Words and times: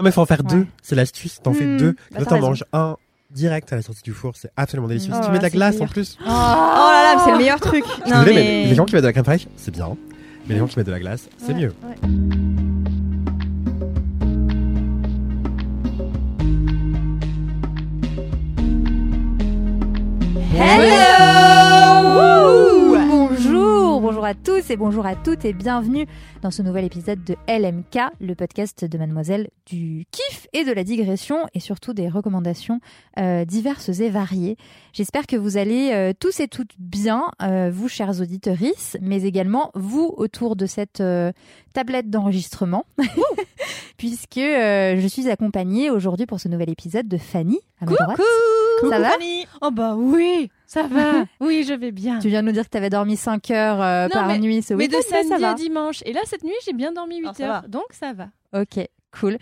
Non 0.00 0.04
mais 0.04 0.12
faut 0.12 0.22
en 0.22 0.26
faire 0.26 0.42
deux, 0.42 0.66
c'est 0.82 0.94
l'astuce, 0.94 1.42
t'en 1.42 1.52
fais 1.52 1.66
Hmm, 1.66 1.76
deux, 1.76 1.92
bah, 2.10 2.20
là 2.20 2.24
t'en 2.24 2.40
manges 2.40 2.64
un 2.72 2.96
direct 3.32 3.70
à 3.70 3.76
la 3.76 3.82
sortie 3.82 4.00
du 4.02 4.12
four, 4.12 4.32
c'est 4.34 4.50
absolument 4.56 4.88
délicieux. 4.88 5.12
Oh 5.14 5.16
si 5.16 5.20
tu 5.20 5.26
là 5.26 5.32
mets 5.34 5.38
de 5.40 5.42
la 5.42 5.50
glace 5.50 5.78
en 5.78 5.86
plus, 5.86 6.16
Oh, 6.22 6.26
là 6.26 7.12
là, 7.16 7.22
c'est 7.22 7.32
le 7.32 7.36
meilleur 7.36 7.60
truc. 7.60 7.84
je 7.86 7.92
suis 7.92 8.10
désolé, 8.10 8.32
mais 8.32 8.64
les 8.64 8.74
gens 8.74 8.86
qui 8.86 8.94
mettent 8.94 9.02
de 9.02 9.08
la 9.08 9.12
crème 9.12 9.26
fraîche, 9.26 9.46
c'est 9.58 9.70
bien, 9.72 9.94
mais 10.46 10.54
les 10.54 10.60
gens 10.60 10.66
qui 10.68 10.78
mettent 10.78 10.86
de 10.86 10.92
la 10.92 11.00
glace, 11.00 11.28
c'est 11.36 11.52
mieux. 11.52 11.74
Hello 20.52 21.29
Bonjour, 24.10 24.24
à 24.24 24.34
tous 24.34 24.70
et 24.70 24.76
bonjour 24.76 25.06
à 25.06 25.14
toutes 25.14 25.44
et 25.44 25.52
bienvenue 25.52 26.04
dans 26.42 26.50
ce 26.50 26.62
nouvel 26.62 26.84
épisode 26.84 27.22
de 27.22 27.36
LMK, 27.46 28.10
le 28.20 28.34
podcast 28.34 28.84
de 28.84 28.98
Mademoiselle 28.98 29.50
du 29.66 30.04
kiff 30.10 30.48
et 30.52 30.64
de 30.64 30.72
la 30.72 30.82
digression 30.82 31.46
et 31.54 31.60
surtout 31.60 31.92
des 31.92 32.08
recommandations 32.08 32.80
euh, 33.20 33.44
diverses 33.44 34.00
et 34.00 34.10
variées. 34.10 34.56
J'espère 34.92 35.28
que 35.28 35.36
vous 35.36 35.56
allez 35.56 35.92
euh, 35.92 36.12
tous 36.18 36.40
et 36.40 36.48
toutes 36.48 36.72
bien, 36.76 37.30
euh, 37.40 37.70
vous 37.72 37.88
chers 37.88 38.20
auditorices, 38.20 38.96
mais 39.00 39.22
également 39.22 39.70
vous 39.74 40.12
autour 40.16 40.56
de 40.56 40.66
cette 40.66 41.00
tablette 41.72 42.10
d'enregistrement, 42.10 42.86
puisque 43.96 44.40
je 44.40 45.06
suis 45.08 45.30
accompagnée 45.30 45.88
aujourd'hui 45.88 46.26
pour 46.26 46.40
ce 46.40 46.48
nouvel 46.48 46.70
épisode 46.70 47.06
de 47.06 47.16
Fanny 47.16 47.60
à 47.80 47.84
ma 47.84 47.92
droite. 47.92 48.20
Ça 48.88 48.98
va? 48.98 49.10
Oh 49.60 49.70
bah 49.70 49.94
oui, 49.96 50.50
ça 50.72 50.84
va. 50.84 51.24
oui, 51.40 51.64
je 51.66 51.74
vais 51.74 51.90
bien. 51.90 52.18
Tu 52.20 52.28
viens 52.28 52.42
de 52.42 52.46
nous 52.46 52.52
dire 52.52 52.64
que 52.64 52.70
tu 52.70 52.76
avais 52.76 52.90
dormi 52.90 53.16
5 53.16 53.50
heures 53.50 53.82
euh, 53.82 54.04
Non, 54.04 54.10
par 54.10 54.26
mais- 54.28 54.38
nuit 54.38 54.62
ce 54.62 54.74
Mais 54.74 54.84
week-end, 54.84 54.98
de 54.98 55.02
ça 55.02 55.22
samedi 55.24 55.42
va. 55.42 55.50
à 55.50 55.54
dimanche. 55.54 56.02
Et 56.06 56.12
là, 56.12 56.20
cette 56.26 56.44
nuit, 56.44 56.54
j'ai 56.64 56.72
bien 56.72 56.92
dormi 56.92 57.16
8 57.18 57.24
Alors, 57.24 57.36
ça 57.36 57.44
heures. 57.44 57.62
va. 57.62 57.68
Donc 57.68 57.86
ça 57.90 58.12
va. 58.12 58.28
Ok, 58.54 58.78
cool. 59.18 59.36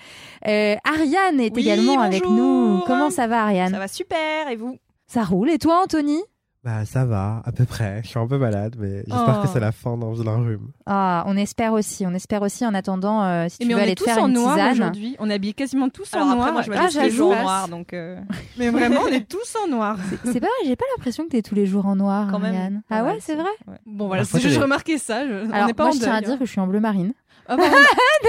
Euh, 0.47 0.77
Ariane 0.85 1.41
est 1.41 1.55
Oui, 1.55 1.63
également 1.63 2.01
avec 2.01 2.25
nous. 2.25 2.81
Comment 2.87 3.11
ça 3.11 3.27
va, 3.27 3.43
Ariane? 3.43 3.73
Ça 3.73 3.79
va 3.79 3.89
super, 3.89 4.49
et 4.49 4.57
vous? 4.57 4.79
Ça 5.07 5.23
roule. 5.25 5.51
Et 5.51 5.59
toi, 5.59 5.83
Anthony? 5.85 6.23
Bah 6.69 6.85
ça 6.85 7.07
va, 7.07 7.41
à 7.47 7.53
peu 7.53 7.65
près, 7.65 8.03
je 8.05 8.09
suis 8.09 8.19
un 8.19 8.27
peu 8.27 8.37
malade, 8.37 8.77
mais 8.79 9.03
j'espère 9.07 9.39
Oh. 9.39 9.43
que 9.43 9.49
c'est 9.49 9.59
la 9.61 9.73
fin 9.73 9.97
d'un 9.97 10.37
rhume. 10.37 10.69
Ah, 10.85 11.25
on 11.27 11.35
espère 11.39 11.73
aussi. 11.73 12.05
On 12.07 12.13
espère 12.13 12.43
aussi. 12.43 12.67
En 12.67 12.75
attendant, 12.75 13.23
euh, 13.25 13.47
si 13.49 13.57
tu 13.59 13.67
mais 13.67 13.73
veux 13.73 13.79
on 13.81 13.83
aller 13.83 13.93
est 13.93 13.95
te 13.95 14.05
tous 14.05 14.11
faire 14.11 14.23
en 14.23 14.29
une 14.29 14.35
noir 14.35 14.55
tisane. 14.55 14.73
aujourd'hui. 14.73 15.17
On 15.19 15.31
est 15.31 15.35
habillés 15.35 15.55
quasiment 15.55 15.89
tous 15.89 16.13
Alors 16.13 16.27
en 16.27 16.31
après, 16.33 16.41
noir. 16.43 16.53
moi 16.53 16.63
je 16.63 16.71
Ah, 16.73 16.77
tous 16.77 16.83
les 16.85 16.91
j'avoue. 17.05 17.11
jours 17.17 17.33
en 17.37 17.41
noir, 17.43 17.69
donc... 17.69 17.95
euh, 17.95 18.21
Mais 18.59 18.69
vraiment, 18.69 19.01
on 19.05 19.09
est 19.09 19.27
tous 19.27 19.57
en 19.65 19.69
noir. 19.69 19.97
C'est 20.25 20.41
pas 20.41 20.47
vrai, 20.47 20.67
j'ai 20.67 20.77
pas 20.77 20.85
l'impression 20.97 21.25
que 21.25 21.31
t'es 21.31 21.41
tous 21.41 21.55
les 21.55 21.65
jours 21.65 21.87
en 21.87 21.97
noir, 21.97 22.29
Quand 22.31 22.39
même. 22.39 22.83
Ah 22.91 23.03
ouais, 23.03 23.17
c'est 23.21 23.35
vrai 23.37 23.49
Bon 23.87 24.07
voilà, 24.09 24.25
juste 24.25 24.39
t'es- 24.43 24.59
remarqué 24.59 24.99
ça. 24.99 25.27
je- 25.27 25.47
on 25.49 25.51
Alors, 25.51 25.69
n'est 25.69 25.75
pas 25.75 25.85
moi, 25.85 25.93
en 25.93 25.97
je 25.97 26.01
tiens 26.03 26.13
à 26.17 26.21
dire 26.21 26.39
que 26.39 26.45
je 26.45 26.51
suis 26.51 26.61
en 26.61 26.67
bleu 26.67 26.81
marine. 26.81 27.15
Ah, 27.49 27.57
pardon. 27.57 27.77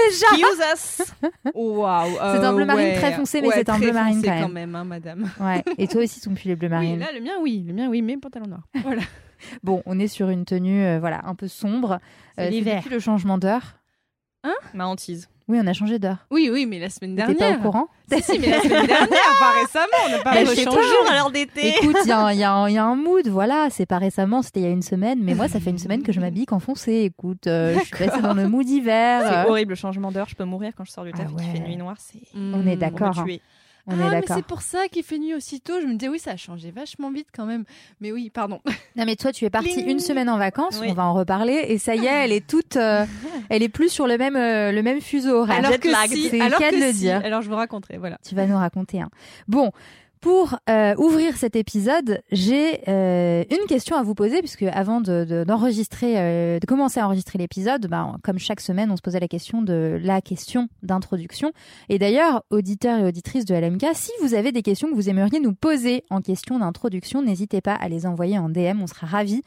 Excuse 0.06 0.60
us 0.72 1.02
Oh, 1.54 1.80
Waouh. 1.82 2.10
C'est 2.14 2.44
un 2.44 2.52
bleu 2.54 2.64
marine 2.64 2.94
très 2.96 3.12
foncé, 3.12 3.40
mais 3.42 3.48
Ouais, 3.48 3.54
c'est 3.56 3.68
un 3.68 3.78
bleu 3.78 3.92
marine 3.92 4.22
quand 4.22 4.30
même. 4.30 4.42
quand 4.44 4.48
même, 4.48 4.74
hein, 4.74 4.84
madame. 4.84 5.30
Ouais. 5.40 5.62
Et 5.78 5.86
toi 5.88 6.02
aussi, 6.02 6.20
ton 6.20 6.34
pull 6.34 6.50
est 6.50 6.56
bleu 6.56 6.68
Oui, 6.68 6.74
marine. 6.74 6.98
là, 7.00 7.12
le 7.12 7.20
mien, 7.20 7.32
oui. 7.40 7.64
Le 7.66 7.74
mien, 7.74 7.88
oui, 7.88 8.00
mais 8.02 8.16
pantalon 8.16 8.46
noir. 8.46 8.62
Voilà. 8.82 9.02
Bon, 9.62 9.82
on 9.86 9.98
est 9.98 10.08
sur 10.08 10.28
une 10.30 10.44
tenue, 10.44 10.84
euh, 10.84 10.98
voilà, 11.00 11.20
un 11.24 11.34
peu 11.34 11.48
sombre. 11.48 11.98
C'est 12.36 12.50
l'hiver. 12.50 12.82
le 12.90 12.98
changement 12.98 13.38
d'heure. 13.38 13.76
Ma 14.74 14.86
hantise. 14.86 15.28
Oui, 15.50 15.58
on 15.60 15.66
a 15.66 15.72
changé 15.72 15.98
d'heure. 15.98 16.18
Oui, 16.30 16.48
oui, 16.52 16.64
mais 16.64 16.78
la 16.78 16.88
semaine 16.88 17.16
T'es 17.16 17.26
pas 17.26 17.34
dernière. 17.34 17.58
au 17.58 17.62
courant 17.62 17.88
Si, 18.12 18.22
si, 18.22 18.38
mais 18.38 18.50
la 18.50 18.60
semaine 18.60 18.86
dernière, 18.86 19.08
pas 19.40 19.60
récemment. 19.60 19.86
On 20.06 20.10
n'a 20.10 20.18
pas 20.18 20.32
Bah, 20.32 21.10
à 21.10 21.14
l'heure 21.14 21.30
d'été 21.32 21.68
Écoute, 21.82 21.96
il 22.04 22.08
y, 22.08 22.12
a 22.12 22.20
un- 22.20 22.32
il 22.32 22.38
y 22.38 22.44
a 22.44 22.52
un- 22.52 22.68
il 22.68 22.74
y 22.74 22.78
a 22.78 22.84
un 22.84 22.94
mood, 22.94 23.26
voilà, 23.26 23.68
c'est 23.70 23.86
pas 23.86 23.98
récemment, 23.98 24.42
c'était 24.42 24.60
il 24.60 24.62
y 24.62 24.66
a 24.66 24.70
une 24.70 24.82
semaine, 24.82 25.18
mais 25.20 25.34
moi, 25.34 25.48
ça 25.48 25.58
fait 25.58 25.70
une 25.70 25.78
semaine 25.78 26.02
que 26.04 26.12
je 26.12 26.20
m'habille 26.20 26.46
qu'en 26.46 26.60
foncé. 26.60 27.02
Écoute, 27.04 27.46
euh, 27.48 27.74
je 27.80 27.84
suis 27.84 27.96
passée 28.06 28.22
dans 28.22 28.34
le 28.34 28.48
mood 28.48 28.64
d'hiver. 28.64 29.22
C'est 29.24 29.36
euh, 29.38 29.50
horrible, 29.50 29.70
le 29.70 29.76
changement 29.76 30.12
d'heure, 30.12 30.28
je 30.28 30.36
peux 30.36 30.44
mourir 30.44 30.72
quand 30.76 30.84
je 30.84 30.92
sors 30.92 31.04
du 31.04 31.10
taf 31.12 31.26
Ah 31.28 31.32
et 31.32 31.42
qu'il 31.42 31.52
fait 31.52 31.66
nuit 31.68 31.76
noire, 31.76 31.96
c'est... 31.98 32.20
On 32.34 32.66
est 32.66 32.76
Mm. 32.76 32.78
d'accord. 32.78 33.14
On 33.18 33.20
me 33.22 33.26
tuer. 33.26 33.42
On 33.86 33.92
ah, 34.00 34.06
est 34.06 34.20
mais 34.20 34.26
c'est 34.26 34.44
pour 34.44 34.62
ça 34.62 34.88
qu'il 34.88 35.02
fait 35.02 35.18
nuit 35.18 35.34
aussitôt. 35.34 35.80
Je 35.80 35.86
me 35.86 35.94
disais, 35.94 36.08
oui, 36.08 36.18
ça 36.18 36.32
a 36.32 36.36
changé 36.36 36.70
vachement 36.70 37.10
vite 37.10 37.28
quand 37.34 37.46
même. 37.46 37.64
Mais 38.00 38.12
oui, 38.12 38.30
pardon. 38.30 38.60
Non, 38.96 39.04
mais 39.06 39.14
toi, 39.14 39.32
tu 39.32 39.44
es 39.44 39.50
partie 39.50 39.80
une 39.80 40.00
semaine 40.00 40.28
en 40.28 40.36
vacances, 40.36 40.78
Oui. 40.80 40.88
on 40.90 40.94
va 40.94 41.04
en 41.04 41.14
reparler, 41.14 41.64
et 41.68 41.78
ça 41.78 41.94
y 41.94 42.06
est, 42.06 42.24
elle 42.24 42.32
est 42.32 42.44
toute, 42.44 42.76
euh, 42.76 43.06
elle 43.48 43.62
est 43.62 43.68
plus 43.68 43.88
sur 43.88 44.08
le 44.08 44.18
même, 44.18 44.34
euh, 44.34 44.72
le 44.72 44.82
même 44.82 45.00
fuseau 45.00 45.42
horaire. 45.42 45.58
Alors- 45.58 45.78
que 45.78 45.88
si, 46.08 46.40
alors 46.40 46.58
que 46.58 46.74
le 46.74 46.92
si. 46.92 46.98
dire. 46.98 47.22
Alors 47.24 47.40
je 47.40 47.48
vous 47.48 47.54
raconterai, 47.54 47.98
voilà. 47.98 48.18
Tu 48.28 48.34
vas 48.34 48.46
nous 48.46 48.56
raconter 48.56 49.00
un. 49.00 49.08
Bon, 49.46 49.70
pour 50.20 50.58
euh, 50.68 50.94
ouvrir 50.98 51.36
cet 51.36 51.56
épisode, 51.56 52.20
j'ai 52.30 52.80
euh, 52.88 53.42
une 53.50 53.66
question 53.66 53.96
à 53.96 54.02
vous 54.02 54.14
poser, 54.14 54.40
puisque 54.40 54.62
avant 54.64 55.00
de, 55.00 55.24
de- 55.24 55.44
d'enregistrer, 55.44 56.14
euh, 56.18 56.58
de 56.58 56.66
commencer 56.66 57.00
à 57.00 57.06
enregistrer 57.06 57.38
l'épisode, 57.38 57.86
ben, 57.86 58.16
comme 58.22 58.38
chaque 58.38 58.60
semaine, 58.60 58.90
on 58.90 58.96
se 58.96 59.02
posait 59.02 59.20
la 59.20 59.28
question 59.28 59.62
de 59.62 59.98
la 60.02 60.20
question 60.20 60.68
d'introduction. 60.82 61.52
Et 61.88 61.98
d'ailleurs, 61.98 62.42
auditeurs 62.50 62.98
et 62.98 63.04
auditrices 63.04 63.44
de 63.46 63.54
LMK, 63.54 63.86
si 63.94 64.10
vous 64.22 64.34
avez 64.34 64.52
des 64.52 64.62
questions 64.62 64.88
que 64.90 64.94
vous 64.94 65.08
aimeriez 65.08 65.40
nous 65.40 65.54
poser 65.54 66.04
en 66.10 66.20
question 66.20 66.58
d'introduction, 66.58 67.22
n'hésitez 67.22 67.60
pas 67.60 67.74
à 67.74 67.88
les 67.88 68.06
envoyer 68.06 68.38
en 68.38 68.48
DM, 68.50 68.80
on 68.82 68.86
sera 68.86 69.06
ravis 69.06 69.42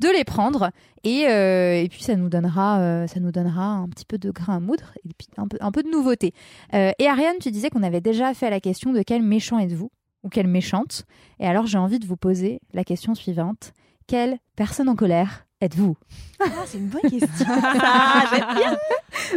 de 0.00 0.08
les 0.16 0.22
prendre 0.22 0.70
et, 1.02 1.26
euh, 1.26 1.82
et 1.82 1.88
puis 1.88 2.04
ça 2.04 2.14
nous 2.14 2.28
donnera 2.28 2.78
euh, 2.78 3.06
ça 3.08 3.18
nous 3.18 3.32
donnera 3.32 3.64
un 3.64 3.88
petit 3.88 4.04
peu 4.04 4.16
de 4.16 4.30
grain 4.30 4.54
à 4.54 4.60
moudre 4.60 4.92
et 5.04 5.08
puis 5.18 5.26
un 5.36 5.48
peu 5.48 5.56
un 5.60 5.72
peu 5.72 5.82
de 5.82 5.90
nouveauté. 5.90 6.32
Euh, 6.72 6.92
et 7.00 7.08
Ariane, 7.08 7.34
tu 7.40 7.50
disais 7.50 7.68
qu'on 7.68 7.82
avait 7.82 8.00
déjà 8.00 8.32
fait 8.32 8.48
la 8.48 8.60
question 8.60 8.92
de 8.92 9.02
quel 9.02 9.22
méchant 9.22 9.58
êtes-vous? 9.58 9.90
Ou 10.22 10.28
quelle 10.28 10.48
méchante. 10.48 11.04
Et 11.38 11.46
alors 11.46 11.66
j'ai 11.66 11.78
envie 11.78 11.98
de 11.98 12.06
vous 12.06 12.16
poser 12.16 12.60
la 12.72 12.84
question 12.84 13.14
suivante 13.14 13.72
quelle 14.08 14.38
personne 14.56 14.88
en 14.88 14.96
colère 14.96 15.44
êtes-vous? 15.60 15.96
Ah, 16.40 16.46
c'est 16.66 16.78
une 16.78 16.88
bonne 16.88 17.02
question. 17.02 17.46
Ah, 17.80 18.24
j'aime 18.32 18.56
bien. 18.56 18.76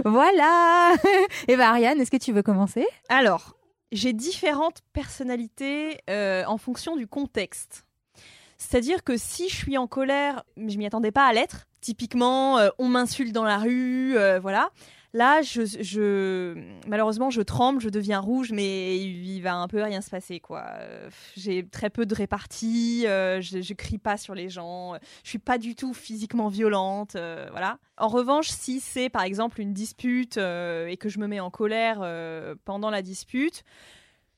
Voilà. 0.06 0.94
et 1.48 1.58
ben 1.58 1.68
Ariane, 1.68 2.00
est-ce 2.00 2.10
que 2.10 2.18
tu 2.18 2.32
veux 2.32 2.42
commencer? 2.42 2.88
Alors, 3.10 3.58
j'ai 3.92 4.14
différentes 4.14 4.80
personnalités 4.94 5.98
euh, 6.10 6.46
en 6.46 6.58
fonction 6.58 6.96
du 6.96 7.06
contexte. 7.06 7.86
C'est-à-dire 8.58 9.04
que 9.04 9.18
si 9.18 9.50
je 9.50 9.56
suis 9.56 9.78
en 9.78 9.88
colère, 9.88 10.44
mais 10.56 10.72
je 10.72 10.78
m'y 10.78 10.86
attendais 10.86 11.12
pas 11.12 11.26
à 11.26 11.34
l'être, 11.34 11.68
typiquement, 11.82 12.60
euh, 12.60 12.70
on 12.78 12.88
m'insulte 12.88 13.34
dans 13.34 13.44
la 13.44 13.58
rue, 13.58 14.16
euh, 14.16 14.40
voilà. 14.40 14.70
Là, 15.14 15.42
je, 15.42 15.66
je- 15.66 16.56
malheureusement, 16.88 17.30
je 17.30 17.42
tremble, 17.42 17.82
je 17.82 17.90
deviens 17.90 18.20
rouge, 18.20 18.52
mais 18.54 18.98
il, 18.98 19.42
va 19.42 19.56
un 19.56 19.68
peu 19.68 19.84
rien 19.84 20.00
se 20.00 20.10
passer, 20.10 20.42
J'ai 21.36 21.68
très 21.68 21.90
peu 21.90 22.06
de 22.06 22.16
répartie, 22.16 23.06
euh, 23.08 23.42
je, 23.42 23.62
je 23.62 23.74
crie 23.74 23.98
pas 23.98 24.16
sur 24.16 24.36
les 24.36 24.48
gens, 24.48 24.94
euh, 24.94 24.98
je 25.24 25.30
suis 25.30 25.40
pas 25.40 25.58
du 25.58 25.76
tout 25.76 25.94
physiquement 25.94 26.48
violente, 26.48 27.18
euh, 27.18 27.48
voilà. 27.52 27.78
En 27.98 28.08
revanche, 28.08 28.48
si 28.48 28.80
c'est 28.80 29.10
par 29.10 29.24
exemple 29.24 29.60
une 29.60 29.74
dispute 29.74 30.38
et 30.38 30.98
que 30.98 31.10
je 31.10 31.20
me 31.20 31.28
mets 31.28 31.42
en 31.42 31.50
colère 31.52 32.00
pendant 32.64 32.90
la 32.90 33.02
dispute, 33.02 33.64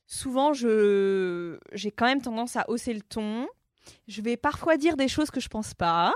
souvent 0.06 0.52
je 0.52 1.58
j'ai 1.72 1.90
quand 1.90 2.06
même 2.06 2.20
tendance 2.20 2.56
à 2.56 2.68
hausser 2.68 2.92
le 2.92 3.00
ton. 3.00 3.46
Je 4.08 4.20
vais 4.22 4.36
parfois 4.36 4.76
dire 4.76 4.96
des 4.96 5.08
choses 5.08 5.30
que 5.30 5.40
je 5.40 5.48
pense 5.48 5.72
pas. 5.72 6.12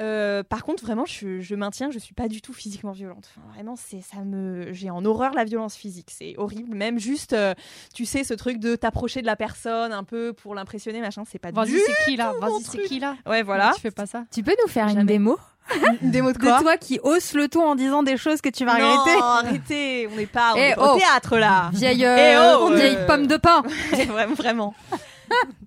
Euh, 0.00 0.42
par 0.42 0.64
contre, 0.64 0.82
vraiment, 0.84 1.04
je, 1.04 1.40
je 1.40 1.54
maintiens 1.54 1.86
que 1.88 1.94
je 1.94 2.00
suis 2.00 2.14
pas 2.14 2.26
du 2.26 2.42
tout 2.42 2.52
physiquement 2.52 2.90
violente. 2.92 3.28
Enfin, 3.30 3.46
vraiment, 3.54 3.76
c'est 3.76 4.00
ça 4.00 4.24
me, 4.24 4.72
j'ai 4.72 4.90
en 4.90 5.04
horreur 5.04 5.32
la 5.34 5.44
violence 5.44 5.76
physique. 5.76 6.08
C'est 6.10 6.34
horrible. 6.36 6.74
Même 6.74 6.98
juste, 6.98 7.32
euh, 7.32 7.54
tu 7.94 8.04
sais, 8.04 8.24
ce 8.24 8.34
truc 8.34 8.58
de 8.58 8.74
t'approcher 8.74 9.20
de 9.20 9.26
la 9.26 9.36
personne 9.36 9.92
un 9.92 10.02
peu 10.04 10.32
pour 10.32 10.54
l'impressionner, 10.54 11.00
machin, 11.00 11.22
c'est 11.30 11.38
pas 11.38 11.52
Vas-y, 11.52 11.66
du. 11.70 11.78
c'est 11.78 12.04
qui 12.10 12.16
là 12.16 12.32
Vas-y, 12.40 12.62
c'est 12.64 12.82
qui 12.82 12.98
là 12.98 13.16
Ouais, 13.26 13.42
voilà. 13.44 13.72
Tu 13.74 13.80
fais 13.82 13.90
pas 13.92 14.06
ça. 14.06 14.24
Tu 14.32 14.42
peux 14.42 14.54
nous 14.62 14.68
faire 14.68 14.88
une 14.88 14.94
Jamais. 14.94 15.04
démo 15.12 15.38
Une 16.02 16.10
démo 16.10 16.32
de 16.32 16.38
de 16.38 16.42
quoi 16.42 16.60
toi 16.60 16.76
qui 16.76 16.98
hausse 17.02 17.32
le 17.32 17.48
ton 17.48 17.62
en 17.70 17.74
disant 17.74 18.02
des 18.02 18.16
choses 18.18 18.40
que 18.42 18.50
tu 18.50 18.66
vas 18.66 18.78
Non, 18.78 18.90
regretter 18.98 19.18
arrêtez. 19.22 20.08
On 20.12 20.16
n'est 20.16 20.26
pas 20.26 20.52
on 20.54 20.56
Eh, 20.58 20.60
est 20.70 20.74
pas 20.74 20.92
oh. 20.92 20.96
au 20.96 20.98
théâtre 20.98 21.38
là. 21.38 21.70
Vieille, 21.72 22.04
euh, 22.04 22.16
Eh 22.18 22.56
oh, 22.60 22.74
vieille 22.74 22.96
euh. 22.96 23.06
pomme 23.06 23.26
de 23.26 23.36
pain 23.38 23.62
vraiment, 24.08 24.34
vraiment. 24.34 24.74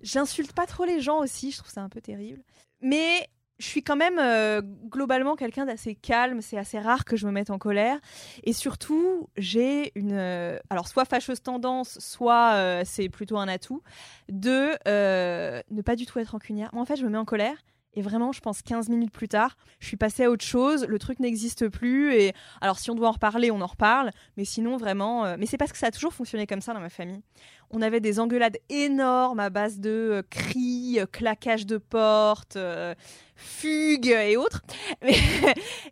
J'insulte 0.02 0.52
pas 0.52 0.66
trop 0.66 0.84
les 0.84 1.00
gens 1.00 1.18
aussi, 1.18 1.50
je 1.50 1.58
trouve 1.58 1.70
ça 1.72 1.80
un 1.80 1.88
peu 1.88 2.00
terrible. 2.00 2.42
Mais 2.80 3.28
je 3.58 3.66
suis 3.66 3.82
quand 3.82 3.96
même 3.96 4.18
euh, 4.18 4.62
globalement 4.62 5.34
quelqu'un 5.36 5.66
d'assez 5.66 5.94
calme. 5.94 6.40
C'est 6.40 6.58
assez 6.58 6.78
rare 6.78 7.04
que 7.04 7.16
je 7.16 7.26
me 7.26 7.32
mette 7.32 7.50
en 7.50 7.58
colère. 7.58 7.98
Et 8.44 8.52
surtout, 8.52 9.28
j'ai 9.36 9.92
une. 9.98 10.12
euh, 10.12 10.58
alors, 10.70 10.88
soit 10.88 11.04
fâcheuse 11.04 11.42
tendance, 11.42 11.98
soit 11.98 12.52
euh, 12.54 12.82
c'est 12.84 13.08
plutôt 13.08 13.36
un 13.38 13.48
atout, 13.48 13.82
de 14.28 14.70
euh, 14.86 15.60
ne 15.70 15.82
pas 15.82 15.96
du 15.96 16.06
tout 16.06 16.18
être 16.18 16.30
rancunière. 16.30 16.70
Moi, 16.72 16.82
en 16.82 16.86
fait, 16.86 16.96
je 16.96 17.04
me 17.04 17.10
mets 17.10 17.18
en 17.18 17.24
colère. 17.24 17.56
Et 17.98 18.00
vraiment, 18.00 18.30
je 18.30 18.38
pense 18.38 18.62
15 18.62 18.90
minutes 18.90 19.10
plus 19.10 19.26
tard, 19.26 19.56
je 19.80 19.88
suis 19.88 19.96
passée 19.96 20.22
à 20.22 20.30
autre 20.30 20.44
chose, 20.44 20.86
le 20.86 21.00
truc 21.00 21.18
n'existe 21.18 21.68
plus. 21.68 22.14
Et 22.14 22.32
alors, 22.60 22.78
si 22.78 22.92
on 22.92 22.94
doit 22.94 23.08
en 23.08 23.10
reparler, 23.10 23.50
on 23.50 23.60
en 23.60 23.66
reparle. 23.66 24.12
Mais 24.36 24.44
sinon, 24.44 24.76
vraiment. 24.76 25.24
euh, 25.24 25.34
Mais 25.36 25.46
c'est 25.46 25.56
parce 25.56 25.72
que 25.72 25.78
ça 25.78 25.88
a 25.88 25.90
toujours 25.90 26.12
fonctionné 26.12 26.46
comme 26.46 26.60
ça 26.60 26.72
dans 26.74 26.78
ma 26.80 26.90
famille. 26.90 27.22
On 27.70 27.82
avait 27.82 27.98
des 27.98 28.20
engueulades 28.20 28.56
énormes 28.68 29.40
à 29.40 29.50
base 29.50 29.80
de 29.80 29.90
euh, 29.90 30.22
cris, 30.30 31.00
euh, 31.00 31.06
claquages 31.06 31.66
de 31.66 31.76
portes, 31.76 32.54
euh, 32.54 32.94
fugues 33.34 34.06
et 34.06 34.36
autres. 34.36 34.62
Mais, 35.02 35.16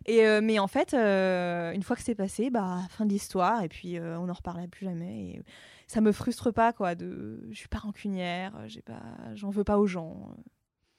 et, 0.05 0.39
mais 0.39 0.59
en 0.59 0.67
fait, 0.67 0.93
une 0.93 1.83
fois 1.83 1.97
que 1.97 2.03
c'est 2.03 2.15
passé, 2.15 2.49
bah, 2.49 2.83
fin 2.89 3.05
de 3.05 3.09
l'histoire. 3.11 3.63
Et 3.63 3.67
puis, 3.67 3.99
on 3.99 4.27
n'en 4.27 4.33
reparlera 4.33 4.65
plus 4.67 4.85
jamais. 4.85 5.31
Et 5.31 5.41
ça 5.87 5.99
me 5.99 6.13
frustre 6.13 6.53
pas, 6.53 6.71
quoi. 6.71 6.95
De... 6.95 7.45
Je 7.51 7.57
suis 7.57 7.67
pas 7.67 7.79
rancunière, 7.79 8.53
j'ai 8.67 8.81
pas... 8.81 9.01
j'en 9.35 9.49
veux 9.49 9.65
pas 9.65 9.77
aux 9.77 9.87
gens. 9.87 10.37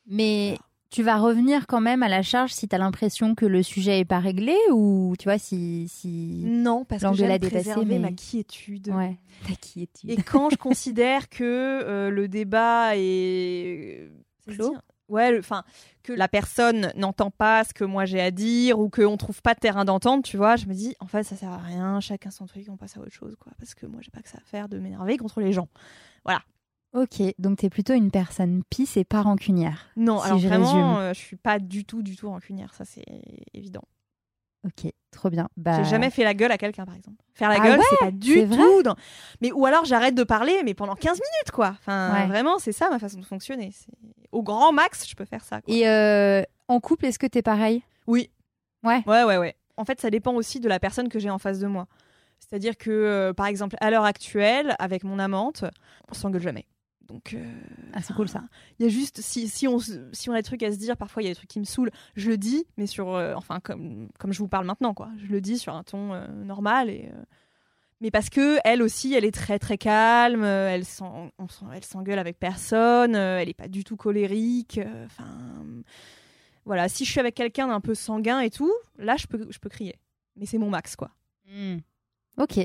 Mais 0.06 0.58
tu 0.90 1.02
vas 1.02 1.18
revenir 1.18 1.66
quand 1.66 1.80
même 1.80 2.02
à 2.02 2.08
la 2.08 2.22
charge 2.22 2.52
si 2.52 2.66
tu 2.68 2.74
as 2.74 2.78
l'impression 2.78 3.34
que 3.34 3.44
le 3.44 3.62
sujet 3.62 3.98
est 4.00 4.04
pas 4.04 4.20
réglé 4.20 4.56
ou 4.72 5.14
tu 5.18 5.24
vois 5.24 5.38
si 5.38 5.86
si 5.88 6.42
Non, 6.46 6.84
parce 6.84 7.02
que 7.02 7.12
j'aime 7.14 7.38
préserver 7.38 7.84
mais- 7.84 8.10
ma 8.10 8.12
quiétude. 8.12 8.88
ouais 8.88 9.18
ta 9.46 9.54
quiétude. 9.54 10.10
Et 10.10 10.16
quand 10.16 10.50
je 10.50 10.56
considère 10.56 11.28
que 11.28 11.44
euh, 11.44 12.10
le 12.10 12.26
débat 12.28 12.96
est 12.96 14.10
se 14.46 14.52
Clos 14.52 14.74
Ouais, 15.08 15.38
enfin 15.38 15.64
que 16.02 16.12
la 16.12 16.28
personne 16.28 16.92
n'entend 16.94 17.30
pas 17.30 17.64
ce 17.64 17.72
que 17.72 17.84
moi 17.84 18.04
j'ai 18.04 18.20
à 18.20 18.30
dire 18.30 18.78
ou 18.78 18.90
qu'on 18.90 19.16
trouve 19.16 19.40
pas 19.40 19.54
de 19.54 19.58
terrain 19.60 19.86
d'entente, 19.86 20.22
tu 20.24 20.36
vois, 20.36 20.56
je 20.56 20.66
me 20.66 20.74
dis 20.74 20.94
en 21.00 21.06
fait 21.06 21.22
ça 21.22 21.34
sert 21.34 21.50
à 21.50 21.56
rien, 21.58 21.98
chacun 22.00 22.30
son 22.30 22.44
truc, 22.46 22.66
on 22.68 22.76
passe 22.76 22.96
à 22.98 23.00
autre 23.00 23.12
chose 23.12 23.34
quoi, 23.40 23.52
parce 23.58 23.74
que 23.74 23.86
moi 23.86 24.00
j'ai 24.02 24.10
pas 24.10 24.20
que 24.20 24.28
ça 24.28 24.36
à 24.38 24.42
faire 24.42 24.68
de 24.68 24.78
m'énerver 24.78 25.16
contre 25.16 25.40
les 25.40 25.52
gens. 25.54 25.68
Ok, 27.00 27.22
donc 27.38 27.58
tu 27.58 27.66
es 27.66 27.70
plutôt 27.70 27.94
une 27.94 28.10
personne 28.10 28.62
pisse 28.70 28.96
et 28.96 29.04
pas 29.04 29.22
rancunière. 29.22 29.86
Non, 29.96 30.18
Si 30.18 30.26
alors 30.26 30.38
je 30.38 30.48
vraiment, 30.48 30.98
euh, 30.98 31.12
je 31.12 31.18
suis 31.18 31.36
pas 31.36 31.58
du 31.58 31.84
tout, 31.84 32.02
du 32.02 32.16
tout 32.16 32.28
rancunière, 32.28 32.74
ça 32.74 32.84
c'est 32.84 33.04
évident. 33.54 33.82
Ok, 34.66 34.90
trop 35.12 35.30
bien. 35.30 35.48
Bah, 35.56 35.76
J'ai 35.82 35.88
jamais 35.88 36.10
fait 36.10 36.24
la 36.24 36.34
gueule 36.34 36.50
à 36.50 36.58
quelqu'un, 36.58 36.84
par 36.84 36.96
exemple. 36.96 37.16
Faire 37.34 37.48
la 37.48 37.56
Ah 37.60 37.60
gueule, 37.60 37.78
ouais 37.78 37.84
c'est 37.90 37.96
pas 38.06 38.10
du 38.10 38.48
tout. 38.48 38.82
Dans... 38.82 38.96
Mais 39.40 39.52
ou 39.52 39.64
alors 39.66 39.84
j'arrête 39.84 40.16
de 40.16 40.24
parler, 40.24 40.62
mais 40.64 40.74
pendant 40.74 40.96
15 40.96 41.12
minutes, 41.12 41.52
quoi. 41.52 41.76
Enfin, 41.78 42.12
Ouais. 42.12 42.26
vraiment, 42.26 42.58
c'est 42.58 42.72
ça 42.72 42.90
ma 42.90 42.98
façon 42.98 43.20
de 43.20 43.24
fonctionner. 43.24 43.72
Au 44.32 44.42
grand 44.42 44.72
max, 44.72 45.08
je 45.08 45.14
peux 45.14 45.24
faire 45.24 45.44
ça. 45.44 45.62
quoi. 45.62 45.72
Et 45.72 45.88
euh, 45.88 46.42
en 46.66 46.80
couple, 46.80 47.06
est-ce 47.06 47.20
que 47.20 47.26
t'es 47.28 47.42
pareil? 47.42 47.82
Oui. 48.08 48.30
Ouais. 48.82 49.02
Ouais, 49.06 49.22
ouais, 49.22 49.38
ouais. 49.38 49.54
En 49.76 49.84
fait, 49.84 50.00
ça 50.00 50.10
dépend 50.10 50.34
aussi 50.34 50.58
de 50.58 50.68
la 50.68 50.80
personne 50.80 51.08
que 51.08 51.20
j'ai 51.20 51.30
en 51.30 51.38
face 51.38 51.60
de 51.60 51.68
moi. 51.68 51.86
C'est-à-dire 52.40 52.76
que, 52.76 52.90
euh, 52.90 53.32
par 53.32 53.46
exemple, 53.46 53.76
à 53.80 53.90
l'heure 53.90 54.04
actuelle, 54.04 54.74
avec 54.80 55.04
mon 55.04 55.20
amante, 55.20 55.64
on 56.10 56.14
s'engueule 56.14 56.42
jamais. 56.42 56.66
Donc, 57.08 57.32
euh, 57.34 57.44
Ah, 57.94 58.02
c'est 58.02 58.12
cool 58.14 58.28
ça. 58.28 58.42
il 58.78 58.82
y 58.84 58.86
a 58.86 58.90
juste 58.90 59.20
si, 59.22 59.48
si 59.48 59.66
on 59.66 59.78
si 59.78 60.28
on 60.28 60.32
a 60.34 60.36
des 60.36 60.42
trucs 60.42 60.62
à 60.62 60.70
se 60.70 60.76
dire, 60.76 60.96
parfois 60.96 61.22
il 61.22 61.26
y 61.26 61.28
a 61.28 61.32
des 61.32 61.36
trucs 61.36 61.48
qui 61.48 61.58
me 61.58 61.64
saoulent, 61.64 61.90
je 62.16 62.28
le 62.28 62.36
dis, 62.36 62.66
mais 62.76 62.86
sur 62.86 63.14
euh, 63.14 63.32
enfin 63.34 63.60
comme 63.60 64.08
comme 64.18 64.32
je 64.32 64.38
vous 64.38 64.48
parle 64.48 64.66
maintenant 64.66 64.92
quoi, 64.92 65.08
je 65.18 65.26
le 65.32 65.40
dis 65.40 65.58
sur 65.58 65.74
un 65.74 65.82
ton 65.84 66.12
euh, 66.12 66.26
normal 66.44 66.90
et 66.90 67.08
euh, 67.12 67.22
mais 68.02 68.10
parce 68.10 68.28
que 68.30 68.58
elle 68.62 68.82
aussi, 68.82 69.14
elle 69.14 69.24
est 69.24 69.34
très 69.34 69.58
très 69.58 69.78
calme, 69.78 70.44
elle 70.44 70.84
s'en- 70.84 71.30
on 71.38 71.48
s'en- 71.48 71.72
elle 71.72 71.82
s'engueule 71.84 72.18
avec 72.18 72.38
personne, 72.38 73.16
euh, 73.16 73.38
elle 73.40 73.48
est 73.48 73.54
pas 73.54 73.68
du 73.68 73.84
tout 73.84 73.96
colérique, 73.96 74.76
euh, 74.78 75.06
enfin 75.06 75.26
voilà, 76.64 76.88
si 76.88 77.04
je 77.04 77.10
suis 77.10 77.20
avec 77.20 77.34
quelqu'un 77.34 77.68
d'un 77.68 77.80
peu 77.80 77.94
sanguin 77.94 78.40
et 78.40 78.50
tout, 78.50 78.72
là 78.98 79.16
je 79.16 79.26
peux 79.26 79.46
je 79.50 79.58
peux 79.58 79.70
crier. 79.70 79.94
Mais 80.36 80.44
c'est 80.46 80.58
mon 80.58 80.68
max 80.70 80.94
quoi. 80.94 81.10
Hmm. 81.50 81.78
Ok. 82.36 82.60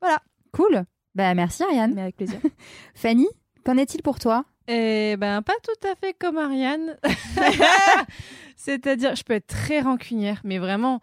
Voilà. 0.00 0.18
Cool. 0.52 0.84
Bah 1.14 1.34
merci 1.34 1.62
Ariane. 1.62 1.92
Mais 1.94 2.00
avec 2.02 2.16
plaisir. 2.16 2.40
Fanny, 2.94 3.28
qu'en 3.64 3.76
est-il 3.76 4.02
pour 4.02 4.18
toi? 4.18 4.44
Eh 4.68 5.16
ben, 5.18 5.42
pas 5.42 5.54
tout 5.62 5.88
à 5.88 5.94
fait 5.94 6.14
comme 6.18 6.38
Ariane. 6.38 6.96
C'est-à-dire, 8.56 9.14
je 9.14 9.22
peux 9.22 9.34
être 9.34 9.46
très 9.46 9.80
rancunière, 9.80 10.40
mais 10.44 10.58
vraiment, 10.58 11.00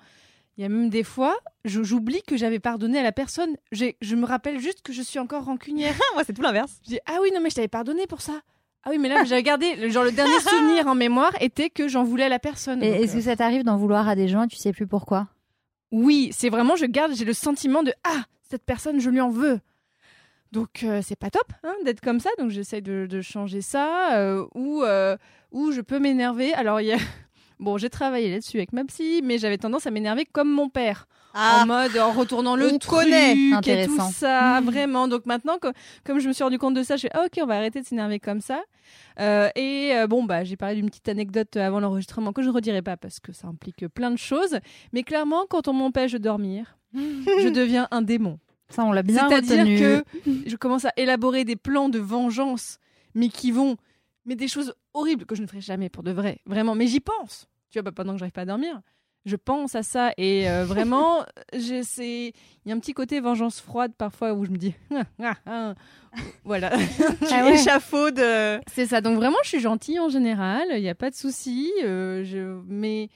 il 0.58 0.64
y 0.64 0.66
a 0.66 0.70
même 0.70 0.90
des 0.90 1.04
fois, 1.04 1.38
j'oublie 1.66 2.22
que 2.24 2.38
j'avais 2.38 2.60
pardonné 2.60 3.00
à 3.00 3.04
la 3.04 3.12
personne. 3.12 3.56
Je 3.72 4.16
me 4.16 4.26
rappelle 4.26 4.60
juste 4.60 4.82
que 4.82 4.94
je 4.94 5.02
suis 5.02 5.20
encore 5.20 5.46
rancunière. 5.46 5.94
Moi 6.14 6.24
c'est 6.26 6.34
tout 6.34 6.42
l'inverse. 6.42 6.80
Je 6.86 6.92
dis, 6.92 7.00
ah 7.06 7.18
oui, 7.22 7.32
non, 7.34 7.42
mais 7.42 7.50
je 7.50 7.56
t'avais 7.56 7.68
pardonné 7.68 8.08
pour 8.08 8.22
ça. 8.22 8.42
Ah 8.84 8.90
oui, 8.90 8.98
mais 8.98 9.10
là, 9.10 9.24
j'avais 9.26 9.44
gardé, 9.44 9.76
le- 9.76 9.90
genre, 9.90 10.04
le 10.04 10.12
dernier 10.12 10.40
souvenir 10.40 10.88
en 10.88 10.96
mémoire 10.96 11.32
était 11.40 11.70
que 11.70 11.88
j'en 11.88 12.04
voulais 12.04 12.24
à 12.24 12.30
la 12.30 12.40
personne. 12.40 12.82
Et 12.82 13.04
Est-ce 13.04 13.14
euh, 13.14 13.16
que 13.18 13.22
ça 13.22 13.36
t'arrive 13.36 13.64
d'en 13.64 13.78
vouloir 13.78 14.08
à 14.08 14.16
des 14.16 14.28
gens 14.28 14.44
et 14.44 14.48
tu 14.48 14.56
sais 14.56 14.74
plus 14.74 14.88
pourquoi? 14.88 15.28
Oui, 15.92 16.32
c'est 16.36 16.50
vraiment, 16.50 16.76
je 16.76 16.86
garde, 16.86 17.14
j'ai 17.14 17.26
le 17.26 17.34
sentiment 17.34 17.84
de 17.84 17.94
ah, 18.04 18.24
cette 18.50 18.64
personne, 18.66 19.00
je 19.00 19.10
lui 19.12 19.22
en 19.22 19.30
veux. 19.30 19.60
Donc 20.52 20.84
euh, 20.84 21.02
c'est 21.04 21.16
pas 21.16 21.30
top 21.30 21.48
hein, 21.64 21.74
d'être 21.86 22.02
comme 22.02 22.20
ça, 22.20 22.30
donc 22.38 22.50
j'essaye 22.50 22.82
de, 22.82 23.06
de 23.10 23.22
changer 23.22 23.62
ça, 23.62 24.16
euh, 24.18 24.46
ou 24.54 24.84
euh, 24.84 25.16
ou 25.52 25.72
je 25.72 25.82
peux 25.82 26.00
m'énerver. 26.00 26.54
Alors 26.54 26.82
il 26.82 26.88
y 26.88 26.94
a... 26.94 26.98
bon, 27.60 27.78
j'ai 27.78 27.90
travaillé 27.90 28.30
là-dessus 28.32 28.58
avec 28.58 28.74
ma 28.74 28.84
psy, 28.86 29.22
mais 29.24 29.38
j'avais 29.38 29.58
tendance 29.58 29.88
à 29.88 29.92
m'énerver 29.92 30.26
comme 30.26 30.52
mon 30.52 30.68
père, 30.68 31.08
en 31.64 31.66
mode 31.66 31.98
en 31.98 32.12
retournant 32.12 32.58
le 32.58 32.68
truc 32.80 33.06
et 33.84 33.86
tout 33.88 33.96
ça, 34.12 34.60
vraiment. 34.66 35.08
Donc 35.08 35.26
maintenant, 35.26 35.58
co- 35.62 35.72
comme 36.04 36.20
je 36.20 36.28
me 36.28 36.34
suis 36.34 36.44
rendu 36.44 36.58
compte 36.58 36.74
de 36.74 36.84
ça, 36.84 36.98
je 36.98 37.04
fais 37.04 37.10
ah, 37.14 37.24
ok, 37.28 37.40
on 37.42 37.46
va 37.46 37.56
arrêter 37.56 37.80
de 37.82 37.86
s'énerver 37.86 38.20
comme 38.20 38.42
ça. 38.42 38.62
Euh, 39.22 39.48
et 39.56 39.92
euh, 39.96 40.08
bon, 40.08 40.24
bah, 40.26 40.44
j'ai 40.44 40.58
parlé 40.58 40.76
d'une 40.76 40.90
petite 40.90 41.08
anecdote 41.08 41.56
avant 41.56 41.80
l'enregistrement 41.80 42.34
que 42.34 42.42
je 42.42 42.50
ne 42.50 42.54
redirai 42.54 42.82
pas 42.82 42.98
parce 42.98 43.22
que 43.22 43.32
ça 43.32 43.48
implique 43.48 43.88
plein 43.88 44.12
de 44.12 44.18
choses. 44.18 44.60
Mais 44.92 45.04
clairement, 45.04 45.46
quand 45.50 45.70
on 45.70 45.74
m'empêche 45.74 46.12
de 46.12 46.18
dormir, 46.18 46.78
je 46.94 47.48
deviens 47.48 47.88
un 47.92 48.02
démon. 48.02 48.38
Ça, 48.72 48.84
on 48.86 48.92
l'a 48.92 49.04
bien 49.04 49.28
C'est-à-dire 49.30 49.66
que 49.66 50.04
je 50.46 50.56
commence 50.56 50.86
à 50.86 50.92
élaborer 50.98 51.44
des 51.46 51.56
plans 51.56 51.90
de 51.90 52.00
vengeance, 52.00 52.78
mais 53.16 53.30
qui 53.30 53.52
vont. 53.52 53.78
Mais 54.26 54.36
des 54.36 54.48
choses 54.48 54.74
horribles 54.94 55.26
que 55.26 55.34
je 55.36 55.42
ne 55.42 55.48
ferai 55.48 55.62
jamais 55.62 55.90
pour 55.90 56.04
de 56.04 56.12
vrai. 56.12 56.40
Vraiment. 56.46 56.76
Mais 56.76 56.88
j'y 56.88 57.00
pense. 57.00 57.48
Tu 57.72 57.80
vois, 57.80 57.84
bah, 57.84 57.92
pendant 57.92 58.14
que 58.14 58.20
j'arrive 58.20 58.34
pas 58.34 58.42
à 58.42 58.46
dormir, 58.46 58.80
je 59.26 59.36
pense 59.36 59.74
à 59.76 59.82
ça. 59.84 60.12
Et 60.18 60.48
euh, 60.50 60.64
vraiment, 60.68 61.26
je- 61.54 61.82
c'est- 61.84 62.34
il 62.64 62.70
y 62.70 62.72
a 62.72 62.76
un 62.76 62.80
petit 62.80 62.94
côté 62.94 63.20
vengeance 63.20 63.60
froide 63.60 63.94
parfois 63.98 64.34
où 64.34 64.46
je 64.46 64.52
me 64.52 64.58
dis. 64.58 64.74
Ah, 65.24 65.34
ah, 65.48 65.74
ah. 66.14 66.20
voilà. 66.44 66.70
Tu 66.78 66.84
Ah 67.32 67.46
ouais. 67.46 67.54
échafaudes, 67.56 68.20
euh, 68.20 68.60
C'est 68.72 68.86
ça. 68.86 69.02
Donc 69.02 69.16
vraiment, 69.18 69.38
je 69.44 69.50
suis 69.50 69.60
gentille 69.60 70.00
en 70.00 70.10
général. 70.10 70.68
Il 70.72 70.82
n'y 70.82 70.90
a 70.90 70.96
pas 70.96 71.10
de 71.10 71.16
souci. 71.16 71.72
euh, 71.84 72.24
je... 72.24 72.62
Mais 72.68 73.10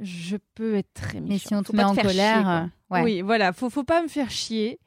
je 0.00 0.36
peux 0.54 0.74
être 0.74 0.92
très 0.92 1.20
méchante. 1.20 1.28
Mais 1.30 1.38
si 1.38 1.54
on 1.54 1.62
te 1.62 1.66
Faut 1.68 1.72
met 1.74 1.82
pas 1.82 1.88
en 1.88 1.94
faire 1.94 2.04
colère, 2.06 2.36
chier, 2.36 2.46
euh, 2.46 2.94
ouais. 2.96 3.02
Oui, 3.04 3.20
voilà. 3.22 3.52
Faut, 3.54 3.70
faut 3.70 3.84
pas 3.84 4.02
me 4.02 4.08
faire 4.08 4.30
chier. 4.30 4.78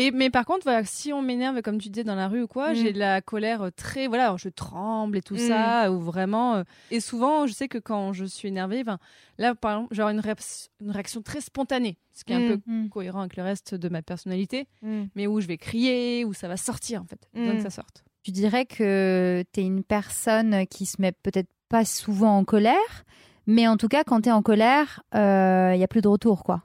Et, 0.00 0.10
mais 0.12 0.30
par 0.30 0.44
contre, 0.46 0.62
voilà, 0.62 0.84
si 0.84 1.12
on 1.12 1.22
m'énerve, 1.22 1.60
comme 1.62 1.78
tu 1.78 1.88
disais, 1.88 2.04
dans 2.04 2.14
la 2.14 2.28
rue 2.28 2.42
ou 2.42 2.46
quoi, 2.46 2.72
Mm. 2.72 2.74
j'ai 2.76 2.92
de 2.92 2.98
la 3.00 3.20
colère 3.20 3.62
euh, 3.62 3.70
très. 3.70 4.06
Voilà, 4.06 4.24
alors 4.26 4.38
je 4.38 4.48
tremble 4.48 5.16
et 5.18 5.22
tout 5.22 5.34
Mm. 5.34 5.38
ça, 5.38 5.90
ou 5.90 5.98
vraiment. 5.98 6.54
euh, 6.54 6.62
et 6.90 7.00
souvent, 7.00 7.46
je 7.46 7.52
sais 7.52 7.66
que 7.66 7.78
quand 7.78 8.12
je 8.12 8.24
suis 8.24 8.46
énervée, 8.48 8.84
ben, 8.84 8.98
là, 9.38 9.54
par 9.56 9.72
exemple, 9.72 9.94
j'ai 9.94 10.02
une, 10.02 10.20
réac- 10.20 10.68
une 10.80 10.90
réaction 10.92 11.20
très 11.22 11.40
spontanée, 11.40 11.98
ce 12.14 12.24
qui 12.24 12.32
est 12.32 12.36
un 12.36 12.40
Mm. 12.40 12.58
peu 12.58 12.88
cohérent 12.90 13.20
avec 13.20 13.36
le 13.36 13.42
reste 13.42 13.74
de 13.74 13.88
ma 13.88 14.02
personnalité, 14.02 14.68
mais 15.16 15.26
où 15.26 15.40
je 15.40 15.46
vais 15.48 15.58
crier, 15.58 16.24
où 16.24 16.32
ça 16.32 16.46
va 16.48 16.56
sortir, 16.56 17.02
en 17.02 17.06
fait. 17.06 17.28
Que 17.34 17.60
ça 17.60 17.70
sorte. 17.70 18.04
Tu 18.22 18.30
dirais 18.30 18.66
que 18.66 19.44
tu 19.52 19.60
es 19.60 19.64
une 19.64 19.82
personne 19.82 20.66
qui 20.68 20.86
se 20.86 21.00
met 21.00 21.12
peut-être 21.12 21.48
pas 21.68 21.84
souvent 21.84 22.36
en 22.38 22.44
colère, 22.44 23.04
mais 23.46 23.66
en 23.66 23.76
tout 23.76 23.88
cas, 23.88 24.04
quand 24.04 24.20
tu 24.22 24.28
es 24.28 24.32
en 24.32 24.42
colère, 24.42 25.02
il 25.14 25.78
y 25.78 25.82
a 25.82 25.88
plus 25.88 26.02
de 26.02 26.08
retour, 26.08 26.44
quoi. 26.44 26.62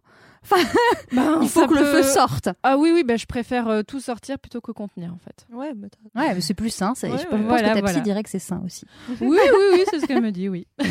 Ben, 1.13 1.39
Il 1.41 1.47
faut 1.49 1.67
que 1.67 1.73
le 1.73 1.85
feu 1.85 2.03
sorte. 2.03 2.49
Ah 2.63 2.77
oui, 2.77 2.91
oui, 2.93 3.03
ben, 3.03 3.17
je 3.17 3.25
préfère 3.25 3.67
euh, 3.67 3.81
tout 3.83 3.99
sortir 3.99 4.37
plutôt 4.39 4.61
que 4.61 4.71
contenir, 4.71 5.13
en 5.13 5.17
fait. 5.19 5.45
Ouais, 5.53 5.71
t'as- 5.73 6.19
Ouais, 6.21 6.33
mais 6.35 6.41
c'est 6.41 6.53
plus 6.53 6.69
sain. 6.69 6.89
Ouais, 6.91 6.95
je 7.03 7.07
ouais. 7.07 7.25
pense 7.29 7.41
Voilà, 7.41 7.69
que 7.69 7.73
ta 7.75 7.79
voilà. 7.81 7.93
psy 7.93 8.01
dirait 8.01 8.23
que 8.23 8.29
c'est 8.29 8.39
sain 8.39 8.61
aussi. 8.65 8.85
Oui, 9.21 9.37
oui, 9.39 9.39
oui, 9.73 9.83
c'est 9.89 9.99
ce 9.99 10.05
qu'elle 10.05 10.21
me 10.21 10.31
dit, 10.31 10.49
oui. 10.49 10.67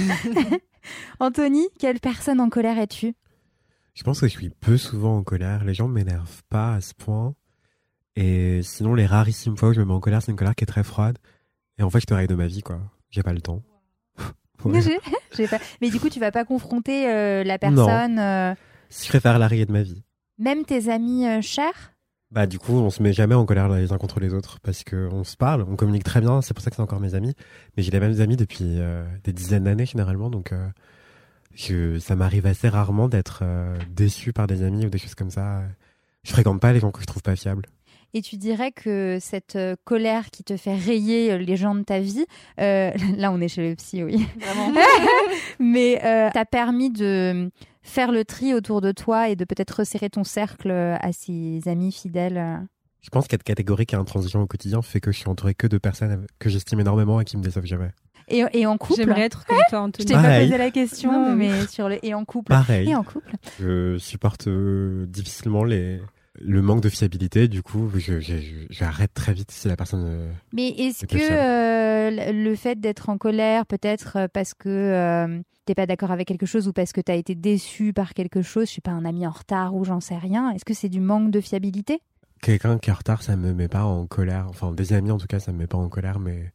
Anthony, 1.21 1.69
quelle 1.79 2.01
personne 2.01 2.41
en 2.41 2.49
colère 2.49 2.79
es-tu? 2.79 3.15
Je 3.95 4.03
pense 4.05 4.21
que 4.21 4.27
je 4.27 4.33
suis 4.33 4.51
peu 4.51 4.77
souvent 4.79 5.19
en 5.19 5.23
colère. 5.23 5.65
Les 5.65 5.75
gens 5.75 5.87
ne 5.89 5.93
m'énervent 5.93 6.43
pas 6.49 6.75
à 6.75 6.81
ce 6.81 6.95
point. 6.95 7.35
Et 8.17 8.61
sinon, 8.63 8.95
les 8.95 9.07
rarissimes 9.07 9.57
fois 9.57 9.71
où 9.71 9.73
je 9.75 9.81
me 9.81 9.85
mets 9.87 9.93
en 9.93 10.01
colère, 10.01 10.23
c'est 10.23 10.31
une 10.33 10.37
colère 10.39 10.55
qui 10.55 10.65
est 10.65 10.67
très 10.67 10.83
froide. 10.83 11.19
Et 11.79 11.83
en 11.83 11.91
fait, 11.91 12.01
je 12.01 12.07
te 12.07 12.15
règle 12.15 12.31
de 12.31 12.35
ma 12.37 12.47
vie, 12.47 12.63
quoi. 12.63 12.81
J'ai 13.11 13.23
pas 13.23 13.33
le 13.33 13.41
temps. 13.41 13.63
Ouais. 14.65 14.81
Pas- 15.49 15.59
Mais 15.81 15.91
du 15.91 15.99
coup, 15.99 16.09
tu 16.09 16.21
vas 16.21 16.31
pas 16.31 16.45
confronter 16.45 17.11
euh, 17.11 17.43
la 17.43 17.59
personne, 17.59 18.19
euh, 18.21 18.55
Je 18.93 19.09
préfère 19.09 19.39
la 19.39 19.49
rayer 19.49 19.67
de 19.67 19.73
ma 19.73 19.83
vie. 19.83 20.03
même 20.39 20.65
tes 20.65 20.89
amis 20.91 21.27
euh, 21.27 21.41
chers? 21.41 21.93
Bah, 22.31 22.47
du 22.47 22.59
coup, 22.59 22.73
on 22.75 22.89
se 22.91 23.03
met 23.03 23.13
jamais 23.13 23.35
en 23.35 23.45
colère 23.45 23.69
les 23.69 23.93
uns 23.93 23.99
contre 23.99 24.19
les 24.21 24.33
autres 24.33 24.59
parce 24.61 24.85
que 24.85 25.09
on 25.13 25.23
se 25.25 25.37
parle, 25.37 25.67
on 25.69 25.77
communique 25.77 26.05
très 26.05 26.21
bien. 26.21 26.41
C'est 26.41 26.55
pour 26.55 26.63
ça 26.65 26.71
que 26.71 26.77
c'est 26.77 26.83
encore 26.83 27.01
mes 27.01 27.15
amis. 27.15 27.35
Mais 27.77 27.83
j'ai 27.83 27.91
les 27.91 28.01
mêmes 28.01 28.21
amis 28.21 28.37
depuis 28.37 28.79
euh, 28.81 29.05
des 29.25 29.33
dizaines 29.35 29.65
d'années 29.65 29.85
généralement, 29.87 30.31
donc 30.31 30.53
euh, 30.53 30.67
je- 31.55 31.99
ça 31.99 32.17
m'arrive 32.17 32.47
assez 32.47 32.69
rarement 32.71 33.09
d'être 33.09 33.43
déçu 33.91 34.33
par 34.33 34.47
des 34.47 34.63
amis 34.63 34.87
ou 34.87 34.89
des 34.91 34.99
choses 34.99 35.15
comme 35.15 35.31
ça. 35.31 35.63
Je 36.25 36.31
fréquente 36.33 36.61
pas 36.61 36.73
les 36.73 36.81
gens 36.81 36.91
que 36.91 37.01
je 37.03 37.07
trouve 37.07 37.23
pas 37.23 37.37
fiables. 37.37 37.67
Et 38.15 38.21
tu 38.21 38.37
dirais 38.37 38.73
que 38.73 39.19
cette 39.21 39.57
euh, 39.57 39.75
colère 39.85 40.31
qui 40.31 40.45
te 40.45 40.57
fait 40.59 40.75
rayer 40.75 41.33
euh, 41.33 41.39
les 41.39 41.57
gens 41.57 41.75
de 41.75 41.83
ta 41.83 41.99
vie, 42.01 42.27
euh, 42.61 42.91
là 43.17 43.33
on 43.33 43.41
est 43.41 43.49
chez 43.49 43.69
le 43.71 43.75
psy, 43.77 44.03
oui, 44.03 44.27
Vraiment. 44.39 44.73
mais 45.59 46.01
euh, 46.05 46.31
t'a 46.31 46.45
permis 46.45 46.91
de 46.91 47.51
faire 47.83 48.13
le 48.13 48.25
tri 48.25 48.53
autour 48.55 48.81
de 48.81 48.93
toi 48.93 49.29
et 49.29 49.37
de 49.37 49.45
peut-être 49.45 49.71
resserrer 49.79 50.11
ton 50.11 50.25
cercle 50.25 50.71
à 50.71 51.13
ses 51.13 51.61
amis 51.67 51.91
fidèles. 51.93 52.61
Je 53.01 53.09
pense 53.11 53.27
qu'être 53.27 53.43
catégorique 53.43 53.93
et 53.95 53.97
intransigeant 53.97 54.43
au 54.43 54.47
quotidien 54.47 54.83
fait 54.83 55.01
que 55.01 55.11
je 55.11 55.19
suis 55.19 55.29
entouré 55.29 55.55
que 55.55 55.67
de 55.67 55.79
personnes 55.79 56.27
que 56.39 56.49
j'estime 56.49 56.79
énormément 56.81 57.21
et 57.21 57.25
qui 57.25 57.37
me 57.37 57.43
déçoivent 57.43 57.65
jamais. 57.65 57.91
Et, 58.29 58.45
et 58.53 58.67
en 58.67 58.79
couple? 58.79 59.01
J'aimerais 59.01 59.23
être 59.23 59.45
comme 59.47 59.57
toi, 59.69 59.79
Je 59.81 59.85
Anthony. 59.85 60.07
t'ai 60.07 60.15
pas 60.15 60.39
posé 60.41 60.57
la 60.59 60.71
question, 60.71 61.11
Non, 61.11 61.35
mais 61.35 61.49
mais 61.49 61.67
sur 61.67 61.89
le 61.89 61.99
et 62.07 62.15
en 62.15 62.25
couple? 62.25 62.51
Pareil. 62.51 62.89
Et 62.91 62.95
en 62.95 63.03
couple? 63.03 63.33
Je 63.59 63.99
supporte 63.99 64.49
difficilement 64.49 65.65
les 65.65 66.01
le 66.45 66.61
manque 66.63 66.81
de 66.83 66.89
fiabilité. 66.89 67.49
Du 67.49 67.63
coup, 67.63 67.89
je, 67.95 68.21
je, 68.21 68.37
je- 68.39 68.67
j'arrête 68.71 69.13
très 69.15 69.33
vite 69.33 69.51
si 69.51 69.69
la 69.69 69.77
personne. 69.77 70.05
euh, 70.05 70.33
Mais 70.53 70.69
est-ce 70.71 71.07
que 71.07 71.17
euh, 71.17 72.33
le 72.33 72.55
fait 72.57 72.81
d'être 72.81 73.09
en 73.09 73.19
colère, 73.19 73.65
peut-être 73.67 74.17
euh, 74.17 74.29
parce 74.33 74.55
que 74.55 74.69
euh, 74.69 75.41
t'es 75.65 75.75
pas 75.75 75.87
d'accord 75.87 76.11
avec 76.11 76.27
quelque 76.29 76.47
chose 76.47 76.67
ou 76.69 76.73
parce 76.73 76.93
que 76.93 77.01
t'as 77.01 77.15
été 77.17 77.35
déçu 77.35 77.93
par 77.93 78.15
quelque 78.15 78.43
chose, 78.43 78.69
je 78.69 78.75
sais 78.75 78.81
pas, 78.81 78.91
un 78.91 79.05
ami 79.05 79.27
en 79.27 79.31
retard 79.31 79.75
ou 79.75 79.85
j'en 79.85 80.01
sais 80.01 80.17
rien, 80.17 80.51
est-ce 80.51 80.65
que 80.65 80.75
c'est 80.75 80.89
du 80.89 81.01
manque 81.01 81.31
de 81.31 81.41
fiabilité? 81.41 82.01
Quelqu'un 82.41 82.79
qui 82.79 82.91
est 82.91 82.93
en 82.93 82.97
retard, 82.97 83.23
ça 83.23 83.37
me 83.37 83.53
met 83.55 83.69
pas 83.69 83.85
en 83.85 84.07
colère. 84.07 84.47
Enfin, 84.49 84.73
des 84.73 84.93
amis 84.95 85.13
en 85.13 85.19
tout 85.19 85.29
cas, 85.29 85.39
ça 85.39 85.53
me 85.53 85.59
met 85.59 85.69
pas 85.69 85.79
en 85.79 85.89
colère, 85.89 86.19
mais 86.19 86.53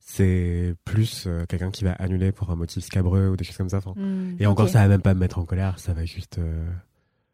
c'est 0.00 0.74
plus 0.84 1.24
euh, 1.26 1.44
quelqu'un 1.46 1.70
qui 1.70 1.84
va 1.84 1.92
annuler 1.92 2.32
pour 2.32 2.50
un 2.50 2.56
motif 2.56 2.82
scabreux 2.84 3.28
ou 3.28 3.36
des 3.36 3.44
choses 3.44 3.56
comme 3.56 3.68
ça. 3.68 3.78
Enfin, 3.78 3.92
Hmm. 3.96 4.34
Et 4.40 4.46
encore, 4.46 4.68
ça 4.68 4.80
va 4.80 4.88
même 4.88 5.02
pas 5.02 5.14
me 5.14 5.20
mettre 5.20 5.38
en 5.38 5.44
colère, 5.44 5.78
ça 5.78 5.92
va 5.92 6.04
juste. 6.04 6.38
euh, 6.38 6.66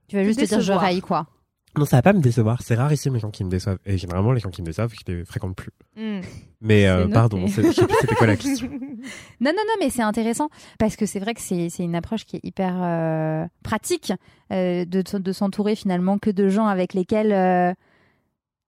Tu 0.08 0.16
vas 0.16 0.22
Te 0.22 0.26
juste 0.26 0.40
te 0.40 0.44
dire 0.46 0.60
je 0.60 0.72
raille 0.72 1.00
quoi. 1.00 1.26
Non, 1.76 1.84
ça 1.84 1.96
va 1.96 2.02
pas 2.02 2.12
me 2.12 2.20
décevoir. 2.20 2.62
C'est 2.62 2.74
rare 2.76 2.92
ici 2.92 3.10
les 3.10 3.18
gens 3.18 3.30
qui 3.30 3.42
me 3.44 3.50
déçoivent. 3.50 3.78
Et 3.84 3.98
généralement, 3.98 4.32
les 4.32 4.40
gens 4.40 4.50
qui 4.50 4.62
me 4.62 4.66
déçoivent, 4.66 4.92
je 4.94 5.12
les 5.12 5.24
fréquente 5.24 5.56
plus. 5.56 5.70
Mm. 5.96 6.20
Mais 6.60 6.86
euh, 6.86 7.08
pardon, 7.08 7.46
c'était 7.48 8.14
quoi 8.16 8.26
la 8.26 8.36
question. 8.36 8.68
Non, 9.40 9.50
non, 9.50 9.62
non, 9.66 9.74
mais 9.80 9.90
c'est 9.90 10.02
intéressant 10.02 10.48
parce 10.78 10.96
que 10.96 11.04
c'est 11.04 11.18
vrai 11.20 11.34
que 11.34 11.40
c'est 11.42 11.68
une 11.78 11.94
approche 11.94 12.24
qui 12.24 12.36
est 12.36 12.40
hyper 12.42 12.74
euh, 12.82 13.44
pratique 13.62 14.12
euh, 14.50 14.86
de, 14.86 15.02
de 15.18 15.32
s'entourer 15.32 15.74
finalement 15.76 16.16
que 16.18 16.30
de 16.30 16.48
gens 16.48 16.66
avec 16.66 16.94
lesquels 16.94 17.32
euh, 17.32 17.74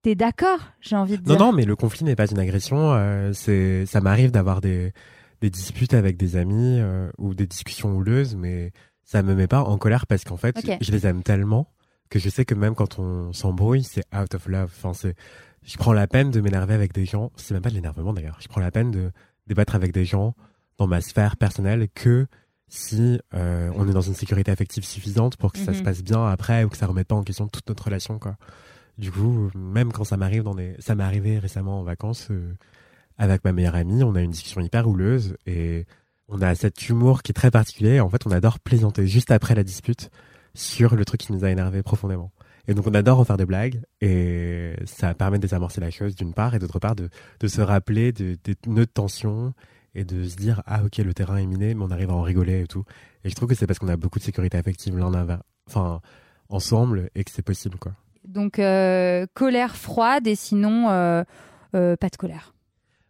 t'es 0.03 0.13
d'accord, 0.13 0.59
j'ai 0.79 0.95
envie 0.95 1.17
de 1.17 1.27
Non, 1.27 1.35
dire. 1.35 1.45
non, 1.47 1.53
mais 1.53 1.65
le 1.65 1.75
conflit 1.75 2.03
n'est 2.05 2.15
pas 2.15 2.27
une 2.29 2.37
agression. 2.37 3.31
c'est, 3.33 3.87
ça 3.87 3.99
m'arrive 3.99 4.29
d'avoir 4.29 4.61
des, 4.61 4.93
des 5.41 5.49
disputes 5.49 5.95
avec 5.95 6.17
des 6.17 6.35
amis 6.35 6.79
ou 7.17 7.33
des 7.33 7.47
discussions 7.47 7.95
houleuses, 7.95 8.35
mais 8.35 8.71
ça 9.03 9.23
me 9.23 9.33
met 9.33 9.47
pas 9.47 9.61
en 9.63 9.77
colère 9.79 10.05
parce 10.05 10.23
qu'en 10.23 10.37
fait, 10.37 10.55
je 10.81 10.91
les 10.91 11.07
aime 11.07 11.23
tellement 11.23 11.71
que 12.09 12.19
je 12.19 12.29
sais 12.29 12.45
que 12.45 12.55
même 12.55 12.75
quand 12.75 12.99
on 12.99 13.33
s'embrouille, 13.33 13.83
c'est 13.83 14.03
out 14.15 14.33
of 14.35 14.47
love. 14.47 14.71
Enfin, 14.77 14.93
c'est, 14.93 15.15
je 15.63 15.77
prends 15.77 15.93
la 15.93 16.07
peine 16.07 16.31
de 16.31 16.41
m'énerver 16.41 16.73
avec 16.73 16.93
des 16.93 17.05
gens. 17.05 17.31
C'est 17.35 17.53
même 17.53 17.63
pas 17.63 17.69
de 17.69 17.75
l'énervement 17.75 18.13
d'ailleurs. 18.13 18.37
Je 18.41 18.47
prends 18.47 18.61
la 18.61 18.71
peine 18.71 18.91
de 18.91 19.11
débattre 19.47 19.75
avec 19.75 19.91
des 19.93 20.05
gens 20.05 20.35
dans 20.77 20.87
ma 20.87 21.01
sphère 21.01 21.37
personnelle 21.37 21.87
que 21.93 22.27
si 22.69 23.19
euh, 23.33 23.71
on 23.75 23.87
est 23.87 23.93
dans 23.93 24.01
une 24.01 24.13
sécurité 24.13 24.51
affective 24.51 24.83
suffisante 24.83 25.37
pour 25.37 25.53
que 25.53 25.59
ça 25.59 25.71
Mhm. 25.71 25.77
se 25.77 25.83
passe 25.83 26.03
bien 26.03 26.25
après 26.27 26.63
ou 26.65 26.69
que 26.69 26.77
ça 26.77 26.85
remette 26.85 27.07
pas 27.07 27.15
en 27.15 27.23
question 27.23 27.47
toute 27.47 27.67
notre 27.69 27.85
relation, 27.85 28.19
quoi. 28.19 28.35
Du 28.97 29.11
coup, 29.11 29.49
même 29.55 29.91
quand 29.93 30.03
ça 30.03 30.17
m'arrive 30.17 30.43
dans 30.43 30.55
des, 30.55 30.75
ça 30.79 30.95
m'est 30.95 31.03
arrivé 31.03 31.39
récemment 31.39 31.79
en 31.79 31.83
vacances 31.83 32.27
euh, 32.31 32.53
avec 33.17 33.43
ma 33.45 33.51
meilleure 33.53 33.75
amie, 33.75 34.03
on 34.03 34.15
a 34.15 34.21
une 34.21 34.31
discussion 34.31 34.59
hyper 34.59 34.87
houleuse 34.87 35.37
et 35.45 35.85
on 36.27 36.41
a 36.41 36.55
cet 36.55 36.89
humour 36.89 37.23
qui 37.23 37.31
est 37.31 37.33
très 37.33 37.51
particulier. 37.51 37.99
En 38.01 38.09
fait, 38.09 38.27
on 38.27 38.31
adore 38.31 38.59
plaisanter 38.59 39.07
juste 39.07 39.31
après 39.31 39.55
la 39.55 39.63
dispute 39.63 40.09
sur 40.57 40.95
le 40.95 41.05
truc 41.05 41.21
qui 41.21 41.31
nous 41.33 41.45
a 41.45 41.51
énervé 41.51 41.83
profondément. 41.83 42.31
Et 42.67 42.73
donc, 42.73 42.87
on 42.87 42.93
adore 42.95 43.19
en 43.19 43.23
faire 43.25 43.37
des 43.37 43.45
blagues 43.45 43.79
et 44.01 44.73
ça 44.85 45.13
permet 45.13 45.37
de 45.37 45.43
désamorcer 45.43 45.79
la 45.79 45.91
chose 45.91 46.15
d'une 46.15 46.33
part 46.33 46.55
et 46.55 46.59
d'autre 46.59 46.79
part 46.79 46.95
de, 46.95 47.09
de 47.39 47.47
se 47.47 47.61
rappeler 47.61 48.11
de- 48.11 48.37
des 48.43 48.55
nœuds 48.65 48.85
de 48.85 48.91
tension 48.91 49.53
et 49.95 50.03
de 50.03 50.23
se 50.27 50.35
dire 50.35 50.63
ah 50.65 50.83
ok 50.83 50.97
le 50.97 51.13
terrain 51.13 51.37
est 51.37 51.45
miné 51.45 51.73
mais 51.75 51.83
on 51.83 51.91
arrive 51.91 52.09
à 52.09 52.13
en 52.13 52.23
rigoler 52.23 52.61
et 52.63 52.67
tout. 52.67 52.83
Et 53.23 53.29
je 53.29 53.35
trouve 53.35 53.47
que 53.47 53.55
c'est 53.55 53.67
parce 53.67 53.79
qu'on 53.79 53.87
a 53.87 53.95
beaucoup 53.97 54.19
de 54.19 54.23
sécurité 54.23 54.57
affective 54.57 54.97
l'un 54.97 55.13
envers, 55.13 55.43
enfin 55.67 56.01
ensemble 56.49 57.09
et 57.15 57.23
que 57.23 57.31
c'est 57.31 57.41
possible 57.45 57.77
quoi. 57.77 57.93
Donc 58.25 58.59
euh, 58.59 59.25
colère 59.33 59.75
froide 59.77 60.27
et 60.27 60.35
sinon 60.35 60.89
euh, 60.89 61.23
euh, 61.75 61.95
pas 61.95 62.09
de 62.09 62.17
colère. 62.17 62.53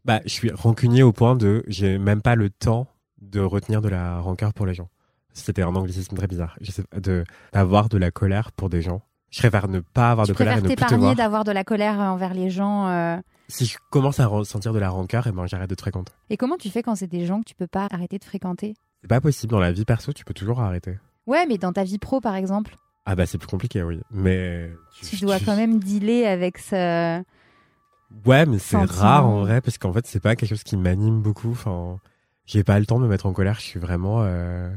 Bah, 0.06 0.22
je 0.26 0.30
suis 0.30 0.52
rancunier 0.52 1.02
au 1.04 1.12
point 1.14 1.36
de 1.36 1.64
j'ai 1.68 1.98
même 1.98 2.22
pas 2.22 2.36
le 2.36 2.50
temps 2.50 2.88
de 3.22 3.40
retenir 3.40 3.82
de 3.82 3.90
la 3.90 4.20
rancœur 4.20 4.54
pour 4.54 4.66
les 4.68 4.74
gens. 4.76 4.90
C'était 5.38 5.62
un 5.62 5.76
anglicisme 5.76 6.16
très 6.16 6.28
bizarre. 6.28 6.58
Pas, 6.92 7.00
de 7.00 7.24
d'avoir 7.54 7.90
de 7.90 7.98
la 7.98 8.12
colère 8.12 8.52
pour 8.52 8.70
des 8.70 8.82
gens. 8.82 9.02
Je 9.30 9.40
préfère 9.40 9.68
ne 9.68 9.80
pas 9.82 10.12
avoir 10.12 10.26
Tu 10.26 10.32
de 10.34 10.38
colère 10.38 10.54
et 10.54 10.62
ne 10.62 10.62
plus 10.68 10.76
te 10.76 10.80
t'épargner 10.82 10.98
voir. 11.04 11.16
d'avoir 11.16 11.44
de 11.44 11.52
la 11.52 11.64
colère 11.64 12.00
envers 12.00 12.34
les 12.34 12.50
gens. 12.50 12.88
euh. 12.88 13.18
Si 13.50 13.66
je 13.66 13.78
commence 13.92 14.20
à 14.20 14.26
ressentir 14.26 14.74
de 14.74 14.80
la 14.80 14.90
rancœur, 14.90 15.28
et 15.28 15.32
ben 15.32 15.46
j'arrête 15.48 15.70
de 15.70 15.76
te 15.76 15.82
fréquenter. 15.82 16.12
Et 16.30 16.38
comment 16.38 16.58
tu 16.58 16.70
fais 16.70 16.82
quand 16.84 16.96
c'est 16.96 17.08
des 17.08 17.26
gens 17.26 17.40
que 17.40 17.46
tu 17.46 17.56
peux 17.56 17.68
pas 17.68 17.88
arrêter 17.92 18.18
de 18.18 18.24
fréquenter? 18.24 18.74
C'est 19.02 19.08
pas 19.08 19.22
possible 19.22 19.52
dans 19.52 19.60
la 19.60 19.72
vie 19.72 19.86
perso, 19.86 20.12
tu 20.12 20.26
peux 20.26 20.34
toujours 20.34 20.60
arrêter. 20.62 20.98
Ouais, 21.28 21.46
mais 21.46 21.58
dans 21.58 21.72
ta 21.72 21.84
vie 21.84 21.98
pro 22.00 22.20
par 22.20 22.36
exemple, 22.36 22.76
Ah 23.06 23.16
bah 23.16 23.26
c'est 23.26 23.38
plus 23.38 23.48
compliqué, 23.48 23.84
oui. 23.84 24.02
Mais 24.12 24.72
tu 25.04 25.18
dois 25.18 25.40
quand 25.40 25.56
même 25.56 25.80
dealer 25.80 26.26
avec 26.26 26.58
ce. 26.58 27.22
Ouais, 28.26 28.46
mais 28.46 28.60
c'est 28.60 28.78
rare 28.78 29.28
en 29.28 29.42
vrai 29.42 29.60
parce 29.62 29.78
qu'en 29.78 29.92
fait 29.94 30.08
c'est 30.08 30.22
pas 30.22 30.36
quelque 30.36 30.50
chose 30.50 30.64
qui 30.64 30.78
m'anime 30.78 31.22
beaucoup. 31.22 31.52
Enfin, 31.52 31.98
j'ai 32.46 32.64
pas 32.64 32.80
le 32.80 32.86
temps 32.86 32.98
de 33.00 33.04
me 33.04 33.10
mettre 33.10 33.26
en 33.26 33.34
colère. 33.34 33.56
Je 33.56 33.66
suis 33.66 33.80
vraiment, 33.80 34.24
euh... 34.24 34.70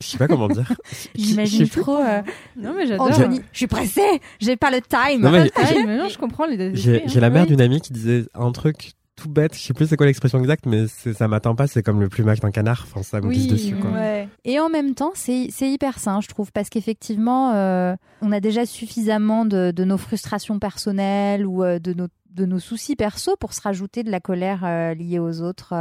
je 0.00 0.06
sais 0.06 0.18
pas 0.18 0.28
comment 0.28 0.48
dire. 0.48 0.72
J'imagine 1.14 1.68
trop. 1.68 1.98
euh, 1.98 2.22
Non, 2.56 2.72
mais 2.76 2.86
j'adore. 2.86 3.10
Je 3.12 3.40
suis 3.58 3.66
pressée, 3.66 4.20
j'ai 4.40 4.56
pas 4.56 4.70
le 4.70 4.80
time. 4.80 5.20
Non, 5.22 5.30
mais- 5.30 5.50
Ah, 5.56 5.62
mais 5.86 5.96
non, 5.96 6.08
je 6.08 6.18
comprends 6.18 6.46
les 6.46 6.74
J'ai 6.76 7.20
la 7.20 7.30
mère 7.30 7.42
Oui. 7.42 7.48
d'une 7.48 7.60
amie 7.60 7.80
qui 7.80 7.92
disait 7.92 8.24
un 8.34 8.52
truc 8.52 8.92
tout 9.16 9.28
bête. 9.28 9.56
Je 9.56 9.60
sais 9.60 9.74
plus 9.74 9.88
c'est 9.88 9.96
quoi 9.96 10.06
l'expression 10.06 10.38
exacte, 10.38 10.64
mais 10.66 10.86
ça 10.86 11.26
m'atteint 11.26 11.56
pas. 11.56 11.66
C'est 11.66 11.82
comme 11.82 12.00
le 12.00 12.08
plumage 12.08 12.38
d'un 12.38 12.52
canard. 12.52 12.86
Enfin, 12.88 13.02
ça 13.02 13.20
me 13.20 13.26
Oui, 13.26 13.34
glisse 13.34 13.48
dessus. 13.48 13.74
oui. 13.74 13.80
Quoi. 13.80 13.90
Ouais. 13.90 14.28
Et 14.44 14.60
en 14.60 14.68
même 14.68 14.94
temps, 14.94 15.10
c'est 15.14 15.48
c'est 15.50 15.68
hyper 15.68 15.98
sain, 15.98 16.20
je 16.20 16.28
trouve, 16.28 16.52
parce 16.52 16.68
qu'effectivement, 16.68 17.52
euh, 17.54 17.96
on 18.22 18.30
a 18.30 18.38
déjà 18.38 18.64
suffisamment 18.66 19.44
de, 19.44 19.72
de 19.72 19.84
nos 19.84 19.98
frustrations 19.98 20.60
personnelles 20.60 21.44
ou 21.44 21.64
euh, 21.64 21.80
de, 21.80 21.92
nos, 21.94 22.06
de 22.30 22.44
nos 22.46 22.60
soucis 22.60 22.94
perso 22.94 23.34
pour 23.40 23.54
se 23.54 23.60
rajouter 23.60 24.04
de 24.04 24.10
la 24.12 24.20
colère 24.20 24.60
euh, 24.64 24.94
liée 24.94 25.18
aux 25.18 25.40
autres. 25.42 25.74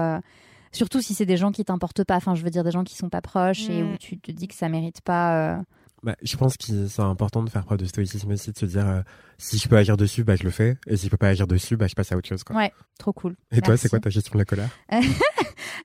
Surtout 0.72 1.02
si 1.02 1.14
c'est 1.14 1.26
des 1.26 1.38
gens 1.38 1.52
qui 1.52 1.64
t'importent 1.66 2.04
pas, 2.04 2.16
enfin, 2.18 2.36
je 2.36 2.44
veux 2.44 2.50
dire 2.50 2.64
des 2.64 2.72
gens 2.72 2.84
qui 2.84 2.96
sont 2.96 3.10
pas 3.10 3.22
proches 3.22 3.70
et 3.70 3.84
Mm. 3.84 3.94
où 3.94 3.98
tu 3.98 4.18
te 4.20 4.32
dis 4.32 4.48
que 4.48 4.56
ça 4.56 4.70
mérite 4.70 5.02
pas. 5.02 5.58
euh, 5.58 5.62
Bah, 6.04 6.16
je 6.22 6.38
pense 6.38 6.58
que 6.58 6.88
c'est 6.88 7.02
important 7.02 7.44
de 7.44 7.50
faire 7.50 7.64
preuve 7.66 7.80
de 7.80 7.86
stoïcisme 7.86 8.32
aussi, 8.32 8.52
de 8.52 8.58
se 8.58 8.66
dire 8.66 8.88
euh, 8.88 9.02
si 9.38 9.58
je 9.58 9.68
peux 9.68 9.78
agir 9.78 9.98
dessus, 9.98 10.24
bah 10.24 10.36
je 10.36 10.44
le 10.44 10.50
fais, 10.50 10.78
et 10.88 10.98
si 10.98 11.06
je 11.06 11.12
peux 11.12 11.18
pas 11.18 11.30
agir 11.30 11.48
dessus, 11.48 11.78
bah 11.78 11.88
je 11.88 11.96
passe 11.96 12.12
à 12.12 12.18
autre 12.18 12.28
chose. 12.28 12.44
Quoi. 12.44 12.56
Ouais, 12.56 12.72
trop 13.00 13.14
cool. 13.14 13.36
Et 13.52 13.62
toi, 13.62 13.78
c'est 13.78 13.90
quoi 13.90 14.00
ta 14.00 14.10
gestion 14.10 14.32
de 14.34 14.40
la 14.40 14.46
colère 14.46 14.70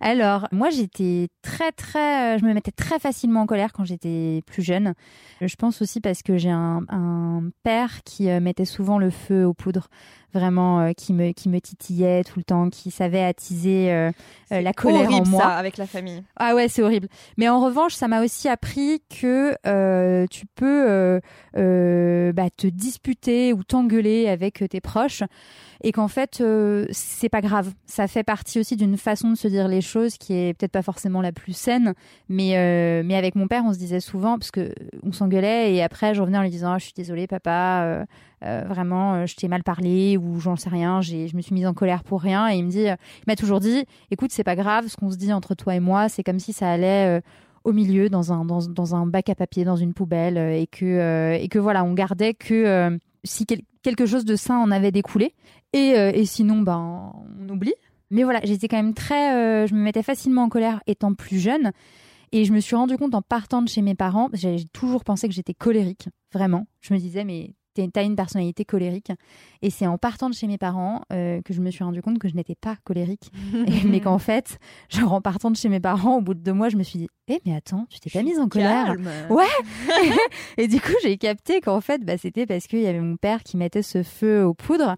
Alors, 0.01 0.49
moi, 0.53 0.71
j'étais 0.71 1.29
très, 1.43 1.71
très. 1.73 2.35
euh, 2.35 2.39
Je 2.39 2.45
me 2.45 2.55
mettais 2.55 2.73
très 2.73 2.99
facilement 2.99 3.43
en 3.43 3.47
colère 3.47 3.73
quand 3.73 3.85
j'étais 3.85 4.43
plus 4.47 4.63
jeune. 4.63 4.95
Je 5.41 5.55
pense 5.57 5.81
aussi 5.83 6.01
parce 6.01 6.23
que 6.23 6.39
j'ai 6.39 6.51
un, 6.51 6.83
un 6.89 7.45
père 7.63 8.03
qui 8.05 8.29
euh, 8.31 8.41
mettait 8.41 8.65
souvent 8.65 8.99
le 8.99 9.11
feu 9.11 9.45
aux 9.47 9.55
poudres, 9.55 9.89
vraiment, 10.35 10.81
euh, 10.81 10.93
qui, 10.93 11.13
me, 11.13 11.33
qui 11.33 11.49
me 11.49 11.61
titillait 11.61 12.25
tout 12.25 12.39
le 12.39 12.45
temps, 12.45 12.69
qui 12.71 12.91
savait 12.91 13.23
attiser 13.23 13.93
euh, 13.93 14.11
euh, 14.53 14.61
la 14.61 14.73
colère 14.73 15.03
Horrible 15.09 15.27
en 15.29 15.31
moi. 15.31 15.43
ça 15.43 15.49
avec 15.57 15.77
la 15.77 15.87
famille. 15.87 16.25
Ah 16.37 16.55
ouais, 16.55 16.69
c'est 16.69 16.83
horrible. 16.83 17.09
Mais 17.37 17.49
en 17.49 17.61
revanche, 17.65 17.95
ça 17.95 18.09
m'a 18.09 18.23
aussi 18.25 18.49
appris 18.49 19.03
que 19.21 19.55
euh, 19.67 20.27
tu 20.31 20.47
peux 20.47 20.89
euh, 20.91 21.21
euh, 21.57 22.33
bah, 22.33 22.49
te 22.57 22.67
disputer 22.67 23.42
ou 23.53 23.65
t'engueuler 23.65 24.29
avec 24.29 24.63
tes 24.71 24.81
proches 24.81 25.23
et 25.85 25.91
qu'en 25.91 26.07
fait, 26.07 26.41
euh, 26.41 26.87
c'est 26.93 27.29
pas 27.29 27.41
grave. 27.41 27.73
Ça 27.87 28.07
fait 28.07 28.23
partie 28.23 28.61
aussi 28.61 28.77
d'une 28.77 28.97
façon 28.97 29.31
de 29.31 29.35
se 29.37 29.49
dire 29.49 29.67
les 29.67 29.81
choses 29.81 30.17
qui 30.17 30.33
est 30.35 30.55
peut-être 30.55 30.71
pas 30.71 30.83
forcément 30.83 31.21
la 31.21 31.33
plus 31.33 31.55
saine. 31.55 31.95
Mais, 32.29 32.57
euh, 32.57 33.03
mais 33.05 33.17
avec 33.17 33.35
mon 33.35 33.49
père, 33.49 33.65
on 33.67 33.73
se 33.73 33.79
disait 33.79 33.99
souvent, 33.99 34.39
parce 34.39 34.51
que 34.53 34.73
on 35.03 35.11
s'engueulait 35.11 35.75
et 35.75 35.83
après, 35.83 36.15
je 36.15 36.21
revenais 36.21 36.39
en 36.39 36.43
lui 36.43 36.51
disant 36.51 36.73
Ah, 36.75 36.79
Je 36.79 36.85
suis 36.85 36.93
désolée, 36.95 37.27
papa, 37.27 37.83
euh, 37.85 38.05
euh, 38.45 38.63
vraiment, 38.69 39.15
euh, 39.15 39.27
je 39.27 39.35
t'ai 39.35 39.49
mal 39.49 39.65
parlé 39.65 40.17
ou 40.17 40.39
j'en 40.39 40.55
sais 40.57 40.71
rien, 40.71 41.01
j'ai- 41.01 41.27
je 41.27 41.37
me 41.37 41.41
suis 41.43 41.55
mise 41.55 41.67
en 41.67 41.75
colère 41.75 42.05
pour 42.05 42.21
rien. 42.21 42.49
Et 42.49 42.57
il 42.59 42.65
me 42.65 42.71
dit, 42.71 42.83
il 42.85 42.97
m'a 43.27 43.35
toujours 43.37 43.59
dit 43.59 43.85
Écoute, 44.13 44.31
c'est 44.31 44.45
pas 44.45 44.57
grave, 44.57 44.87
ce 44.87 44.97
qu'on 44.97 45.11
se 45.11 45.17
dit 45.17 45.33
entre 45.33 45.55
toi 45.57 45.75
et 45.75 45.81
moi, 45.81 46.09
c'est 46.09 46.23
comme 46.23 46.39
si 46.39 46.53
ça 46.53 46.71
allait. 46.71 47.19
euh, 47.19 47.21
au 47.65 47.73
milieu, 47.73 48.09
dans 48.09 48.33
un, 48.33 48.45
dans, 48.45 48.95
un 48.97 49.07
bac 49.07 49.29
à 49.29 49.37
papier, 49.37 49.65
dans 49.65 49.77
une 49.77 49.95
poubelle, 49.95 50.37
euh, 50.37 50.59
et 50.61 50.67
que, 50.67 50.85
euh, 50.85 51.35
et 51.41 51.47
que 51.47 51.61
voilà, 51.61 51.85
on 51.85 51.93
gardait 51.93 52.35
que 52.35 52.55
euh, 52.55 52.99
si 53.25 53.47
quel- 53.47 53.63
quelque 53.83 54.07
chose 54.07 54.25
de 54.25 54.37
sain 54.37 54.59
en 54.59 54.71
avait 54.71 54.93
découlé, 54.93 55.35
et, 55.73 55.95
euh, 55.97 56.11
et 56.15 56.25
sinon, 56.27 56.61
ben, 56.61 57.13
on 57.41 57.49
oublie. 57.49 57.75
Mais 58.11 58.25
voilà, 58.25 58.41
j'étais 58.45 58.69
quand 58.69 58.77
même 58.77 58.95
très. 58.95 59.35
euh, 59.35 59.67
je 59.67 59.75
me 59.75 59.81
mettais 59.81 60.03
facilement 60.03 60.43
en 60.43 60.49
colère 60.49 60.83
étant 60.87 61.15
plus 61.15 61.39
jeune. 61.39 61.73
Et 62.35 62.45
je 62.45 62.53
me 62.53 62.61
suis 62.61 62.77
rendu 62.77 62.97
compte 62.97 63.15
en 63.15 63.21
partant 63.23 63.61
de 63.63 63.69
chez 63.69 63.83
mes 63.83 63.95
parents, 63.95 64.29
j'ai 64.33 64.65
toujours 64.73 65.05
pensé 65.05 65.29
que 65.29 65.35
j'étais 65.35 65.53
colérique, 65.55 66.09
vraiment. 66.33 66.67
Je 66.81 66.95
me 66.95 66.99
disais, 66.99 67.25
mais 67.25 67.55
t'as 67.93 68.05
une 68.05 68.17
personnalité 68.17 68.65
colérique. 68.65 69.13
Et 69.61 69.69
c'est 69.71 69.87
en 69.87 69.99
partant 69.99 70.29
de 70.31 70.35
chez 70.35 70.47
mes 70.47 70.57
parents 70.59 71.03
euh, 71.13 71.41
que 71.43 71.53
je 71.53 71.61
me 71.61 71.71
suis 71.71 71.85
rendu 71.85 72.01
compte 72.03 72.19
que 72.19 72.29
je 72.29 72.35
n'étais 72.35 72.55
pas 72.55 72.77
colérique. 72.85 73.31
Mais 73.87 74.01
qu'en 74.01 74.19
fait, 74.19 74.59
genre 74.91 75.13
en 75.13 75.21
partant 75.21 75.51
de 75.51 75.57
chez 75.57 75.69
mes 75.69 75.81
parents, 75.81 76.17
au 76.17 76.21
bout 76.23 76.33
de 76.35 76.41
deux 76.41 76.53
mois, 76.55 76.69
je 76.71 76.77
me 76.77 76.83
suis 76.83 76.99
dit, 76.99 77.09
eh 77.35 77.41
mais 77.47 77.57
attends, 77.57 77.87
tu 77.91 77.99
t'es 78.01 78.11
pas 78.11 78.23
mise 78.23 78.39
en 78.39 78.49
colère. 78.49 78.87
Calme. 78.87 79.09
Ouais. 79.31 79.45
et 80.59 80.69
du 80.69 80.81
coup, 80.81 80.93
j'ai 81.03 81.17
capté 81.17 81.61
qu'en 81.61 81.81
fait, 81.81 82.05
bah, 82.05 82.19
c'était 82.19 82.47
parce 82.47 82.67
qu'il 82.67 82.81
y 82.81 82.87
avait 82.87 83.01
mon 83.01 83.17
père 83.17 83.43
qui 83.43 83.57
mettait 83.57 83.83
ce 83.83 84.03
feu 84.03 84.45
aux 84.45 84.55
poudres. 84.55 84.97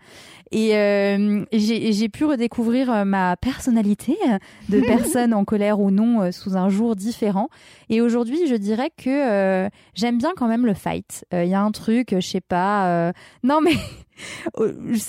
Et 0.50 0.76
euh, 0.76 1.44
j'ai 1.52 2.08
pu 2.08 2.24
redécouvrir 2.24 2.90
euh, 2.90 3.04
ma 3.04 3.36
personnalité 3.36 4.16
euh, 4.28 4.38
de 4.68 4.80
personne 4.86 5.34
en 5.34 5.44
colère 5.44 5.80
ou 5.80 5.90
non 5.90 6.30
sous 6.32 6.56
un 6.56 6.68
jour 6.68 6.96
différent. 6.96 7.48
Et 7.90 8.00
aujourd'hui, 8.00 8.46
je 8.46 8.54
dirais 8.54 8.90
que 8.96 9.10
euh, 9.10 9.68
j'aime 9.94 10.18
bien 10.18 10.32
quand 10.36 10.48
même 10.48 10.66
le 10.66 10.74
fight. 10.74 11.24
Euh, 11.32 11.44
Il 11.44 11.50
y 11.50 11.54
a 11.54 11.60
un 11.60 11.70
truc, 11.72 12.08
je 12.14 12.20
sais 12.26 12.40
pas. 12.40 13.12
Non, 13.42 13.60
mais 13.60 13.72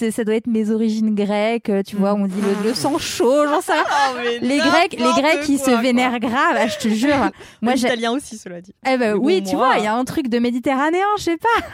ça 0.09 0.23
doit 0.23 0.35
être 0.35 0.47
mes 0.47 0.71
origines 0.71 1.13
grecques, 1.15 1.71
tu 1.85 1.95
vois, 1.95 2.13
on 2.13 2.25
dit 2.25 2.41
le, 2.41 2.69
le 2.69 2.73
sang 2.73 2.97
chaud, 2.97 3.45
j'en 3.47 3.61
sais. 3.61 3.73
Oh, 3.75 4.17
Les 4.41 4.57
Grecs, 4.57 4.93
les 4.97 5.21
Grecs 5.21 5.41
qui 5.41 5.57
quoi, 5.57 5.65
se 5.65 5.71
quoi. 5.71 5.81
vénèrent 5.81 6.19
grave, 6.19 6.55
ah, 6.57 6.67
je 6.67 6.77
te 6.77 6.87
jure. 6.87 7.15
Moi, 7.17 7.31
Moi, 7.61 7.75
j'ai- 7.75 7.87
italien 7.87 8.11
aussi, 8.13 8.37
cela 8.37 8.61
dit. 8.61 8.73
Eh 8.89 8.97
ben, 8.97 9.15
oui, 9.15 9.41
bon, 9.41 9.49
tu 9.49 9.55
moi- 9.55 9.67
vois, 9.67 9.77
il 9.79 9.83
y 9.83 9.87
a 9.87 9.95
un 9.95 10.05
truc 10.05 10.27
de 10.29 10.39
méditerranéen, 10.39 11.05
je 11.17 11.23
sais 11.23 11.37
pas. 11.37 11.65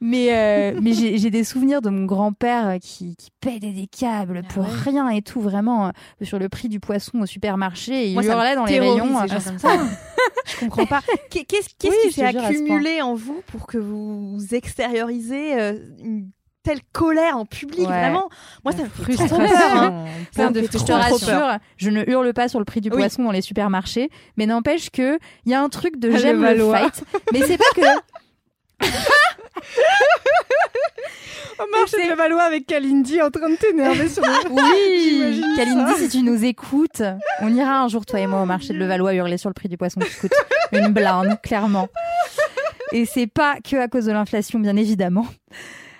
Mais, 0.00 0.28
euh, 0.32 0.78
mais 0.82 0.92
j'ai 0.92 1.30
des 1.30 1.44
souvenirs 1.44 1.82
de 1.82 1.90
mon 1.90 2.04
grand-père 2.04 2.76
qui, 2.80 3.16
qui 3.16 3.30
pèdait 3.40 3.72
des 3.72 3.86
câbles 3.86 4.42
Ah 4.44 4.52
pour 4.52 4.64
ouais. 4.64 4.70
rien 4.84 5.08
et 5.10 5.22
tout, 5.22 5.40
vraiment, 5.40 5.88
euh, 5.88 5.90
sur 6.22 6.38
le 6.38 6.48
prix 6.48 6.68
du 6.68 6.80
poisson 6.80 7.20
au 7.20 7.26
supermarché. 7.26 8.04
Et 8.04 8.08
il 8.08 8.14
Moi, 8.14 8.24
hurlait 8.24 8.54
dans 8.54 8.64
les 8.64 8.80
rayons. 8.80 9.18
euh, 9.20 9.26
comme 9.26 9.58
ça. 9.58 9.68
Je 10.46 10.56
comprends 10.58 10.86
pas. 10.86 11.00
Qu'est- 11.30 11.44
Qu'est-ce 11.44 11.68
Oui, 11.84 11.94
qui 12.04 12.12
s'est 12.12 12.24
accumulé 12.24 13.00
en 13.02 13.14
vous 13.14 13.42
pour 13.48 13.66
que 13.66 13.78
vous 13.78 14.38
extériorisez 14.52 15.52
une 16.02 16.30
telle 16.62 16.80
colère 16.92 17.36
en 17.36 17.44
public 17.44 17.80
Ouais. 17.80 17.86
Vraiment, 17.86 18.28
moi, 18.64 18.72
ça 18.72 18.82
me 18.84 18.88
fait 18.88 19.14
trop 19.16 19.26
Frustration, 19.26 19.36
peur. 19.56 19.82
hein. 19.82 20.04
plein 20.34 20.44
Ça 20.44 20.50
me 20.50 20.54
de 20.54 20.62
Je 20.62 20.66
te 20.84 20.92
rassure, 20.92 21.58
je 21.76 21.90
ne 21.90 22.08
hurle 22.08 22.32
pas 22.32 22.48
sur 22.48 22.58
le 22.58 22.64
prix 22.64 22.80
du 22.80 22.88
Oui. 22.90 22.96
poisson 22.96 23.24
dans 23.24 23.32
les 23.32 23.40
supermarchés, 23.42 24.10
mais 24.36 24.46
n'empêche 24.46 24.90
que 24.90 25.18
il 25.44 25.52
y 25.52 25.54
a 25.54 25.60
un 25.62 25.68
truc 25.68 25.98
de 25.98 26.08
Le 26.08 26.16
j'aime 26.18 26.36
le 26.40 26.46
Valois. 26.48 26.78
fight. 26.78 27.04
Mais 27.32 27.42
c'est 27.42 27.58
pas 27.58 27.64
que 27.74 27.82
On 31.58 31.78
marche 31.78 31.92
de 31.92 32.14
Valois 32.16 32.42
avec 32.42 32.66
Kalindi 32.66 33.20
en 33.22 33.30
train 33.30 33.48
de 33.50 33.54
t'énerver 33.56 34.08
sur 34.08 34.22
le... 34.24 34.30
oui, 34.50 35.42
Kalindi, 35.56 35.92
si 35.98 36.08
tu 36.08 36.22
nous 36.22 36.44
écoutes, 36.44 37.02
on 37.40 37.54
ira 37.54 37.80
un 37.82 37.88
jour 37.88 38.04
toi 38.06 38.18
et 38.20 38.26
moi 38.26 38.42
au 38.42 38.46
marché 38.46 38.72
de 38.72 38.78
Levallois 38.78 39.14
hurler 39.14 39.36
sur 39.38 39.48
le 39.50 39.54
prix 39.54 39.68
du 39.68 39.76
poisson 39.76 40.00
qui 40.00 40.14
coûte 40.20 40.32
une 40.72 40.88
blinde, 40.88 41.38
clairement. 41.42 41.88
Et 42.92 43.04
c'est 43.06 43.26
pas 43.28 43.56
que 43.62 43.76
à 43.76 43.88
cause 43.88 44.06
de 44.06 44.12
l'inflation, 44.12 44.58
bien 44.58 44.76
évidemment. 44.76 45.26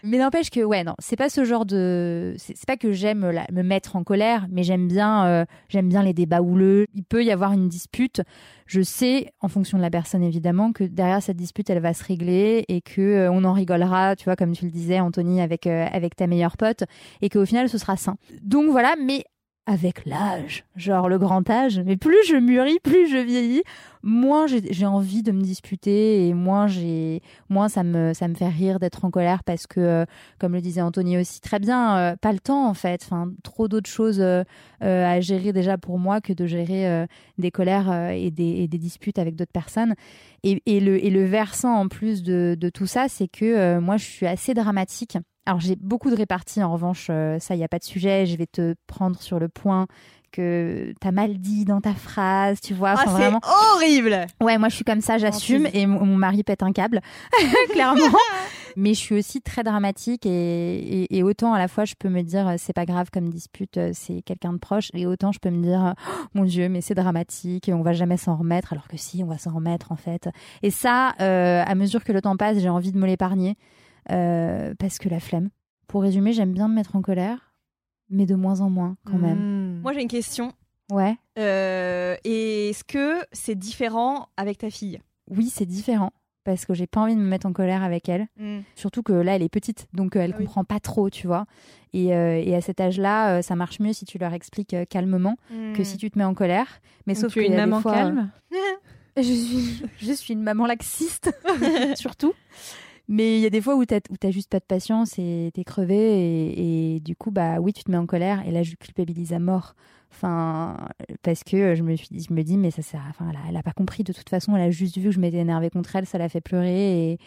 Mais 0.04 0.18
n'empêche 0.18 0.50
que 0.50 0.60
ouais 0.60 0.82
non, 0.82 0.94
c'est 0.98 1.16
pas 1.16 1.28
ce 1.28 1.44
genre 1.44 1.64
de 1.64 2.34
c'est 2.36 2.66
pas 2.66 2.76
que 2.76 2.90
j'aime 2.90 3.30
me 3.52 3.62
mettre 3.62 3.94
en 3.94 4.02
colère, 4.02 4.46
mais 4.50 4.64
j'aime 4.64 4.88
bien 4.88 5.26
euh, 5.26 5.44
j'aime 5.68 5.88
bien 5.88 6.02
les 6.02 6.12
débats 6.12 6.42
houleux. 6.42 6.86
Il 6.94 7.04
peut 7.04 7.22
y 7.24 7.30
avoir 7.30 7.52
une 7.52 7.68
dispute. 7.68 8.20
Je 8.66 8.80
sais 8.80 9.32
en 9.40 9.48
fonction 9.48 9.78
de 9.78 9.82
la 9.82 9.90
personne 9.90 10.24
évidemment 10.24 10.72
que 10.72 10.82
derrière 10.82 11.22
cette 11.22 11.36
dispute 11.36 11.70
elle 11.70 11.80
va 11.80 11.94
se 11.94 12.02
régler 12.02 12.64
et 12.68 12.80
que 12.80 13.00
euh, 13.00 13.30
on 13.30 13.44
en 13.44 13.52
rigolera, 13.52 14.16
tu 14.16 14.24
vois 14.24 14.34
comme 14.34 14.52
tu 14.52 14.64
le 14.64 14.72
disais 14.72 14.98
Anthony 14.98 15.40
avec 15.40 15.68
euh, 15.68 15.86
avec 15.92 16.16
ta 16.16 16.26
meilleure 16.26 16.56
pote 16.56 16.82
et 17.20 17.28
qu'au 17.28 17.46
final 17.46 17.68
ce 17.68 17.78
sera 17.78 17.96
sain. 17.96 18.16
Donc 18.42 18.70
voilà, 18.70 18.96
mais 19.00 19.24
avec 19.66 20.06
l'âge, 20.06 20.64
genre 20.74 21.08
le 21.08 21.18
grand 21.18 21.48
âge, 21.48 21.80
mais 21.86 21.96
plus 21.96 22.26
je 22.26 22.34
mûris, 22.34 22.80
plus 22.82 23.08
je 23.08 23.18
vieillis, 23.18 23.62
moins 24.02 24.46
j'ai 24.48 24.86
envie 24.86 25.22
de 25.22 25.30
me 25.30 25.40
disputer 25.40 26.26
et 26.26 26.34
moins 26.34 26.66
j'ai 26.66 27.22
moins 27.48 27.68
ça 27.68 27.84
me 27.84 28.12
fait 28.12 28.48
rire 28.48 28.80
d'être 28.80 29.04
en 29.04 29.12
colère 29.12 29.44
parce 29.44 29.68
que 29.68 29.78
euh, 29.78 30.04
comme 30.40 30.54
le 30.54 30.60
disait 30.60 30.80
Anthony 30.80 31.16
aussi 31.16 31.40
très 31.40 31.60
bien, 31.60 31.96
euh, 31.96 32.16
pas 32.16 32.32
le 32.32 32.40
temps 32.40 32.66
en 32.66 32.74
fait, 32.74 33.02
enfin 33.04 33.30
trop 33.44 33.68
d'autres 33.68 33.88
choses 33.88 34.20
euh, 34.20 34.42
à 34.80 35.20
gérer 35.20 35.52
déjà 35.52 35.78
pour 35.78 35.98
moi 35.98 36.20
que 36.20 36.32
de 36.32 36.44
gérer 36.46 37.06
des 37.38 37.52
colères 37.52 38.10
et, 38.10 38.32
des, 38.32 38.66
disputes 38.66 39.20
avec 39.20 39.36
d'autres 39.36 39.52
personnes. 39.52 39.94
Et, 40.42 40.60
le 40.66 41.24
versant 41.24 41.74
en 41.74 41.88
plus 41.88 42.24
de, 42.24 42.56
tout 42.74 42.86
ça, 42.86 43.06
c'est 43.08 43.28
que 43.28 43.78
moi 43.78 43.96
je 43.96 44.04
suis 44.04 44.26
assez 44.26 44.54
dramatique. 44.54 45.18
Alors 45.46 45.60
j'ai 45.60 45.76
beaucoup 45.76 46.10
de 46.10 46.14
réparties 46.16 46.62
en 46.62 46.72
revanche, 46.72 47.08
euh, 47.10 47.38
ça 47.40 47.54
il 47.54 47.58
y 47.60 47.64
a 47.64 47.68
pas 47.68 47.78
de 47.80 47.84
sujet, 47.84 48.26
je 48.26 48.36
vais 48.36 48.46
te 48.46 48.74
prendre 48.86 49.18
sur 49.20 49.38
le 49.40 49.48
point 49.48 49.86
que 50.30 50.94
t'as 51.00 51.10
mal 51.10 51.36
dit 51.38 51.64
dans 51.66 51.80
ta 51.82 51.92
phrase, 51.92 52.58
tu 52.60 52.72
vois, 52.72 52.90
Ah, 52.90 52.94
enfin, 52.94 53.04
c'est 53.06 53.10
vraiment. 53.22 53.40
horrible. 53.74 54.26
Ouais, 54.40 54.56
moi 54.56 54.68
je 54.70 54.76
suis 54.76 54.84
comme 54.84 55.00
ça, 55.02 55.18
j'assume 55.18 55.66
et 55.74 55.84
mon, 55.84 56.06
mon 56.06 56.16
mari 56.16 56.42
pète 56.42 56.62
un 56.62 56.72
câble, 56.72 57.00
clairement. 57.72 58.00
Mais 58.76 58.94
je 58.94 59.00
suis 59.00 59.14
aussi 59.18 59.42
très 59.42 59.62
dramatique 59.64 60.24
et, 60.24 61.02
et, 61.02 61.16
et 61.18 61.22
autant 61.22 61.52
à 61.52 61.58
la 61.58 61.68
fois 61.68 61.84
je 61.84 61.92
peux 61.98 62.08
me 62.08 62.22
dire 62.22 62.48
euh, 62.48 62.54
c'est 62.56 62.72
pas 62.72 62.86
grave 62.86 63.10
comme 63.12 63.28
dispute, 63.28 63.76
euh, 63.76 63.90
c'est 63.92 64.22
quelqu'un 64.22 64.54
de 64.54 64.58
proche 64.58 64.88
et 64.94 65.06
autant 65.06 65.30
je 65.32 65.40
peux 65.40 65.50
me 65.50 65.62
dire 65.62 65.94
oh, 65.94 66.12
mon 66.34 66.44
Dieu 66.44 66.70
mais 66.70 66.80
c'est 66.80 66.94
dramatique 66.94 67.68
et 67.68 67.74
on 67.74 67.82
va 67.82 67.92
jamais 67.92 68.16
s'en 68.16 68.34
remettre 68.34 68.72
alors 68.72 68.88
que 68.88 68.96
si 68.96 69.22
on 69.22 69.26
va 69.26 69.36
s'en 69.36 69.50
remettre 69.52 69.92
en 69.92 69.96
fait. 69.96 70.30
Et 70.62 70.70
ça, 70.70 71.12
euh, 71.20 71.62
à 71.66 71.74
mesure 71.74 72.02
que 72.04 72.12
le 72.12 72.22
temps 72.22 72.36
passe, 72.38 72.58
j'ai 72.60 72.70
envie 72.70 72.92
de 72.92 72.98
me 72.98 73.06
l'épargner 73.06 73.56
euh, 74.10 74.74
parce 74.78 74.98
que 74.98 75.08
la 75.08 75.20
flemme. 75.20 75.50
Pour 75.86 76.02
résumer, 76.02 76.32
j'aime 76.32 76.52
bien 76.52 76.68
me 76.68 76.74
mettre 76.74 76.96
en 76.96 77.02
colère, 77.02 77.52
mais 78.08 78.26
de 78.26 78.34
moins 78.34 78.60
en 78.60 78.70
moins 78.70 78.96
quand 79.04 79.18
même. 79.18 79.38
Mm. 79.78 79.80
Moi, 79.82 79.92
j'ai 79.92 80.02
une 80.02 80.08
question. 80.08 80.52
Ouais, 80.90 81.16
Euh, 81.38 82.16
Est-ce 82.24 82.84
que 82.84 83.24
c'est 83.32 83.54
différent 83.54 84.28
avec 84.36 84.58
ta 84.58 84.70
fille? 84.70 85.00
Oui 85.30 85.48
c'est 85.48 85.64
différent 85.64 86.12
parce 86.44 86.66
que 86.66 86.74
j'ai 86.74 86.88
pas 86.88 87.00
envie 87.00 87.14
de 87.14 87.20
me 87.20 87.26
mettre 87.28 87.46
en 87.46 87.52
colère 87.52 87.82
avec 87.84 88.08
elle. 88.08 88.26
Surtout 88.74 89.02
que 89.04 89.12
là, 89.12 89.36
elle 89.36 89.42
est 89.42 89.48
petite, 89.48 89.86
donc 89.94 90.16
euh, 90.16 90.20
elle 90.20 90.32
Ah 90.34 90.38
oui. 90.38 90.44
comprend 90.44 90.64
pas 90.64 90.80
trop, 90.80 91.08
tu 91.08 91.26
vois. 91.28 91.46
Et, 91.92 92.14
euh, 92.14 92.42
et 92.44 92.54
à 92.56 92.60
cet 92.60 92.80
âge-là, 92.80 93.38
euh, 93.38 93.42
ça 93.42 93.54
marche 93.54 93.78
mieux 93.80 93.92
si 93.92 94.04
tu 94.04 94.18
leur 94.18 94.32
expliques 94.34 94.74
euh, 94.74 94.84
calmement 94.84 95.36
que 95.74 95.84
si 95.84 95.96
tu 95.98 96.10
te 96.10 96.18
mets 96.18 96.24
en 96.24 96.34
colère. 96.34 96.80
Mais 97.06 97.14
Donc, 97.14 97.22
sauf 97.22 97.32
tu 97.32 97.40
es 97.40 97.44
qu'il 97.44 97.52
une 97.52 97.58
maman 97.60 97.80
fois, 97.80 97.92
calme? 97.92 98.32
euh, 98.52 98.56
je 99.16 99.22
suis, 99.22 99.82
je 99.98 100.12
suis 100.12 100.34
une 100.34 100.42
maman 100.42 100.66
laxiste, 100.66 101.30
surtout. 101.94 102.32
Mais 103.08 103.36
il 103.38 103.40
y 103.42 103.46
a 103.46 103.50
des 103.50 103.60
fois 103.60 103.74
où 103.76 103.84
t'as 103.84 104.00
t'as 104.00 104.30
juste 104.30 104.48
pas 104.50 104.60
de 104.60 104.64
patience 104.64 105.18
et 105.18 105.50
t'es 105.54 105.64
crevé 105.64 105.96
et, 105.96 106.94
et 106.96 107.00
du 107.00 107.16
coup 107.16 107.30
bah 107.30 107.58
oui 107.60 107.72
tu 107.72 107.82
te 107.84 107.90
mets 107.90 107.96
en 107.96 108.06
colère 108.06 108.46
et 108.46 108.50
là 108.52 108.62
je 108.62 108.74
culpabilise 108.76 109.32
à 109.32 109.38
mort. 109.38 109.74
Enfin 110.14 110.76
parce 111.22 111.42
que 111.42 111.74
je 111.74 111.82
me 111.82 111.96
suis 111.96 112.06
je 112.22 112.32
me 112.32 112.42
dis 112.42 112.58
mais 112.58 112.70
ça 112.70 112.82
sert 112.82 113.00
à- 113.00 113.08
enfin 113.10 113.26
elle 113.30 113.36
a, 113.36 113.40
elle 113.48 113.56
a 113.56 113.62
pas 113.62 113.72
compris 113.72 114.04
de 114.04 114.12
toute 114.12 114.28
façon 114.28 114.54
elle 114.56 114.62
a 114.62 114.70
juste 114.70 114.96
vu 114.98 115.04
que 115.04 115.10
je 115.10 115.18
m'étais 115.20 115.38
énervée 115.38 115.70
contre 115.70 115.96
elle 115.96 116.06
ça 116.06 116.18
l'a 116.18 116.28
fait 116.28 116.40
pleurer 116.42 117.12
et 117.12 117.18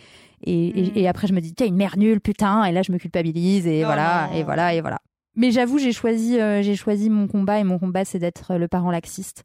et, 0.43 0.67
et- 0.79 0.91
Mm. 0.91 0.97
et 0.97 1.07
après 1.07 1.27
je 1.27 1.33
me 1.33 1.41
dis 1.41 1.53
t'es 1.53 1.67
une 1.67 1.75
mère 1.75 1.97
nulle 1.97 2.21
putain 2.21 2.63
et 2.65 2.71
là 2.71 2.81
je 2.83 2.91
me 2.91 2.97
culpabilise 2.99 3.65
et 3.67 3.81
Oh 3.83 3.87
voilà 3.87 4.29
non. 4.31 4.37
et 4.37 4.43
voilà 4.43 4.73
et 4.75 4.81
voilà. 4.81 4.99
Mais 5.35 5.51
j'avoue 5.51 5.79
j'ai 5.79 5.91
choisi 5.91 6.39
euh, 6.39 6.61
j'ai 6.61 6.75
choisi 6.75 7.09
mon 7.09 7.27
combat 7.27 7.59
et 7.59 7.63
mon 7.63 7.79
combat 7.79 8.05
c'est 8.05 8.19
d'être 8.19 8.55
le 8.55 8.67
parent 8.67 8.91
laxiste 8.91 9.43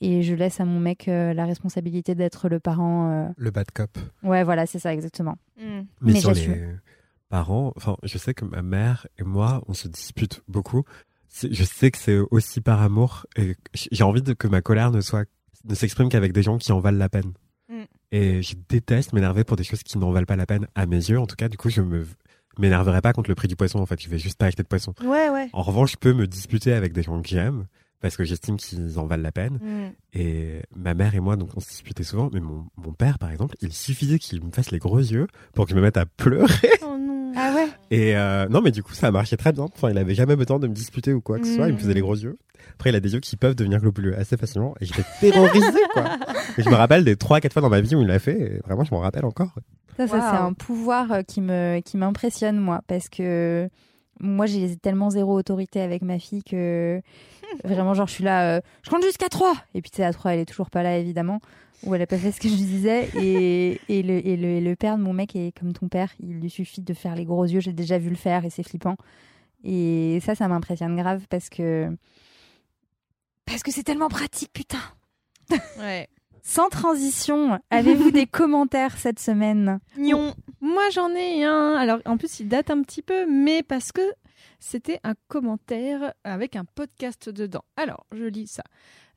et 0.00 0.22
je 0.22 0.34
laisse 0.34 0.60
à 0.60 0.64
mon 0.64 0.80
mec 0.80 1.08
euh, 1.08 1.32
la 1.34 1.44
responsabilité 1.46 2.14
d'être 2.14 2.48
le 2.48 2.60
parent 2.60 3.10
euh, 3.10 3.28
Le 3.36 3.50
bad 3.50 3.70
cop. 3.72 3.90
Ouais, 4.22 4.44
voilà, 4.44 4.66
c'est 4.66 4.78
ça, 4.78 4.92
exactement. 4.94 5.36
Mm. 5.58 5.62
Mais, 5.62 6.12
Mais 6.12 6.20
sur 6.20 6.34
j'assume. 6.34 6.52
les 6.54 6.66
parents, 7.28 7.72
enfin, 7.76 7.96
je 8.02 8.18
sais 8.18 8.34
que 8.34 8.44
ma 8.44 8.62
mère 8.62 9.06
et 9.18 9.22
moi, 9.24 9.62
on 9.68 9.74
se 9.74 9.88
dispute 9.88 10.42
beaucoup. 10.48 10.84
C'est- 11.28 11.52
Je 11.52 11.64
sais 11.64 11.90
que 11.90 11.98
c'est 11.98 12.18
aussi 12.30 12.60
par 12.60 12.80
amour 12.82 13.26
et 13.36 13.54
j'ai 13.74 14.02
envie 14.04 14.22
de, 14.22 14.32
que 14.32 14.48
ma 14.48 14.62
colère 14.62 14.90
ne 14.90 15.00
soit, 15.00 15.26
ne 15.64 15.74
s'exprime 15.74 16.08
qu'avec 16.08 16.32
des 16.32 16.42
gens 16.42 16.58
qui 16.58 16.72
en 16.72 16.80
valent 16.80 16.98
la 16.98 17.08
peine. 17.08 17.32
Mm. 17.68 17.82
Et 18.12 18.42
je 18.42 18.54
déteste 18.68 19.12
m'énerver 19.12 19.44
pour 19.44 19.56
des 19.56 19.64
choses 19.64 19.82
qui 19.84 19.96
n'en 19.98 20.10
valent 20.10 20.26
pas 20.26 20.36
la 20.36 20.46
peine, 20.46 20.66
à 20.74 20.86
mes 20.86 20.96
yeux. 20.96 21.20
En 21.20 21.26
tout 21.26 21.36
cas, 21.36 21.48
du 21.48 21.56
coup, 21.56 21.70
je 21.70 21.82
me 21.82 22.06
m'énerverai 22.58 23.00
pas 23.00 23.12
contre 23.12 23.30
le 23.30 23.36
prix 23.36 23.46
du 23.48 23.54
poisson. 23.56 23.78
En 23.78 23.86
fait, 23.86 24.02
je 24.02 24.08
vais 24.08 24.18
juste 24.18 24.36
pas 24.36 24.46
acheter 24.46 24.62
de 24.64 24.68
poisson. 24.68 24.92
Ouais, 25.02 25.30
ouais. 25.30 25.48
En 25.52 25.62
revanche, 25.62 25.92
je 25.92 25.96
peux 25.96 26.12
me 26.12 26.26
disputer 26.26 26.72
avec 26.72 26.92
des 26.92 27.02
gens 27.02 27.22
que 27.22 27.28
j'aime 27.28 27.66
parce 28.00 28.16
que 28.16 28.24
j'estime 28.24 28.56
qu'ils 28.56 28.98
en 28.98 29.06
valent 29.06 29.22
la 29.22 29.32
peine. 29.32 29.58
Mm. 29.62 30.18
Et 30.18 30.62
ma 30.74 30.94
mère 30.94 31.14
et 31.14 31.20
moi, 31.20 31.36
donc, 31.36 31.50
on 31.56 31.60
se 31.60 31.68
disputait 31.68 32.02
souvent. 32.02 32.30
Mais 32.32 32.40
mon, 32.40 32.66
mon 32.76 32.92
père, 32.92 33.18
par 33.18 33.30
exemple, 33.30 33.56
il 33.60 33.72
suffisait 33.72 34.18
qu'il 34.18 34.42
me 34.44 34.50
fasse 34.50 34.70
les 34.70 34.78
gros 34.78 34.98
yeux 34.98 35.26
pour 35.54 35.64
que 35.66 35.70
je 35.72 35.76
me 35.76 35.82
mette 35.82 35.96
à 35.96 36.06
pleurer. 36.06 36.46
Oh 36.82 36.96
non. 36.98 37.32
Ah 37.36 37.52
ouais 37.54 37.68
Et 37.92 38.16
euh, 38.16 38.48
non, 38.48 38.60
mais 38.60 38.72
du 38.72 38.82
coup, 38.82 38.92
ça 38.94 39.10
marchait 39.12 39.36
très 39.36 39.52
bien. 39.52 39.64
Enfin, 39.64 39.90
il 39.90 39.98
avait 39.98 40.14
jamais 40.16 40.34
besoin 40.34 40.58
de 40.58 40.66
me 40.66 40.74
disputer 40.74 41.12
ou 41.12 41.20
quoi 41.20 41.38
que 41.38 41.46
ce 41.46 41.54
soit. 41.54 41.68
Il 41.68 41.74
me 41.74 41.76
Mm. 41.76 41.80
faisait 41.80 41.94
les 41.94 42.00
gros 42.00 42.16
yeux. 42.16 42.38
Après, 42.74 42.90
il 42.90 42.96
a 42.96 43.00
des 43.00 43.12
yeux 43.14 43.20
qui 43.20 43.36
peuvent 43.36 43.54
devenir 43.54 43.78
globuleux 43.80 44.18
assez 44.18 44.36
facilement. 44.36 44.74
Et 44.80 44.86
j'étais 44.86 45.04
terrorisé, 45.20 45.78
quoi. 45.92 46.16
Et 46.58 46.62
je 46.62 46.68
me 46.68 46.74
rappelle 46.74 47.04
des 47.04 47.14
trois, 47.16 47.40
quatre 47.40 47.52
fois 47.52 47.62
dans 47.62 47.68
ma 47.68 47.80
vie 47.80 47.94
où 47.94 48.00
il 48.02 48.08
l'a 48.08 48.18
fait. 48.18 48.38
Et 48.40 48.58
vraiment, 48.66 48.82
je 48.84 48.90
m'en 48.92 49.00
rappelle 49.00 49.24
encore. 49.24 49.54
Ça, 49.96 50.06
c'est 50.08 50.14
un 50.16 50.52
pouvoir 50.54 51.12
euh, 51.12 51.22
qui 51.22 51.40
me 51.42 51.80
qui 51.80 51.96
m'impressionne 51.98 52.58
moi 52.58 52.80
parce 52.86 53.08
que 53.10 53.68
moi 54.20 54.46
j'ai 54.46 54.76
tellement 54.76 55.10
zéro 55.10 55.36
autorité 55.36 55.80
avec 55.80 56.02
ma 56.02 56.18
fille 56.18 56.42
que 56.42 57.00
vraiment 57.64 57.94
genre 57.94 58.06
je 58.06 58.12
suis 58.12 58.24
là 58.24 58.56
euh, 58.56 58.60
je 58.82 58.90
compte 58.90 59.02
jusqu'à 59.02 59.28
3 59.28 59.52
et 59.74 59.82
puis 59.82 59.90
tu 59.90 59.96
sais 59.96 60.04
à 60.04 60.12
3 60.12 60.34
elle 60.34 60.40
est 60.40 60.46
toujours 60.46 60.70
pas 60.70 60.82
là 60.82 60.98
évidemment 60.98 61.40
ou 61.84 61.94
elle 61.94 62.02
a 62.02 62.06
pas 62.06 62.18
fait 62.18 62.30
ce 62.32 62.40
que 62.40 62.48
je 62.48 62.54
disais. 62.54 63.08
Et, 63.16 63.80
et, 63.88 64.02
le, 64.02 64.26
et, 64.26 64.36
le, 64.36 64.48
et 64.48 64.60
le 64.60 64.76
père 64.76 64.98
de 64.98 65.02
mon 65.02 65.12
mec 65.12 65.34
est 65.34 65.58
comme 65.58 65.72
ton 65.72 65.88
père. 65.88 66.12
Il 66.20 66.38
lui 66.38 66.50
suffit 66.50 66.82
de 66.82 66.94
faire 66.94 67.14
les 67.14 67.24
gros 67.24 67.44
yeux. 67.44 67.60
J'ai 67.60 67.72
déjà 67.72 67.98
vu 67.98 68.10
le 68.10 68.16
faire 68.16 68.44
et 68.44 68.50
c'est 68.50 68.62
flippant. 68.62 68.96
Et 69.64 70.20
ça 70.24 70.34
ça 70.34 70.48
m'impressionne 70.48 70.96
grave 70.96 71.26
parce 71.28 71.48
que 71.48 71.90
parce 73.44 73.62
que 73.62 73.70
c'est 73.72 73.82
tellement 73.82 74.08
pratique 74.08 74.52
putain. 74.52 74.78
Ouais. 75.78 76.08
Sans 76.42 76.68
transition 76.68 77.58
avez-vous 77.70 78.10
des 78.10 78.26
commentaires 78.30 78.96
cette 78.96 79.18
semaine? 79.18 79.80
Gnon. 79.98 80.34
Moi, 80.60 80.82
j'en 80.92 81.10
ai 81.10 81.44
un. 81.44 81.74
Alors, 81.74 81.98
en 82.04 82.16
plus, 82.16 82.40
il 82.40 82.48
date 82.48 82.70
un 82.70 82.82
petit 82.82 83.02
peu, 83.02 83.26
mais 83.26 83.62
parce 83.62 83.92
que 83.92 84.02
c'était 84.58 85.00
un 85.04 85.14
commentaire 85.28 86.14
avec 86.24 86.56
un 86.56 86.64
podcast 86.64 87.28
dedans. 87.28 87.64
Alors, 87.76 88.06
je 88.12 88.24
lis 88.24 88.46
ça. 88.46 88.62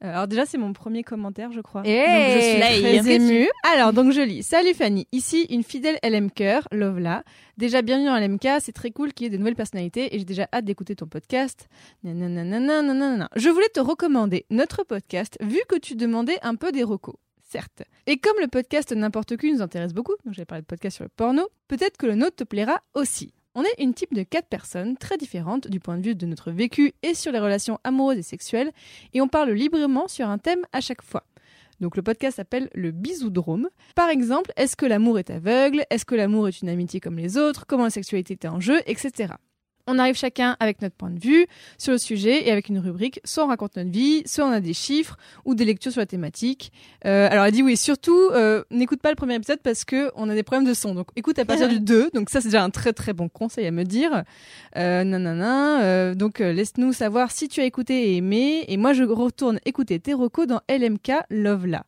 Euh, 0.04 0.10
Alors 0.12 0.28
déjà, 0.28 0.46
c'est 0.46 0.58
mon 0.58 0.74
premier 0.74 1.04
commentaire, 1.04 1.52
je 1.52 1.62
crois. 1.62 1.84
Hey 1.86 2.34
donc, 2.34 2.42
je 2.42 2.72
suis 2.76 3.04
très 3.04 3.14
émue. 3.16 3.48
Alors, 3.64 3.94
donc 3.94 4.12
je 4.12 4.22
lis. 4.22 4.44
Salut 4.44 4.74
Fanny, 4.74 5.08
ici 5.12 5.46
une 5.50 5.64
fidèle 5.64 5.98
LM 6.04 6.32
Cœur, 6.32 6.68
Lovela. 6.72 7.24
Déjà 7.58 7.82
bienvenue 7.82 8.08
dans 8.08 8.18
LMK, 8.20 8.62
c'est 8.62 8.74
très 8.74 8.92
cool 8.92 9.14
qu'il 9.14 9.26
y 9.26 9.28
ait 9.28 9.30
de 9.32 9.38
nouvelles 9.38 9.56
personnalités 9.56 10.14
et 10.16 10.20
j'ai 10.20 10.26
déjà 10.26 10.48
hâte 10.54 10.66
d'écouter 10.66 10.96
ton 10.96 11.08
podcast. 11.08 11.70
Nanana. 12.04 13.30
Je 13.36 13.50
voulais 13.50 13.70
te 13.70 13.80
recommander 13.80 14.46
notre 14.50 14.84
podcast 14.84 15.38
vu 15.42 15.60
que 15.70 15.78
tu 15.78 15.96
demandais 15.96 16.38
un 16.42 16.56
peu 16.56 16.72
des 16.72 16.84
recos. 16.84 17.16
Certes. 17.50 17.84
Et 18.08 18.18
comme 18.18 18.38
le 18.42 18.48
podcast 18.48 18.92
N'importe 18.94 19.38
qui 19.38 19.54
nous 19.54 19.62
intéresse 19.62 19.94
beaucoup, 19.94 20.16
donc 20.26 20.34
j'avais 20.34 20.46
parlé 20.46 20.64
de 20.64 20.66
podcast 20.68 20.96
sur 20.96 21.06
le 21.06 21.10
porno, 21.16 21.48
peut-être 21.68 21.98
que 21.98 22.08
le 22.08 22.16
nôtre 22.16 22.38
te 22.38 22.44
plaira 22.44 22.82
aussi. 22.96 23.32
On 23.56 23.64
est 23.64 23.76
une 23.78 23.94
type 23.94 24.16
de 24.16 24.24
quatre 24.24 24.48
personnes 24.48 24.98
très 24.98 25.16
différentes 25.16 25.68
du 25.68 25.80
point 25.80 25.98
de 25.98 26.04
vue 26.04 26.16
de 26.16 26.26
notre 26.26 26.52
vécu 26.52 26.94
et 27.04 27.14
sur 27.14 27.32
les 27.32 27.40
relations 27.40 27.80
amoureuses 27.84 28.18
et 28.18 28.24
sexuelles, 28.24 28.72
et 29.14 29.22
on 29.22 29.28
parle 29.28 29.52
librement 29.52 30.08
sur 30.08 30.28
un 30.28 30.40
thème 30.40 30.64
à 30.74 30.82
chaque 30.82 31.04
fois. 31.04 31.24
Donc 31.80 31.96
le 31.96 32.02
podcast 32.02 32.38
s'appelle 32.38 32.70
le 32.74 32.90
bisoudrome. 32.90 33.70
Par 33.94 34.10
exemple, 34.10 34.52
est-ce 34.58 34.76
que 34.76 34.88
l'amour 34.88 35.20
est 35.20 35.30
aveugle? 35.30 35.86
Est-ce 35.92 36.06
que 36.06 36.16
l'amour 36.16 36.48
est 36.48 36.62
une 36.62 36.70
amitié 36.70 37.00
comme 37.00 37.18
les 37.18 37.38
autres? 37.38 37.68
Comment 37.68 37.84
la 37.84 37.90
sexualité 37.92 38.34
est 38.34 38.48
en 38.48 38.60
jeu? 38.60 38.82
Etc. 38.88 39.34
On 39.86 40.00
arrive 40.00 40.16
chacun 40.16 40.56
avec 40.62 40.82
notre 40.82 40.96
point 40.96 41.10
de 41.10 41.20
vue 41.20 41.46
sur 41.78 41.92
le 41.92 41.98
sujet 41.98 42.48
et 42.48 42.52
avec 42.52 42.70
une 42.70 42.80
rubrique. 42.80 43.20
Soit 43.26 43.44
on 43.44 43.48
raconte 43.48 43.76
notre 43.76 43.90
vie, 43.92 44.24
soit 44.26 44.46
on 44.46 44.52
a 44.52 44.62
des 44.62 44.74
chiffres 44.74 45.18
ou 45.44 45.56
des 45.56 45.66
lectures 45.66 45.92
sur 45.92 46.00
la 46.00 46.06
thématique. 46.06 46.72
Euh, 47.06 47.28
alors 47.30 47.44
elle 47.44 47.52
dit 47.52 47.64
oui, 47.64 47.76
surtout 47.76 48.18
euh, 48.32 48.64
n'écoute 48.72 49.02
pas 49.02 49.10
le 49.10 49.16
premier 49.18 49.36
épisode 49.36 49.60
parce 49.62 49.84
que 49.84 50.10
on 50.16 50.30
a 50.30 50.36
des 50.36 50.44
problèmes 50.44 50.66
de 50.68 50.74
son. 50.74 50.96
Donc 50.96 51.08
écoute 51.18 51.38
à 51.38 51.44
partir 51.44 51.68
du 51.68 51.80
2. 51.82 52.12
Donc 52.14 52.30
ça 52.30 52.40
c'est 52.40 52.48
déjà 52.48 52.64
un 52.64 52.70
très 52.70 52.94
très 52.94 53.12
bon 53.12 53.28
conseil 53.28 53.66
à 53.68 53.72
me 53.72 53.84
dire. 53.84 54.24
Euh, 54.78 55.04
nanana. 55.04 55.84
Euh, 55.84 56.16
donc 56.16 56.40
laisse-nous 56.40 56.94
savoir 56.94 57.32
si 57.32 57.50
tu 57.50 57.60
as 57.60 57.66
écouté 57.66 58.12
et 58.12 58.16
aimé. 58.18 58.64
Et 58.70 58.78
moi 58.78 58.94
je 58.94 59.04
retourne 59.04 59.60
écouter 59.66 60.00
tes 60.00 60.14
recos 60.14 60.48
dans 60.48 60.62
LMK 60.70 61.12
Love 61.30 61.66
La. 61.68 61.84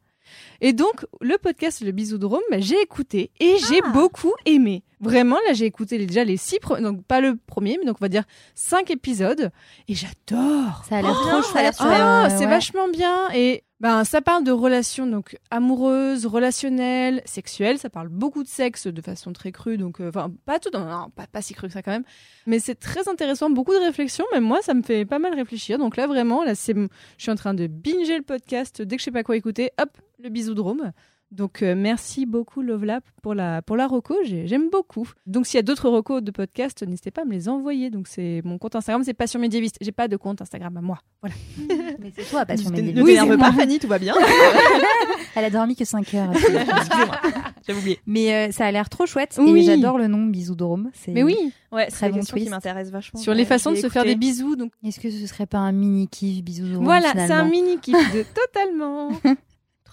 Et 0.60 0.74
donc, 0.74 1.06
le 1.22 1.38
podcast 1.38 1.82
Le 1.82 1.92
Bisoudrome, 1.92 2.42
bah, 2.50 2.58
j'ai 2.60 2.82
écouté 2.82 3.30
et 3.40 3.56
j'ai 3.70 3.80
Ah. 3.86 3.92
beaucoup 3.94 4.34
aimé. 4.46 4.84
Vraiment, 5.02 5.38
là, 5.48 5.54
j'ai 5.54 5.66
écouté 5.66 5.98
les- 5.98 6.06
déjà 6.06 6.24
les 6.24 6.38
six, 6.38 6.60
donc 6.82 7.04
pas 7.04 7.20
le 7.22 7.36
premier, 7.36 7.78
mais 7.80 7.86
donc 7.86 7.98
on 8.00 8.06
va 8.06 8.10
dire 8.10 8.24
cinq 8.56 8.90
épisodes. 8.92 9.52
Et 9.88 9.96
j'adore. 9.96 10.84
Ça 10.90 10.98
a 10.98 11.02
l'air 11.02 11.12
Oh, 11.22 11.28
trop 11.30 11.42
chouette. 11.44 11.76
euh, 11.82 12.28
c'est 12.30 12.40
ouais. 12.40 12.46
vachement 12.48 12.88
bien. 12.88 13.30
Et 13.34 13.64
ben, 13.82 14.06
ça 14.06 14.22
parle 14.22 14.44
de 14.46 14.52
relations 14.52 15.06
donc 15.06 15.38
amoureuses, 15.52 16.26
relationnelles, 16.26 17.22
sexuelles. 17.26 17.78
Ça 17.78 17.90
parle 17.90 18.08
beaucoup 18.08 18.42
de 18.42 18.48
sexe 18.48 18.88
de 18.88 19.02
façon 19.02 19.34
très 19.34 19.52
crue. 19.52 19.78
Donc, 19.78 20.00
euh, 20.00 20.10
enfin, 20.10 20.32
pas 20.46 20.60
tout, 20.60 20.70
non, 20.74 20.86
non, 20.86 21.10
pas, 21.14 21.28
pas 21.28 21.42
si 21.42 21.54
cru 21.54 21.68
que 21.68 21.74
ça 21.74 21.82
quand 21.82 21.92
même. 21.92 22.06
Mais 22.48 22.60
c'est 22.60 22.76
très 22.76 23.10
intéressant, 23.10 23.50
beaucoup 23.50 23.74
de 23.74 23.80
réflexions. 23.80 24.26
Même 24.34 24.46
moi, 24.46 24.60
ça 24.62 24.74
me 24.74 24.82
fait 24.82 25.06
pas 25.06 25.20
mal 25.20 25.34
réfléchir. 25.36 25.78
Donc 25.78 25.98
là, 25.98 26.08
vraiment, 26.08 26.44
là, 26.44 26.56
c'est, 26.56 26.74
je 26.74 26.88
suis 27.22 27.32
en 27.32 27.36
train 27.36 27.54
de 27.54 27.68
binger 27.68 28.18
le 28.18 28.24
podcast. 28.24 28.82
Dès 28.82 28.96
que 28.96 29.02
je 29.02 29.06
sais 29.06 29.12
pas 29.12 29.24
quoi 29.24 29.36
écouter, 29.36 29.72
hop, 29.82 29.90
le 30.24 30.30
bisoudrome. 30.30 30.94
Donc 31.32 31.64
euh, 31.64 31.76
merci 31.76 32.26
beaucoup 32.26 32.62
Lovelap 32.62 33.04
pour 33.22 33.34
la 33.34 33.62
pour 33.62 33.76
la 33.76 33.88
reco, 33.88 34.16
J'ai- 34.24 34.48
j'aime 34.48 34.70
beaucoup. 34.70 35.10
Donc 35.26 35.48
s'il 35.48 35.58
y 35.58 35.60
a 35.60 35.64
d'autres 35.64 35.90
recos 35.90 36.22
de 36.24 36.32
podcast, 36.32 36.84
n'hésitez 36.84 37.12
pas 37.12 37.24
à 37.24 37.26
me 37.26 37.32
les 37.32 37.50
envoyer. 37.50 37.90
Donc 37.90 38.08
c'est 38.08 38.42
mon 38.46 38.58
compte 38.58 38.76
Instagram, 38.76 39.04
c'est 39.04 39.14
Passion 39.14 39.40
Médiéviste. 39.40 39.78
J'ai 39.82 39.92
pas 39.92 40.08
de 40.08 40.16
compte 40.18 40.42
Instagram 40.42 40.78
à 40.78 40.82
moi. 40.82 41.00
Voilà. 41.22 41.36
Mais 42.00 42.12
c'est 42.16 42.30
toi, 42.30 42.46
passion 42.46 42.70
médiéviste. 42.70 43.06
t'énerve 43.06 43.32
c'est 43.32 43.38
pas. 43.38 43.52
Fanny, 43.52 43.80
tout 43.80 43.88
va 43.88 44.00
bien. 44.00 44.14
Elle 45.36 45.46
a 45.46 45.50
dormi 45.50 45.76
que 45.76 45.84
5 45.84 46.14
heures. 46.14 46.32
J'avais 47.68 47.80
oublié. 47.80 48.00
Mais 48.06 48.34
euh, 48.34 48.52
ça 48.52 48.66
a 48.68 48.72
l'air 48.72 48.88
trop 48.90 49.06
chouette. 49.06 49.36
Oui. 49.40 49.60
Et 49.60 49.64
j'adore 49.64 49.98
le 49.98 50.08
nom 50.08 50.26
Bisoudrome. 50.28 50.92
C'est- 50.94 51.12
Mais 51.12 51.24
oui, 51.24 51.36
Ouais, 51.72 51.88
Très 51.88 51.98
c'est 51.98 52.06
une 52.06 52.12
bon 52.14 52.18
question 52.20 52.38
qui 52.38 52.48
m'intéresse 52.50 52.90
vachement. 52.90 53.20
sur 53.20 53.34
les 53.34 53.44
façons 53.44 53.72
de 53.72 53.76
j'ai 53.76 53.82
se 53.82 53.90
faire 53.90 54.04
écouté. 54.04 54.16
des 54.16 54.20
bisous. 54.20 54.56
Donc 54.56 54.72
Est-ce 54.86 55.00
que 55.00 55.10
ce 55.10 55.26
serait 55.28 55.48
pas 55.48 55.58
un 55.58 55.72
mini 55.74 56.08
kiff 56.08 56.42
Bisoudrome 56.44 56.86
voilà, 56.86 57.12
c'est 57.14 57.32
un 57.32 57.44
mini 57.46 57.78
kiff 57.80 57.98
de 58.14 58.24
totalement. 58.24 59.10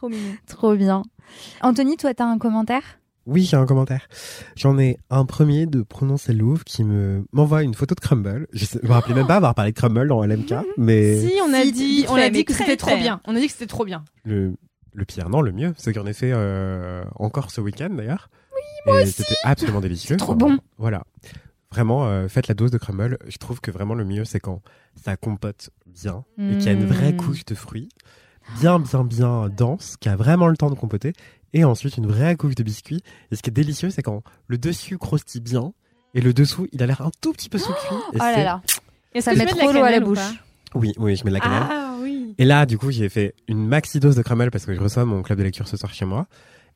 Trop 0.02 0.08
mignon. 0.08 0.34
Trop 0.48 0.74
bien. 0.74 1.02
Anthony, 1.60 1.96
toi, 1.96 2.12
t'as 2.12 2.24
un 2.24 2.38
commentaire? 2.38 2.82
Oui, 3.24 3.44
j'ai 3.44 3.56
un 3.56 3.66
commentaire. 3.66 4.08
J'en 4.56 4.76
ai 4.80 4.98
un 5.10 5.24
premier 5.24 5.66
de 5.66 5.82
Prononcer 5.82 6.32
Louvre 6.32 6.64
qui 6.64 6.82
me 6.82 7.24
m'envoie 7.32 7.62
une 7.62 7.74
photo 7.74 7.94
de 7.94 8.00
Crumble. 8.00 8.48
Je 8.52 8.64
sais- 8.64 8.80
je 8.82 8.88
me 8.88 8.92
rappelais 8.92 9.14
même 9.14 9.28
pas 9.28 9.36
avoir 9.36 9.54
parlé 9.54 9.70
de 9.70 9.76
Crumble 9.76 10.08
dans 10.08 10.24
LMK, 10.24 10.54
mais 10.76 11.20
Si 11.20 11.34
on 11.46 11.52
a 11.54 11.62
Si, 11.62 11.70
dit, 11.72 12.04
on 12.08 12.16
a 12.16 12.28
dit 12.30 12.44
que 12.44 12.52
c'était 12.52 12.76
trop 12.76 12.96
bien. 12.96 13.20
On 13.28 13.36
a 13.36 13.38
dit 13.38 13.46
que 13.46 13.52
c'était 13.52 13.68
trop 13.68 13.84
bien. 13.84 14.02
le, 14.24 14.54
le 14.92 15.04
pire, 15.04 15.28
non, 15.28 15.40
le 15.40 15.52
mieux, 15.52 15.72
c'est 15.76 15.92
qu'en 15.92 16.06
effet, 16.06 16.32
euh, 16.34 17.04
encore 17.14 17.52
ce 17.52 17.60
week-end 17.60 17.90
d'ailleurs. 17.90 18.28
Oui, 18.52 18.60
moi 18.92 19.02
aussi. 19.02 19.12
C'était 19.12 19.36
absolument 19.44 19.80
délicieux. 19.80 20.16
trop 20.16 20.34
bon. 20.34 20.58
Voilà. 20.78 21.04
Vraiment, 21.70 22.06
euh, 22.08 22.26
faites 22.26 22.48
la 22.48 22.54
dose 22.54 22.72
de 22.72 22.78
Crumble. 22.78 23.18
Je 23.28 23.38
trouve 23.38 23.60
que 23.60 23.70
vraiment 23.70 23.94
le 23.94 24.04
mieux, 24.04 24.24
c'est 24.24 24.40
quand 24.40 24.62
ça 25.00 25.16
compote 25.16 25.70
bien 25.86 26.24
et 26.38 26.54
qu'il 26.58 26.64
y 26.66 26.68
a 26.68 26.72
une 26.72 26.86
vraie 26.86 27.12
Mm. 27.12 27.16
couche 27.18 27.44
de 27.44 27.54
fruits, 27.54 27.88
bien, 28.60 28.78
bien, 28.78 29.04
bien 29.04 29.48
dense, 29.48 29.96
qui 29.98 30.08
a 30.08 30.16
vraiment 30.16 30.48
le 30.48 30.56
temps 30.56 30.70
de 30.70 30.74
compoter, 30.74 31.12
et 31.52 31.64
ensuite 31.64 31.96
une 31.96 32.06
vraie 32.06 32.36
couche 32.36 32.54
de 32.54 32.62
biscuits. 32.62 33.02
Et 33.30 33.36
ce 33.36 33.42
qui 33.42 33.50
est 33.50 33.52
délicieux, 33.52 33.90
c'est 33.90 34.02
quand 34.02 34.22
le 34.46 34.58
dessus 34.58 34.98
croustille 34.98 35.40
bien 35.40 35.72
et 36.14 36.20
le 36.20 36.32
dessous, 36.34 36.66
il 36.72 36.82
a 36.82 36.86
l'air 36.86 37.00
un 37.02 37.10
tout 37.20 37.32
petit 37.32 37.48
peu 37.48 37.58
sous-cuit. 37.58 37.96
et 38.12 38.16
Oh 38.16 38.18
là 38.18 38.44
là. 38.44 38.62
Est-ce 39.14 39.30
Ça 39.30 39.36
met 39.36 39.46
trop 39.46 39.72
l'eau 39.72 39.82
à 39.82 39.90
la 39.90 40.00
bouche. 40.00 40.18
Oui, 40.74 40.92
oui, 40.96 41.16
je 41.16 41.24
mets 41.24 41.30
de 41.30 41.34
la 41.34 41.40
cannelle. 41.40 41.62
Ah 41.70 41.96
oui. 42.00 42.34
Et 42.38 42.44
là, 42.44 42.64
du 42.64 42.78
coup, 42.78 42.90
j'ai 42.90 43.08
fait 43.08 43.34
une 43.48 43.66
maxi 43.66 44.00
dose 44.00 44.16
de 44.16 44.22
Crumble 44.22 44.50
parce 44.50 44.64
que 44.64 44.74
je 44.74 44.80
reçois 44.80 45.04
mon 45.04 45.22
club 45.22 45.38
de 45.38 45.44
lecture 45.44 45.68
ce 45.68 45.76
soir 45.76 45.92
chez 45.92 46.06
moi. 46.06 46.26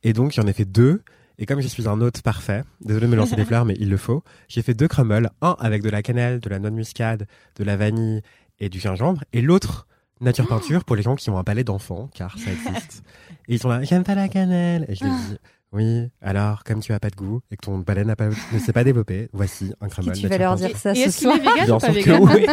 Et 0.02 0.12
donc, 0.12 0.32
j'en 0.32 0.46
ai 0.46 0.52
fait 0.52 0.66
deux. 0.66 1.02
Et 1.38 1.46
comme 1.46 1.60
je 1.60 1.68
suis 1.68 1.88
un 1.88 2.00
hôte 2.00 2.22
parfait, 2.22 2.62
désolé 2.82 3.06
de 3.06 3.10
me 3.12 3.16
lancer 3.16 3.36
des 3.36 3.44
fleurs, 3.46 3.64
mais 3.64 3.74
il 3.78 3.88
le 3.90 3.96
faut, 3.96 4.22
j'ai 4.48 4.62
fait 4.62 4.74
deux 4.74 4.88
crumbles. 4.88 5.30
Un 5.40 5.56
avec 5.58 5.82
de 5.82 5.88
la 5.90 6.02
cannelle, 6.02 6.40
de 6.40 6.48
la 6.50 6.58
noix 6.58 6.70
de 6.70 6.74
muscade, 6.74 7.26
de 7.56 7.64
la 7.64 7.76
vanille 7.76 8.22
et 8.58 8.68
du 8.68 8.80
gingembre. 8.80 9.24
Et 9.32 9.40
l'autre, 9.40 9.86
nature 10.20 10.46
peinture, 10.48 10.84
pour 10.84 10.96
les 10.96 11.02
gens 11.02 11.14
qui 11.16 11.30
ont 11.30 11.38
un 11.38 11.44
palais 11.44 11.64
d'enfant, 11.64 12.08
car 12.14 12.36
ça 12.38 12.50
existe. 12.50 13.02
et 13.48 13.54
ils 13.54 13.58
sont 13.58 13.68
là, 13.68 13.82
j'aime 13.82 14.04
pas 14.04 14.14
la 14.14 14.28
cannelle. 14.28 14.86
Et 14.88 14.94
je 14.94 15.04
leur 15.04 15.14
dis, 15.14 15.36
oui, 15.72 16.08
alors, 16.22 16.64
comme 16.64 16.80
tu 16.80 16.92
as 16.92 17.00
pas 17.00 17.10
de 17.10 17.16
goût 17.16 17.40
et 17.50 17.56
que 17.56 17.66
ton 17.66 17.82
palais 17.82 18.04
n'a 18.04 18.16
pas, 18.16 18.28
ne 18.52 18.58
s'est 18.58 18.72
pas 18.72 18.84
développé, 18.84 19.28
voici 19.32 19.72
un 19.80 19.88
crumble. 19.88 20.12
tu 20.12 20.22
vas 20.26 20.38
nature 20.38 20.38
leur 20.44 20.52
peinture. 20.56 20.68
dire 20.68 20.78
ça 20.78 20.92
Et 20.92 20.94
ce 20.94 21.00
est-ce 21.08 21.18
qu'il 21.18 21.28
est 21.28 21.32
soir 21.32 21.38
vegan 21.54 21.64
Bien 21.66 21.74
ou 21.74 21.78
pas 21.78 21.86
sûr 21.92 21.94
que 21.94 22.10
vegan 22.10 22.22
oui. 22.34 22.46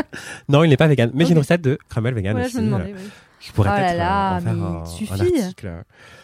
Non, 0.49 0.63
il 0.63 0.69
n'est 0.69 0.77
pas 0.77 0.87
vegan. 0.87 1.11
Mais 1.13 1.25
j'ai 1.25 1.31
une 1.31 1.37
recette 1.39 1.61
de 1.61 1.77
crumble 1.89 2.13
vegan 2.13 2.37
aussi. 2.37 2.51
je 2.53 2.57
me 2.59 2.65
demandais. 2.65 2.93
oui. 2.95 3.09
Je 3.39 3.51
pourrais 3.51 3.71
Oh 3.73 3.73
là 3.73 3.79
peut-être 3.87 3.97
là, 3.97 4.33
euh, 4.33 4.37
en 4.37 4.41
faire 4.41 4.53
mais 4.53 4.61
un, 4.61 4.71
il 4.71 4.81
un 4.81 4.85
suffit. 4.85 5.11
article. 5.41 5.83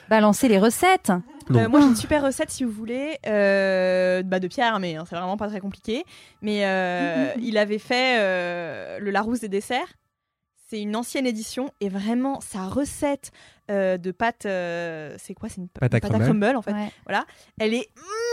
Balancer 0.09 0.47
les 0.47 0.57
recettes. 0.57 1.11
Euh, 1.51 1.67
moi, 1.67 1.81
j'ai 1.81 1.87
une 1.87 1.95
super 1.95 2.23
recette 2.23 2.49
si 2.49 2.63
vous 2.63 2.71
voulez, 2.71 3.17
euh, 3.27 4.23
bah, 4.23 4.39
de 4.39 4.47
Pierre 4.47 4.67
Hermé. 4.67 4.95
hein, 4.95 5.03
c'est 5.09 5.15
vraiment 5.15 5.35
pas 5.35 5.47
très 5.49 5.59
compliqué. 5.59 6.03
Mais 6.41 6.61
euh, 6.63 7.27
il 7.41 7.57
avait 7.57 7.79
fait 7.79 8.17
euh, 8.19 8.99
le 8.99 9.11
Larousse 9.11 9.41
des 9.41 9.49
desserts. 9.49 9.87
C'est 10.69 10.79
une 10.81 10.95
ancienne 10.95 11.25
édition 11.25 11.71
et 11.81 11.89
vraiment 11.89 12.39
sa 12.41 12.65
recette 12.67 13.31
euh, 13.71 13.97
de 13.97 14.11
pâte, 14.11 14.45
euh, 14.45 15.15
c'est 15.17 15.33
quoi 15.33 15.49
C'est 15.49 15.57
une 15.61 15.67
Pâte 15.69 15.93
à 15.95 15.99
crumble. 15.99 16.55
en 16.55 16.61
fait. 16.61 16.71
Ouais. 16.73 16.89
Elle 17.59 17.73
est 17.73 17.89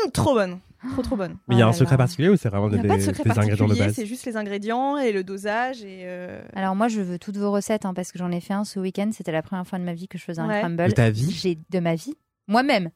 mm, 0.06 0.10
trop 0.10 0.34
bonne, 0.34 0.58
trop 0.92 1.00
trop 1.02 1.16
bonne. 1.16 1.36
Mais 1.48 1.54
il 1.54 1.58
y 1.58 1.62
a 1.62 1.64
un 1.64 1.70
là 1.70 1.72
secret 1.72 1.96
particulier 1.96 2.28
ou 2.28 2.36
c'est 2.36 2.50
vraiment 2.50 2.68
des, 2.68 2.76
pas 2.86 2.96
de 2.96 3.00
secret 3.02 3.22
des 3.24 3.30
ingrédients 3.30 3.54
de 3.64 3.70
particulier, 3.70 3.86
base 3.86 3.94
c'est 3.94 4.04
juste 4.06 4.26
les 4.26 4.36
ingrédients 4.36 4.98
et 4.98 5.12
le 5.12 5.24
dosage 5.24 5.82
et. 5.82 6.02
euh, 6.04 6.42
Alors 6.54 6.76
moi, 6.76 6.88
je 6.88 7.00
veux 7.00 7.18
toutes 7.18 7.38
vos 7.38 7.50
recettes 7.50 7.86
hein, 7.86 7.94
parce 7.94 8.12
que 8.12 8.18
j'en 8.18 8.30
ai 8.30 8.40
fait 8.40 8.52
un 8.54 8.64
ce 8.64 8.78
week-end. 8.80 9.10
C'était 9.14 9.32
la 9.32 9.42
première 9.42 9.66
fois 9.66 9.78
de 9.78 9.84
ma 9.84 9.94
vie 9.94 10.06
que 10.08 10.18
je 10.18 10.24
faisais 10.24 10.40
un 10.42 10.48
Ouais. 10.48 10.60
crumble. 10.60 10.86
De 10.88 10.90
ta 10.92 11.08
vie 11.08 11.30
J'ai 11.30 11.58
de 11.70 11.78
ma 11.80 11.94
vie, 11.94 12.14
moi-même. 12.48 12.90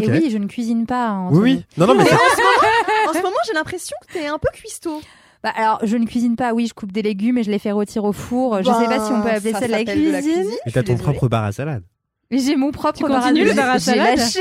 Et 0.00 0.08
oui, 0.10 0.30
je 0.30 0.38
ne 0.38 0.46
cuisine 0.46 0.86
pas. 0.86 1.08
hein, 1.10 1.28
oui, 1.32 1.38
oui. 1.40 1.64
Non, 1.76 1.86
non, 1.86 1.94
mais 1.94 2.04
Mais 2.04 2.10
c'est- 2.10 2.14
en 2.16 2.18
ce 2.18 2.36
moment, 2.40 3.10
en 3.10 3.12
ce 3.12 3.22
moment, 3.22 3.36
j'ai 3.46 3.52
l'impression 3.54 3.96
que 4.06 4.12
t'es 4.14 4.26
un 4.26 4.38
peu 4.38 4.48
cuistot. 4.52 5.00
Bah, 5.42 5.52
alors, 5.56 5.78
je 5.84 5.96
ne 5.96 6.04
cuisine 6.04 6.36
pas. 6.36 6.52
Oui, 6.52 6.66
je 6.66 6.74
coupe 6.74 6.92
des 6.92 7.02
légumes 7.02 7.38
et 7.38 7.42
je 7.42 7.50
les 7.50 7.58
fais 7.58 7.72
rôtir 7.72 8.04
au 8.04 8.12
four. 8.12 8.58
Je 8.58 8.64
sais 8.64 8.86
pas 8.86 9.04
si 9.04 9.12
on 9.12 9.22
peut 9.22 9.30
appeler 9.30 9.52
ça, 9.52 9.60
de 9.60 9.66
la 9.70 9.78
s'appelle 9.78 10.04
de 10.04 10.10
la 10.10 10.20
cuisine. 10.22 10.44
mais 10.66 10.72
t'as 10.72 10.82
ton 10.82 10.92
désolée. 10.92 11.02
propre 11.12 11.28
bar 11.28 11.44
à 11.44 11.52
salade. 11.52 11.82
Mais 12.30 12.38
j'ai 12.38 12.54
mon 12.56 12.70
propre 12.70 12.98
Tu 12.98 13.04
continues 13.04 13.44
le 13.44 13.54
bar 13.54 13.70
à 13.70 13.78
J'ai 13.78 13.84
salade 13.92 14.18
lâché. 14.18 14.40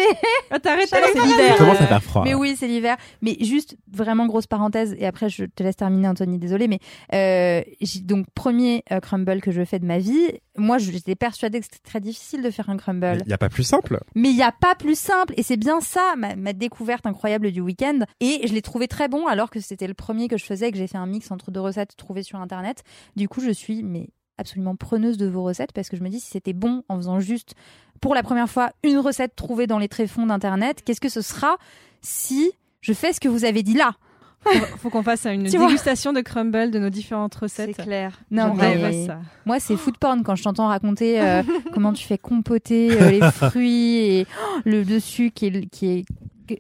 Ah, 0.52 0.60
t'as 0.60 0.74
arrêté 0.74 0.90
C'est 0.92 1.22
l'hiver. 1.26 1.58
commence 1.58 1.82
à 1.82 1.88
faire 1.88 2.04
froid. 2.04 2.24
Mais 2.24 2.34
oui, 2.36 2.56
c'est 2.58 2.68
l'hiver. 2.68 2.98
Mais 3.22 3.36
juste, 3.42 3.78
vraiment 3.92 4.26
grosse 4.28 4.48
parenthèse, 4.48 4.96
et 5.00 5.06
après 5.06 5.30
je 5.30 5.46
te 5.46 5.64
laisse 5.64 5.76
terminer, 5.76 6.08
Anthony, 6.08 6.38
désolé, 6.38 6.68
mais 6.68 6.80
euh, 7.14 7.62
j'ai- 7.82 8.02
donc 8.02 8.28
premier 8.36 8.84
euh, 8.92 9.00
crumble 9.00 9.42
que 9.42 9.52
je 9.52 9.64
fais 9.66 9.80
de 9.80 9.86
ma 9.86 9.98
vie, 10.00 10.28
moi 10.58 10.78
j'étais 10.78 11.16
persuadée 11.16 11.60
que 11.60 11.66
c'était 11.66 11.88
très 11.88 12.00
difficile 12.00 12.42
de 12.44 12.50
faire 12.52 12.70
un 12.70 12.78
crumble. 12.78 13.20
Il 13.22 13.28
n'y 13.28 13.34
a 13.34 13.38
pas 13.38 13.50
plus 13.50 13.64
simple. 13.64 14.00
Mais 14.16 14.30
il 14.30 14.36
n'y 14.36 14.44
a 14.44 14.52
pas 14.52 14.76
plus 14.76 14.98
simple, 14.98 15.34
et 15.38 15.44
c'est 15.44 15.58
bien 15.58 15.80
ça, 15.82 16.14
ma, 16.18 16.36
ma 16.36 16.54
découverte 16.54 17.06
incroyable 17.06 17.52
du 17.52 17.62
week-end. 17.62 18.00
Et 18.20 18.48
je 18.48 18.54
l'ai 18.54 18.62
trouvé 18.62 18.88
très 18.88 19.08
bon, 19.08 19.26
alors 19.28 19.50
que 19.50 19.60
c'était 19.60 19.88
le 19.88 19.94
premier 19.96 20.28
que 20.28 20.38
je 20.38 20.46
faisais, 20.46 20.68
et 20.70 20.72
que 20.72 20.78
j'ai 20.78 20.88
fait 20.88 20.98
un 20.98 21.08
mix 21.08 21.32
entre 21.32 21.50
deux 21.52 21.62
recettes 21.62 21.96
trouvées 21.98 22.24
sur 22.24 22.40
Internet. 22.40 22.84
Du 23.16 23.28
coup, 23.28 23.42
je 23.42 23.52
suis 23.52 23.82
mais 23.84 24.10
absolument 24.40 24.76
preneuse 24.76 25.18
de 25.18 25.28
vos 25.28 25.44
recettes, 25.44 25.72
parce 25.74 25.90
que 25.90 25.98
je 25.98 26.04
me 26.04 26.10
dis, 26.10 26.20
si 26.20 26.32
c'était 26.32 26.54
bon 26.54 26.84
en 26.90 26.96
faisant 26.98 27.20
juste, 27.20 27.54
pour 28.02 28.16
la 28.16 28.24
première 28.24 28.50
fois, 28.50 28.72
une 28.84 28.98
recette 28.98 29.36
trouvée 29.36 29.68
dans 29.68 29.78
les 29.80 29.90
tréfonds 29.90 30.26
d'Internet, 30.26 30.82
qu'est-ce 30.86 31.02
que 31.02 31.10
ce 31.10 31.22
sera 31.22 31.58
si 32.02 32.52
je 32.82 32.94
fais 32.94 33.14
ce 33.14 33.20
que 33.20 33.28
vous 33.28 33.46
avez 33.46 33.62
dit 33.64 33.74
là? 33.76 33.94
Faut, 34.42 34.52
faut 34.78 34.90
qu'on 34.90 35.04
fasse 35.04 35.26
une 35.26 35.44
Tu 35.52 35.58
dégustation 35.58 36.14
de 36.14 36.22
crumble 36.22 36.72
de 36.72 36.80
nos 36.80 36.90
différentes 36.90 37.36
recettes. 37.36 37.74
C'est 37.76 37.84
clair. 37.84 38.22
Non, 38.32 38.52
On 38.52 38.56
mais- 38.56 39.06
ça. 39.06 39.20
Moi, 39.46 39.60
c'est 39.60 39.76
food 39.76 39.98
porn 39.98 40.24
quand 40.24 40.36
je 40.36 40.44
t'entends 40.44 40.68
raconter 40.68 41.22
euh, 41.22 41.44
comment 41.74 41.92
tu 41.92 42.06
fais 42.06 42.18
compoter 42.18 42.90
euh, 42.94 43.12
les 43.12 43.32
fruits 43.32 43.98
et 43.98 44.28
oh, 44.42 44.60
le 44.64 44.86
dessus 44.86 45.32
qui 45.32 45.48
est 45.48 45.66
qui 45.66 45.88
est 45.88 46.06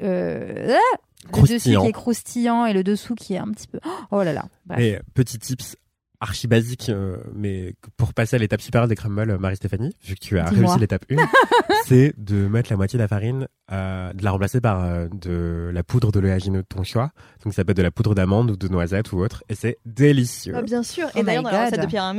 euh, 0.03 0.75
ah 0.75 0.97
le 1.31 1.41
dessus 1.43 1.47
Croustillant. 1.47 1.81
qui 1.83 1.87
est 1.87 1.91
croustillant 1.93 2.65
et 2.65 2.73
le 2.73 2.83
dessous 2.83 3.15
qui 3.15 3.35
est 3.35 3.37
un 3.37 3.47
petit 3.51 3.67
peu 3.67 3.79
oh 4.11 4.23
là 4.23 4.33
là. 4.33 4.45
Bref. 4.65 4.79
Et 4.81 4.99
petit 5.13 5.39
tips 5.39 5.77
archi 6.21 6.47
basique, 6.47 6.89
euh, 6.89 7.17
mais 7.33 7.75
pour 7.97 8.13
passer 8.13 8.35
à 8.35 8.39
l'étape 8.39 8.61
supérieure 8.61 8.87
des 8.87 8.95
crumbles, 8.95 9.37
Marie-Stéphanie, 9.39 9.95
vu 10.03 10.15
que 10.15 10.19
tu 10.19 10.37
as 10.39 10.49
Dis-moi. 10.49 10.67
réussi 10.67 10.79
l'étape 10.79 11.05
1, 11.09 11.15
c'est 11.85 12.13
de 12.17 12.47
mettre 12.47 12.69
la 12.71 12.77
moitié 12.77 12.97
de 12.97 13.03
la 13.03 13.07
farine, 13.07 13.47
euh, 13.71 14.11
de 14.13 14.23
la 14.23 14.31
remplacer 14.31 14.59
par 14.61 14.83
euh, 14.83 15.07
de 15.13 15.69
la 15.73 15.83
poudre 15.83 16.11
d'oléagineux 16.11 16.61
de 16.61 16.67
ton 16.67 16.83
choix. 16.83 17.11
Donc 17.43 17.53
ça 17.53 17.63
peut 17.63 17.71
être 17.71 17.77
de 17.77 17.83
la 17.83 17.91
poudre 17.91 18.15
d'amande 18.15 18.51
ou 18.51 18.55
de 18.57 18.67
noisette 18.67 19.11
ou 19.13 19.19
autre, 19.19 19.43
et 19.49 19.55
c'est 19.55 19.77
délicieux. 19.85 20.53
Ah, 20.55 20.61
bien 20.61 20.83
sûr. 20.83 21.07
Oh 21.15 21.19
Et 21.19 21.23
d'ailleurs, 21.23 21.43
my 21.43 21.51
dans 21.51 21.57
la 21.57 21.65
recette 21.65 21.81
de 21.81 21.85
Pierre 21.87 22.13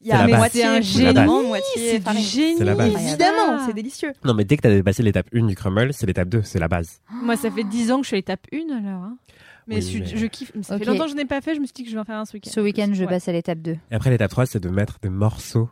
Il 0.00 0.08
y 0.08 0.12
a 0.12 0.26
moitié 0.26 0.62
C'est 0.62 0.66
un 0.68 0.80
génie, 0.80 1.46
moitié 1.46 2.00
C'est 2.02 2.10
du 2.12 2.18
génie. 2.18 2.58
C'est 2.58 2.64
la 2.64 2.74
base. 2.74 2.88
Évidemment, 2.92 3.64
c'est 3.66 3.72
délicieux. 3.72 4.12
Non, 4.24 4.34
mais 4.34 4.44
dès 4.44 4.56
que 4.56 4.62
t'as 4.62 4.70
dépassé 4.70 5.02
l'étape 5.02 5.26
1 5.34 5.46
du 5.46 5.54
crumble, 5.54 5.92
c'est 5.92 6.06
l'étape 6.06 6.28
2, 6.28 6.42
c'est 6.42 6.58
la 6.58 6.68
base. 6.68 7.00
Moi, 7.22 7.36
ça 7.36 7.50
fait 7.50 7.64
10 7.64 7.92
ans 7.92 7.98
que 7.98 8.02
je 8.04 8.08
suis 8.08 8.16
à 8.16 8.18
l'étape 8.18 8.46
1 8.52 8.76
alors. 8.76 9.02
hein. 9.02 9.16
Mais, 9.66 9.76
Oui, 9.76 9.82
je, 9.82 9.98
mais- 9.98 10.06
je 10.20 10.26
kiffe. 10.26 10.52
Ça 10.62 10.78
fait 10.78 10.84
longtemps 10.84 11.04
que 11.04 11.10
je 11.10 11.16
n'ai 11.16 11.24
pas 11.24 11.40
fait. 11.40 11.54
Je 11.54 11.60
me 11.60 11.66
suis 11.66 11.72
dit 11.74 11.84
que 11.84 11.90
je 11.90 11.94
vais 11.94 12.00
en 12.00 12.04
faire 12.04 12.18
un 12.18 12.24
ce 12.24 12.34
week-end. 12.34 12.50
Ce 12.50 12.60
week-end, 12.60 12.90
je 12.92 13.02
Ouais. 13.04 13.08
passe 13.08 13.28
à 13.28 13.32
l'étape 13.32 13.58
2. 13.60 13.72
Et 13.72 13.78
après, 13.94 14.10
l'étape 14.10 14.30
3, 14.30 14.46
c'est 14.46 14.60
de 14.60 14.68
mettre 14.68 14.98
des 15.02 15.08
morceaux 15.10 15.68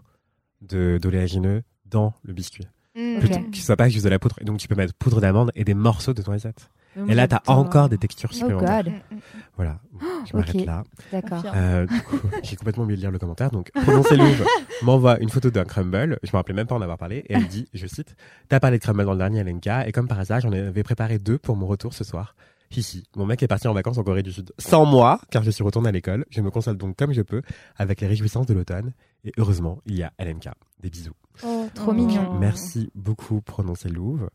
de 0.61 0.99
d'oléagineux 1.01 1.63
dans 1.87 2.15
le 2.23 2.33
biscuit. 2.33 2.67
Mm. 2.95 3.15
Ok. 3.17 3.21
Plutôt 3.21 3.41
que 3.51 3.57
ce 3.57 3.63
soit 3.63 3.77
pas 3.77 3.89
juste 3.89 4.05
de 4.05 4.11
la 4.11 4.19
poudre. 4.19 4.37
Et 4.41 4.45
donc, 4.45 4.59
tu 4.59 4.69
peux 4.69 4.75
mettre 4.75 4.95
poudre 4.95 5.21
d'amande 5.21 5.51
et 5.55 5.65
des 5.65 5.75
morceaux 5.75 6.15
de 6.15 6.23
noisettes. 6.23 6.71
Et 7.09 7.15
là, 7.15 7.27
t'as 7.27 7.39
j'adore. 7.47 7.59
encore 7.65 7.89
des 7.89 7.97
textures 7.97 8.29
Oh 8.33 8.37
supplémentaires. 8.37 8.85
god, 8.85 8.93
Mm, 8.93 9.15
mm. 9.15 9.21
Voilà, 9.57 9.81
je 10.31 10.37
m'arrête 10.37 10.67
là. 10.67 10.85
d'accord. 11.11 11.43
Euh, 11.55 11.87
du 11.87 12.03
coup, 12.03 12.19
j'ai 12.43 12.55
complètement 12.57 12.83
oublié 12.85 12.97
de 12.97 13.01
lire 13.01 13.11
le 13.11 13.19
commentaire. 13.19 13.51
Donc, 13.51 13.71
Prononcez 13.73 14.15
Louvre 14.15 14.45
m'envoie 14.83 15.19
une 15.21 15.31
photo 15.31 15.51
d'un 15.51 15.65
crumble. 15.65 16.19
Je 16.23 16.29
me 16.29 16.37
rappelais 16.37 16.55
même 16.55 16.67
pas 16.67 16.75
en 16.75 16.83
avoir 16.83 16.99
parlé. 16.99 17.25
Et 17.31 17.33
elle 17.35 17.49
dit, 17.49 17.67
je 17.73 17.87
cite, 17.87 18.15
T'as 18.51 18.61
parlé 18.61 18.77
de 18.79 18.83
crumble 18.83 19.07
dans 19.07 19.13
le 19.13 19.19
dernier 19.19 19.41
LNK. 19.41 19.69
Et 19.87 19.93
comme 19.93 20.07
par 20.07 20.19
hasard, 20.21 20.41
j'en 20.41 20.53
avais 20.53 20.83
préparé 20.83 21.19
deux 21.19 21.39
pour 21.39 21.57
mon 21.57 21.67
retour 21.67 21.95
ce 21.95 22.05
soir. 22.05 22.35
Ici, 22.77 23.05
mon 23.17 23.27
mec 23.27 23.43
est 23.43 23.49
parti 23.49 23.69
en 23.69 23.75
vacances 23.75 23.99
en 23.99 24.03
Corée 24.03 24.23
du 24.23 24.33
Sud 24.33 24.53
sans 24.59 24.85
moi, 24.87 25.21
car 25.31 25.43
je 25.43 25.51
suis 25.51 25.63
retourné 25.63 25.89
à 25.91 25.93
l'école. 25.93 26.25
Je 26.31 26.41
me 26.41 26.51
console 26.51 26.77
donc 26.79 26.97
comme 26.97 27.13
je 27.13 27.23
peux 27.23 27.43
avec 27.77 28.01
les 28.01 28.07
réjouissances 28.07 28.47
de 28.47 28.55
l'automne. 28.55 28.93
Et 29.25 29.33
heureusement, 29.39 29.81
il 29.87 29.97
y 29.97 30.03
a 30.03 30.13
LNK. 30.19 30.49
Des 30.81 30.91
bisous. 30.91 31.13
Trop 31.75 31.93
mignon. 31.93 32.39
Merci 32.41 32.91
beaucoup, 32.95 33.41
Prononcez 33.41 33.89
Louvre. 33.89 34.31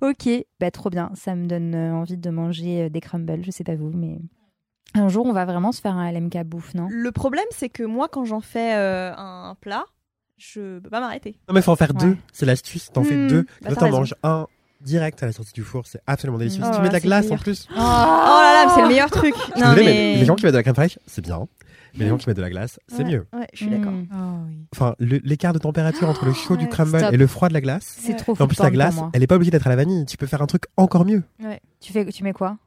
Ok, 0.00 0.28
bah 0.58 0.70
trop 0.70 0.90
bien. 0.90 1.10
Ça 1.14 1.34
me 1.36 1.46
donne 1.46 1.74
euh, 1.74 1.94
envie 1.94 2.16
de 2.16 2.30
manger 2.30 2.82
euh, 2.84 2.88
des 2.88 3.00
crumbles. 3.00 3.44
Je 3.44 3.50
sais 3.52 3.64
pas 3.64 3.76
vous, 3.76 3.90
mais 3.94 4.18
un 4.94 5.08
jour 5.08 5.24
on 5.26 5.32
va 5.32 5.44
vraiment 5.44 5.70
se 5.72 5.80
faire 5.80 5.94
un 5.96 6.10
LMK 6.10 6.42
bouffe, 6.44 6.74
non? 6.74 6.88
Le 6.90 7.12
problème, 7.12 7.44
c'est 7.50 7.68
que 7.68 7.84
moi, 7.84 8.08
quand 8.08 8.24
j'en 8.24 8.40
fais 8.40 8.74
euh, 8.74 9.12
un 9.16 9.54
plat, 9.60 9.84
je 10.36 10.78
peux 10.80 10.90
pas 10.90 11.00
m'arrêter. 11.00 11.38
Non, 11.48 11.54
mais 11.54 11.62
faut 11.62 11.70
en 11.72 11.76
faire 11.76 11.94
Ouais. 11.94 12.00
deux. 12.08 12.16
C'est 12.32 12.46
l'astuce. 12.46 12.90
T'en 12.92 13.04
fais 13.04 13.16
Hmm, 13.16 13.28
deux. 13.28 13.42
bah, 13.62 13.70
Là, 13.70 13.76
t'en 13.76 13.90
manges 13.90 14.14
un 14.24 14.46
direct 14.80 15.22
à 15.22 15.26
la 15.26 15.32
sortie 15.32 15.52
du 15.52 15.62
four. 15.62 15.86
C'est 15.86 16.00
absolument 16.06 16.38
délicieux. 16.38 16.62
Oh 16.64 16.68
si 16.70 16.76
tu 16.76 16.82
mets 16.82 16.88
de 16.88 16.92
la 16.94 17.00
glace 17.00 17.30
en 17.30 17.36
plus. 17.36 17.66
Oh 17.70 17.76
là 17.78 18.64
là, 18.66 18.72
c'est 18.74 18.82
le 18.82 18.88
meilleur 18.88 19.10
truc. 19.10 19.34
Je 19.36 19.42
suis 19.42 19.52
Non, 19.60 19.70
désolée, 19.74 19.84
mais... 19.84 19.92
mais 20.14 20.16
les 20.18 20.24
gens 20.24 20.34
qui 20.36 20.44
mettent 20.44 20.52
de 20.52 20.58
la 20.58 20.62
crème 20.62 20.74
fraîche, 20.74 20.98
c'est 21.06 21.22
bien. 21.22 21.46
Mais 21.94 22.04
les 22.04 22.10
gens 22.10 22.18
qui 22.18 22.28
mettent 22.28 22.36
de 22.36 22.42
la 22.42 22.50
glace, 22.50 22.78
c'est 22.86 22.98
Ouais, 23.02 23.10
mieux. 23.10 23.26
Ouais, 23.32 23.46
je 23.52 23.58
suis 23.58 23.70
d'accord. 23.70 23.92
Mm. 23.92 24.06
Oh, 24.12 24.46
oui. 24.46 24.66
Enfin, 24.74 24.94
l'écart 25.00 25.52
de 25.52 25.58
température 25.58 26.08
entre 26.08 26.26
le 26.26 26.32
chaud 26.34 26.56
du 26.56 26.64
ouais, 26.64 26.70
crumble 26.70 26.98
stop. 26.98 27.12
et 27.12 27.16
le 27.16 27.26
froid 27.26 27.48
de 27.48 27.54
la 27.54 27.60
glace. 27.60 27.96
C'est 28.00 28.14
trop 28.14 28.34
Et 28.36 28.42
en 28.42 28.46
plus, 28.46 28.58
la 28.60 28.70
glace, 28.70 28.96
elle 29.14 29.22
est 29.22 29.26
pas 29.26 29.36
obligée 29.36 29.50
d'être 29.50 29.66
à 29.66 29.70
la 29.70 29.76
vanille. 29.76 30.04
Tu 30.06 30.16
peux 30.16 30.26
faire 30.26 30.42
un 30.42 30.46
truc 30.46 30.64
encore 30.76 31.04
mieux. 31.04 31.22
Tu 31.80 31.92
fais, 31.92 32.04
tu 32.06 32.22
mets 32.22 32.32
quoi? 32.34 32.58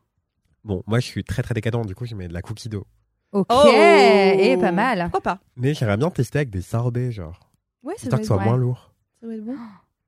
Bon, 0.64 0.84
moi, 0.88 1.00
je 1.00 1.06
suis 1.06 1.24
très 1.24 1.44
très 1.44 1.54
décadent. 1.54 1.86
Du 1.86 1.96
coup, 1.96 2.06
je 2.06 2.16
mets 2.16 2.28
de 2.28 2.34
la 2.34 2.42
cookie 2.42 2.68
dough. 2.70 2.84
Ok, 3.32 3.48
Oh 3.50 3.64
et 3.68 4.58
pas 4.60 4.72
mal. 4.74 5.04
Pourquoi 5.04 5.22
pas? 5.22 5.40
Mais 5.56 5.74
j'aimerais 5.74 5.98
bien 5.98 6.10
tester 6.10 6.40
avec 6.40 6.50
des 6.50 6.62
sorbets, 6.62 7.12
genre. 7.12 7.40
Ouais, 7.84 7.94
ça 7.98 8.04
Histoire 8.04 8.20
que 8.20 8.26
ce 8.26 8.28
soit 8.28 8.38
ouais. 8.38 8.44
moins 8.44 8.58
lourd. 8.58 8.94
ça 9.22 9.28
doit 9.28 9.36
être 9.36 9.46
bon. 9.46 9.56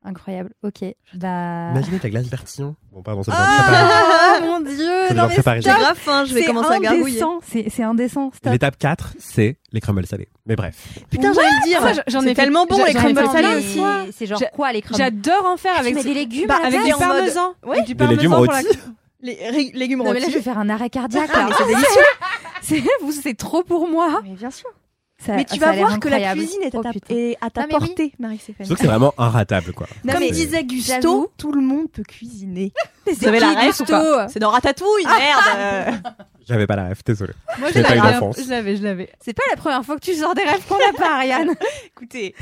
Incroyable. 0.05 0.51
Ok. 0.63 0.83
Bah. 1.13 1.69
Imaginez 1.71 1.97
de 1.97 2.03
la 2.03 2.09
glace 2.09 2.25
vertillon. 2.27 2.75
Bon, 2.91 3.01
pardon, 3.01 3.21
bien 3.21 3.33
Ah 3.37 4.39
mon 4.45 4.59
dieu. 4.59 4.75
C'est 5.07 5.13
non, 5.13 5.27
préparé. 5.29 5.61
C'est 5.61 5.69
grave 5.69 5.95
fin, 5.97 6.25
je 6.25 6.33
vais 6.33 6.43
commencer 6.43 6.73
à 6.73 6.79
gargouiller. 6.79 7.21
indécent. 7.23 7.39
C'est 7.69 7.83
indécent. 7.83 8.31
Stop. 8.35 8.51
L'étape 8.51 8.77
4, 8.77 9.13
c'est 9.19 9.57
les 9.71 9.79
crumbles 9.79 10.05
salés. 10.05 10.27
Mais 10.45 10.55
bref. 10.57 10.75
Putain, 11.09 11.31
j'allais 11.33 11.47
le 11.47 11.67
dire. 11.67 11.79
Ah, 11.83 12.03
j'en 12.07 12.21
ai 12.21 12.27
fait- 12.29 12.33
tellement 12.35 12.65
bon 12.65 12.83
les 12.83 12.93
crumbles 12.93 13.25
salés 13.31 13.55
aussi. 13.55 13.81
C'est 14.11 14.25
genre 14.25 14.41
quoi 14.53 14.73
les 14.73 14.81
crumbles 14.81 14.97
J'adore 15.01 15.45
en 15.45 15.55
faire 15.57 15.73
Ah, 15.77 15.79
avec 15.79 15.91
tu 15.93 15.95
mets 15.99 16.03
des 16.03 16.13
légumes 16.13 16.47
Bah, 16.47 16.55
à 16.57 16.59
la 16.61 16.67
avec 16.67 16.79
avec 16.81 16.93
du 16.93 16.99
parmesan. 16.99 17.53
Ouais. 17.63 17.75
Avec 17.77 17.85
du 17.87 17.95
parmesan 17.95 18.29
pour 18.29 18.45
la- 18.45 18.57
rôtis. 18.59 18.79
Les 19.21 19.71
légumes 19.73 19.99
Non 19.99 20.11
mais 20.11 20.15
là 20.15 20.19
je 20.19 20.25
rôtis. 20.25 20.35
vais 20.35 20.41
faire 20.41 20.57
un 20.57 20.67
arrêt 20.69 20.89
cardiaque 20.89 21.29
mais 21.33 21.53
c'est 21.57 21.65
délicieux. 21.67 22.01
C'est 22.61 22.83
vous, 23.01 23.11
c'est 23.13 23.35
trop 23.35 23.63
pour 23.63 23.87
moi. 23.87 24.19
Mais 24.25 24.31
bien 24.35 24.51
sûr. 24.51 24.69
Ça- 25.25 25.35
Mais 25.35 25.45
tu 25.45 25.59
vas 25.59 25.71
voir 25.73 25.99
que 25.99 26.09
la 26.09 26.33
cuisine 26.33 26.61
est 26.63 26.75
à 26.75 26.79
Oh, 26.79 26.83
ta, 26.83 26.91
est 27.09 27.37
à 27.41 27.49
ta 27.49 27.61
Non, 27.61 27.67
mais 27.69 27.73
oui. 27.75 27.79
portée, 27.87 28.13
Marie-Stéphanie. 28.19 28.67
Sauf 28.67 28.77
que 28.77 28.81
c'est 28.83 28.89
vraiment 28.89 29.13
inratable, 29.17 29.71
quoi. 29.73 29.87
Non, 30.03 30.13
Comme 30.13 30.23
disait. 30.29 30.63
Gusto, 30.63 31.31
tout 31.37 31.51
le 31.51 31.61
monde 31.61 31.89
peut 31.91 32.03
cuisiner. 32.03 32.71
Vous 33.05 33.13
la 33.25 33.31
qui, 33.39 33.45
ref 33.45 33.65
ou 33.79 33.83
Gusto 33.83 33.85
pas? 33.85 34.27
C'est 34.27 34.39
dans 34.39 34.49
Ratatouille, 34.49 35.05
merde 35.05 36.01
J'avais 36.47 36.67
pas 36.67 36.75
la 36.75 36.89
ref, 36.89 37.03
désolé. 37.05 37.33
Moi, 37.57 37.69
J'ai 37.73 37.81
je 37.81 37.87
pas 37.87 37.95
eu 37.95 37.97
l'avais. 37.99 38.11
d'enfance. 38.13 38.43
Je 38.43 38.49
l'avais, 38.49 38.75
je 38.75 38.83
l'avais. 38.83 39.09
C'est 39.21 39.33
pas 39.33 39.43
la 39.49 39.55
première 39.55 39.83
fois 39.85 39.95
que 39.95 40.01
tu 40.01 40.13
sors 40.13 40.35
des 40.35 40.43
rêves 40.43 40.65
qu'on 40.67 40.77
n'a 40.77 40.91
pas, 40.97 41.15
Ariane. 41.15 41.51
Écoutez, 41.87 42.35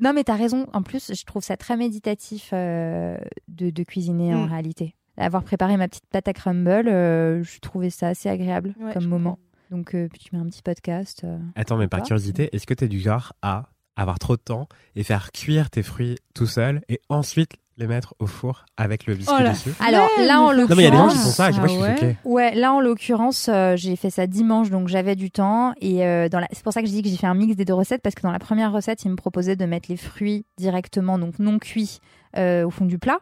Non, 0.00 0.12
mais 0.12 0.24
t'as 0.24 0.34
raison. 0.34 0.66
En 0.72 0.82
plus, 0.82 1.12
je 1.14 1.24
trouve 1.24 1.42
ça 1.44 1.56
très 1.56 1.76
méditatif 1.76 2.50
euh, 2.52 3.16
de, 3.48 3.70
de 3.70 3.82
cuisiner 3.84 4.34
en 4.34 4.46
Mm. 4.46 4.50
réalité. 4.50 4.94
Avoir 5.16 5.44
préparé 5.44 5.76
ma 5.76 5.86
petite 5.86 6.06
pâte 6.10 6.26
à 6.26 6.32
crumble, 6.32 6.88
euh, 6.88 7.44
je 7.44 7.60
trouvais 7.60 7.90
ça 7.90 8.08
assez 8.08 8.28
agréable 8.28 8.74
Ouais, 8.80 8.92
comme 8.92 9.06
moment. 9.06 9.38
Donc, 9.70 9.94
euh, 9.94 10.08
puis 10.08 10.20
tu 10.20 10.34
mets 10.36 10.42
un 10.42 10.46
petit 10.46 10.62
podcast. 10.62 11.22
euh. 11.24 11.38
Attends, 11.56 11.76
mais 11.76 11.88
par 11.88 12.00
Quoi 12.00 12.08
curiosité, 12.08 12.54
est-ce 12.54 12.66
que 12.66 12.74
t'es 12.74 12.88
du 12.88 13.00
genre 13.00 13.32
à 13.42 13.68
avoir 13.96 14.18
trop 14.18 14.36
de 14.36 14.42
temps 14.42 14.68
et 14.96 15.02
faire 15.04 15.32
cuire 15.32 15.70
tes 15.70 15.82
fruits 15.82 16.16
tout 16.34 16.46
seul 16.46 16.82
et 16.88 17.00
ensuite 17.08 17.52
les 17.76 17.86
mettre 17.88 18.14
au 18.20 18.26
four 18.26 18.66
avec 18.76 19.06
le 19.06 19.14
biscuit 19.14 19.34
Oh 19.36 19.48
dessus? 19.48 19.70
Alors 19.84 20.08
là, 20.20 20.40
en 20.40 20.52
Non, 20.54 20.66
mais 20.70 20.74
il 20.76 20.82
y 20.82 20.86
a 20.86 20.90
des 20.90 20.96
gens 20.96 21.08
qui 21.08 21.14
l'occurrence, 21.16 21.24
font 21.24 21.30
ça, 21.30 21.52
sais 21.52 21.60
pas, 21.60 21.66
je 21.66 21.72
suis 21.72 22.16
Ah 22.24 22.28
ouais. 22.28 22.54
là 22.54 22.72
en 22.72 22.80
l'occurrence, 22.80 23.48
euh, 23.48 23.74
j'ai 23.76 23.96
fait 23.96 24.10
ça 24.10 24.26
dimanche, 24.26 24.70
donc 24.70 24.86
j'avais 24.88 25.16
du 25.16 25.30
temps. 25.30 25.72
Et 25.80 26.06
euh, 26.06 26.28
dans 26.28 26.38
la... 26.38 26.46
c'est 26.52 26.62
pour 26.62 26.72
ça 26.72 26.82
que 26.82 26.86
je 26.86 26.92
dis 26.92 27.02
que 27.02 27.08
j'ai 27.08 27.16
fait 27.16 27.26
un 27.26 27.34
mix 27.34 27.56
des 27.56 27.64
deux 27.64 27.74
recettes, 27.74 28.02
parce 28.02 28.14
que 28.14 28.22
dans 28.22 28.30
la 28.32 28.38
première 28.38 28.72
recette, 28.72 29.04
il 29.04 29.10
me 29.10 29.16
proposait 29.16 29.56
de 29.56 29.64
mettre 29.64 29.90
les 29.90 29.96
fruits 29.96 30.46
directement, 30.56 31.18
donc 31.18 31.38
non 31.40 31.58
cuits, 31.58 31.98
euh, 32.36 32.64
au 32.64 32.70
fond 32.70 32.84
du 32.84 32.98
plat. 32.98 33.18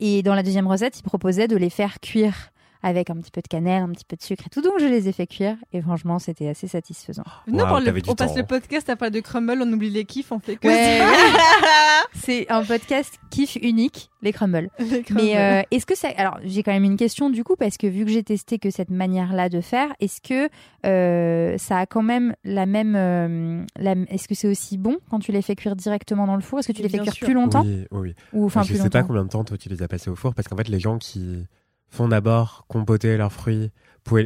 Et 0.00 0.22
dans 0.22 0.34
la 0.34 0.42
deuxième 0.42 0.66
recette, 0.66 0.98
il 0.98 1.02
proposait 1.02 1.46
de 1.46 1.56
les 1.56 1.68
faire 1.70 2.00
cuire 2.00 2.52
avec 2.82 3.10
un 3.10 3.14
petit 3.16 3.30
peu 3.30 3.40
de 3.42 3.48
cannelle, 3.48 3.82
un 3.82 3.88
petit 3.90 4.04
peu 4.04 4.16
de 4.16 4.22
sucre 4.22 4.44
et 4.46 4.50
tout. 4.50 4.62
Donc 4.62 4.74
je 4.80 4.86
les 4.86 5.08
ai 5.08 5.12
fait 5.12 5.26
cuire, 5.26 5.56
et 5.72 5.80
franchement, 5.82 6.18
c'était 6.18 6.48
assez 6.48 6.68
satisfaisant. 6.68 7.24
Nous, 7.46 7.58
Waouh, 7.58 7.82
on 8.08 8.14
passe 8.14 8.30
temps. 8.32 8.36
le 8.36 8.44
podcast 8.46 8.88
à 8.90 8.96
pas 8.96 9.10
de 9.10 9.20
crumble, 9.20 9.60
on 9.62 9.72
oublie 9.72 9.90
les 9.90 10.04
kiffs, 10.04 10.32
on 10.32 10.38
fait 10.40 10.56
que 10.56 10.68
Ouais. 10.68 10.98
ça. 10.98 12.04
c'est 12.14 12.50
un 12.50 12.64
podcast 12.64 13.14
kiff 13.30 13.56
unique, 13.62 14.10
les 14.22 14.32
crumbles. 14.32 14.68
Les 14.78 15.02
crumbles. 15.02 15.22
Mais 15.22 15.36
euh, 15.36 15.62
est-ce 15.70 15.86
que 15.86 15.96
ça. 15.96 16.08
Alors, 16.16 16.38
j'ai 16.44 16.62
quand 16.62 16.72
même 16.72 16.84
une 16.84 16.96
question 16.96 17.30
du 17.30 17.44
coup, 17.44 17.56
parce 17.56 17.76
que 17.76 17.86
vu 17.86 18.04
que 18.04 18.10
j'ai 18.10 18.22
testé 18.22 18.58
que 18.58 18.70
cette 18.70 18.90
manière-là 18.90 19.48
de 19.48 19.60
faire, 19.60 19.88
est-ce 20.00 20.20
que 20.20 20.48
euh, 20.86 21.56
ça 21.58 21.78
a 21.78 21.86
quand 21.86 22.02
même 22.02 22.34
la 22.44 22.66
même. 22.66 22.94
euh, 22.96 23.64
la- 23.76 23.92
Est-ce 24.08 24.26
que 24.28 24.34
c'est 24.34 24.48
aussi 24.48 24.78
bon 24.78 24.98
quand 25.10 25.18
tu 25.18 25.32
les 25.32 25.42
fais 25.42 25.54
cuire 25.56 25.76
directement 25.76 26.26
dans 26.26 26.36
le 26.36 26.42
four? 26.42 26.58
Est-ce 26.60 26.68
que 26.68 26.72
tu 26.72 26.82
les 26.82 26.88
fais 26.88 26.98
cuire 26.98 27.12
sûr. 27.12 27.26
plus 27.26 27.34
longtemps? 27.34 27.62
Oui, 27.64 27.84
oui, 27.90 27.98
oui. 28.00 28.14
Ou 28.32 28.46
enfin 28.46 28.62
je 28.62 28.68
plus 28.68 28.76
sais 28.76 28.82
longtemps? 28.84 29.00
pas 29.00 29.06
combien 29.06 29.24
de 29.24 29.28
temps 29.28 29.44
toi 29.44 29.56
tu 29.58 29.68
les 29.68 29.82
as 29.82 29.88
passés 29.88 30.10
au 30.10 30.16
four 30.16 30.34
parce 30.34 30.48
qu'en 30.48 30.56
fait 30.56 30.68
les 30.68 30.80
gens 30.80 30.98
qui 30.98 31.46
font 31.90 32.08
d'abord 32.08 32.64
compoter 32.68 33.16
leurs 33.16 33.32
fruits 33.32 33.70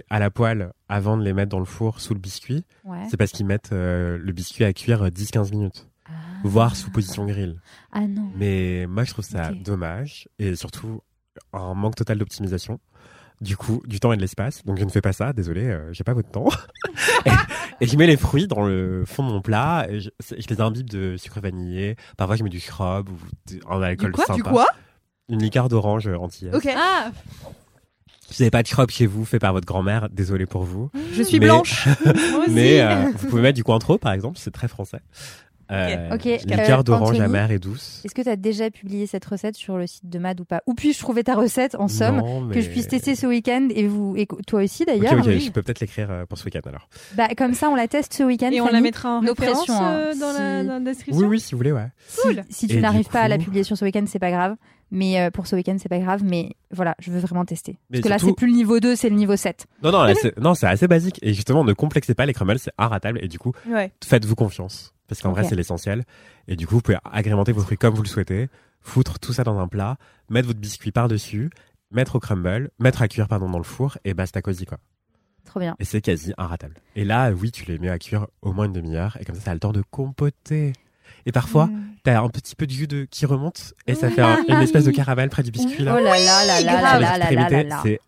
à 0.08 0.18
la 0.18 0.30
poêle 0.30 0.72
avant 0.88 1.16
de 1.18 1.22
les 1.22 1.32
mettre 1.34 1.50
dans 1.50 1.58
le 1.58 1.64
four 1.66 2.00
sous 2.00 2.14
le 2.14 2.20
biscuit, 2.20 2.64
Ouais. 2.84 3.04
c'est 3.10 3.16
parce 3.18 3.32
qu'ils 3.32 3.44
mettent 3.44 3.72
euh, 3.72 4.16
le 4.16 4.32
biscuit 4.32 4.64
à 4.64 4.72
cuire 4.72 5.10
10-15 5.10 5.50
minutes, 5.50 5.88
Ah. 6.06 6.12
voire 6.44 6.74
sous 6.74 6.90
position 6.90 7.26
grill. 7.26 7.60
Ah 7.92 8.06
non. 8.06 8.30
Mais 8.36 8.86
moi 8.88 9.04
je 9.04 9.10
trouve 9.12 9.24
ça 9.26 9.50
dommage 9.52 10.26
et 10.38 10.56
surtout 10.56 11.02
un 11.52 11.74
manque 11.74 11.96
total 11.96 12.16
d'optimisation. 12.18 12.78
Du 13.40 13.56
coup, 13.58 13.82
du 13.84 13.98
temps 14.00 14.12
et 14.12 14.16
de 14.16 14.22
l'espace. 14.22 14.64
Donc 14.64 14.78
je 14.78 14.84
ne 14.84 14.90
fais 14.90 15.00
pas 15.02 15.12
ça, 15.12 15.32
désolé, 15.34 15.64
euh, 15.66 15.92
j'ai 15.92 16.04
pas 16.04 16.14
votre 16.14 16.30
temps. 16.30 16.48
et, 17.26 17.30
et 17.82 17.86
je 17.86 17.96
mets 17.98 18.06
les 18.06 18.16
fruits 18.16 18.46
dans 18.46 18.64
le 18.64 19.02
fond 19.04 19.26
de 19.26 19.32
mon 19.32 19.42
plat. 19.42 19.86
Et 19.90 20.00
je, 20.00 20.08
les 20.48 20.60
imbibe 20.62 20.88
de 20.88 21.16
sucre 21.18 21.40
vanillé. 21.40 21.96
Parfois 22.16 22.36
je 22.36 22.44
mets 22.44 22.48
du 22.48 22.60
shrub 22.60 23.10
ou 23.10 23.16
de- 23.52 23.60
un 23.68 23.82
alcool 23.82 24.12
du 24.12 24.16
quoi? 24.16 24.24
Sympa. 24.24 24.36
Du 24.36 24.42
quoi? 24.44 24.66
Une 25.28 25.40
liqueur 25.42 25.68
d'orange 25.68 26.06
antillaise. 26.08 26.54
Ok. 26.54 26.68
Ah, 26.76 27.10
Si 28.28 28.38
vous 28.38 28.42
n'avez 28.44 28.50
pas 28.50 28.62
de 28.62 28.66
shrub 28.68 28.90
chez 28.90 29.06
vous, 29.06 29.24
fait 29.24 29.38
par 29.38 29.52
votre 29.52 29.66
grand-mère, 29.66 30.08
désolé 30.10 30.46
pour 30.46 30.64
vous. 30.64 30.90
Je 31.12 31.22
suis 31.22 31.38
Mais- 31.40 31.46
blanche. 31.46 31.86
moi 32.04 32.40
aussi. 32.40 32.50
Mais 32.50 32.80
euh, 32.80 33.04
vous 33.18 33.28
pouvez 33.28 33.42
mettre 33.42 33.56
du 33.56 33.64
Cointreau, 33.64 33.98
par 33.98 34.12
exemple, 34.12 34.38
c'est 34.38 34.50
très 34.52 34.68
français. 34.68 35.00
Euh, 35.72 36.14
Ok. 36.14 36.24
Liqueur 36.24 36.80
Euh, 36.80 36.82
d'orange 36.82 37.18
amère 37.20 37.50
et 37.50 37.58
douce. 37.58 38.02
Est-ce 38.04 38.14
que 38.14 38.20
tu 38.20 38.28
as 38.28 38.36
déjà 38.36 38.70
publié 38.70 39.06
cette 39.06 39.24
recette 39.24 39.56
sur 39.56 39.78
le 39.78 39.86
site 39.86 40.06
de 40.06 40.18
Mad 40.18 40.38
ou 40.38 40.44
pas? 40.44 40.60
Ou 40.66 40.74
puis-je 40.74 40.98
trouver 40.98 41.24
ta 41.24 41.34
recette 41.34 41.74
en 41.76 41.88
somme 41.88 42.18
Non, 42.18 42.48
que 42.50 42.60
je 42.60 42.68
puisse 42.68 42.86
tester 42.86 43.14
ce 43.14 43.26
week-end 43.26 43.68
et 43.74 43.86
vous 43.88 44.14
et 44.14 44.26
toi 44.46 44.62
aussi 44.62 44.84
d'ailleurs? 44.84 45.14
Ok, 45.14 45.24
Oui. 45.26 45.40
je 45.40 45.50
peux 45.50 45.62
peut-être 45.62 45.80
l'écrire 45.80 46.10
euh, 46.10 46.26
pour 46.26 46.36
ce 46.36 46.44
week-end 46.44 46.60
alors. 46.66 46.86
Bah, 47.14 47.28
comme 47.34 47.54
ça 47.54 47.70
on 47.70 47.76
la 47.76 47.88
teste 47.88 48.12
ce 48.12 48.22
week-end 48.24 48.50
Et 48.52 48.60
on 48.60 48.66
la 48.66 48.82
mettra 48.82 49.08
en 49.08 49.22
Nos 49.22 49.32
référence 49.32 49.64
pressions, 49.64 49.82
hein. 49.82 49.94
euh, 49.94 50.14
dans, 50.14 50.32
la, 50.38 50.60
Si- 50.60 50.66
dans 50.66 50.74
la 50.74 50.80
description. 50.80 51.22
Oui, 51.22 51.28
oui, 51.30 51.40
si 51.40 51.52
vous 51.52 51.58
voulez, 51.58 51.72
ouais. 51.72 51.88
Cool. 52.22 52.42
Si, 52.50 52.60
si 52.60 52.66
tu 52.68 52.78
n'arrives 52.80 53.08
pas 53.08 53.20
à 53.22 53.28
la 53.28 53.38
publier 53.38 53.64
sur 53.64 53.78
ce 53.78 53.86
week-end, 53.86 54.04
c'est 54.06 54.18
pas 54.18 54.30
grave. 54.30 54.56
Mais 54.94 55.20
euh, 55.20 55.30
pour 55.30 55.46
ce 55.46 55.56
week-end, 55.56 55.76
c'est 55.78 55.88
pas 55.88 55.98
grave. 55.98 56.22
Mais 56.24 56.52
voilà, 56.70 56.94
je 57.00 57.10
veux 57.10 57.18
vraiment 57.18 57.44
tester. 57.44 57.78
Mais 57.90 57.98
Parce 58.00 58.04
que 58.04 58.08
là, 58.08 58.18
c'est 58.18 58.34
plus 58.36 58.46
le 58.46 58.52
niveau 58.54 58.78
2, 58.80 58.94
c'est 58.96 59.10
le 59.10 59.16
niveau 59.16 59.36
7. 59.36 59.66
Non, 59.82 59.90
non, 59.92 60.02
là, 60.04 60.14
c'est- 60.20 60.38
non, 60.38 60.54
c'est 60.54 60.66
assez 60.66 60.86
basique. 60.88 61.18
Et 61.22 61.34
justement, 61.34 61.64
ne 61.64 61.72
complexez 61.72 62.14
pas 62.14 62.24
les 62.26 62.32
crumbles, 62.32 62.58
c'est 62.58 62.72
inratable. 62.78 63.18
Et 63.22 63.28
du 63.28 63.38
coup, 63.38 63.52
Ouais. 63.68 63.92
faites-vous 64.04 64.34
confiance. 64.36 64.94
Parce 65.08 65.20
qu'en 65.20 65.32
vrai, 65.32 65.44
c'est 65.44 65.56
l'essentiel. 65.56 66.04
Et 66.48 66.56
du 66.56 66.66
coup, 66.66 66.76
vous 66.76 66.80
pouvez 66.80 66.96
agrémenter 67.12 67.52
vos 67.52 67.60
fruits 67.60 67.76
comme 67.76 67.94
vous 67.94 68.02
le 68.02 68.08
souhaitez, 68.08 68.48
foutre 68.80 69.18
tout 69.18 69.32
ça 69.34 69.44
dans 69.44 69.58
un 69.58 69.68
plat, 69.68 69.96
mettre 70.30 70.46
votre 70.48 70.60
biscuit 70.60 70.92
par-dessus, 70.92 71.50
mettre 71.90 72.16
au 72.16 72.20
crumble, 72.20 72.70
mettre 72.78 73.02
à 73.02 73.08
cuire, 73.08 73.28
pardon, 73.28 73.50
dans 73.50 73.58
le 73.58 73.64
four, 73.64 73.98
et 74.04 74.14
basta 74.14 74.40
cosy, 74.40 74.64
quoi. 74.64 74.78
Trop 75.44 75.60
bien. 75.60 75.76
Et 75.78 75.84
c'est 75.84 76.00
quasi 76.00 76.32
inratable. 76.38 76.76
Et 76.96 77.04
là, 77.04 77.30
oui, 77.32 77.50
tu 77.52 77.66
les 77.66 77.78
mets 77.78 77.90
à 77.90 77.98
cuire 77.98 78.28
au 78.40 78.52
moins 78.54 78.64
une 78.64 78.72
demi-heure, 78.72 79.18
et 79.20 79.24
comme 79.26 79.34
ça, 79.34 79.42
ça 79.42 79.50
a 79.50 79.54
le 79.54 79.60
temps 79.60 79.72
de 79.72 79.82
compoter. 79.90 80.72
Et 81.26 81.32
parfois, 81.32 81.66
Mm. 81.66 81.84
t'as 82.02 82.20
un 82.22 82.28
petit 82.28 82.54
peu 82.54 82.66
de 82.66 82.70
jus 82.72 82.86
de 82.86 83.06
qui 83.10 83.24
remonte, 83.26 83.72
et 83.86 83.94
ça 83.94 84.10
fait 84.10 84.20
un- 84.22 84.44
une 84.48 84.60
espèce 84.60 84.84
de 84.84 84.90
caramel 84.92 85.30
près 85.30 85.42
du 85.42 85.50
biscuit, 85.50 85.82
Oh 85.82 85.84
là. 85.84 86.00
là 86.00 86.18
là 86.18 86.44
là 86.44 86.60
là 86.60 86.60
là 86.60 86.60
les 86.60 86.62
là 86.62 86.98
là 86.98 86.98
là 87.00 87.16
extrémités, 87.16 87.64
là. 87.68 87.80
c'est 87.82 88.00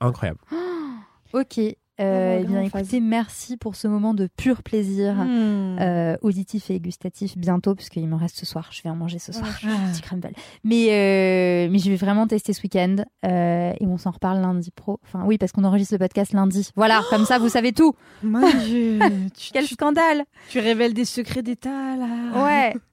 incroyable. 0.00 0.38
Ok. 1.32 1.60
Euh, 2.00 2.38
Oh, 2.38 2.42
eh 2.42 2.46
bien, 2.46 2.68
phase. 2.70 2.82
écoutez, 2.82 3.00
merci 3.00 3.56
pour 3.56 3.76
ce 3.76 3.86
moment 3.86 4.14
de 4.14 4.26
pur 4.36 4.62
plaisir. 4.62 5.14
Hmm. 5.14 5.78
euh, 5.80 6.16
auditif 6.22 6.70
et 6.70 6.80
gustatif 6.80 7.36
bientôt 7.36 7.74
parce 7.74 7.88
qu'il 7.88 8.06
me 8.08 8.14
reste 8.16 8.36
ce 8.38 8.46
soir. 8.46 8.68
Je 8.72 8.82
vais 8.82 8.88
en 8.90 8.96
manger 8.96 9.18
ce 9.18 9.32
soir. 9.32 9.50
Ah. 9.64 9.68
Petit 9.92 10.00
crumble. 10.02 10.30
Mais 10.64 10.86
euh, 10.90 11.68
mais 11.70 11.78
je 11.78 11.90
vais 11.90 11.96
vraiment 11.96 12.26
tester 12.26 12.52
ce 12.52 12.62
week-end 12.62 12.96
euh, 13.26 13.72
et 13.78 13.86
on 13.86 13.98
s'en 13.98 14.10
reparle 14.12 14.40
lundi 14.40 14.70
pro. 14.70 14.98
Enfin 15.04 15.24
oui 15.26 15.36
parce 15.38 15.52
qu'on 15.52 15.64
enregistre 15.64 15.94
le 15.94 15.98
podcast 15.98 16.32
lundi. 16.32 16.70
Voilà 16.76 17.02
comme 17.10 17.24
ça 17.24 17.38
vous 17.38 17.48
savez 17.50 17.72
tout. 17.72 17.94
Mon 18.22 18.40
Dieu, 18.64 18.98
tu, 19.38 19.50
Quel 19.52 19.66
tu- 19.66 19.74
scandale. 19.74 20.24
tu 20.50 20.58
révèles 20.58 20.94
des 20.94 21.04
secrets 21.04 21.42
d'État 21.42 21.96
là. 21.96 22.44
Ouais. 22.44 22.74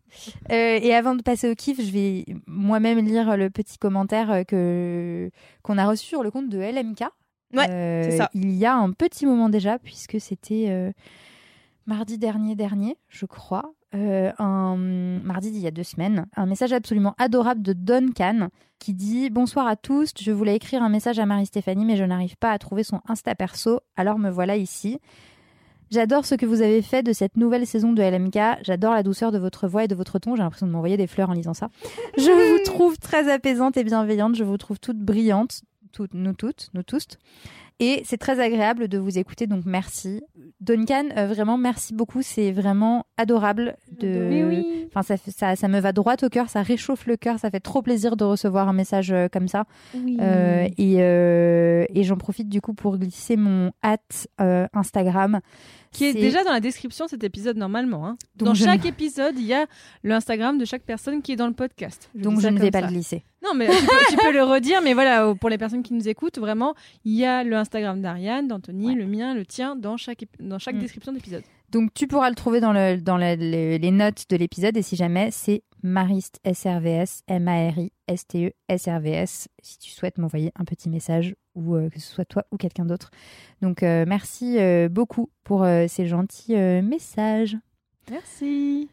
Euh, 0.51 0.79
et 0.81 0.95
avant 0.95 1.13
de 1.13 1.21
passer 1.21 1.47
au 1.51 1.53
kiff, 1.53 1.79
je 1.79 1.91
vais 1.91 2.25
moi-même 2.47 2.97
lire 3.05 3.37
le 3.37 3.51
petit 3.51 3.77
commentaire 3.77 4.45
que 4.47 5.29
qu'on 5.61 5.77
a 5.77 5.85
reçu 5.85 6.07
sur 6.07 6.23
le 6.23 6.31
compte 6.31 6.49
de 6.49 6.57
LMK. 6.57 7.03
Ouais, 7.53 7.69
Euh, 7.69 8.03
c'est 8.03 8.17
ça. 8.17 8.29
Il 8.33 8.51
y 8.51 8.65
a 8.65 8.75
un 8.75 8.91
petit 8.91 9.25
moment 9.25 9.49
déjà, 9.49 9.79
puisque 9.79 10.19
c'était 10.19 10.65
euh, 10.69 10.91
mardi 11.85 12.17
dernier 12.17 12.55
dernier, 12.55 12.97
je 13.07 13.25
crois, 13.25 13.73
euh, 13.95 14.31
un 14.37 14.75
mardi 14.75 15.51
d'il 15.51 15.61
y 15.61 15.67
a 15.67 15.71
deux 15.71 15.83
semaines, 15.83 16.27
un 16.35 16.45
message 16.45 16.73
absolument 16.73 17.15
adorable 17.17 17.61
de 17.61 17.73
Duncan 17.73 18.49
qui 18.79 18.93
dit 18.93 19.29
Bonsoir 19.29 19.65
à 19.65 19.75
tous, 19.77 20.11
je 20.19 20.31
voulais 20.31 20.55
écrire 20.55 20.83
un 20.83 20.89
message 20.89 21.19
à 21.19 21.25
Marie-Stéphanie, 21.25 21.85
mais 21.85 21.95
je 21.95 22.03
n'arrive 22.03 22.35
pas 22.37 22.51
à 22.51 22.59
trouver 22.59 22.83
son 22.83 22.99
Insta 23.07 23.33
perso, 23.33 23.79
alors 23.95 24.19
me 24.19 24.29
voilà 24.29 24.57
ici. 24.57 24.99
J'adore 25.89 26.25
ce 26.25 26.35
que 26.35 26.45
vous 26.45 26.61
avez 26.61 26.81
fait 26.81 27.01
de 27.01 27.13
cette 27.13 27.37
nouvelle 27.37 27.65
saison 27.65 27.93
de 27.93 28.03
LMK. 28.03 28.61
J'adore 28.63 28.93
la 28.93 29.03
douceur 29.03 29.31
de 29.31 29.37
votre 29.37 29.69
voix 29.69 29.85
et 29.85 29.87
de 29.87 29.95
votre 29.95 30.19
ton. 30.19 30.35
J'ai 30.35 30.43
l'impression 30.43 30.67
de 30.67 30.71
m'envoyer 30.73 30.97
des 30.97 31.07
fleurs 31.07 31.29
en 31.29 31.33
lisant 31.33 31.53
ça. 31.53 31.69
Je 32.17 32.29
vous 32.29 32.63
trouve 32.65 32.97
très 32.97 33.31
apaisante 33.31 33.77
et 33.77 33.85
bienveillante. 33.85 34.35
Je 34.35 34.43
vous 34.43 34.57
trouve 34.57 34.81
toutes 34.81 34.99
brillantes. 34.99 35.61
Toutes, 35.91 36.13
nous 36.13 36.33
toutes, 36.33 36.69
nous 36.73 36.83
tous. 36.83 37.07
Et 37.79 38.01
c'est 38.05 38.17
très 38.17 38.39
agréable 38.39 38.87
de 38.87 38.97
vous 38.97 39.19
écouter, 39.19 39.45
donc 39.45 39.63
merci. 39.65 40.23
Duncan, 40.61 41.09
euh, 41.15 41.27
vraiment 41.27 41.59
merci 41.59 41.93
beaucoup. 41.93 42.23
C'est 42.23 42.51
vraiment 42.51 43.05
adorable. 43.17 43.75
De... 43.99 44.07
Mais 44.07 44.43
oui. 44.43 44.87
Enfin, 44.87 45.03
ça, 45.03 45.15
ça, 45.17 45.55
ça 45.55 45.67
me 45.67 45.79
va 45.79 45.91
droit 45.91 46.15
au 46.23 46.29
cœur, 46.29 46.49
ça 46.49 46.63
réchauffe 46.63 47.05
le 47.05 47.17
cœur, 47.17 47.37
ça 47.37 47.51
fait 47.51 47.59
trop 47.59 47.83
plaisir 47.83 48.17
de 48.17 48.23
recevoir 48.23 48.67
un 48.67 48.73
message 48.73 49.11
euh, 49.11 49.27
comme 49.31 49.47
ça. 49.47 49.65
Oui. 49.93 50.17
Euh, 50.19 50.67
et 50.79 50.95
euh, 51.03 51.85
et 51.93 52.03
j'en 52.03 52.17
profite 52.17 52.49
du 52.49 52.61
coup 52.61 52.73
pour 52.73 52.97
glisser 52.97 53.37
mon 53.37 53.71
hâte 53.83 54.27
Instagram. 54.73 55.39
Qui 55.91 56.05
est 56.05 56.13
déjà 56.13 56.43
dans 56.43 56.51
la 56.51 56.59
description 56.59 57.05
de 57.05 57.11
cet 57.11 57.23
épisode 57.23 57.57
normalement. 57.57 58.07
hein. 58.07 58.17
Donc 58.35 58.49
dans 58.49 58.53
chaque 58.53 58.83
ne- 58.83 58.89
épisode, 58.89 59.35
il 59.37 59.45
y 59.45 59.53
a 59.53 59.65
le 60.03 60.13
Instagram 60.13 60.57
de 60.57 60.65
chaque 60.65 60.83
personne 60.83 61.21
qui 61.21 61.31
est 61.31 61.35
dans 61.37 61.47
le 61.47 61.53
podcast. 61.53 62.09
Donc 62.13 62.39
je 62.39 62.47
ne 62.49 62.59
vais 62.59 62.71
pas 62.71 62.81
ça. 62.81 62.87
le 62.87 62.93
glisser. 62.93 63.23
Non, 63.47 63.57
mais 63.57 63.67
tu 63.67 63.85
peux, 63.85 63.91
tu 64.09 64.17
peux 64.17 64.31
le 64.33 64.43
redire, 64.43 64.81
mais 64.81 64.93
voilà, 64.93 65.33
pour 65.39 65.49
les 65.49 65.57
personnes 65.57 65.83
qui 65.83 65.93
nous 65.93 66.07
écoutent, 66.09 66.37
vraiment, 66.39 66.73
il 67.05 67.13
y 67.15 67.25
a 67.25 67.43
le 67.43 67.55
Instagram 67.55 68.01
d'Ariane, 68.01 68.47
d'Anthony, 68.47 68.87
Ouais. 68.87 68.93
le 68.95 69.05
mien, 69.05 69.33
le 69.35 69.45
tien, 69.45 69.75
dans 69.75 69.95
chaque, 69.97 70.25
dans 70.39 70.59
chaque 70.59 70.75
Mm. 70.75 70.79
description 70.79 71.11
d'épisode. 71.13 71.43
Donc 71.69 71.93
tu 71.93 72.07
pourras 72.07 72.29
le 72.29 72.35
trouver 72.35 72.59
dans, 72.61 72.71
le, 72.73 72.97
dans 73.01 73.17
le- 73.17 73.35
le- 73.35 73.77
les 73.77 73.91
notes 73.91 74.25
de 74.29 74.37
l'épisode 74.37 74.75
et 74.77 74.81
si 74.81 74.95
jamais 74.95 75.31
c'est 75.31 75.63
Mariste 75.83 76.39
SRVS, 76.45 77.23
M-A-R-I-S-T-E 77.27 78.51
SRVS, 78.69 79.47
si 79.61 79.77
tu 79.77 79.91
souhaites 79.91 80.17
m'envoyer 80.17 80.51
un 80.57 80.63
petit 80.65 80.89
message 80.89 81.35
ou 81.55 81.75
euh, 81.75 81.89
que 81.89 81.99
ce 81.99 82.07
soit 82.13 82.25
toi 82.25 82.43
ou 82.51 82.57
quelqu'un 82.57 82.85
d'autre. 82.85 83.11
Donc 83.61 83.83
euh, 83.83 84.05
merci 84.07 84.57
euh, 84.59 84.87
beaucoup 84.89 85.29
pour 85.43 85.65
ces 85.87 86.05
gentils 86.07 86.55
messages. 86.55 87.57
Merci. 88.09 88.87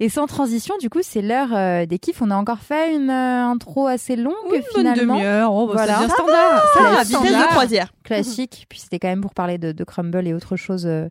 Et 0.00 0.08
sans 0.08 0.26
transition, 0.26 0.76
du 0.80 0.88
coup, 0.90 1.00
c'est 1.02 1.22
l'heure 1.22 1.48
euh, 1.52 1.84
des 1.84 1.98
kiffs. 1.98 2.22
On 2.22 2.30
a 2.30 2.36
encore 2.36 2.60
fait 2.60 2.94
une 2.94 3.10
euh, 3.10 3.44
intro 3.46 3.86
assez 3.88 4.14
longue 4.14 4.34
Oui, 4.50 4.58
une 4.58 4.62
finalement. 4.76 5.14
demi-heure. 5.16 5.52
Oh, 5.52 5.66
bah, 5.66 5.72
Voilà. 5.74 5.98
C'est 6.02 6.10
standard. 6.10 6.62
Ça 6.74 6.82
va, 6.82 7.02
vitesse 7.02 7.36
de 7.36 7.46
croisière. 7.48 7.92
classique. 8.04 8.66
Puis 8.68 8.78
c'était 8.78 8.98
quand 9.00 9.08
même 9.08 9.20
pour 9.20 9.34
parler 9.34 9.58
de, 9.58 9.72
de 9.72 9.84
Crumble 9.84 10.26
et 10.28 10.34
autre 10.34 10.54
chose 10.56 10.86
euh, 10.86 11.08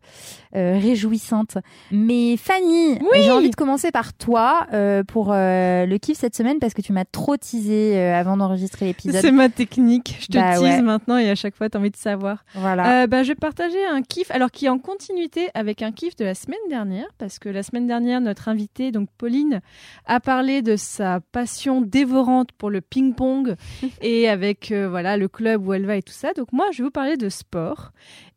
euh, 0.56 0.78
réjouissante. 0.80 1.58
Mais 1.90 2.36
Fanny, 2.38 2.98
Oui. 3.12 3.22
j'ai 3.22 3.30
envie 3.30 3.50
de 3.50 3.56
commencer 3.56 3.90
par 3.90 4.14
toi 4.14 4.66
euh, 4.72 5.04
pour 5.04 5.32
euh, 5.32 5.84
le 5.84 5.98
kiff 5.98 6.16
cette 6.18 6.34
semaine 6.34 6.58
parce 6.58 6.72
que 6.72 6.80
tu 6.80 6.92
m'as 6.94 7.04
trop 7.04 7.36
teasé 7.36 8.00
avant 8.02 8.36
d'enregistrer 8.38 8.86
l'épisode. 8.86 9.20
C'est 9.20 9.32
ma 9.32 9.50
technique. 9.50 10.16
Je 10.20 10.26
te 10.28 10.38
Bah 10.38 10.52
tease 10.54 10.62
ouais. 10.62 10.80
maintenant 10.82 11.18
et 11.18 11.28
à 11.28 11.34
chaque 11.34 11.54
fois, 11.54 11.68
tu 11.68 11.76
as 11.76 11.80
envie 11.80 11.90
de 11.90 11.96
savoir. 11.96 12.42
Voilà. 12.54 13.06
Bah, 13.06 13.22
je 13.22 13.28
vais 13.28 13.34
partager 13.34 13.84
un 13.92 14.00
kiff, 14.02 14.30
alors 14.30 14.50
qui 14.50 14.64
est 14.66 14.70
en 14.70 14.78
continuité 14.78 15.50
avec 15.52 15.82
un 15.82 15.92
kiff 15.92 16.16
de 16.16 16.24
la 16.24 16.34
semaine 16.34 16.58
dernière, 16.70 17.06
parce 17.18 17.38
que 17.38 17.50
la 17.50 17.62
semaine 17.62 17.86
dernière, 17.86 18.20
notre 18.22 18.48
invitée, 18.78 18.92
donc 18.92 19.08
Pauline, 19.18 19.60
a 20.06 20.20
parlé 20.20 20.62
de 20.62 20.76
sa 20.76 21.20
passion 21.32 21.80
dévorante 21.80 22.52
pour 22.52 22.70
le 22.70 22.80
ping-pong 22.80 23.56
et 24.00 24.28
avec 24.28 24.70
euh, 24.72 24.88
voilà 24.88 25.16
le 25.16 25.28
club 25.28 25.66
où 25.66 25.72
elle 25.72 25.86
va 25.86 25.96
et 25.96 26.02
tout 26.02 26.12
ça. 26.12 26.32
Donc 26.34 26.52
moi, 26.52 26.66
je 26.72 26.78
vais 26.78 26.84
vous 26.84 26.90
parler 26.90 27.16
de 27.16 27.28
sport. 27.28 27.92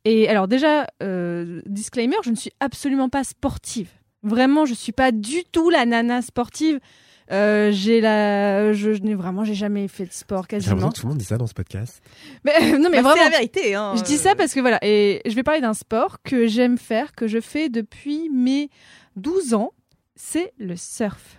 Et 0.06 0.28
alors 0.28 0.48
déjà, 0.48 0.88
euh, 1.04 1.62
disclaimer, 1.66 2.16
je 2.24 2.32
ne 2.32 2.36
suis 2.36 2.52
absolument 2.60 3.10
pas 3.10 3.24
sportive. 3.24 3.90
Vraiment, 4.24 4.66
je 4.66 4.74
suis 4.74 4.92
pas 4.92 5.12
du 5.12 5.44
tout 5.52 5.70
la 5.70 5.86
nana 5.86 6.22
sportive. 6.22 6.80
Euh, 7.32 7.72
j'ai 7.72 8.02
la, 8.02 8.74
je, 8.74 8.94
je 8.94 9.02
n'ai 9.04 9.16
vraiment, 9.16 9.46
j'ai 9.46 9.54
jamais 9.54 9.88
fait 9.88 10.06
de 10.06 10.12
sport 10.12 10.46
J'ai 10.50 10.58
l'impression 10.58 10.74
quasiment. 10.76 10.92
que 10.92 10.96
tout 11.00 11.06
le 11.06 11.10
monde 11.12 11.18
dit 11.18 11.24
ça 11.26 11.38
dans 11.38 11.48
ce 11.48 11.54
podcast. 11.54 12.04
Mais, 12.44 12.78
non, 12.78 12.90
mais 12.90 12.98
Bah, 13.02 13.10
c'est 13.14 13.20
vraiment, 13.20 13.24
la 13.24 13.30
vérité. 13.30 13.74
hein. 13.74 13.94
je 13.96 14.02
dis 14.04 14.18
ça 14.18 14.36
parce 14.36 14.54
que 14.54 14.60
voilà, 14.60 14.80
et 14.82 15.22
je 15.26 15.34
vais 15.34 15.44
parler 15.44 15.62
d'un 15.62 15.74
sport 15.74 16.22
que 16.24 16.46
j'aime 16.48 16.78
faire, 16.78 17.14
que 17.16 17.28
je 17.28 17.40
fais 17.40 17.70
depuis 17.70 18.30
mes 18.30 18.70
12 19.16 19.54
ans, 19.54 19.72
c'est 20.22 20.54
le 20.60 20.76
surf. 20.76 21.38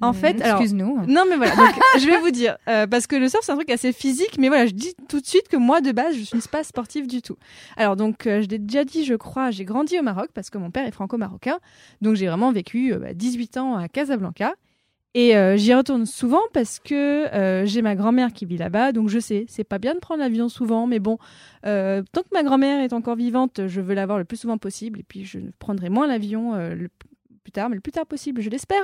En 0.00 0.12
fait, 0.12 0.40
excuse-nous. 0.40 1.06
non 1.06 1.24
mais 1.28 1.36
voilà, 1.36 1.56
donc, 1.56 1.74
je 1.98 2.06
vais 2.06 2.18
vous 2.20 2.30
dire, 2.30 2.58
euh, 2.68 2.86
parce 2.86 3.06
que 3.06 3.16
le 3.16 3.28
surf 3.28 3.42
c'est 3.42 3.52
un 3.52 3.56
truc 3.56 3.70
assez 3.70 3.92
physique, 3.92 4.36
mais 4.38 4.48
voilà, 4.48 4.66
je 4.66 4.72
dis 4.72 4.94
tout 5.08 5.20
de 5.20 5.26
suite 5.26 5.48
que 5.48 5.56
moi 5.56 5.80
de 5.80 5.92
base 5.92 6.14
je 6.14 6.22
suis 6.22 6.40
pas 6.50 6.62
sportive 6.62 7.06
du 7.06 7.22
tout. 7.22 7.36
Alors 7.76 7.96
donc, 7.96 8.26
euh, 8.26 8.42
je 8.42 8.48
l'ai 8.48 8.58
déjà 8.58 8.84
dit, 8.84 9.04
je 9.04 9.14
crois, 9.14 9.50
j'ai 9.50 9.64
grandi 9.64 9.98
au 9.98 10.02
Maroc 10.02 10.28
parce 10.34 10.50
que 10.50 10.58
mon 10.58 10.70
père 10.70 10.86
est 10.86 10.92
franco-marocain, 10.92 11.58
donc 12.02 12.14
j'ai 12.14 12.26
vraiment 12.28 12.52
vécu 12.52 12.92
euh, 12.92 12.98
bah, 12.98 13.14
18 13.14 13.56
ans 13.56 13.76
à 13.76 13.88
Casablanca. 13.88 14.54
Et 15.14 15.34
j'y 15.58 15.74
retourne 15.74 16.06
souvent 16.06 16.40
parce 16.54 16.78
que 16.78 17.62
j'ai 17.66 17.82
ma 17.82 17.94
grand-mère 17.94 18.32
qui 18.32 18.46
vit 18.46 18.56
là-bas, 18.56 18.92
donc 18.92 19.10
je 19.10 19.18
sais, 19.18 19.44
c'est 19.46 19.62
pas 19.62 19.76
bien 19.76 19.92
de 19.92 19.98
prendre 19.98 20.20
l'avion 20.20 20.48
souvent, 20.48 20.86
mais 20.86 21.00
bon, 21.00 21.18
tant 21.62 22.22
que 22.22 22.32
ma 22.32 22.42
grand-mère 22.42 22.80
est 22.80 22.94
encore 22.94 23.16
vivante, 23.16 23.66
je 23.66 23.82
veux 23.82 23.92
la 23.92 24.06
voir 24.06 24.16
le 24.16 24.24
plus 24.24 24.38
souvent 24.38 24.56
possible, 24.56 25.00
et 25.00 25.02
puis 25.02 25.26
je 25.26 25.38
prendrai 25.58 25.90
moins 25.90 26.06
l'avion 26.06 26.56
le 26.56 26.88
plus 26.88 27.11
tard, 27.50 27.68
mais 27.68 27.74
le 27.74 27.80
plus 27.80 27.90
tard 27.92 28.06
possible, 28.06 28.40
je 28.40 28.50
l'espère. 28.50 28.82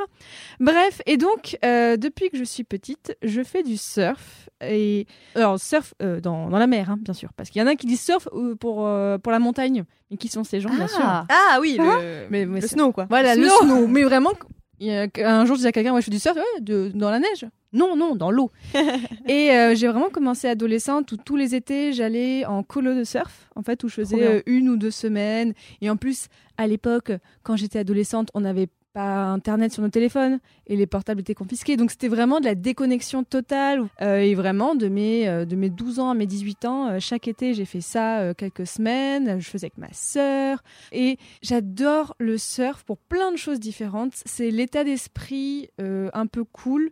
Bref, 0.59 1.01
et 1.07 1.17
donc, 1.17 1.57
euh, 1.65 1.97
depuis 1.97 2.31
que 2.31 2.37
je 2.37 2.45
suis 2.45 2.65
petite, 2.65 3.17
je 3.23 3.43
fais 3.45 3.63
du 3.63 3.77
surf. 3.77 4.49
Et 4.61 5.07
alors, 5.37 5.61
surf 5.61 5.95
euh, 6.03 6.21
dans, 6.21 6.49
dans 6.49 6.59
la 6.59 6.67
mer, 6.67 6.91
hein, 6.91 6.99
bien 7.01 7.15
sûr, 7.15 7.31
parce 7.37 7.51
qu'il 7.51 7.61
y 7.61 7.65
en 7.65 7.69
a 7.69 7.77
qui 7.77 7.87
disent 7.87 8.03
surf 8.03 8.27
euh, 8.33 8.57
pour, 8.57 8.85
euh, 8.87 9.19
pour 9.19 9.31
la 9.31 9.39
montagne, 9.39 9.85
mais 10.11 10.17
qui 10.17 10.27
sont 10.29 10.43
ces 10.43 10.61
gens, 10.61 10.75
bien 10.75 10.89
sûr. 10.89 10.99
Ah. 11.03 11.27
Ah 11.29 11.59
oui, 11.61 11.77
le, 11.79 12.27
Mais- 12.31 12.45
mais 12.47 12.61
le 12.61 12.67
snow, 12.67 12.91
quoi. 12.93 13.07
Voilà, 13.09 13.37
le 13.37 13.45
Snow. 13.47 13.61
snow. 13.63 13.87
Mais 13.87 14.03
vraiment, 14.03 14.33
il 14.81 14.87
y 14.87 14.91
a- 14.93 15.09
un 15.25 15.45
jour, 15.45 15.55
je 15.57 15.61
disais 15.61 15.69
à 15.69 15.73
quelqu'un, 15.73 15.93
ouais, 15.95 16.01
je 16.01 16.07
fais 16.07 16.11
du 16.11 16.19
surf, 16.19 16.37
ouais, 16.37 16.61
de- 16.61 16.91
dans 16.95 17.11
la 17.11 17.19
neige. 17.19 17.47
Non, 17.73 17.97
non, 17.97 18.15
dans 18.17 18.31
l'eau. 18.31 18.51
et 19.29 19.51
euh, 19.53 19.75
j'ai 19.75 19.89
vraiment 19.89 20.09
commencé 20.09 20.49
adolescente 20.49 21.13
où 21.13 21.17
tous 21.17 21.37
les 21.37 21.55
étés, 21.55 21.93
j'allais 21.93 22.45
en 22.47 22.63
colo 22.63 22.95
de 22.95 23.05
surf, 23.05 23.49
en 23.57 23.63
fait, 23.63 23.85
où 23.85 23.89
je 23.89 23.95
faisais 23.95 24.23
euh, 24.23 24.43
une 24.47 24.69
ou 24.71 24.77
deux 24.77 24.91
semaines. 24.91 25.53
Et 25.83 25.91
en 25.91 25.97
plus, 25.97 26.29
à 26.57 26.67
l'époque, 26.67 27.13
quand 27.43 27.57
j'étais 27.57 27.79
adolescente, 27.79 28.31
on 28.35 28.41
n'avait 28.41 28.69
internet 28.99 29.73
sur 29.73 29.83
nos 29.83 29.89
téléphones 29.89 30.41
et 30.67 30.77
les 30.77 30.87
portables 30.87 31.21
étaient 31.21 31.35
confisqués. 31.35 31.77
Donc 31.77 31.91
c'était 31.91 32.09
vraiment 32.09 32.41
de 32.41 32.45
la 32.45 32.55
déconnexion 32.55 33.25
totale. 33.25 33.87
Euh, 34.01 34.19
et 34.19 34.35
vraiment, 34.35 34.75
de 34.75 34.89
mes, 34.89 35.29
euh, 35.29 35.45
de 35.45 35.57
mes 35.57 35.71
12 35.71 36.01
ans 36.01 36.11
à 36.11 36.15
mes 36.15 36.27
18 36.27 36.65
ans, 36.65 36.89
euh, 36.89 36.99
chaque 37.01 37.29
été, 37.29 37.55
j'ai 37.55 37.65
fait 37.65 37.81
ça 37.81 38.35
quelques 38.35 38.67
semaines. 38.67 39.41
Je 39.41 39.49
faisais 39.49 39.67
avec 39.67 39.79
ma 39.79 39.93
sœur. 39.93 40.63
Et 40.93 41.19
j'adore 41.43 42.15
le 42.19 42.39
surf 42.39 42.85
pour 42.85 42.99
plein 42.99 43.33
de 43.33 43.37
choses 43.37 43.61
différentes. 43.61 44.13
C'est 44.27 44.51
l'état 44.51 44.85
d'esprit 44.85 45.69
un 45.79 46.27
peu 46.27 46.45
cool, 46.45 46.91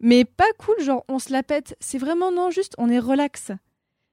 mais 0.00 0.24
pas 0.24 0.44
cool, 0.58 0.80
genre 0.80 1.04
on 1.08 1.18
se 1.18 1.32
la 1.32 1.42
pète. 1.42 1.76
C'est 1.80 1.98
vraiment 1.98 2.30
non, 2.32 2.50
juste 2.50 2.74
on 2.78 2.88
est 2.88 2.98
relax. 2.98 3.52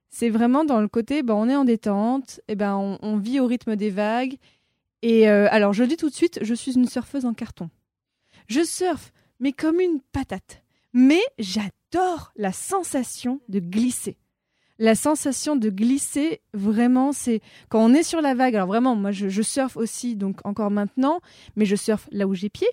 C'est 0.10 0.30
vraiment 0.30 0.64
dans 0.64 0.80
le 0.80 0.88
côté, 0.88 1.24
ben, 1.24 1.34
on 1.34 1.50
est 1.50 1.56
en 1.56 1.66
détente, 1.66 2.40
et 2.48 2.56
ben, 2.56 2.98
on 3.02 3.18
vit 3.18 3.40
au 3.40 3.48
rythme 3.48 3.76
des 3.76 3.90
vagues. 3.90 4.38
Et 5.08 5.30
euh, 5.30 5.48
alors, 5.52 5.72
je 5.72 5.84
dis 5.84 5.98
tout 5.98 6.10
de 6.10 6.16
suite, 6.16 6.40
je 6.42 6.56
suis 6.56 6.74
une 6.74 6.88
surfeuse 6.88 7.26
en 7.26 7.36
carton. 7.36 7.70
Je 8.48 8.64
surfe, 8.64 9.14
mais 9.40 9.52
comme 9.52 9.80
une 9.80 10.00
patate. 10.12 10.64
Mais 10.94 11.22
j'adore 11.38 12.34
la 12.36 12.52
sensation 12.52 13.40
de 13.48 13.60
glisser. 13.60 14.18
La 14.80 14.96
sensation 14.96 15.56
de 15.58 15.70
glisser, 15.70 16.42
vraiment, 16.56 17.12
c'est 17.12 17.42
quand 17.70 17.86
on 17.86 17.94
est 17.94 18.02
sur 18.02 18.20
la 18.20 18.34
vague. 18.34 18.56
Alors 18.56 18.68
vraiment, 18.68 18.96
moi, 18.96 19.12
je, 19.12 19.30
je 19.30 19.44
surfe 19.44 19.78
aussi, 19.78 20.16
donc 20.16 20.40
encore 20.44 20.72
maintenant, 20.72 21.20
mais 21.56 21.66
je 21.66 21.76
surfe 21.76 22.10
là 22.12 22.26
où 22.26 22.34
j'ai 22.34 22.50
pied. 22.50 22.68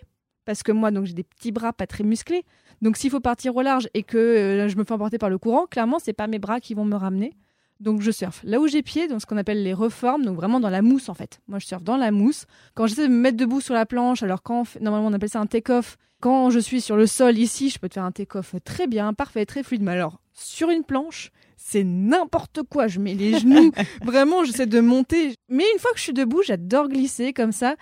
Parce 0.46 0.62
que 0.62 0.72
moi, 0.72 0.90
donc, 0.90 1.04
j'ai 1.04 1.12
des 1.12 1.24
petits 1.24 1.52
bras 1.52 1.74
pas 1.74 1.86
très 1.86 2.02
musclés. 2.02 2.46
Donc, 2.80 2.96
s'il 2.96 3.10
faut 3.10 3.20
partir 3.20 3.54
au 3.56 3.60
large 3.60 3.90
et 3.92 4.02
que 4.02 4.16
euh, 4.16 4.68
je 4.68 4.78
me 4.78 4.84
fais 4.84 4.92
emporter 4.92 5.18
par 5.18 5.28
le 5.28 5.36
courant, 5.36 5.66
clairement, 5.66 5.98
c'est 5.98 6.14
pas 6.14 6.28
mes 6.28 6.38
bras 6.38 6.60
qui 6.60 6.72
vont 6.72 6.86
me 6.86 6.96
ramener. 6.96 7.34
Donc 7.82 8.00
je 8.00 8.10
surfe 8.12 8.40
là 8.44 8.60
où 8.60 8.68
j'ai 8.68 8.82
pied, 8.82 9.08
dans 9.08 9.18
ce 9.18 9.26
qu'on 9.26 9.36
appelle 9.36 9.62
les 9.62 9.74
reformes, 9.74 10.24
donc 10.24 10.36
vraiment 10.36 10.60
dans 10.60 10.70
la 10.70 10.82
mousse 10.82 11.08
en 11.08 11.14
fait. 11.14 11.40
Moi 11.48 11.58
je 11.58 11.66
surfe 11.66 11.82
dans 11.82 11.96
la 11.96 12.12
mousse. 12.12 12.46
Quand 12.74 12.86
j'essaie 12.86 13.08
de 13.08 13.12
me 13.12 13.18
mettre 13.20 13.36
debout 13.36 13.60
sur 13.60 13.74
la 13.74 13.86
planche, 13.86 14.22
alors 14.22 14.42
quand 14.42 14.60
on 14.60 14.64
fait- 14.64 14.80
normalement 14.80 15.08
on 15.08 15.12
appelle 15.12 15.28
ça 15.28 15.40
un 15.40 15.46
take-off, 15.46 15.96
quand 16.20 16.50
je 16.50 16.60
suis 16.60 16.80
sur 16.80 16.96
le 16.96 17.06
sol 17.08 17.36
ici, 17.36 17.70
je 17.70 17.78
peux 17.80 17.88
te 17.88 17.94
faire 17.94 18.04
un 18.04 18.12
take-off 18.12 18.54
très 18.64 18.86
bien, 18.86 19.12
parfait, 19.12 19.44
très 19.46 19.64
fluide. 19.64 19.82
Mais 19.82 19.90
alors 19.92 20.20
sur 20.32 20.70
une 20.70 20.84
planche, 20.84 21.32
c'est 21.56 21.82
n'importe 21.84 22.62
quoi. 22.62 22.86
Je 22.86 23.00
mets 23.00 23.14
les 23.14 23.38
genoux, 23.40 23.72
vraiment 24.04 24.44
j'essaie 24.44 24.66
de 24.66 24.80
monter. 24.80 25.34
Mais 25.48 25.64
une 25.74 25.80
fois 25.80 25.90
que 25.90 25.98
je 25.98 26.04
suis 26.04 26.12
debout, 26.12 26.42
j'adore 26.44 26.88
glisser 26.88 27.32
comme 27.32 27.52
ça. 27.52 27.74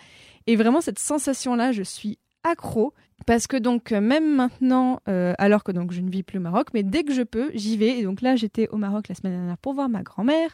Et 0.46 0.56
vraiment 0.56 0.80
cette 0.80 0.98
sensation-là, 0.98 1.72
je 1.72 1.82
suis 1.82 2.18
accro. 2.44 2.92
Parce 3.26 3.46
que 3.46 3.56
donc 3.56 3.92
euh, 3.92 4.00
même 4.00 4.34
maintenant, 4.34 5.00
euh, 5.08 5.34
alors 5.38 5.62
que 5.62 5.72
donc 5.72 5.92
je 5.92 6.00
ne 6.00 6.10
vis 6.10 6.22
plus 6.22 6.38
au 6.38 6.40
Maroc, 6.40 6.68
mais 6.72 6.82
dès 6.82 7.04
que 7.04 7.12
je 7.12 7.22
peux, 7.22 7.50
j'y 7.54 7.76
vais. 7.76 7.98
Et 7.98 8.02
donc 8.02 8.22
là, 8.22 8.34
j'étais 8.34 8.68
au 8.70 8.76
Maroc 8.76 9.08
la 9.08 9.14
semaine 9.14 9.34
dernière 9.34 9.58
pour 9.58 9.74
voir 9.74 9.88
ma 9.88 10.02
grand-mère, 10.02 10.50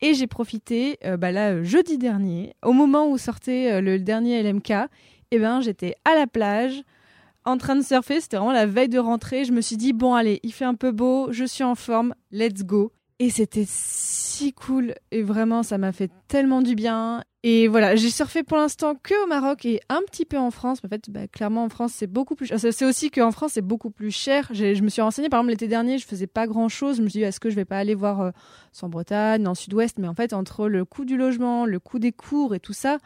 et 0.00 0.14
j'ai 0.14 0.26
profité, 0.26 0.98
euh, 1.04 1.16
bah 1.16 1.30
là 1.30 1.62
jeudi 1.62 1.98
dernier, 1.98 2.54
au 2.64 2.72
moment 2.72 3.08
où 3.08 3.16
sortait 3.16 3.80
le 3.80 3.98
dernier 3.98 4.42
LMK, 4.42 4.72
et 5.30 5.38
ben 5.38 5.60
j'étais 5.60 5.94
à 6.04 6.16
la 6.16 6.26
plage 6.26 6.82
en 7.44 7.56
train 7.58 7.76
de 7.76 7.82
surfer. 7.82 8.20
C'était 8.20 8.36
vraiment 8.36 8.52
la 8.52 8.66
veille 8.66 8.88
de 8.88 8.98
rentrée. 8.98 9.44
Je 9.44 9.52
me 9.52 9.60
suis 9.60 9.76
dit 9.76 9.92
bon 9.92 10.14
allez, 10.14 10.40
il 10.42 10.52
fait 10.52 10.64
un 10.64 10.74
peu 10.74 10.90
beau, 10.90 11.30
je 11.30 11.44
suis 11.44 11.64
en 11.64 11.76
forme, 11.76 12.14
let's 12.32 12.64
go. 12.64 12.92
Et 13.20 13.30
c'était 13.30 13.66
cool 14.52 14.94
et 15.10 15.22
vraiment 15.22 15.62
ça 15.62 15.78
m'a 15.78 15.92
fait 15.92 16.10
tellement 16.28 16.62
du 16.62 16.74
bien. 16.74 17.22
Et 17.42 17.68
voilà, 17.68 17.96
j'ai 17.96 18.10
surfé 18.10 18.42
pour 18.42 18.58
l'instant 18.58 18.94
que 19.02 19.14
au 19.24 19.26
Maroc 19.26 19.64
et 19.64 19.80
un 19.88 20.00
petit 20.10 20.26
peu 20.26 20.36
en 20.36 20.50
France. 20.50 20.78
En 20.84 20.88
fait, 20.88 21.08
bah, 21.08 21.26
clairement 21.26 21.64
en 21.64 21.68
France 21.70 21.92
c'est 21.96 22.06
beaucoup 22.06 22.34
plus. 22.34 22.46
cher. 22.46 22.58
C'est 22.60 22.84
aussi 22.84 23.10
qu'en 23.10 23.30
France 23.30 23.52
c'est 23.54 23.62
beaucoup 23.62 23.90
plus 23.90 24.10
cher. 24.10 24.48
Je 24.52 24.82
me 24.82 24.88
suis 24.90 25.00
renseignée 25.00 25.28
par 25.30 25.40
exemple 25.40 25.52
l'été 25.52 25.66
dernier, 25.68 25.96
je 25.98 26.06
faisais 26.06 26.26
pas 26.26 26.46
grand 26.46 26.68
chose. 26.68 26.96
Je 26.98 27.02
me 27.02 27.08
suis 27.08 27.20
dit 27.20 27.24
est-ce 27.24 27.40
que 27.40 27.48
je 27.48 27.54
vais 27.56 27.64
pas 27.64 27.78
aller 27.78 27.94
voir 27.94 28.20
euh, 28.20 28.30
en 28.82 28.88
Bretagne, 28.90 29.46
en 29.46 29.54
Sud-Ouest, 29.54 29.98
mais 29.98 30.08
en 30.08 30.14
fait 30.14 30.32
entre 30.34 30.68
le 30.68 30.84
coût 30.84 31.04
du 31.06 31.16
logement, 31.16 31.64
le 31.64 31.78
coût 31.80 31.98
des 31.98 32.12
cours 32.12 32.54
et 32.54 32.60
tout 32.60 32.74
ça, 32.74 32.98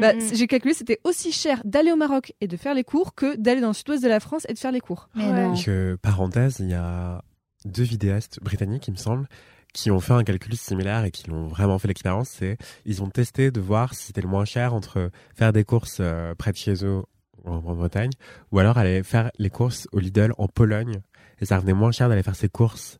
bah, 0.00 0.14
Mm, 0.14 0.16
mm. 0.16 0.20
c- 0.20 0.34
j'ai 0.36 0.46
calculé 0.46 0.72
c'était 0.74 1.00
aussi 1.04 1.30
cher 1.32 1.60
d'aller 1.64 1.92
au 1.92 1.96
Maroc 1.96 2.32
et 2.40 2.48
de 2.48 2.56
faire 2.56 2.72
les 2.74 2.84
cours 2.84 3.14
que 3.14 3.36
d'aller 3.36 3.60
dans 3.60 3.68
le 3.68 3.74
Sud-Ouest 3.74 4.02
de 4.02 4.08
la 4.08 4.20
France 4.20 4.46
et 4.48 4.54
de 4.54 4.58
faire 4.58 4.72
les 4.72 4.80
cours. 4.80 5.08
Mais 5.14 5.24
Ouais. 5.30 5.48
non. 5.48 5.54
Et 5.54 5.62
que, 5.62 5.98
parenthèse, 6.00 6.56
il 6.60 6.70
y 6.70 6.74
a 6.74 7.22
deux 7.66 7.82
vidéastes 7.82 8.38
britanniques, 8.42 8.88
il 8.88 8.92
me 8.92 8.96
semble, 8.98 9.26
qui 9.74 9.90
ont 9.90 10.00
fait 10.00 10.14
un 10.14 10.24
calcul 10.24 10.56
similaire 10.56 11.04
et 11.04 11.10
qui 11.10 11.28
l'ont 11.28 11.46
vraiment 11.48 11.78
fait 11.78 11.88
l'expérience. 11.88 12.30
C'est, 12.30 12.56
ils 12.86 13.02
ont 13.02 13.10
testé 13.10 13.50
de 13.50 13.60
voir 13.60 13.92
si 13.92 14.06
c'était 14.06 14.22
le 14.22 14.28
moins 14.28 14.46
cher 14.46 14.72
entre 14.72 15.10
faire 15.34 15.52
des 15.52 15.64
courses 15.64 15.98
euh, 16.00 16.34
près 16.34 16.52
de 16.52 16.56
chez 16.56 16.84
eux 16.86 17.02
en 17.44 17.58
Grande-Bretagne 17.58 18.10
ou 18.52 18.58
alors 18.60 18.78
aller 18.78 19.02
faire 19.02 19.30
les 19.38 19.50
courses 19.50 19.86
au 19.92 19.98
Lidl 19.98 20.32
en 20.38 20.48
Pologne. 20.48 21.00
Et 21.40 21.44
ça 21.44 21.56
revenait 21.56 21.74
moins 21.74 21.90
cher 21.92 22.08
d'aller 22.08 22.22
faire 22.22 22.36
ces 22.36 22.48
courses 22.48 22.98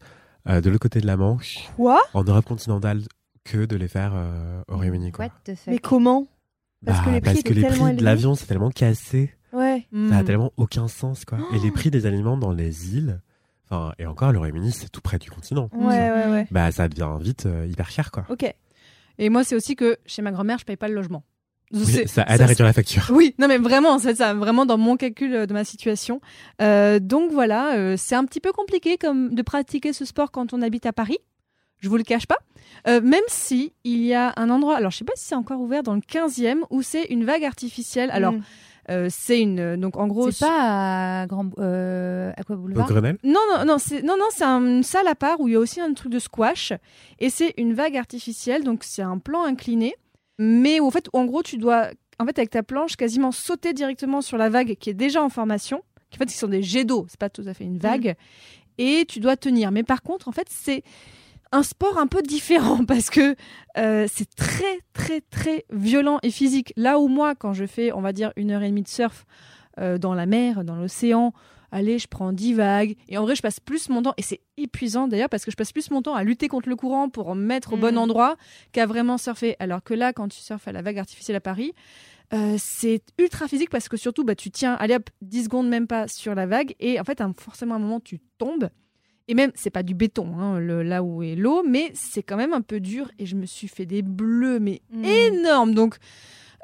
euh, 0.48 0.60
de 0.60 0.68
l'autre 0.68 0.82
côté 0.82 1.00
de 1.00 1.06
la 1.06 1.16
Manche, 1.16 1.70
Quoi? 1.76 2.02
en 2.12 2.24
Europe 2.24 2.44
continentale, 2.44 3.02
que 3.44 3.64
de 3.64 3.76
les 3.76 3.88
faire 3.88 4.12
euh, 4.14 4.60
au 4.68 4.76
Royaume-Uni. 4.76 5.12
quoi. 5.12 5.28
Mais 5.68 5.78
comment? 5.78 6.26
Parce 6.84 7.00
que 7.00 7.04
Bah, 7.06 7.12
les 7.12 7.20
prix 7.20 7.30
parce 7.30 7.38
étaient 7.40 7.48
que 7.50 7.54
les 7.54 7.62
tellement 7.62 7.84
prix 7.86 7.96
de 7.96 8.04
l'avion, 8.04 8.34
c'est 8.34 8.46
tellement 8.46 8.70
cassé. 8.70 9.32
Ouais. 9.52 9.86
Ça 10.10 10.16
a 10.16 10.22
Mm. 10.22 10.24
tellement 10.24 10.52
aucun 10.56 10.88
sens, 10.88 11.24
quoi. 11.24 11.38
Et 11.54 11.58
les 11.60 11.70
prix 11.70 11.90
des 11.90 12.04
aliments 12.06 12.36
dans 12.36 12.52
les 12.52 12.96
îles, 12.96 13.20
enfin, 13.64 13.92
et 13.98 14.06
encore, 14.06 14.32
le 14.32 14.38
Royaume-Uni, 14.38 14.72
c'est 14.72 14.88
tout 14.88 15.00
près 15.00 15.18
du 15.18 15.30
continent. 15.30 15.68
Ouais, 15.72 16.10
ouais, 16.10 16.26
ouais. 16.30 16.46
Bah, 16.50 16.70
ça 16.72 16.88
devient 16.88 17.10
vite 17.20 17.46
euh, 17.46 17.66
hyper 17.66 17.90
cher, 17.90 18.10
quoi. 18.10 18.24
Ok. 18.28 18.52
Et 19.18 19.28
moi 19.28 19.44
c'est 19.44 19.54
aussi 19.54 19.76
que 19.76 19.96
chez 20.06 20.22
ma 20.22 20.32
grand-mère 20.32 20.58
je 20.58 20.64
paye 20.64 20.76
pas 20.76 20.88
le 20.88 20.94
logement. 20.94 21.22
Oui, 21.72 22.06
ça 22.06 22.24
aide 22.28 22.40
à 22.42 22.46
réduire 22.46 22.66
la 22.66 22.72
facture. 22.72 23.06
Oui, 23.10 23.34
non 23.38 23.48
mais 23.48 23.58
vraiment, 23.58 23.98
c'est 23.98 24.16
ça, 24.16 24.34
vraiment 24.34 24.66
dans 24.66 24.76
mon 24.78 24.96
calcul 24.96 25.34
euh, 25.34 25.46
de 25.46 25.52
ma 25.52 25.64
situation. 25.64 26.20
Euh, 26.60 26.98
donc 27.00 27.32
voilà, 27.32 27.74
euh, 27.76 27.94
c'est 27.96 28.14
un 28.14 28.24
petit 28.24 28.40
peu 28.40 28.52
compliqué 28.52 28.96
comme 28.98 29.34
de 29.34 29.42
pratiquer 29.42 29.92
ce 29.92 30.04
sport 30.04 30.30
quand 30.30 30.52
on 30.52 30.62
habite 30.62 30.86
à 30.86 30.92
Paris. 30.92 31.18
Je 31.80 31.88
vous 31.88 31.96
le 31.96 32.02
cache 32.02 32.26
pas. 32.26 32.38
Euh, 32.86 33.00
même 33.00 33.22
si 33.28 33.72
il 33.84 34.02
y 34.04 34.14
a 34.14 34.32
un 34.36 34.50
endroit, 34.50 34.76
alors 34.76 34.90
je 34.90 34.98
sais 34.98 35.04
pas 35.04 35.12
si 35.16 35.26
c'est 35.26 35.34
encore 35.34 35.60
ouvert 35.60 35.82
dans 35.82 35.94
le 35.94 36.00
15e 36.00 36.60
où 36.70 36.82
c'est 36.82 37.04
une 37.04 37.24
vague 37.24 37.44
artificielle. 37.44 38.10
Alors 38.10 38.32
Mm. 38.32 38.42
Euh, 38.90 39.08
c'est 39.10 39.40
une 39.40 39.76
donc 39.76 39.96
en 39.96 40.06
gros 40.06 40.30
C'est 40.30 40.40
pas 40.46 41.22
à 41.22 41.26
Grand 41.26 41.48
euh, 41.58 42.32
à 42.36 42.42
quoi 42.44 42.56
boulevard 42.56 42.86
Grenelle? 42.88 43.18
Non, 43.24 43.40
non, 43.56 43.64
non, 43.64 43.78
c'est 43.78 44.02
non, 44.02 44.16
non, 44.18 44.26
c'est 44.30 44.44
un- 44.44 44.60
une 44.64 44.82
salle 44.82 45.08
à 45.08 45.14
part 45.14 45.40
où 45.40 45.48
il 45.48 45.52
y 45.52 45.56
a 45.56 45.58
aussi 45.60 45.80
un 45.80 45.92
truc 45.94 46.12
de 46.12 46.18
squash 46.18 46.72
et 47.18 47.30
c'est 47.30 47.54
une 47.56 47.74
vague 47.74 47.96
artificielle, 47.96 48.62
donc 48.64 48.84
c'est 48.84 49.02
un 49.02 49.18
plan 49.18 49.44
incliné, 49.44 49.94
mais 50.38 50.80
en 50.80 50.90
fait, 50.90 51.08
en 51.12 51.24
gros, 51.24 51.42
tu 51.42 51.56
dois, 51.58 51.88
en 52.18 52.26
fait, 52.26 52.38
avec 52.38 52.50
ta 52.50 52.62
planche, 52.62 52.96
quasiment 52.96 53.32
sauter 53.32 53.72
directement 53.72 54.20
sur 54.20 54.36
la 54.36 54.48
vague 54.50 54.74
qui 54.76 54.90
est 54.90 54.94
déjà 54.94 55.22
en 55.22 55.28
formation, 55.28 55.82
qui 56.10 56.18
en 56.18 56.20
fait, 56.20 56.26
qui 56.26 56.36
sont 56.36 56.48
des 56.48 56.62
jets 56.62 56.84
d'eau, 56.84 57.06
c'est 57.08 57.18
pas 57.20 57.30
tout 57.30 57.44
à 57.46 57.54
fait 57.54 57.64
une 57.64 57.78
vague, 57.78 58.14
et 58.78 59.04
tu 59.08 59.20
dois 59.20 59.36
tenir. 59.36 59.70
Mais 59.70 59.82
par 59.84 60.02
contre, 60.02 60.28
en 60.28 60.32
fait, 60.32 60.46
c'est 60.50 60.82
un 61.54 61.62
sport 61.62 61.98
un 61.98 62.06
peu 62.06 62.20
différent 62.22 62.84
parce 62.86 63.10
que 63.10 63.36
euh, 63.78 64.06
c'est 64.12 64.28
très, 64.34 64.78
très, 64.92 65.20
très 65.20 65.64
violent 65.70 66.18
et 66.22 66.30
physique. 66.30 66.72
Là 66.76 66.98
où 66.98 67.08
moi, 67.08 67.34
quand 67.34 67.52
je 67.54 67.64
fais, 67.66 67.92
on 67.92 68.00
va 68.00 68.12
dire, 68.12 68.32
une 68.36 68.50
heure 68.50 68.62
et 68.62 68.68
demie 68.68 68.82
de 68.82 68.88
surf 68.88 69.24
euh, 69.78 69.98
dans 69.98 70.14
la 70.14 70.26
mer, 70.26 70.64
dans 70.64 70.76
l'océan, 70.76 71.32
allez, 71.72 71.98
je 71.98 72.06
prends 72.06 72.32
10 72.32 72.54
vagues. 72.54 72.94
Et 73.08 73.18
en 73.18 73.22
vrai, 73.22 73.34
je 73.34 73.42
passe 73.42 73.58
plus 73.60 73.88
mon 73.88 74.02
temps, 74.02 74.14
et 74.16 74.22
c'est 74.22 74.40
épuisant 74.56 75.08
d'ailleurs, 75.08 75.28
parce 75.28 75.44
que 75.44 75.50
je 75.50 75.56
passe 75.56 75.72
plus 75.72 75.90
mon 75.90 76.02
temps 76.02 76.14
à 76.14 76.22
lutter 76.22 76.46
contre 76.48 76.68
le 76.68 76.76
courant 76.76 77.08
pour 77.08 77.28
en 77.28 77.34
mettre 77.34 77.72
au 77.72 77.76
bon 77.76 77.92
Mhm. 77.92 77.98
endroit 77.98 78.36
qu'à 78.72 78.86
vraiment 78.86 79.18
surfer. 79.18 79.56
Alors 79.58 79.82
que 79.82 79.94
là, 79.94 80.12
quand 80.12 80.28
tu 80.28 80.38
surfes 80.40 80.68
à 80.68 80.72
la 80.72 80.82
vague 80.82 80.98
artificielle 80.98 81.36
à 81.36 81.40
Paris, 81.40 81.72
euh, 82.32 82.54
c'est 82.58 83.02
ultra 83.18 83.48
physique 83.48 83.70
parce 83.70 83.88
que 83.88 83.96
surtout, 83.96 84.24
bah, 84.24 84.34
tu 84.36 84.50
tiens, 84.50 84.74
allez 84.74 84.94
hop, 84.94 85.10
10 85.22 85.44
secondes 85.44 85.68
même 85.68 85.86
pas 85.86 86.06
sur 86.08 86.34
la 86.34 86.46
vague, 86.46 86.74
et 86.80 87.00
en 87.00 87.04
fait, 87.04 87.20
forcément, 87.38 87.74
à 87.74 87.78
un 87.78 87.80
moment, 87.80 88.00
tu 88.00 88.20
tombes. 88.38 88.68
Et 89.28 89.34
même, 89.34 89.50
c'est 89.54 89.70
pas 89.70 89.82
du 89.82 89.94
béton, 89.94 90.38
hein, 90.38 90.58
le- 90.58 90.82
là 90.82 91.02
où 91.02 91.22
est 91.22 91.34
l'eau, 91.34 91.62
mais 91.66 91.90
c'est 91.94 92.22
quand 92.22 92.36
même 92.36 92.52
un 92.52 92.60
peu 92.60 92.78
dur, 92.80 93.10
et 93.18 93.24
je 93.26 93.36
me 93.36 93.46
suis 93.46 93.68
fait 93.68 93.86
des 93.86 94.02
bleus, 94.02 94.58
mais 94.60 94.82
Mm. 94.92 95.04
énormes. 95.04 95.74
Donc, 95.74 95.96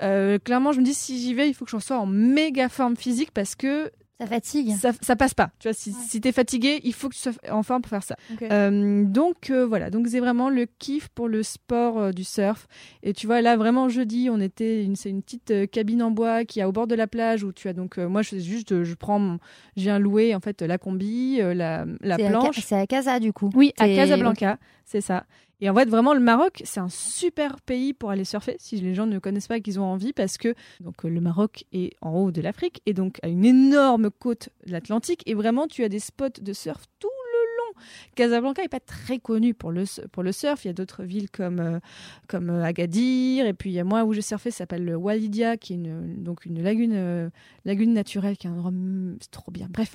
euh, 0.03 0.39
clairement, 0.39 0.73
je 0.73 0.81
me 0.81 0.85
dis, 0.85 0.95
si 0.95 1.19
j'y 1.19 1.35
vais, 1.35 1.49
il 1.49 1.55
faut 1.55 1.65
que 1.65 1.71
je 1.71 1.79
sois 1.79 1.99
en 1.99 2.07
méga 2.07 2.69
forme 2.69 2.97
physique 2.97 3.31
parce 3.33 3.55
que 3.55 3.91
Ça 4.21 4.27
fatigue. 4.27 4.77
ça, 4.77 4.91
ça 5.01 5.17
passe 5.17 5.33
pas. 5.35 5.51
Tu 5.59 5.69
vois, 5.69 5.73
si, 5.73 5.91
Ouais. 5.91 5.97
si 6.07 6.21
t'es 6.21 6.33
fatigué, 6.33 6.81
il 6.85 6.93
faut 6.93 7.09
que 7.09 7.15
tu 7.15 7.21
sois 7.21 7.33
en 7.51 7.63
forme 7.63 7.81
pour 7.83 7.91
faire 7.91 8.03
ça. 8.03 8.17
Euh, 8.43 9.05
donc 9.05 9.49
euh, 9.51 9.65
voilà, 9.67 9.89
donc 9.91 10.07
c'est 10.09 10.21
vraiment 10.21 10.51
le 10.51 10.67
kiff 10.79 11.09
pour 11.09 11.27
le 11.29 11.43
sport 11.43 11.99
euh, 11.99 12.11
du 12.13 12.25
surf. 12.25 12.67
Et 13.03 13.13
tu 13.15 13.27
vois, 13.27 13.41
là 13.41 13.57
vraiment 13.57 13.89
jeudi, 13.89 14.29
on 14.31 14.41
était, 14.41 14.85
une, 14.85 14.95
c'est 14.97 15.09
une 15.11 15.23
petite 15.23 15.71
cabine 15.71 16.03
en 16.03 16.11
bois 16.11 16.45
qui 16.45 16.61
est 16.61 16.65
au 16.65 16.73
bord 16.73 16.87
de 16.87 16.95
la 16.95 17.07
plage 17.07 17.45
où 17.45 17.53
tu 17.53 17.69
as 17.69 17.73
donc, 17.73 17.97
moi 17.99 18.23
je 18.23 18.37
juste, 18.39 18.83
je 18.85 18.95
prends, 18.95 19.19
mon- 19.19 19.39
je 19.77 19.83
viens 19.83 19.99
louer 19.99 20.35
en 20.35 20.41
fait 20.41 20.61
la 20.63 20.77
combi, 20.79 21.39
la, 21.39 21.87
Ca- 22.05 22.29
planche. 22.29 22.61
C'est 22.61 22.77
à 22.77 22.87
Casa 22.87 23.21
du 23.21 23.33
coup. 23.33 23.51
Oui, 23.55 23.73
à 23.79 23.87
Casablanca, 23.89 24.59
c'est 24.85 25.01
ça. 25.01 25.25
Et 25.61 25.69
en 25.69 25.75
fait, 25.75 25.89
vraiment, 25.89 26.15
le 26.15 26.21
Maroc, 26.21 26.63
c'est 26.65 26.81
un 26.81 26.89
super 26.89 27.61
pays 27.61 27.93
pour 27.93 28.11
aller 28.11 28.25
surfer, 28.25 28.57
si 28.59 28.77
les 28.81 28.95
gens 28.95 29.07
ne 29.07 29.19
connaissent 29.19 29.49
pas 29.49 29.61
qu'ils 29.61 29.79
ont 29.79 29.85
envie, 29.85 30.13
parce 30.13 30.39
que 30.39 30.55
donc, 30.81 31.05
euh, 31.05 31.09
le 31.09 31.21
Maroc 31.21 31.65
est 31.73 31.93
en 32.01 32.13
haut 32.15 32.31
de 32.31 32.41
l'Afrique 32.41 32.81
et 32.87 32.95
donc 32.95 33.19
a 33.23 33.29
une 33.29 33.45
énorme 33.45 34.11
côte 34.11 34.49
de 34.67 34.73
l'Atlantique. 34.73 35.23
Et 35.27 35.35
vraiment, 35.35 35.67
tu 35.67 35.85
as 35.85 35.89
des 35.89 35.99
spots 35.99 36.41
de 36.41 36.53
surf 36.53 36.85
tout 36.99 37.09
le 37.09 37.39
long. 37.79 37.81
Casablanca 38.15 38.63
n'est 38.63 38.69
pas 38.69 38.81
très 38.81 39.19
connu 39.19 39.53
pour 39.55 39.71
le, 39.71 39.85
pour 40.13 40.23
le 40.23 40.33
surf. 40.33 40.65
Il 40.65 40.69
y 40.69 40.71
a 40.71 40.75
d'autres 40.75 41.05
villes 41.05 41.31
comme, 41.31 41.61
euh, 41.61 41.79
comme 42.29 42.51
euh, 42.51 42.65
Agadir. 42.65 43.47
Et 43.47 43.53
puis, 43.53 43.71
il 43.71 43.75
y 43.75 43.81
a 43.81 43.85
moi 43.85 44.05
où 44.05 44.13
j'ai 44.13 44.23
surfé, 44.23 44.51
ça 44.51 44.59
s'appelle 44.59 44.85
le 44.85 44.97
Walidia, 44.97 45.57
qui 45.57 45.75
est 45.75 45.77
une, 45.77 46.23
donc 46.23 46.47
une 46.47 46.63
lagune, 46.63 47.31
lagune 47.65 47.93
naturelle, 47.93 48.37
qui 48.39 48.47
est 48.47 48.51
un 48.51 48.55
endroit. 48.55 48.71
mm, 48.71 49.19
C'est 49.21 49.31
trop 49.31 49.51
bien. 49.51 49.69
Bref. 49.71 49.95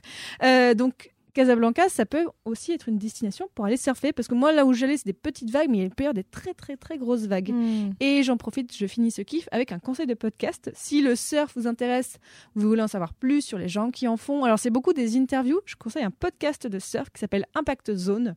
Donc, 0.76 1.15
Casablanca, 1.36 1.90
ça 1.90 2.06
peut 2.06 2.26
aussi 2.46 2.72
être 2.72 2.90
une 2.90 2.98
destination 2.98 3.48
pour 3.54 3.66
aller 3.66 3.78
surfer. 3.78 4.14
Parce 4.14 4.28
que 4.28 4.34
moi, 4.34 4.54
là 4.54 4.66
où 4.66 4.74
j'allais, 4.74 4.98
c'est 4.98 5.06
des 5.06 5.14
petites 5.14 5.52
vagues, 5.52 5.70
mais 5.70 5.80
il 5.80 5.90
peut 5.90 6.04
y 6.04 6.08
avoir 6.08 6.14
des 6.16 6.24
très, 6.24 6.54
très, 6.54 6.78
très 6.78 6.98
grosses 6.98 7.28
vagues. 7.28 7.52
Mm. 7.52 7.92
Et 8.00 8.24
j'en 8.24 8.38
profite, 8.38 8.76
je 8.76 8.88
finis 8.88 9.12
ce 9.12 9.22
kiff 9.22 9.48
avec 9.52 9.72
un 9.72 9.80
conseil 9.80 10.08
de 10.08 10.14
podcast. 10.14 10.72
Si 10.74 11.02
le 11.02 11.16
surf 11.16 11.52
vous 11.56 11.68
intéresse, 11.68 12.18
vous 12.56 12.68
voulez 12.68 12.82
en 12.82 12.88
savoir 12.88 13.14
plus 13.14 13.42
sur 13.42 13.58
les 13.58 13.68
gens 13.68 13.92
qui 13.92 14.08
en 14.08 14.18
font, 14.18 14.46
alors 14.46 14.58
c'est 14.58 14.70
beaucoup 14.70 14.94
des 14.94 15.18
interviews. 15.18 15.60
Je 15.66 15.76
conseille 15.76 16.04
un 16.04 16.12
podcast 16.12 16.68
de 16.68 16.80
surf 16.80 17.10
qui 17.12 17.20
s'appelle 17.20 17.46
Impact 17.54 17.94
Zone. 17.94 18.36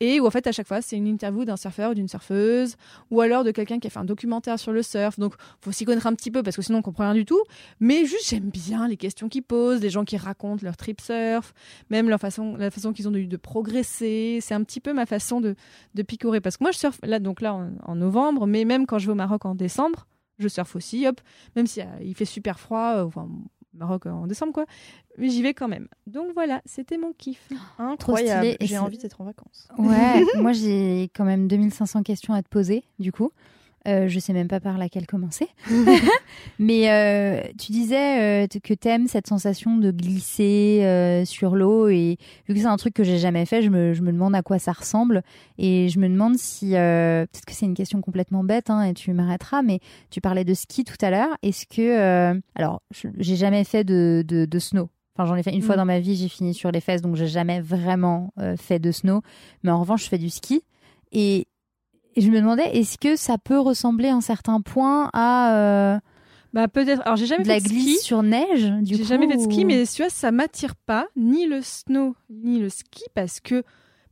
Et 0.00 0.20
où 0.20 0.26
en 0.26 0.30
fait 0.30 0.46
à 0.46 0.52
chaque 0.52 0.66
fois 0.66 0.82
c'est 0.82 0.96
une 0.96 1.06
interview 1.06 1.44
d'un 1.44 1.56
surfeur 1.56 1.92
ou 1.92 1.94
d'une 1.94 2.08
surfeuse 2.08 2.76
ou 3.10 3.20
alors 3.22 3.44
de 3.44 3.50
quelqu'un 3.50 3.78
qui 3.78 3.86
a 3.86 3.90
fait 3.90 3.98
un 3.98 4.04
documentaire 4.04 4.58
sur 4.58 4.72
le 4.72 4.82
surf. 4.82 5.18
Donc 5.18 5.34
faut 5.60 5.72
s'y 5.72 5.84
connaître 5.84 6.06
un 6.06 6.14
petit 6.14 6.30
peu 6.30 6.42
parce 6.42 6.56
que 6.56 6.62
sinon 6.62 6.78
on 6.78 6.82
comprend 6.82 7.04
rien 7.04 7.14
du 7.14 7.24
tout. 7.24 7.42
Mais 7.80 8.04
juste 8.04 8.28
j'aime 8.28 8.50
bien 8.50 8.88
les 8.88 8.96
questions 8.96 9.28
qu'ils 9.28 9.42
posent, 9.42 9.80
les 9.80 9.90
gens 9.90 10.04
qui 10.04 10.16
racontent 10.16 10.62
leur 10.62 10.76
trip 10.76 11.00
surf, 11.00 11.54
même 11.90 12.08
leur 12.08 12.20
façon, 12.20 12.56
la 12.56 12.70
façon 12.70 12.92
qu'ils 12.92 13.08
ont 13.08 13.12
de 13.12 13.36
progresser. 13.36 14.38
C'est 14.42 14.54
un 14.54 14.62
petit 14.64 14.80
peu 14.80 14.92
ma 14.92 15.06
façon 15.06 15.40
de, 15.40 15.54
de 15.94 16.02
picorer 16.02 16.40
parce 16.40 16.56
que 16.56 16.64
moi 16.64 16.72
je 16.72 16.78
surfe 16.78 16.98
là 17.02 17.18
donc 17.18 17.40
là 17.40 17.54
en, 17.84 17.96
novembre, 17.96 18.46
mais 18.46 18.64
même 18.64 18.86
quand 18.86 18.98
je 18.98 19.06
vais 19.06 19.12
au 19.12 19.16
Maroc 19.16 19.46
en 19.46 19.54
décembre, 19.54 20.06
je 20.38 20.48
surfe 20.48 20.76
aussi. 20.76 21.06
Hop, 21.06 21.20
même 21.54 21.66
si 21.66 21.80
il 22.02 22.14
fait 22.14 22.26
super 22.26 22.60
froid, 22.60 22.96
euh, 22.96 23.08
Maroc 23.76 24.06
en 24.06 24.26
décembre 24.26 24.52
quoi, 24.52 24.66
mais 25.18 25.28
j'y 25.28 25.42
vais 25.42 25.54
quand 25.54 25.68
même. 25.68 25.88
Donc 26.06 26.28
voilà, 26.34 26.62
c'était 26.64 26.98
mon 26.98 27.12
kiff. 27.12 27.48
Incroyable. 27.78 28.56
J'ai 28.60 28.78
envie 28.78 28.98
d'être 28.98 29.20
en 29.20 29.24
vacances. 29.24 29.68
Ouais, 29.78 30.24
moi 30.40 30.52
j'ai 30.52 31.10
quand 31.14 31.24
même 31.24 31.48
2500 31.48 32.02
questions 32.02 32.34
à 32.34 32.42
te 32.42 32.48
poser 32.48 32.84
du 32.98 33.12
coup. 33.12 33.30
Euh, 33.86 34.08
je 34.08 34.18
sais 34.18 34.32
même 34.32 34.48
pas 34.48 34.60
par 34.60 34.78
laquelle 34.78 35.06
commencer. 35.06 35.48
Mais 36.58 36.90
euh, 36.90 37.42
tu 37.58 37.72
disais 37.72 38.44
euh, 38.44 38.46
que 38.62 38.74
t'aimes 38.74 39.06
cette 39.06 39.26
sensation 39.26 39.76
de 39.76 39.90
glisser 39.90 40.80
euh, 40.82 41.24
sur 41.24 41.54
l'eau 41.54 41.88
et 41.88 42.18
vu 42.48 42.54
que 42.54 42.60
c'est 42.60 42.66
un 42.66 42.76
truc 42.76 42.94
que 42.94 43.04
j'ai 43.04 43.18
jamais 43.18 43.46
fait, 43.46 43.62
je 43.62 43.70
me, 43.70 43.92
je 43.94 44.02
me 44.02 44.12
demande 44.12 44.34
à 44.34 44.42
quoi 44.42 44.58
ça 44.58 44.72
ressemble 44.72 45.22
et 45.58 45.88
je 45.88 45.98
me 45.98 46.08
demande 46.08 46.36
si 46.36 46.70
peut-être 46.70 47.44
que 47.46 47.52
c'est 47.52 47.66
une 47.66 47.74
question 47.74 48.00
complètement 48.00 48.44
bête 48.44 48.70
hein, 48.70 48.82
et 48.82 48.94
tu 48.94 49.12
m'arrêteras, 49.12 49.62
mais 49.62 49.80
tu 50.10 50.20
parlais 50.20 50.44
de 50.44 50.54
ski 50.54 50.84
tout 50.84 50.96
à 51.00 51.10
l'heure. 51.10 51.36
Est-ce 51.42 51.66
que 51.66 52.40
alors 52.54 52.82
j'ai 53.18 53.36
jamais 53.36 53.64
fait 53.64 53.84
de, 53.84 54.24
de, 54.26 54.44
de 54.44 54.58
snow. 54.58 54.88
Enfin, 55.16 55.26
j'en 55.26 55.36
ai 55.36 55.42
fait 55.42 55.54
une 55.54 55.62
fois 55.62 55.76
Mm. 55.76 55.78
dans 55.78 55.84
ma 55.86 56.00
vie, 56.00 56.16
j'ai 56.16 56.28
fini 56.28 56.52
sur 56.52 56.70
les 56.70 56.80
fesses, 56.80 57.02
donc 57.02 57.16
j'ai 57.16 57.26
jamais 57.26 57.60
vraiment 57.60 58.32
fait 58.58 58.78
de 58.78 58.90
snow. 58.92 59.22
Mais 59.62 59.70
en 59.70 59.80
revanche, 59.80 60.04
je 60.04 60.08
fais 60.08 60.18
du 60.18 60.30
ski 60.30 60.62
et 61.12 61.46
et 62.16 62.20
je 62.20 62.30
me 62.30 62.40
demandais, 62.40 62.76
est-ce 62.76 62.98
que 62.98 63.14
ça 63.16 63.38
peut 63.38 63.58
ressembler 63.58 64.08
à 64.08 64.14
un 64.16 64.20
certain 64.20 64.60
point 64.60 65.10
à 65.12 65.54
euh, 65.56 65.98
Bah 66.52 66.66
peut-être. 66.68 67.02
Alors 67.04 67.16
j'ai 67.16 67.26
jamais 67.26 67.44
de 67.44 67.48
la 67.48 67.54
fait 67.56 67.64
de 67.64 67.68
glisse 67.68 67.98
ski. 67.98 68.04
sur 68.06 68.22
neige 68.22 68.64
du 68.82 68.94
J'ai 68.96 69.02
coup, 69.02 69.08
jamais 69.08 69.28
fait 69.28 69.36
de 69.36 69.42
ski, 69.42 69.64
mais 69.64 69.84
tu 69.86 70.02
vois, 70.02 70.10
ça 70.10 70.32
m'attire 70.32 70.74
pas, 70.74 71.06
ni 71.16 71.46
le 71.46 71.60
snow, 71.62 72.16
ni 72.30 72.58
le 72.58 72.68
ski, 72.68 73.04
parce 73.14 73.40
que 73.40 73.62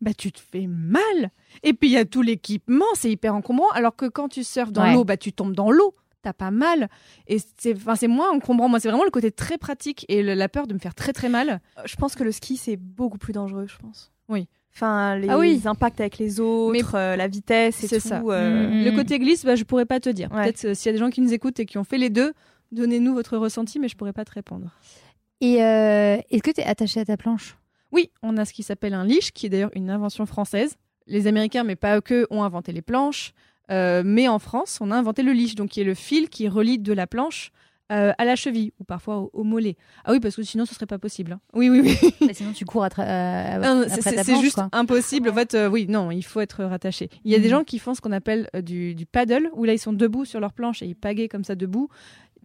bah 0.01 0.13
tu 0.13 0.33
te 0.33 0.41
fais 0.41 0.67
mal. 0.67 1.31
Et 1.63 1.73
puis 1.73 1.89
il 1.89 1.93
y 1.93 1.97
a 1.97 2.05
tout 2.05 2.21
l'équipement, 2.23 2.85
c'est 2.95 3.11
hyper 3.11 3.35
encombrant. 3.35 3.71
Alors 3.71 3.97
que 3.97 4.07
quand 4.07 4.29
tu 4.29 4.45
surfes 4.45 4.73
dans 4.73 4.83
Ouais. 4.83 4.93
l'eau, 4.93 5.05
bah 5.05 5.17
tu 5.17 5.33
tombes 5.33 5.55
dans 5.55 5.71
l'eau, 5.71 5.95
t'as 6.23 6.35
pas 6.35 6.51
mal. 6.51 6.89
Et 7.27 7.39
c'est, 7.57 7.75
enfin 7.77 7.95
c'est 7.97 8.09
moins 8.09 8.31
encombrant. 8.31 8.69
Moi, 8.69 8.81
c'est 8.81 8.89
vraiment 8.89 9.05
le 9.05 9.11
côté 9.11 9.31
très 9.31 9.57
pratique 9.57 10.05
et 10.09 10.23
le- 10.23 10.35
la 10.35 10.49
peur 10.51 10.67
de 10.67 10.75
me 10.75 10.79
faire 10.79 10.95
très 10.95 11.13
très 11.15 11.29
mal. 11.31 11.61
Je 11.87 11.97
pense 11.97 12.15
que 12.17 12.25
le 12.25 12.33
ski, 12.33 12.57
c'est 12.59 12.77
beaucoup 12.77 13.17
plus 13.19 13.33
dangereux, 13.33 13.67
je 13.67 13.77
pense. 13.79 14.13
Oui. 14.29 14.47
Enfin, 14.77 15.17
les 15.17 15.29
Ah 15.29 15.39
oui. 15.39 15.61
impacts 15.67 16.01
avec 16.01 16.19
les 16.19 16.41
autres, 16.41 16.95
euh, 16.97 17.15
la 17.17 17.29
vitesse 17.29 17.83
et 17.85 17.87
C'est 17.87 18.01
tout. 18.01 18.09
ça. 18.09 18.23
euh, 18.27 18.69
Mm. 18.69 18.85
Le 18.85 18.91
côté 18.93 19.19
glisse, 19.19 19.45
bah 19.45 19.55
je 19.55 19.63
pourrais 19.65 19.87
pas 19.87 20.01
te 20.01 20.09
dire. 20.09 20.31
Ouais. 20.33 20.43
Peut-être 20.45 20.65
euh, 20.65 20.75
s'il 20.75 20.87
y 20.87 20.89
a 20.91 20.93
des 20.93 20.99
gens 20.99 21.11
qui 21.11 21.21
nous 21.21 21.33
écoutent 21.33 21.61
et 21.61 21.67
qui 21.67 21.79
ont 21.79 21.85
fait 21.85 21.99
les 21.99 22.11
deux, 22.11 22.33
donnez-nous 22.73 23.15
votre 23.15 23.37
ressenti, 23.37 23.79
mais 23.79 23.87
je 23.89 23.97
pourrais 23.97 24.13
pas 24.13 24.25
te 24.25 24.33
répondre. 24.33 24.71
Et 25.41 25.63
euh, 25.63 26.17
est-ce 26.31 26.43
que 26.43 26.51
tu 26.51 26.61
es 26.61 26.65
attaché 26.65 26.99
à 27.01 27.05
ta 27.05 27.17
planche? 27.17 27.57
Oui, 27.93 28.11
on 28.23 28.37
a 28.37 28.45
ce 28.45 28.53
qui 28.53 28.65
s'appelle 28.65 28.95
un 28.95 29.05
leash, 29.05 29.31
qui 29.31 29.47
est 29.47 29.49
d'ailleurs 29.49 29.71
une 29.77 29.91
invention 29.91 30.27
française. 30.27 30.75
Les 31.07 31.27
Américains, 31.29 31.63
mais 31.65 31.77
pas 31.77 32.01
que, 32.01 32.27
ont 32.31 32.43
inventé 32.43 32.73
les 32.73 32.83
planches. 32.83 33.33
Euh, 33.71 34.03
mais 34.05 34.27
en 34.27 34.39
France, 34.41 34.79
on 34.81 34.91
a 34.91 34.97
inventé 34.97 35.23
le 35.23 35.33
leash, 35.33 35.55
donc 35.55 35.71
qui 35.71 35.81
est 35.81 35.85
le 35.85 35.95
fil 35.95 36.29
qui 36.29 36.49
relie 36.49 36.79
de 36.79 36.93
la 36.93 37.07
planche 37.07 37.51
euh, 37.93 38.13
à 38.17 38.25
la 38.25 38.35
cheville 38.37 38.73
ou 38.81 38.85
parfois 38.85 39.19
au, 39.19 39.31
au 39.35 39.45
mollet. 39.45 39.77
Ah 40.05 40.13
oui, 40.13 40.21
parce 40.21 40.37
que 40.37 40.43
sinon, 40.43 40.65
ce 40.65 40.75
serait 40.75 40.87
pas 40.87 40.99
possible. 40.99 41.33
hein. 41.33 41.41
Oui, 41.53 41.69
oui, 41.69 41.81
oui. 41.83 42.15
Bah, 42.27 42.33
Sinon, 42.33 42.53
tu 42.53 42.65
cours 42.65 42.85
à 42.85 42.89
euh, 42.99 43.59
Non, 43.59 43.83
après 43.83 44.01
c'est- 44.01 44.25
ta 44.25 44.41
juste 44.41 44.55
quoi. 44.55 44.69
impossible. 44.73 45.29
En 45.29 45.35
fait, 45.35 45.55
euh, 45.55 45.69
oui, 45.69 45.87
non, 45.89 46.11
il 46.11 46.23
faut 46.23 46.41
être 46.41 46.65
rattaché. 46.65 47.11
Il 47.25 47.33
y 47.33 47.35
a 47.35 47.39
des 47.39 47.45
Mhm. 47.45 47.51
gens 47.51 47.65
qui 47.65 47.79
font 47.79 47.95
ce 47.95 48.01
qu'on 48.01 48.13
appelle 48.13 48.49
euh, 48.57 48.63
du, 48.63 48.95
du 48.95 49.05
paddle, 49.07 49.51
où 49.55 49.65
là, 49.65 49.73
ils 49.75 49.79
sont 49.79 49.93
debout 49.93 50.25
sur 50.25 50.41
leur 50.41 50.53
planche 50.53 50.83
et 50.83 50.87
ils 50.87 50.97
pagaient 50.97 51.29
comme 51.29 51.45
ça 51.45 51.55
debout. 51.55 51.89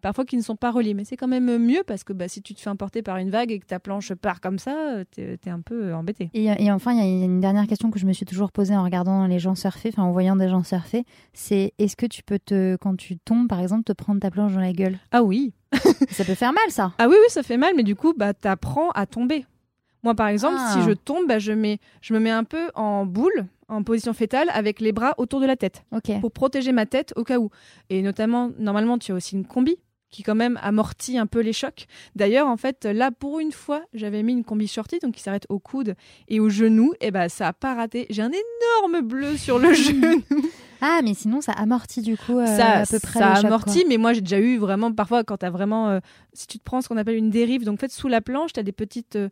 Parfois, 0.02 0.26
qui 0.26 0.38
ne 0.38 0.41
sont 0.41 0.56
pas 0.56 0.72
reliés. 0.72 0.93
Mais 0.93 1.06
c'est 1.06 1.18
quand 1.18 1.28
même 1.28 1.58
mieux 1.58 1.84
parce 1.86 2.04
que 2.04 2.14
bah, 2.14 2.28
si 2.28 2.41
tu 2.41 2.54
te 2.54 2.62
fais 2.62 2.70
emporter 2.70 3.02
par 3.02 3.18
une 3.18 3.30
vague 3.30 3.52
et 3.52 3.60
que 3.60 3.66
ta 3.66 3.80
planche 3.80 4.14
part 4.14 4.41
comme 4.41 4.60
ça, 4.60 4.76
euh, 4.78 5.04
t'es 5.12 5.38
t'es 5.38 5.50
un 5.50 5.62
peu 5.62 5.86
euh, 5.86 5.95
embêté. 5.95 6.30
Et, 6.34 6.45
et 6.45 6.72
enfin, 6.72 6.93
il 6.93 6.97
y 6.97 7.02
a 7.22 7.26
une 7.26 7.39
dernière 7.39 7.68
question 7.68 7.91
que 7.91 8.00
je 8.00 8.06
me 8.06 8.14
suis 8.14 8.26
toujours 8.26 8.52
posée 8.52 8.76
en 8.76 8.84
regardant 8.84 9.26
les 9.28 9.39
gens 9.39 9.56
surfer, 9.56 9.89
enfin 9.93 10.04
en 10.04 10.12
voyant 10.12 10.36
des 10.36 10.50
gens 10.50 10.64
surfer, 10.64 11.06
c'est 11.34 11.74
est-ce 11.80 11.95
que 11.95 12.06
tu 12.06 12.24
peux 12.24 12.39
te, 12.39 12.76
quand 12.78 12.95
tu 12.95 13.18
tombes 13.18 13.47
par 13.47 13.60
exemple, 13.60 13.84
te 13.84 13.93
prendre 13.93 14.20
ta 14.20 14.32
planche 14.32 14.54
dans 14.54 14.60
la 14.62 14.74
gueule? 14.74 14.97
Ah 15.12 15.24
oui, 15.24 15.54
Ça 16.10 16.24
peut 16.26 16.34
faire 16.36 16.52
mal, 16.54 16.64
ça. 16.70 16.93
Ah 16.97 17.08
oui, 17.08 17.16
oui, 17.20 17.28
ça 17.30 17.43
fait 17.43 17.58
mal, 17.58 17.74
mais 17.76 17.84
du 17.84 17.95
coup, 17.95 18.14
bah, 18.18 18.34
t'apprends 18.34 18.89
à 18.91 19.06
tomber. 19.06 19.45
Moi, 20.04 20.16
par 20.16 20.28
exemple, 20.30 20.56
Ah. 20.58 20.74
si 20.74 20.82
je 20.82 20.91
tombe, 20.91 21.28
bah, 21.28 21.39
je, 21.39 21.52
mets, 21.52 21.78
je 22.02 22.14
me 22.14 22.20
mets 22.20 22.32
un 22.32 22.43
peu 22.43 22.70
en 22.74 23.06
boule, 23.06 23.45
en 23.68 23.84
position 23.84 24.14
fétale, 24.14 24.50
avec 24.54 24.80
les 24.80 24.91
bras 24.93 25.14
autour 25.18 25.39
de 25.41 25.45
la 25.45 25.56
tête, 25.56 25.84
pour 26.22 26.32
protéger 26.32 26.72
ma 26.72 26.86
tête 26.86 27.14
au 27.18 27.24
cas 27.24 27.38
où. 27.38 27.50
Et 27.91 28.02
notamment, 28.02 28.50
normalement, 28.58 28.97
tu 28.97 29.12
as 29.12 29.16
aussi 29.16 29.36
une 29.36 29.45
combi 29.45 29.76
qui 30.10 30.24
quand 30.24 30.36
même 30.36 30.60
amortit 30.62 31.18
un 31.18 31.28
peu 31.28 31.39
les 31.39 31.53
chocs. 31.53 31.86
D'ailleurs, 32.16 32.47
en 32.47 32.57
fait, 32.57 32.86
là, 32.86 33.12
pour 33.12 33.39
une 33.39 33.51
fois, 33.51 33.82
j'avais 33.93 34.24
mis 34.24 34.34
une 34.34 34.43
combi 34.43 34.68
shorty, 34.68 34.99
donc 34.99 35.16
qui 35.16 35.22
s'arrête 35.22 35.45
au 35.49 35.60
coude 35.60 35.95
et 36.28 36.39
au 36.39 36.49
genou, 36.49 36.93
et 37.01 37.12
bah, 37.12 37.30
ça 37.30 37.47
a 37.47 37.53
pas 37.53 37.76
raté. 37.76 38.07
J'ai 38.10 38.22
un 38.22 38.32
énorme 38.32 39.05
bleu 39.07 39.38
sur 39.38 39.60
le 39.60 39.74
genou. 39.74 40.24
Ah, 40.82 41.01
mais 41.03 41.14
sinon, 41.14 41.41
ça 41.41 41.51
amortit 41.53 42.01
du 42.01 42.16
coup 42.18 42.39
euh, 42.39 42.45
ça, 42.45 42.80
à 42.80 42.86
peu 42.86 42.99
près 42.99 43.20
ça 43.20 43.30
le 43.30 43.36
choc, 43.36 43.45
amortit, 43.45 43.80
quoi. 43.82 43.89
mais 43.89 43.97
moi 43.97 44.14
j'ai 44.14 44.22
déjà 44.22 44.39
eu 44.39 44.57
vraiment 44.57 44.93
parfois 44.93 45.24
quand 45.24 45.38
t'as 45.38 45.49
vraiment, 45.49 45.89
euh, 45.89 45.99
si 46.34 46.47
tu 46.47 46.57
te 46.57 46.64
prends 46.64 46.82
ce 46.82 46.88
qu'on 46.88 46.97
appelle 46.97 47.18
une 47.18 47.30
dérive, 47.30 47.66
donc 47.66 47.76
en 47.76 47.78
fait 47.78 47.91
sous 47.91 48.07
la 48.07 48.22
planche 48.22 48.53
t'as 48.53 48.64
des 48.64 48.72
petites, 48.72 49.18
euh, 49.18 49.30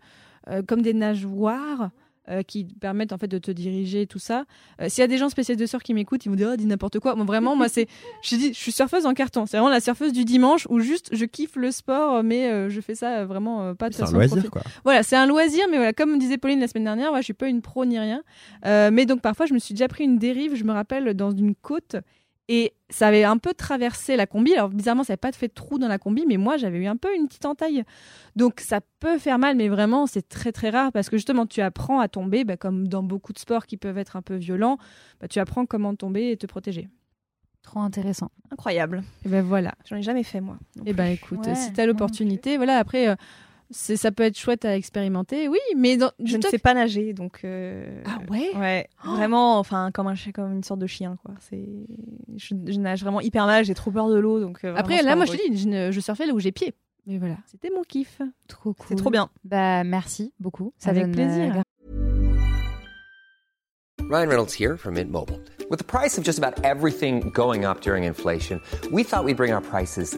comme 0.67 0.81
des 0.81 0.93
nageoires 0.93 1.89
euh, 2.29 2.43
qui 2.43 2.67
te 2.67 2.77
permettent 2.77 3.13
en 3.13 3.17
fait 3.17 3.27
de 3.27 3.37
te 3.37 3.51
diriger 3.51 4.07
tout 4.07 4.19
ça. 4.19 4.45
Euh, 4.81 4.89
S'il 4.89 5.01
y 5.01 5.03
a 5.03 5.07
des 5.07 5.17
gens 5.17 5.29
spécialistes 5.29 5.61
de 5.61 5.65
surf 5.65 5.83
qui 5.83 5.93
m'écoutent, 5.93 6.25
ils 6.25 6.29
vont 6.29 6.35
dire 6.35 6.49
oh, 6.51 6.55
dis 6.55 6.65
n'importe 6.65 6.99
quoi. 6.99 7.15
Moi 7.15 7.25
vraiment, 7.25 7.55
moi 7.55 7.69
c'est, 7.69 7.87
je 8.21 8.35
dis, 8.35 8.53
je 8.53 8.57
suis 8.59 8.71
surfeuse 8.71 9.05
en 9.05 9.13
carton. 9.13 9.45
C'est 9.45 9.57
vraiment 9.57 9.71
la 9.71 9.79
surfeuse 9.79 10.13
du 10.13 10.25
dimanche 10.25 10.67
où 10.69 10.79
juste 10.79 11.09
je 11.13 11.25
kiffe 11.25 11.55
le 11.55 11.71
sport, 11.71 12.23
mais 12.23 12.49
euh, 12.49 12.69
je 12.69 12.81
fais 12.81 12.95
ça 12.95 13.25
vraiment 13.25 13.73
pas 13.75 13.89
de 13.89 13.95
C'est 13.95 14.03
un 14.03 14.05
façon 14.05 14.17
loisir, 14.17 14.51
quoi. 14.51 14.61
Voilà, 14.83 15.03
c'est 15.03 15.15
un 15.15 15.25
loisir, 15.25 15.65
mais 15.69 15.77
voilà, 15.77 15.93
comme 15.93 16.17
disait 16.17 16.37
Pauline 16.37 16.59
la 16.59 16.67
semaine 16.67 16.85
dernière, 16.85 17.11
moi, 17.11 17.19
je 17.19 17.25
suis 17.25 17.33
pas 17.33 17.47
une 17.47 17.61
pro 17.61 17.85
ni 17.85 17.99
rien. 17.99 18.23
Mais 18.63 19.05
donc 19.05 19.21
parfois, 19.21 19.45
je 19.45 19.53
me 19.53 19.59
suis 19.59 19.73
déjà 19.73 19.87
pris 19.87 20.03
une 20.03 20.17
dérive, 20.17 20.55
je 20.55 20.63
me 20.63 20.71
rappelle, 20.71 21.13
dans 21.13 21.31
une 21.31 21.55
côte. 21.55 21.95
Et 22.49 22.73
ça 22.89 23.07
avait 23.07 23.25
un 23.25 23.37
peu 23.37 23.53
traversé 23.53 24.15
la 24.15 24.25
combi. 24.25 24.53
Alors 24.53 24.69
bizarrement, 24.69 25.03
ça 25.03 25.13
n'avait 25.13 25.17
pas 25.17 25.31
fait 25.33 25.49
de 25.49 25.53
trou 25.53 25.79
dans 25.79 25.89
la 25.89 25.97
combi, 25.97 26.25
mais 26.25 26.37
moi, 26.37 26.57
j'avais 26.57 26.77
eu 26.77 26.85
un 26.87 26.95
peu 26.95 27.13
une 27.13 27.27
petite 27.27 27.45
entaille. 27.45 27.83
Donc 28.35 28.61
ça 28.61 28.79
peut 28.99 29.17
faire 29.17 29.37
mal, 29.37 29.57
mais 29.57 29.67
vraiment, 29.67 30.07
c'est 30.07 30.27
très 30.27 30.51
très 30.51 30.69
rare 30.69 30.91
parce 30.91 31.09
que 31.09 31.17
justement, 31.17 31.45
tu 31.45 31.61
apprends 31.61 31.99
à 31.99 32.07
tomber, 32.07 32.45
bah, 32.45 32.55
comme 32.55 32.87
dans 32.87 33.03
beaucoup 33.03 33.33
de 33.33 33.39
sports 33.39 33.65
qui 33.65 33.75
peuvent 33.75 33.97
être 33.97 34.15
un 34.15 34.21
peu 34.21 34.35
violents, 34.35 34.77
bah, 35.19 35.27
tu 35.27 35.39
apprends 35.39 35.65
comment 35.65 35.93
tomber 35.95 36.31
et 36.31 36.37
te 36.37 36.45
protéger. 36.47 36.87
Trop 37.63 37.81
intéressant. 37.81 38.31
Incroyable. 38.49 39.03
Et 39.25 39.29
ben 39.29 39.43
voilà. 39.43 39.73
J'en 39.89 39.97
ai 39.97 40.01
jamais 40.01 40.23
fait, 40.23 40.39
moi. 40.39 40.57
Et 40.77 40.83
plus. 40.83 40.93
ben 40.93 41.07
écoute, 41.07 41.45
Ouais, 41.45 41.55
si 41.55 41.73
tu 41.73 41.81
as 41.81 41.85
l'opportunité, 41.85 42.55
voilà, 42.55 42.77
après, 42.77 43.09
euh, 43.09 43.15
ça 43.71 44.11
peut 44.11 44.23
être 44.23 44.37
chouette 44.37 44.63
à 44.65 44.75
expérimenter, 44.77 45.47
oui, 45.47 45.59
mais 45.75 45.97
dans, 45.97 46.11
Je 46.23 46.37
ne 46.37 46.41
sais 46.41 46.57
pas 46.57 46.73
nager, 46.73 47.13
donc. 47.13 47.41
euh, 47.43 48.01
Ah 48.05 48.19
ouais? 48.29 48.51
Ouais, 48.55 48.87
vraiment, 49.03 49.59
enfin, 49.59 49.91
comme, 49.93 50.07
un, 50.07 50.15
comme 50.33 50.53
une 50.53 50.63
sorte 50.63 50.79
de 50.79 50.87
chien, 50.87 51.17
quoi. 51.25 51.33
C'est, 51.39 51.67
je, 52.35 52.55
je 52.65 52.79
nage 52.79 53.01
vraiment 53.01 53.19
hyper 53.21 53.45
mal, 53.45 53.65
j'ai 53.65 53.73
trop 53.73 53.91
peur 53.91 54.09
de 54.09 54.17
l'eau, 54.17 54.39
donc. 54.39 54.59
euh, 54.63 54.73
Après, 54.77 55.01
là, 55.01 55.15
moi, 55.15 55.25
je 55.25 55.31
te 55.33 55.51
dis, 55.51 55.57
je, 55.71 55.91
je 55.91 55.99
surfais 55.99 56.25
là 56.25 56.33
où 56.33 56.39
j'ai 56.39 56.51
pied. 56.51 56.73
Mais 57.05 57.17
voilà, 57.17 57.35
c'était 57.45 57.69
mon 57.73 57.83
kiff. 57.83 58.21
Trop 58.49 58.73
cool. 58.73 58.85
C'est 58.89 58.95
trop 58.95 59.09
bien. 59.09 59.29
Bah, 59.45 59.83
merci 59.85 60.33
beaucoup. 60.39 60.73
Ça 60.77 60.89
Avec 60.89 61.03
donne, 61.03 61.13
plaisir. 61.13 61.55
euh, 61.57 61.61
Ryan 64.09 64.27
Reynolds 64.29 64.53
here 64.53 64.77
from 64.77 64.93
Mint 64.93 65.09
Mobile. 65.11 65.39
With 65.69 65.79
the 65.79 65.85
price 65.85 66.17
of 66.17 66.23
just 66.23 66.37
about 66.39 66.63
everything 66.63 67.29
going 67.33 67.65
up 67.65 67.81
during 67.81 68.03
inflation, 68.05 68.61
we 68.91 69.03
thought 69.03 69.25
we'd 69.25 69.35
bring 69.37 69.51
our 69.53 69.61
prices 69.61 70.17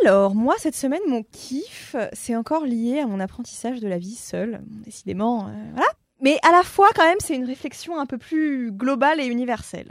Alors, 0.00 0.34
moi, 0.34 0.54
cette 0.58 0.76
semaine, 0.76 1.00
mon 1.08 1.22
kiff, 1.22 1.96
c'est 2.12 2.36
encore 2.36 2.64
lié 2.64 3.00
à 3.00 3.06
mon 3.06 3.20
apprentissage 3.20 3.80
de 3.80 3.88
la 3.88 3.98
vie 3.98 4.14
seule. 4.14 4.60
Décidément, 4.84 5.48
euh, 5.48 5.52
voilà. 5.72 5.90
Mais 6.20 6.38
à 6.42 6.52
la 6.52 6.62
fois, 6.62 6.88
quand 6.94 7.04
même, 7.04 7.20
c'est 7.20 7.34
une 7.34 7.44
réflexion 7.44 7.98
un 7.98 8.06
peu 8.06 8.18
plus 8.18 8.70
globale 8.70 9.20
et 9.20 9.26
universelle. 9.26 9.90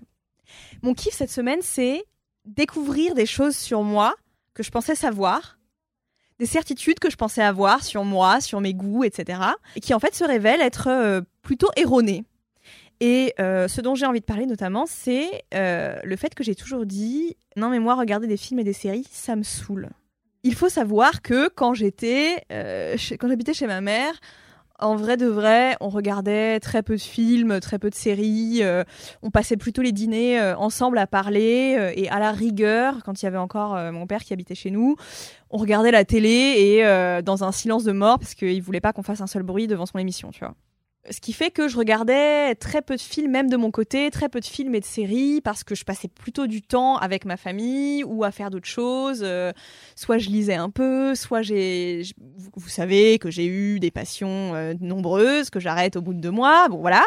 Mon 0.82 0.94
kiff 0.94 1.14
cette 1.14 1.32
semaine, 1.32 1.62
c'est 1.62 2.06
découvrir 2.46 3.14
des 3.14 3.26
choses 3.26 3.56
sur 3.56 3.84
moi 3.84 4.16
que 4.54 4.64
je 4.64 4.72
pensais 4.72 4.96
savoir, 4.96 5.60
des 6.39 6.46
certitudes 6.46 7.00
que 7.00 7.10
je 7.10 7.18
pensais 7.18 7.44
avoir 7.44 7.84
sur 7.84 8.04
moi, 8.04 8.42
sur 8.42 8.62
mes 8.62 8.74
goûts, 8.74 9.04
etc. 9.04 9.42
Et 9.76 9.80
qui, 9.80 9.94
en 9.94 10.00
fait, 10.00 10.16
se 10.16 10.24
révèlent 10.24 10.62
être 10.62 10.88
euh, 10.88 11.22
plutôt 11.42 11.70
erronées. 11.76 12.24
Et 13.02 13.34
euh, 13.39 13.68
ce 13.68 13.82
dont 13.82 13.95
j'ai 13.95 14.06
envie 14.06 14.20
de 14.20 14.26
parler 14.26 14.45
notamment, 14.45 14.86
c'est 14.88 15.43
euh, 15.56 15.95
le 16.04 16.16
fait 16.16 16.36
que 16.36 16.43
j'ai 16.43 16.54
toujours 16.54 16.86
dit 16.86 17.36
non 17.58 17.70
mais 17.70 17.80
moi 17.80 17.95
regarder 17.95 18.28
des 18.28 18.38
films 18.38 18.60
et 18.60 18.64
des 18.64 18.74
séries, 18.74 19.08
ça 19.10 19.36
me 19.36 19.41
saoule. 19.41 19.89
Il 20.43 20.54
faut 20.54 20.70
savoir 20.70 21.24
que 21.24 21.49
quand 21.49 21.74
j'étais, 21.74 22.43
euh, 22.52 22.95
quand 23.20 23.28
j'habitais 23.28 23.56
chez 23.56 23.66
ma 23.66 23.82
mère, 23.82 24.14
en 24.78 24.95
vrai 24.95 25.18
de 25.18 25.26
vrai, 25.26 25.78
on 25.82 25.89
regardait 25.89 26.60
très 26.60 26.84
peu 26.84 26.95
de 26.95 27.02
films, 27.02 27.60
très 27.60 27.80
peu 27.80 27.89
de 27.89 27.95
séries. 27.95 28.62
on 29.22 29.30
passait 29.30 29.58
plutôt 29.58 29.84
les 29.84 29.91
dîners 29.91 30.41
ensemble 30.58 30.97
à 30.97 31.06
parler 31.06 31.93
et 31.95 32.10
à 32.10 32.18
la 32.18 32.32
rigueur, 32.32 33.04
quand 33.06 33.22
il 33.22 33.26
y 33.26 33.28
avait 33.28 33.38
encore 33.38 33.76
mon 33.91 34.08
père 34.08 34.24
qui 34.24 34.34
habitait 34.34 34.56
chez 34.56 34.72
nous, 34.72 34.95
on 35.52 35.58
regardait 35.58 35.91
la 35.91 36.04
télé 36.04 36.56
et 36.58 37.22
dans 37.22 37.43
un 37.43 37.52
silence 37.52 37.84
de 37.84 37.91
mort 37.91 38.18
parce 38.18 38.34
qu'il 38.34 38.60
voulait 38.64 38.82
pas 38.82 38.91
qu'on 38.91 39.04
fasse 39.04 39.22
un 39.22 39.28
seul 39.28 39.43
bruit 39.43 39.68
devant 39.68 39.86
son 39.86 39.99
émission, 39.99 40.32
tu 40.32 40.39
vois. 40.39 40.56
Ce 41.10 41.20
qui 41.20 41.34
fait 41.34 41.49
que 41.49 41.68
je 41.68 41.78
regardais 41.78 42.54
très 42.54 42.84
peu 42.84 42.95
de 42.95 43.02
films, 43.02 43.32
même 43.32 43.49
de 43.49 43.58
mon 43.58 43.72
côté, 43.72 44.12
très 44.12 44.30
peu 44.30 44.39
de 44.39 44.45
films 44.45 44.76
et 44.76 44.80
de 44.80 44.86
séries, 44.86 45.41
parce 45.41 45.64
que 45.64 45.74
je 45.74 45.84
passais 45.84 46.08
plutôt 46.08 46.45
du 46.45 46.62
temps 46.62 46.97
avec 46.97 47.26
ma 47.26 47.38
famille 47.38 48.04
ou 48.04 48.24
à 48.24 48.30
faire 48.30 48.52
d'autres 48.52 48.68
choses. 48.68 49.22
Euh, 49.24 49.52
soit 49.95 50.20
je 50.20 50.30
lisais 50.30 50.54
un 50.54 50.70
peu, 50.70 51.16
soit 51.16 51.41
j'ai, 51.41 52.04
vous, 52.56 52.70
savez 52.70 53.18
que 53.18 53.32
j'ai 53.32 53.47
eu 53.47 53.80
des 53.80 53.89
passions 53.89 54.54
euh, 54.54 54.76
nombreuses, 54.80 55.49
que 55.49 55.60
j'arrête 55.60 55.95
au 55.95 56.02
bout 56.02 56.14
de 56.14 56.20
deux 56.20 56.32
mois. 56.32 56.68
Bon 56.70 56.78
voilà. 56.78 57.04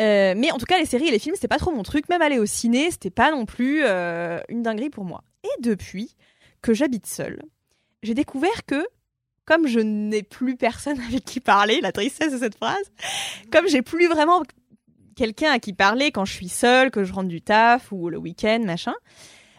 Euh, 0.00 0.34
mais 0.36 0.50
en 0.50 0.58
tout 0.58 0.66
cas, 0.66 0.80
les 0.80 0.86
séries 0.86 1.06
et 1.06 1.12
les 1.12 1.20
films, 1.20 1.36
c'était 1.36 1.46
pas 1.46 1.58
trop 1.58 1.70
mon 1.70 1.84
truc. 1.84 2.08
Même 2.08 2.22
aller 2.22 2.40
au 2.40 2.46
ciné, 2.46 2.90
c'était 2.90 3.10
pas 3.10 3.30
non 3.30 3.46
plus 3.46 3.84
une 3.84 4.62
dinguerie 4.62 4.90
pour 4.90 5.04
moi. 5.04 5.22
Et 5.44 5.62
depuis 5.62 6.16
que 6.62 6.74
j'habite 6.74 7.06
seule, 7.06 7.42
j'ai 8.02 8.14
découvert 8.14 8.64
que, 8.66 8.84
comme 9.44 9.66
je 9.66 9.80
n'ai 9.80 10.22
plus 10.22 10.56
personne 10.56 11.00
avec 11.08 11.24
qui 11.24 11.40
parler, 11.40 11.80
la 11.80 11.92
tristesse 11.92 12.32
de 12.32 12.38
cette 12.38 12.56
phrase, 12.56 12.90
comme 13.50 13.68
j'ai 13.68 13.82
plus 13.82 14.08
vraiment 14.08 14.42
quelqu'un 15.16 15.50
à 15.50 15.58
qui 15.58 15.72
parler 15.72 16.10
quand 16.10 16.24
je 16.24 16.32
suis 16.32 16.48
seule, 16.48 16.90
que 16.90 17.04
je 17.04 17.12
rentre 17.12 17.28
du 17.28 17.40
taf 17.40 17.92
ou 17.92 18.08
le 18.08 18.18
week-end, 18.18 18.60
machin, 18.64 18.94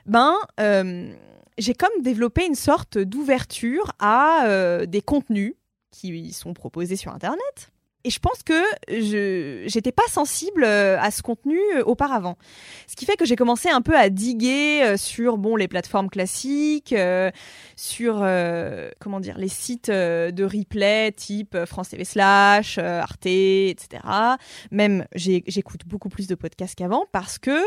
ben, 0.06 0.36
euh, 0.60 1.14
j'ai 1.58 1.74
comme 1.74 2.02
développé 2.02 2.46
une 2.46 2.56
sorte 2.56 2.98
d'ouverture 2.98 3.92
à 4.00 4.46
euh, 4.46 4.86
des 4.86 5.02
contenus 5.02 5.56
qui 5.92 6.34
sont 6.34 6.54
proposés 6.54 6.98
sur 6.98 7.14
Internet. 7.14 7.72
Et 8.06 8.12
je 8.12 8.20
pense 8.20 8.43
que 8.43 8.62
je 8.88 9.64
j'étais 9.66 9.91
pas 9.91 10.08
sensible 10.08 10.64
euh, 10.64 10.95
à 11.01 11.10
ce 11.10 11.24
contenu 11.24 11.60
euh, 11.76 11.84
auparavant. 11.84 12.38
Ce 12.86 12.95
qui 12.95 13.03
fait 13.06 13.18
que 13.18 13.26
j'ai 13.26 13.36
commencé 13.36 13.68
un 13.68 13.82
peu 13.82 13.97
à 13.97 14.12
diguer 14.12 14.84
euh, 14.84 14.95
sur 14.95 15.39
bon 15.39 15.56
les 15.56 15.68
plateformes 15.68 16.12
classiques, 16.12 16.93
sur 17.76 18.24
comment 18.99 19.20
dire 19.20 19.39
les 19.39 19.47
sites 19.47 19.89
de 19.89 20.43
replay 20.43 21.14
type 21.14 21.58
France 21.66 21.89
TV 21.89 22.06
slash, 22.06 22.78
Arte, 22.78 23.26
etc. 23.26 24.03
Même 24.70 25.08
j'écoute 25.16 25.82
beaucoup 25.88 26.10
plus 26.10 26.28
de 26.28 26.36
podcasts 26.36 26.76
qu'avant 26.76 27.06
parce 27.12 27.39
que 27.39 27.60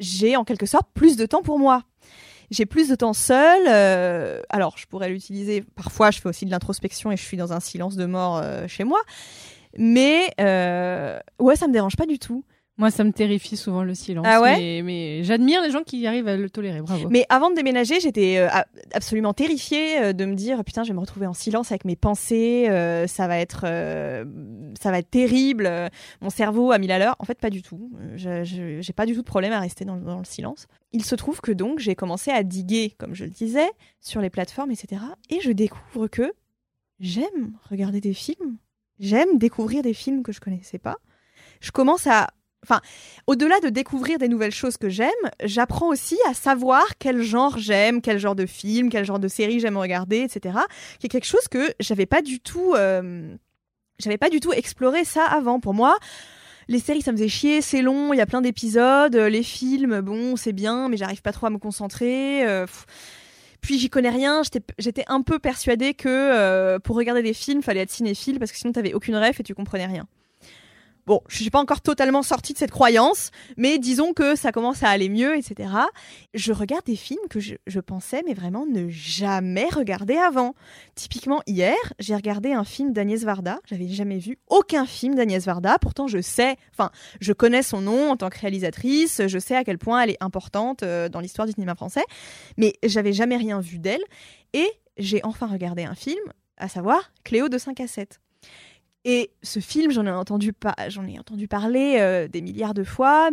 j'ai 0.00 0.36
en 0.36 0.44
quelque 0.44 0.64
sorte 0.64 0.88
plus 0.94 1.18
de 1.18 1.26
temps 1.26 1.42
pour 1.42 1.58
moi. 1.58 1.82
J'ai 2.50 2.64
plus 2.64 2.88
de 2.88 2.94
temps 2.94 3.12
seul. 3.12 3.66
alors, 4.48 4.78
je 4.78 4.86
pourrais 4.86 5.10
l'utiliser. 5.10 5.62
Parfois, 5.74 6.10
je 6.10 6.20
fais 6.20 6.28
aussi 6.28 6.46
de 6.46 6.50
l'introspection 6.50 7.12
et 7.12 7.16
je 7.16 7.22
suis 7.22 7.36
dans 7.36 7.52
un 7.52 7.60
silence 7.60 7.96
de 7.96 8.06
mort 8.06 8.42
chez 8.68 8.84
moi. 8.84 9.00
Mais 9.78 10.30
euh, 10.40 11.18
ouais, 11.38 11.56
ça 11.56 11.68
me 11.68 11.72
dérange 11.72 11.96
pas 11.96 12.06
du 12.06 12.18
tout. 12.18 12.44
Moi, 12.78 12.90
ça 12.90 13.04
me 13.04 13.12
terrifie 13.12 13.56
souvent 13.56 13.82
le 13.82 13.94
silence. 13.94 14.26
Ah 14.28 14.42
ouais 14.42 14.58
mais, 14.58 14.82
mais 14.82 15.24
j'admire 15.24 15.62
les 15.62 15.70
gens 15.70 15.82
qui 15.82 16.06
arrivent 16.06 16.28
à 16.28 16.36
le 16.36 16.50
tolérer. 16.50 16.82
Bravo. 16.82 17.08
Mais 17.08 17.24
avant 17.30 17.48
de 17.48 17.54
déménager, 17.54 18.00
j'étais 18.00 18.36
euh, 18.36 18.48
absolument 18.92 19.32
terrifiée 19.32 19.98
euh, 19.98 20.12
de 20.12 20.26
me 20.26 20.34
dire 20.34 20.62
putain, 20.62 20.82
je 20.82 20.88
vais 20.88 20.94
me 20.94 21.00
retrouver 21.00 21.26
en 21.26 21.32
silence 21.32 21.72
avec 21.72 21.86
mes 21.86 21.96
pensées, 21.96 22.66
euh, 22.68 23.06
ça 23.06 23.28
va 23.28 23.38
être 23.38 23.62
ça 24.78 24.90
va 24.90 24.98
être 24.98 25.10
terrible, 25.10 25.70
mon 26.20 26.28
cerveau 26.28 26.70
a 26.70 26.78
mis 26.78 26.90
à 26.92 26.98
l'heure. 26.98 27.16
En 27.18 27.24
fait, 27.24 27.38
pas 27.38 27.50
du 27.50 27.62
tout. 27.62 27.90
J'ai 28.14 28.92
pas 28.94 29.06
du 29.06 29.14
tout 29.14 29.22
de 29.22 29.26
problème 29.26 29.52
à 29.52 29.60
rester 29.60 29.86
dans, 29.86 29.96
dans 29.96 30.18
le 30.18 30.24
silence. 30.24 30.66
Il 30.92 31.04
se 31.04 31.14
trouve 31.14 31.40
que 31.40 31.52
donc 31.52 31.78
j'ai 31.78 31.94
commencé 31.94 32.30
à 32.30 32.42
diguer, 32.42 32.94
comme 32.98 33.14
je 33.14 33.24
le 33.24 33.30
disais, 33.30 33.70
sur 34.00 34.20
les 34.20 34.28
plateformes, 34.30 34.70
etc. 34.70 35.00
Et 35.30 35.40
je 35.40 35.50
découvre 35.50 36.08
que 36.08 36.30
j'aime 37.00 37.56
regarder 37.70 38.00
des 38.00 38.14
films, 38.14 38.58
j'aime 39.00 39.38
découvrir 39.38 39.82
des 39.82 39.94
films 39.94 40.22
que 40.22 40.32
je 40.32 40.40
connaissais 40.40 40.78
pas. 40.78 40.96
Je 41.60 41.70
commence 41.70 42.06
à 42.06 42.28
Enfin, 42.68 42.80
au-delà 43.28 43.60
de 43.60 43.68
découvrir 43.68 44.18
des 44.18 44.26
nouvelles 44.26 44.50
choses 44.50 44.76
que 44.76 44.88
j'aime, 44.88 45.10
j'apprends 45.44 45.86
aussi 45.88 46.18
à 46.28 46.34
savoir 46.34 46.84
quel 46.98 47.22
genre 47.22 47.58
j'aime, 47.58 48.00
quel 48.02 48.18
genre 48.18 48.34
de 48.34 48.44
film, 48.44 48.88
quel 48.88 49.04
genre 49.04 49.20
de 49.20 49.28
série 49.28 49.60
j'aime 49.60 49.76
regarder, 49.76 50.22
etc. 50.22 50.58
Qui 50.98 51.06
est 51.06 51.08
quelque 51.08 51.26
chose 51.26 51.46
que 51.48 51.72
j'avais 51.78 52.06
pas 52.06 52.22
du 52.22 52.40
tout, 52.40 52.74
euh, 52.74 53.36
j'avais 54.00 54.18
pas 54.18 54.30
du 54.30 54.40
tout 54.40 54.52
exploré 54.52 55.04
ça 55.04 55.24
avant. 55.26 55.60
Pour 55.60 55.74
moi, 55.74 55.96
les 56.66 56.80
séries, 56.80 57.02
ça 57.02 57.12
me 57.12 57.16
faisait 57.16 57.28
chier, 57.28 57.60
c'est 57.60 57.82
long, 57.82 58.12
il 58.12 58.16
y 58.16 58.20
a 58.20 58.26
plein 58.26 58.40
d'épisodes. 58.40 59.14
euh, 59.14 59.28
Les 59.28 59.44
films, 59.44 60.00
bon, 60.00 60.34
c'est 60.34 60.52
bien, 60.52 60.88
mais 60.88 60.96
j'arrive 60.96 61.22
pas 61.22 61.32
trop 61.32 61.46
à 61.46 61.50
me 61.50 61.58
concentrer. 61.58 62.44
euh. 62.48 62.66
Puis 63.66 63.80
j'y 63.80 63.90
connais 63.90 64.10
rien. 64.10 64.42
J'étais- 64.78 65.04
un 65.08 65.22
peu 65.22 65.40
persuadée 65.40 65.92
que 65.92 66.08
euh, 66.08 66.78
pour 66.78 66.94
regarder 66.94 67.20
des 67.22 67.34
films, 67.34 67.62
fallait 67.62 67.80
être 67.80 67.90
cinéphile 67.90 68.38
parce 68.38 68.52
que 68.52 68.58
sinon 68.58 68.72
t'avais 68.72 68.94
aucune 68.94 69.16
ref 69.16 69.40
et 69.40 69.42
tu 69.42 69.54
comprenais 69.56 69.86
rien. 69.86 70.06
Bon, 71.06 71.20
je 71.28 71.36
suis 71.36 71.50
pas 71.50 71.60
encore 71.60 71.82
totalement 71.82 72.24
sortie 72.24 72.52
de 72.52 72.58
cette 72.58 72.72
croyance, 72.72 73.30
mais 73.56 73.78
disons 73.78 74.12
que 74.12 74.34
ça 74.34 74.50
commence 74.50 74.82
à 74.82 74.88
aller 74.88 75.08
mieux, 75.08 75.36
etc. 75.36 75.70
Je 76.34 76.52
regarde 76.52 76.84
des 76.84 76.96
films 76.96 77.28
que 77.30 77.38
je, 77.38 77.80
pensais, 77.80 78.24
mais 78.26 78.34
vraiment 78.34 78.66
ne 78.66 78.88
jamais 78.88 79.68
regarder 79.68 80.16
avant. 80.16 80.54
Typiquement, 80.96 81.42
hier, 81.46 81.76
j'ai 82.00 82.16
regardé 82.16 82.52
un 82.52 82.64
film 82.64 82.92
d'Agnès 82.92 83.22
Varda. 83.22 83.60
J'avais 83.66 83.86
jamais 83.86 84.18
vu 84.18 84.38
aucun 84.48 84.84
film 84.84 85.14
d'Agnès 85.14 85.44
Varda. 85.44 85.78
Pourtant, 85.78 86.08
je 86.08 86.20
sais, 86.20 86.56
enfin, 86.72 86.90
je 87.20 87.32
connais 87.32 87.62
son 87.62 87.82
nom 87.82 88.10
en 88.10 88.16
tant 88.16 88.28
que 88.28 88.40
réalisatrice. 88.40 89.22
Je 89.28 89.38
sais 89.38 89.54
à 89.54 89.62
quel 89.62 89.78
point 89.78 90.02
elle 90.02 90.10
est 90.10 90.22
importante 90.22 90.82
euh, 90.82 91.08
dans 91.08 91.20
l'histoire 91.20 91.46
du 91.46 91.52
cinéma 91.52 91.76
français. 91.76 92.04
Mais 92.56 92.74
j'avais 92.82 93.12
jamais 93.12 93.36
rien 93.36 93.60
vu 93.60 93.78
d'elle. 93.78 94.02
Et 94.54 94.68
j'ai 94.98 95.20
enfin 95.22 95.46
regardé 95.46 95.84
un 95.84 95.94
film, 95.94 96.32
à 96.56 96.68
savoir 96.68 97.12
Cléo 97.22 97.48
de 97.48 97.58
5 97.58 97.78
à 97.78 97.86
7. 97.86 98.18
Et 99.08 99.30
ce 99.44 99.60
film, 99.60 99.92
j'en 99.92 100.04
ai 100.04 100.10
entendu, 100.10 100.52
j'en 100.88 101.06
ai 101.06 101.16
entendu 101.16 101.46
parler 101.46 101.98
euh, 102.00 102.26
des 102.26 102.42
milliards 102.42 102.74
de 102.74 102.82
fois, 102.82 103.30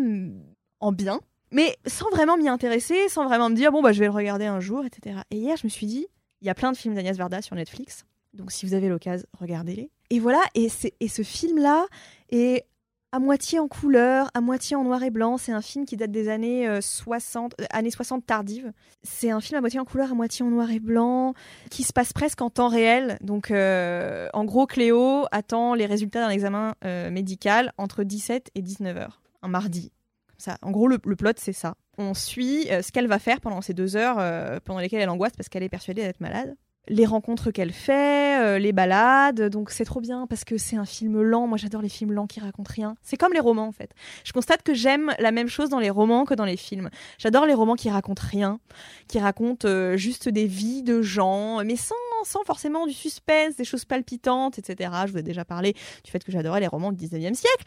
en 0.80 0.91
bien, 0.91 1.19
mais 1.49 1.76
sans 1.88 2.11
vraiment 2.11 2.38
m'y 2.38 2.47
intéresser, 2.47 3.09
sans 3.09 3.26
vraiment 3.26 3.49
me 3.49 3.55
dire, 3.55 3.71
bon, 3.71 3.82
bah, 3.82 3.91
je 3.91 3.99
vais 3.99 4.05
le 4.05 4.11
regarder 4.11 4.45
un 4.45 4.59
jour, 4.59 4.86
etc. 4.86 5.21
Et 5.32 5.38
hier, 5.38 5.57
je 5.57 5.65
me 5.65 5.69
suis 5.69 5.88
dit, 5.88 6.05
il 6.41 6.47
y 6.47 6.51
a 6.51 6.53
plein 6.53 6.71
de 6.71 6.78
films 6.78 6.93
d'Agnès 6.93 7.17
Varda 7.17 7.41
sur 7.41 7.55
Netflix, 7.55 8.05
donc 8.36 8.51
si 8.51 8.67
vous 8.67 8.76
avez 8.76 8.88
l'occasion, 8.88 9.26
regardez-les. 9.39 9.89
Et 10.11 10.19
voilà, 10.19 10.41
et 10.53 10.69
ce 10.69 11.24
film-là 11.24 11.88
est 12.30 12.67
à 13.14 13.20
moitié 13.20 13.59
en 13.59 13.68
couleur, 13.68 14.32
à 14.34 14.41
moitié 14.41 14.76
en 14.76 14.84
noir 14.84 15.03
et 15.03 15.11
blanc. 15.11 15.38
C'est 15.38 15.51
un 15.51 15.61
film 15.61 15.86
qui 15.86 15.95
date 15.97 16.09
des 16.09 16.30
années 16.30 16.68
euh, 16.68 16.82
60, 16.82 17.53
euh, 17.61 17.66
années 17.70 17.91
60 17.91 18.26
tardives. 18.26 18.74
C'est 19.03 19.30
un 19.30 19.39
film 19.39 19.59
à 19.59 19.61
moitié 19.61 19.80
en 19.80 19.86
couleur, 19.86 20.11
à 20.11 20.16
moitié 20.16 20.43
en 20.43 20.49
noir 20.49 20.72
et 20.72 20.80
blanc, 20.80 21.36
qui 21.70 21.84
se 21.84 21.93
passe 21.93 22.11
presque 22.11 22.41
en 22.41 22.49
temps 22.49 22.70
réel. 22.70 23.20
Donc, 23.22 23.51
euh, 23.51 24.28
en 24.34 24.45
gros, 24.45 24.66
Cléo 24.66 25.28
attend 25.32 25.76
les 25.76 25.86
résultats 25.86 26.22
d'un 26.22 26.32
examen 26.32 26.74
euh, 26.86 27.11
médical 27.11 27.72
entre 27.78 28.03
17 28.03 28.49
et 28.55 28.64
19 28.64 28.97
heures, 28.97 29.22
un 29.43 29.47
mardi. 29.47 29.91
Comme 30.28 30.39
ça. 30.39 30.57
En 30.64 30.72
gros, 30.72 30.88
le, 30.88 30.97
le 31.05 31.16
plot, 31.16 31.34
c'est 31.38 31.53
ça. 31.53 31.76
On 31.99 32.16
suit 32.16 32.68
euh, 32.72 32.82
ce 32.82 32.91
qu'elle 32.91 33.07
va 33.07 33.20
faire 33.20 33.39
pendant 33.39 33.61
ces 33.61 33.76
deux 33.76 33.95
heures 33.95 34.18
euh, 34.18 34.59
pendant 34.64 34.80
lesquelles 34.80 35.01
elle 35.01 35.09
angoisse 35.09 35.34
parce 35.38 35.49
qu'elle 35.49 35.64
est 35.64 35.70
persuadée 35.70 36.01
d'être 36.01 36.22
malade. 36.22 36.55
Les 36.89 37.05
rencontres 37.05 37.51
qu'elle 37.51 37.71
fait, 37.71 38.41
euh, 38.41 38.59
les 38.59 38.73
balades, 38.73 39.43
donc 39.43 39.69
c'est 39.69 39.86
trop 39.86 40.01
bien 40.01 40.27
parce 40.27 40.43
que 40.43 40.57
c'est 40.57 40.75
un 40.75 40.84
film 40.84 41.21
lent. 41.21 41.47
Moi, 41.47 41.57
j'adore 41.57 41.81
les 41.81 41.88
films 41.88 42.11
lents 42.11 42.27
qui 42.27 42.41
racontent 42.41 42.71
rien. 42.73 42.95
C'est 43.01 43.15
comme 43.15 43.31
les 43.31 43.39
romans 43.39 43.67
en 43.67 43.71
fait. 43.71 43.91
Je 44.25 44.34
constate 44.34 44.63
que 44.63 44.73
j'aime 44.73 45.13
la 45.19 45.31
même 45.31 45.47
chose 45.47 45.69
dans 45.69 45.79
les 45.79 45.89
romans 45.89 46.25
que 46.25 46.34
dans 46.34 46.43
les 46.43 46.57
films. 46.57 46.89
J'adore 47.17 47.45
les 47.45 47.53
romans 47.53 47.75
qui 47.75 47.89
racontent 47.89 48.23
rien, 48.29 48.59
qui 49.07 49.17
racontent 49.17 49.65
euh, 49.65 49.95
juste 49.95 50.27
des 50.27 50.45
vies 50.45 50.84
de 50.84 51.01
gens, 51.01 51.63
mais 51.63 51.77
sans, 51.77 51.95
sans 52.25 52.43
forcément 52.43 52.86
du 52.86 52.93
suspense, 52.93 53.55
des 53.55 53.65
choses 53.65 53.86
palpitantes, 53.86 54.59
etc. 54.59 54.91
Je 55.07 55.13
vous 55.13 55.19
ai 55.19 55.23
déjà 55.23 55.45
parlé 55.45 55.73
du 56.03 56.11
fait 56.11 56.21
que 56.21 56.34
j'adorais 56.34 56.59
les 56.59 56.67
romans 56.67 56.91
du 56.91 57.05
19e 57.05 57.34
siècle. 57.34 57.63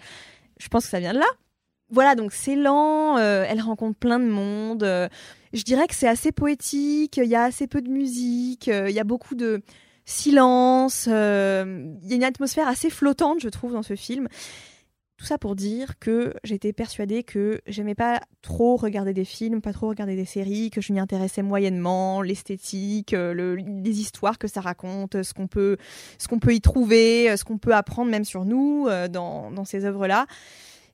Je 0.59 0.69
pense 0.69 0.85
que 0.85 0.91
ça 0.91 1.01
vient 1.01 1.15
de 1.15 1.19
là. 1.19 1.27
Voilà, 1.89 2.17
donc 2.17 2.33
c'est 2.33 2.57
lent, 2.57 3.17
euh, 3.17 3.45
elle 3.49 3.61
rencontre 3.61 3.97
plein 3.97 4.19
de 4.19 4.27
monde. 4.27 4.83
Je 5.53 5.63
dirais 5.63 5.87
que 5.87 5.95
c'est 5.95 6.09
assez 6.09 6.33
poétique, 6.33 7.17
il 7.17 7.29
y 7.29 7.35
a 7.35 7.45
assez 7.45 7.67
peu 7.67 7.83
de 7.83 7.91
musique, 7.91 8.69
euh, 8.69 8.89
il 8.89 8.95
y 8.95 9.01
a 9.01 9.05
beaucoup 9.05 9.35
de 9.35 9.63
silence, 10.05 11.07
euh, 11.11 11.93
il 12.03 12.09
y 12.09 12.13
a 12.13 12.17
une 12.17 12.25
atmosphère 12.25 12.69
assez 12.69 12.91
flottante, 12.91 13.41
je 13.41 13.49
trouve, 13.49 13.73
dans 13.73 13.83
ce 13.83 13.97
film. 13.97 14.29
Tout 15.17 15.25
ça 15.25 15.39
pour 15.39 15.57
dire 15.57 15.99
que 15.99 16.35
j'étais 16.45 16.75
persuadée 16.75 17.23
que 17.23 17.63
j'aimais 17.67 17.95
pas 17.95 18.21
trop 18.43 18.77
regarder 18.77 19.15
des 19.15 19.25
films, 19.25 19.63
pas 19.63 19.73
trop 19.73 19.89
regarder 19.89 20.15
des 20.15 20.27
séries, 20.27 20.71
que 20.71 20.83
je 20.83 20.93
m'y 20.93 21.01
intéressais 21.01 21.43
moyennement, 21.43 22.21
l'esthétique, 22.21 23.15
euh, 23.15 23.33
le- 23.33 23.55
les 23.55 24.01
histoires 24.01 24.39
que 24.39 24.47
ça 24.47 24.61
raconte, 24.61 25.23
ce 25.23 25.33
qu'on 25.33 25.47
peut, 25.47 25.79
ce 26.19 26.29
peut 26.29 26.55
y 26.55 26.61
trouver, 26.61 27.35
ce 27.35 27.45
qu'on 27.45 27.57
peut 27.57 27.75
apprendre 27.75 28.11
même 28.11 28.27
sur 28.27 28.45
nous 28.45 28.89
dans, 29.11 29.65
ces 29.65 29.87
œuvres-là. 29.87 30.27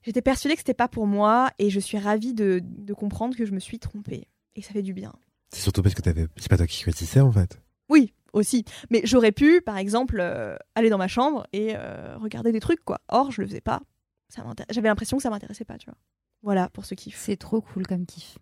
J'étais 0.03 0.21
persuadée 0.21 0.55
que 0.55 0.61
c'était 0.61 0.73
pas 0.73 0.87
pour 0.87 1.05
moi 1.05 1.49
et 1.59 1.69
je 1.69 1.79
suis 1.81 1.97
ravie 1.97 2.33
de 2.33 2.61
comprendre 2.93 3.35
que 3.35 3.45
je 3.45 3.51
me 3.51 3.59
suis 3.59 3.79
trompée. 3.79 4.27
Et 4.55 4.61
ça 4.61 4.71
fait 4.73 4.81
du 4.83 4.93
bien. 4.93 5.13
C'est 5.49 5.61
surtout 5.61 5.81
parce 5.83 5.95
que 5.95 6.01
t'avais... 6.01 6.27
c'est 6.37 6.49
pas 6.49 6.57
toi 6.57 6.67
qui 6.67 6.81
choisissais 6.81 7.19
en 7.21 7.31
fait. 7.31 7.59
Oui, 7.89 8.13
aussi. 8.33 8.65
Mais 8.89 9.01
j'aurais 9.03 9.31
pu, 9.31 9.61
par 9.61 9.77
exemple, 9.77 10.17
euh, 10.19 10.55
aller 10.75 10.89
dans 10.89 10.97
ma 10.97 11.07
chambre 11.07 11.45
et 11.53 11.73
euh, 11.75 12.17
regarder 12.17 12.51
des 12.51 12.59
trucs, 12.59 12.83
quoi. 12.83 12.99
Or, 13.09 13.31
je 13.31 13.41
le 13.41 13.47
faisais 13.47 13.61
pas. 13.61 13.81
Ça 14.29 14.43
J'avais 14.69 14.87
l'impression 14.87 15.17
que 15.17 15.23
ça 15.23 15.29
m'intéressait 15.29 15.65
pas, 15.65 15.77
tu 15.77 15.85
vois. 15.85 15.97
Voilà 16.41 16.69
pour 16.69 16.85
ce 16.85 16.95
kiff. 16.95 17.17
C'est 17.17 17.37
trop 17.37 17.61
cool 17.61 17.85
comme 17.85 18.05
kiff. 18.05 18.37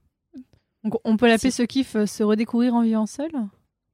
Donc, 0.83 0.95
on 1.03 1.17
peut 1.17 1.27
l'appeler 1.27 1.51
ce 1.51 1.63
kiff 1.63 1.95
euh, 1.95 2.05
se 2.05 2.23
redécouvrir 2.23 2.73
en 2.73 2.81
vivant 2.81 3.05
seul? 3.05 3.29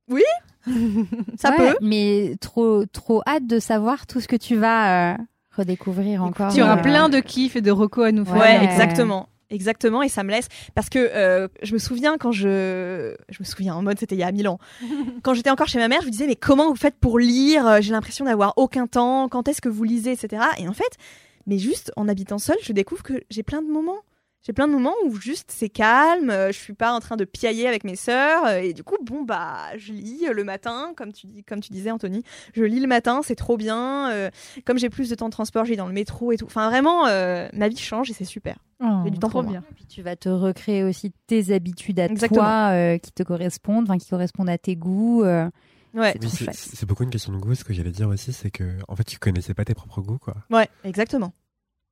Ça 1.38 1.52
Ouais, 1.52 1.58
peut. 1.58 1.76
Mais 1.82 2.36
trop, 2.40 2.86
trop 2.86 3.22
hâte 3.28 3.48
de 3.48 3.60
savoir 3.60 4.08
tout 4.08 4.22
ce 4.22 4.28
que 4.28 4.36
tu 4.36 4.56
vas 4.56 5.14
euh, 5.14 5.18
redécouvrir 5.52 6.24
encore. 6.24 6.54
Tu 6.54 6.62
auras 6.62 6.78
euh, 6.80 6.82
plein 6.82 7.10
de 7.10 7.20
kiffs 7.20 7.56
et 7.56 7.62
de 7.62 7.72
recos 7.72 8.06
à 8.06 8.12
nous 8.12 8.26
faire. 8.26 8.38
Ouais. 8.38 8.64
exactement. 8.64 9.28
Exactement, 9.50 10.04
et 10.04 10.10
ça 10.10 10.24
me 10.24 10.32
laisse 10.32 10.50
parce 10.76 10.90
que 10.90 11.00
euh, 11.00 11.48
je 11.64 11.74
me 11.74 11.80
souviens 11.80 12.18
quand 12.18 12.34
je, 12.34 13.16
je 13.30 13.38
me 13.40 13.46
souviens 13.46 13.76
en 13.76 13.82
mode 13.82 13.98
c'était 13.98 14.16
il 14.16 14.20
y 14.20 14.24
a 14.24 14.32
mille 14.32 14.50
ans. 14.50 14.60
quand 15.24 15.34
j'étais 15.34 15.50
encore 15.50 15.68
chez 15.68 15.80
ma 15.80 15.88
mère, 15.88 16.02
je 16.02 16.08
me 16.08 16.12
disais 16.12 16.28
mais 16.28 16.36
comment 16.36 16.70
vous 16.70 16.76
faites 16.76 16.96
pour 16.96 17.18
lire? 17.18 17.82
J'ai 17.82 17.92
l'impression 17.92 18.26
d'avoir 18.26 18.54
aucun 18.58 18.88
temps. 18.88 19.30
Quand 19.30 19.48
est-ce 19.48 19.62
que 19.62 19.70
vous 19.70 19.86
lisez, 19.86 20.12
etc. 20.12 20.44
Et 20.58 20.68
en 20.68 20.74
fait, 20.74 20.98
mais 21.46 21.58
juste 21.58 21.94
en 21.96 22.10
habitant 22.10 22.40
seule, 22.40 22.58
je 22.62 22.74
découvre 22.74 23.04
que 23.04 23.24
j'ai 23.30 23.42
plein 23.42 23.62
de 23.62 23.68
moments. 23.68 24.02
J'ai 24.48 24.54
plein 24.54 24.68
de 24.70 24.72
moments 24.72 24.94
où 25.06 25.18
juste 25.18 25.52
c'est 25.54 25.68
calme, 25.68 26.30
euh, 26.30 26.54
je 26.54 26.58
suis 26.58 26.72
pas 26.72 26.94
en 26.94 27.02
train 27.02 27.18
de 27.18 27.26
piailler 27.26 27.68
avec 27.68 27.84
mes 27.84 27.98
sœurs 27.98 28.46
euh, 28.46 28.60
et 28.60 28.72
du 28.72 28.82
coup 28.82 28.96
bon 29.04 29.24
bah 29.24 29.58
je 29.76 29.92
lis 29.92 30.26
euh, 30.26 30.32
le 30.32 30.46
matin 30.46 30.94
comme 30.96 31.12
tu 31.12 31.28
dis 31.28 31.44
comme 31.44 31.60
tu 31.60 31.70
disais 31.74 31.92
Anthony, 31.92 32.24
je 32.54 32.64
lis 32.64 32.80
le 32.80 32.88
matin, 32.88 33.20
c'est 33.26 33.36
trop 33.36 33.58
bien. 33.58 34.10
euh, 34.12 34.30
comme 34.64 34.78
j'ai 34.80 34.90
plus 34.90 35.10
de 35.10 35.16
temps 35.16 35.26
de 35.26 35.34
transport, 35.34 35.66
je 35.66 35.72
lis 35.72 35.78
dans 35.78 35.88
le 35.88 35.92
métro 35.94 36.32
et 36.32 36.38
tout. 36.38 36.46
Enfin 36.46 36.70
vraiment 36.70 37.08
euh, 37.08 37.50
ma 37.52 37.68
vie 37.68 37.76
change 37.76 38.10
et 38.10 38.14
c'est 38.14 38.24
super. 38.24 38.56
J'ai 39.04 39.12
du 39.12 39.20
temps 39.20 39.28
trop 39.28 39.42
pour 39.42 39.52
moi. 39.52 39.60
bien. 39.60 39.64
Puis 39.76 39.86
tu 39.86 40.02
vas 40.02 40.16
te 40.16 40.30
recréer 40.30 40.86
aussi 40.86 41.12
tes 41.28 41.52
habitudes 41.54 42.00
à 42.00 42.06
Exactement. 42.06 42.42
toi 42.42 42.70
euh, 42.72 42.98
qui 43.00 43.12
te 43.12 43.24
correspondent, 43.24 43.84
enfin 43.84 43.98
qui 43.98 44.08
correspondent 44.10 44.50
à 44.50 44.58
tes 44.58 44.78
goûts. 44.78 45.24
euh. 45.26 45.50
Ouais. 45.94 46.16
C'est 46.54 46.86
beaucoup 46.86 47.04
une 47.04 47.10
question 47.10 47.34
de 47.34 47.38
goût. 47.38 47.54
Ce 47.56 47.64
que 47.66 47.74
j'allais 47.74 47.92
dire 47.92 48.08
aussi, 48.08 48.32
c'est 48.32 48.52
que 48.52 48.78
en 48.88 48.96
fait, 48.96 49.04
tu 49.04 49.18
connaissais 49.20 49.54
pas 49.54 49.66
tes 49.66 49.74
propres 49.74 50.02
goûts, 50.02 50.20
quoi. 50.20 50.36
Ouais, 50.52 50.70
exactement. 50.84 51.34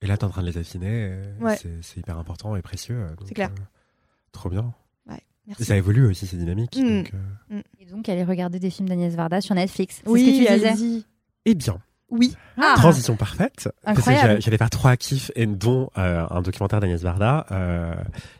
Et 0.05 0.07
là, 0.07 0.17
t'es 0.17 0.23
en 0.23 0.29
train 0.29 0.43
de 0.43 0.47
les 0.47 0.57
affiner. 0.59 0.87
euh, 1.09 1.33
Ouais. 1.41 1.57
c'est- 1.57 1.81
C'est 1.81 1.99
hyper 1.99 2.19
important 2.19 2.55
et 2.55 2.61
précieux. 2.61 2.95
euh, 2.95 3.09
donc, 3.15 3.27
C'est 3.27 3.33
clair. 3.33 3.49
euh, 3.49 3.63
trop 4.31 4.49
bien. 4.49 4.71
Merci. 5.47 5.61
Et 5.61 5.65
ça 5.65 5.77
évolue 5.77 6.07
aussi, 6.07 6.25
c'est 6.25 6.37
dynamique. 6.37 6.75
Mm. 6.75 6.81
donc, 7.03 7.11
euh, 7.51 7.61
Et 7.79 7.85
donc 7.85 8.09
aller 8.09 8.23
regarder 8.23 8.57
des 8.57 8.71
films 8.71 8.89
d'Agnès 8.89 9.13
Varda 9.15 9.41
sur 9.41 9.53
Netflix. 9.53 10.01
C'est 10.03 10.09
Oui, 10.09 10.21
ce 10.21 10.25
que 10.25 10.31
tu 10.47 10.53
disais. 10.55 10.67
allez-y. 10.69 11.05
Eh 11.45 11.53
bien, 11.53 11.77
Oui. 12.09 12.35
Ah, 12.57 12.73
transition 12.77 13.15
parfaite. 13.15 13.69
Parce 13.83 13.95
que 13.97 14.01
Incroyable. 14.01 14.27
j'a- 14.33 14.39
j'allais 14.39 14.57
faire 14.57 14.69
trois 14.71 14.95
kiffs, 14.97 15.31
et 15.35 15.45
dont 15.47 15.89
euh, 15.99 16.25
un 16.31 16.41
documentaire 16.41 16.79
d'Agnès 16.79 16.99
Varda 17.01 17.45
euh, 17.51 17.93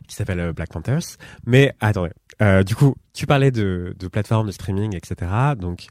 qui 0.08 0.16
s'appelle 0.16 0.52
Black 0.54 0.70
Panthers. 0.72 1.18
Mais 1.46 1.74
attendez, 1.80 2.12
euh, 2.42 2.64
du 2.64 2.76
coup, 2.76 2.96
tu 3.14 3.28
parlais 3.28 3.52
de, 3.52 3.96
de 4.00 4.08
plateformes 4.08 4.48
de 4.48 4.52
streaming, 4.52 4.96
etc. 4.96 5.32
Donc, 5.60 5.86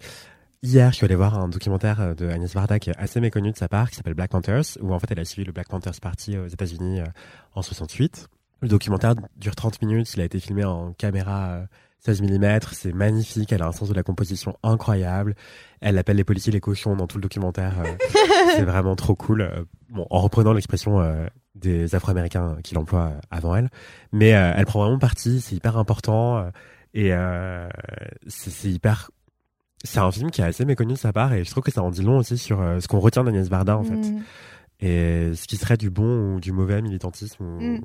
hier, 0.65 0.91
je 0.91 0.97
suis 0.97 1.05
allé 1.05 1.15
voir 1.15 1.39
un 1.39 1.49
documentaire 1.49 2.01
euh, 2.01 2.15
de 2.15 2.29
Agnès 2.29 2.53
Varda 2.55 2.79
qui 2.79 2.91
est 2.91 2.97
assez 2.99 3.21
méconnu 3.21 3.53
de 3.53 3.57
sa 3.57 3.69
part, 3.69 3.91
qui 3.91 3.97
s'appelle 3.97 4.15
Black 4.15 4.31
Panthers, 4.31 4.65
où 4.81 4.93
en 4.93 4.99
fait, 4.99 5.07
elle 5.11 5.21
a 5.21 5.25
suivi 5.25 5.45
le 5.47 5.53
Black 5.53 5.69
Panthers 5.69 6.01
Party 6.01 6.39
aux 6.39 6.47
États-Unis 6.49 7.01
euh, 7.01 7.05
en 7.55 7.63
68. 7.63 8.29
Le 8.63 8.69
documentaire 8.69 9.15
dure 9.37 9.55
30 9.55 9.83
minutes, 9.83 10.13
il 10.15 10.21
a 10.21 10.25
été 10.25 10.41
filmé 10.41 10.65
en 10.65 10.93
caméra 10.95 11.49
euh, 11.51 11.65
16 12.01 12.21
mm, 12.23 12.59
c'est 12.73 12.93
magnifique, 12.93 13.51
elle 13.53 13.63
a 13.63 13.67
un 13.67 13.73
sens 13.73 13.89
de 13.89 13.95
la 13.95 14.03
composition 14.03 14.57
incroyable. 14.63 15.35
Elle 15.81 15.97
appelle 15.97 16.17
les 16.17 16.25
policiers 16.25 16.53
les 16.53 16.61
cochons 16.61 16.97
dans 16.97 17.07
tout 17.07 17.17
le 17.19 17.23
documentaire. 17.23 17.75
euh, 17.81 17.95
c'est 18.57 18.65
vraiment 18.65 18.97
trop 18.97 19.15
cool. 19.15 19.41
euh, 19.43 19.65
Bon, 19.91 20.07
en 20.11 20.21
reprenant 20.21 20.53
l'expression 20.53 21.01
euh, 21.01 21.27
des 21.55 21.95
Afro-Américains 21.95 22.57
qui 22.65 22.75
l'emploient 22.75 23.13
euh, 23.15 23.21
avant 23.31 23.55
elle, 23.55 23.71
mais 24.13 24.35
euh, 24.35 24.53
elle 24.57 24.67
prend 24.67 24.83
vraiment 24.83 24.99
parti. 24.99 25.41
C'est 25.41 25.55
hyper 25.57 25.77
important 25.79 26.39
euh, 26.39 26.51
et 26.95 27.13
euh, 27.13 27.69
c'est 28.27 28.71
hyper. 28.71 29.11
C'est 29.85 30.01
un 30.01 30.11
film 30.11 30.31
qui 30.31 30.41
est 30.41 30.45
assez 30.45 30.65
méconnu 30.65 30.95
de 30.95 30.99
sa 30.99 31.13
part 31.13 31.33
et 31.35 31.45
je 31.45 31.51
trouve 31.51 31.63
que 31.63 31.71
ça 31.71 31.83
en 31.83 31.91
dit 31.91 32.03
long 32.03 32.19
aussi 32.19 32.39
sur 32.39 32.61
euh, 32.61 32.81
ce 32.81 32.89
qu'on 32.89 33.01
retient 33.01 33.23
d'Agnès 33.23 33.49
Varda 33.49 33.77
en 33.77 33.85
fait 33.85 33.95
Mm. 33.95 34.23
et 34.81 35.35
ce 35.35 35.47
qui 35.47 35.57
serait 35.57 35.77
du 35.77 35.91
bon 35.91 36.35
ou 36.35 36.41
du 36.41 36.53
mauvais 36.53 36.81
militantisme. 36.83 37.45
Mm. 37.45 37.81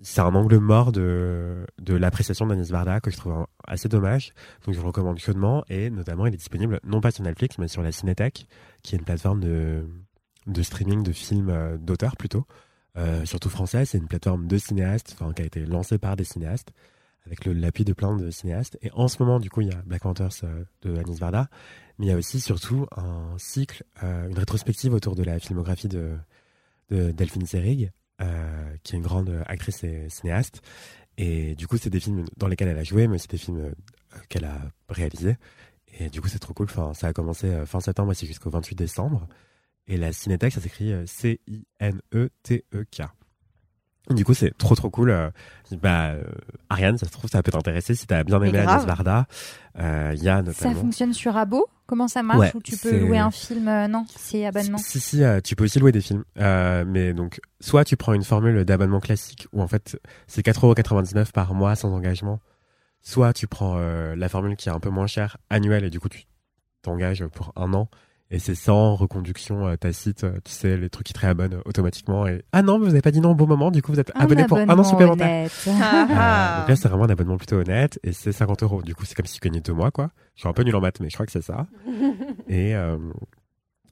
C'est 0.00 0.20
un 0.20 0.34
angle 0.34 0.58
mort 0.58 0.92
de, 0.92 1.66
de 1.82 1.94
l'appréciation 1.94 2.46
d'Agnès 2.46 2.70
Varda 2.70 3.00
que 3.00 3.10
je 3.10 3.16
trouve 3.16 3.46
assez 3.66 3.88
dommage. 3.88 4.32
Donc 4.64 4.74
je 4.74 4.80
le 4.80 4.86
recommande 4.86 5.18
chaudement 5.18 5.64
et 5.68 5.90
notamment 5.90 6.26
il 6.26 6.32
est 6.32 6.38
disponible 6.38 6.80
non 6.84 7.00
pas 7.00 7.10
sur 7.10 7.24
Netflix 7.24 7.58
mais 7.58 7.68
sur 7.68 7.82
la 7.82 7.92
Cinétech 7.92 8.46
qui 8.82 8.94
est 8.94 8.98
une 8.98 9.04
plateforme 9.04 9.40
de, 9.40 9.86
de 10.46 10.62
streaming 10.62 11.02
de 11.02 11.12
films 11.12 11.50
euh, 11.50 11.76
d'auteurs 11.76 12.16
plutôt. 12.16 12.46
Euh, 12.96 13.24
surtout 13.24 13.48
français, 13.48 13.84
c'est 13.84 13.98
une 13.98 14.06
plateforme 14.06 14.46
de 14.46 14.56
cinéastes, 14.56 15.16
enfin 15.18 15.32
qui 15.32 15.42
a 15.42 15.44
été 15.44 15.66
lancée 15.66 15.98
par 15.98 16.14
des 16.14 16.22
cinéastes 16.22 16.72
avec 17.26 17.44
l'appui 17.46 17.84
de 17.84 17.92
plein 17.92 18.16
de 18.16 18.30
cinéastes. 18.30 18.78
Et 18.82 18.90
en 18.92 19.08
ce 19.08 19.22
moment, 19.22 19.40
du 19.40 19.50
coup, 19.50 19.60
il 19.62 19.68
y 19.68 19.72
a 19.72 19.82
Black 19.86 20.02
Panthers 20.02 20.30
euh, 20.44 20.64
de 20.82 20.96
Agnès 20.96 21.18
Varda, 21.18 21.48
mais 21.98 22.06
il 22.06 22.08
y 22.10 22.12
a 22.12 22.16
aussi 22.16 22.40
surtout 22.40 22.86
un 22.96 23.34
cycle, 23.38 23.84
euh, 24.02 24.28
une 24.28 24.38
rétrospective 24.38 24.92
autour 24.92 25.14
de 25.14 25.22
la 25.22 25.38
filmographie 25.38 25.88
de, 25.88 26.16
de 26.90 27.12
Delphine 27.12 27.46
Seyrig, 27.46 27.92
euh, 28.20 28.76
qui 28.82 28.94
est 28.94 28.98
une 28.98 29.04
grande 29.04 29.42
actrice 29.46 29.84
et 29.84 30.08
cinéaste. 30.10 30.60
Et 31.16 31.54
du 31.54 31.66
coup, 31.66 31.76
c'est 31.78 31.90
des 31.90 32.00
films 32.00 32.24
dans 32.36 32.48
lesquels 32.48 32.68
elle 32.68 32.78
a 32.78 32.84
joué, 32.84 33.06
mais 33.06 33.18
c'est 33.18 33.30
des 33.30 33.38
films 33.38 33.72
qu'elle 34.28 34.44
a 34.44 34.60
réalisés. 34.88 35.36
Et 35.98 36.10
du 36.10 36.20
coup, 36.20 36.28
c'est 36.28 36.40
trop 36.40 36.52
cool. 36.54 36.66
Enfin, 36.66 36.92
ça 36.92 37.06
a 37.06 37.12
commencé 37.12 37.64
fin 37.66 37.78
septembre 37.78 38.10
et 38.12 38.14
c'est 38.16 38.26
jusqu'au 38.26 38.50
28 38.50 38.74
décembre. 38.74 39.28
Et 39.86 39.96
la 39.96 40.12
Cinétech, 40.12 40.52
ça 40.52 40.60
s'écrit 40.60 40.92
C-I-N-E-T-E-K. 41.06 43.02
Du 44.10 44.24
coup, 44.24 44.34
c'est 44.34 44.56
trop 44.58 44.74
trop 44.74 44.90
cool. 44.90 45.10
Euh, 45.10 45.30
bah, 45.80 46.10
euh, 46.10 46.22
Ariane, 46.68 46.98
ça 46.98 47.06
se 47.06 47.12
trouve, 47.12 47.30
ça 47.30 47.42
peut 47.42 47.52
t'intéresser 47.52 47.94
si 47.94 48.06
t'as 48.06 48.22
bien 48.22 48.40
aimé. 48.42 48.58
Agnès 48.58 48.84
Varda. 48.84 49.26
Euh, 49.78 50.12
Il 50.14 50.22
y 50.22 50.28
a 50.28 50.36
Ça 50.36 50.42
notamment. 50.42 50.74
fonctionne 50.74 51.12
sur 51.14 51.36
Abo? 51.36 51.66
Comment 51.86 52.06
ça 52.08 52.22
marche? 52.22 52.38
Ouais, 52.40 52.52
Ou 52.54 52.60
tu 52.60 52.76
peux 52.76 52.98
louer 52.98 53.18
un 53.18 53.30
film 53.30 53.66
euh, 53.68 53.88
Non, 53.88 54.04
c'est 54.16 54.44
abonnement? 54.46 54.78
Si, 54.78 55.00
si, 55.00 55.22
euh, 55.24 55.40
tu 55.42 55.56
peux 55.56 55.64
aussi 55.64 55.78
louer 55.78 55.92
des 55.92 56.00
films. 56.02 56.24
Euh, 56.38 56.84
mais 56.86 57.12
donc, 57.14 57.40
soit 57.60 57.84
tu 57.84 57.96
prends 57.96 58.12
une 58.14 58.24
formule 58.24 58.64
d'abonnement 58.64 59.00
classique 59.00 59.48
où 59.52 59.62
en 59.62 59.68
fait 59.68 59.98
c'est 60.26 60.44
4,99€ 60.44 61.32
par 61.32 61.54
mois 61.54 61.74
sans 61.74 61.92
engagement. 61.94 62.40
Soit 63.02 63.32
tu 63.32 63.46
prends 63.46 63.76
euh, 63.78 64.14
la 64.16 64.28
formule 64.28 64.56
qui 64.56 64.68
est 64.68 64.72
un 64.72 64.80
peu 64.80 64.88
moins 64.90 65.06
chère, 65.06 65.36
annuelle, 65.50 65.84
et 65.84 65.90
du 65.90 66.00
coup 66.00 66.08
tu 66.08 66.24
t'engages 66.82 67.26
pour 67.26 67.52
un 67.56 67.72
an. 67.74 67.88
Et 68.34 68.40
c'est 68.40 68.56
sans 68.56 68.96
reconduction 68.96 69.66
euh, 69.68 69.76
tacite, 69.76 70.24
euh, 70.24 70.32
tu 70.44 70.50
sais, 70.50 70.76
les 70.76 70.90
trucs 70.90 71.06
qui 71.06 71.12
te 71.12 71.20
réabonnent 71.20 71.60
automatiquement. 71.66 72.26
Et 72.26 72.42
ah 72.52 72.62
non, 72.62 72.78
mais 72.80 72.86
vous 72.86 72.90
avez 72.90 73.00
pas 73.00 73.12
dit 73.12 73.20
non 73.20 73.30
au 73.30 73.34
bon 73.36 73.46
moment, 73.46 73.70
du 73.70 73.80
coup 73.80 73.92
vous 73.92 74.00
êtes 74.00 74.10
Un 74.16 74.22
abonné 74.22 74.44
pour 74.46 74.58
un 74.58 74.68
an 74.68 74.82
supplémentaire. 74.82 75.26
honnête. 75.28 75.68
Ah, 75.68 75.70
Euh, 75.70 76.06
ah. 76.16 76.56
donc 76.60 76.68
là, 76.70 76.76
c'est 76.76 76.88
vraiment 76.88 77.04
un 77.04 77.10
abonnement 77.10 77.36
plutôt 77.36 77.56
honnête 77.56 78.00
et 78.02 78.12
c'est 78.12 78.32
50 78.32 78.64
euros. 78.64 78.82
Du 78.82 78.94
coup, 78.94 79.04
c'est 79.04 79.14
comme 79.14 79.26
si 79.26 79.38
tu 79.38 79.46
gagnais 79.48 79.60
deux 79.60 79.72
mois, 79.72 79.92
quoi. 79.92 80.10
Je 80.34 80.40
suis 80.40 80.48
un 80.48 80.52
peu 80.52 80.64
nul 80.64 80.74
en 80.74 80.80
maths, 80.80 80.98
mais 81.00 81.08
je 81.10 81.14
crois 81.14 81.26
que 81.26 81.32
c'est 81.32 81.42
ça. 81.42 81.66
et, 82.48 82.74
euh, 82.74 82.98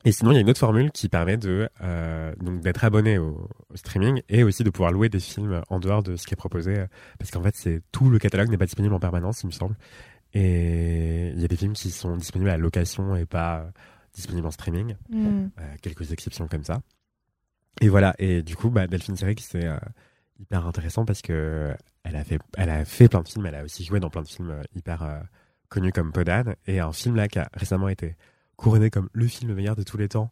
et 0.05 0.11
sinon, 0.11 0.33
il 0.33 0.35
y 0.35 0.39
a 0.39 0.41
une 0.41 0.51
autre 0.51 0.59
formule 0.59 0.91
qui 0.91 1.09
permet 1.09 1.37
de 1.37 1.69
euh, 1.81 2.33
donc 2.41 2.61
d'être 2.63 2.83
abonné 2.85 3.19
au, 3.19 3.49
au 3.73 3.77
streaming 3.77 4.23
et 4.29 4.43
aussi 4.43 4.65
de 4.65 4.71
pouvoir 4.71 4.91
louer 4.91 5.09
des 5.09 5.21
films 5.21 5.63
en 5.69 5.79
dehors 5.79 6.03
de 6.03 6.17
ce 6.17 6.27
qui 6.27 6.35
est 6.35 6.37
proposé. 6.37 6.79
euh, 6.81 6.87
Parce 7.21 7.31
qu'en 7.31 7.43
fait, 7.45 7.55
c'est 7.55 7.81
tout 7.93 8.11
le 8.11 8.19
catalogue 8.19 8.49
n'est 8.51 8.59
pas 8.59 8.67
disponible 8.67 8.95
en 8.95 8.99
permanence, 8.99 9.43
il 9.45 9.47
me 9.47 9.53
semble. 9.53 9.77
Et 10.35 11.31
il 11.35 11.41
y 11.41 11.45
a 11.45 11.49
des 11.49 11.57
films 11.57 11.75
qui 11.75 11.91
sont 11.93 12.17
disponibles 12.17 12.51
à 12.51 12.57
location 12.57 13.15
et 13.15 13.27
pas 13.27 13.67
disponibles 14.15 14.47
en 14.47 14.51
streaming. 14.51 14.97
Mm. 15.09 15.47
Euh, 15.59 15.75
quelques 15.81 16.13
exceptions 16.13 16.49
comme 16.49 16.65
ça. 16.65 16.83
Et 17.81 17.89
voilà, 17.89 18.15
et 18.19 18.43
du 18.43 18.55
coup, 18.57 18.71
bah, 18.71 18.87
Delphine 18.87 19.17
Seyrig, 19.17 19.41
c'est 19.41 19.65
euh, 19.65 19.79
hyper 20.39 20.67
intéressant 20.67 21.05
parce 21.05 21.23
que 21.23 21.75
elle 22.05 22.17
a, 22.17 22.25
fait, 22.25 22.39
elle 22.57 22.71
a 22.71 22.85
fait 22.85 23.09
plein 23.09 23.23
de 23.23 23.29
films, 23.29 23.47
elle 23.47 23.55
a 23.55 23.65
aussi 23.65 23.85
joué 23.85 24.01
dans 24.01 24.11
plein 24.11 24.23
de 24.23 24.29
films 24.29 24.51
euh, 24.51 24.63
hyper 24.75 25.23
connus 25.69 25.93
comme 25.93 26.13
Podane, 26.13 26.55
et 26.67 26.81
un 26.81 26.93
film 26.93 27.17
là 27.17 27.29
qui 27.29 27.39
a 27.39 27.49
récemment 27.55 27.89
été 27.89 28.17
couronné 28.57 28.91
comme 28.91 29.09
le 29.13 29.27
film 29.27 29.55
meilleur 29.55 29.75
de 29.75 29.83
tous 29.83 29.97
les 29.97 30.09
temps, 30.09 30.31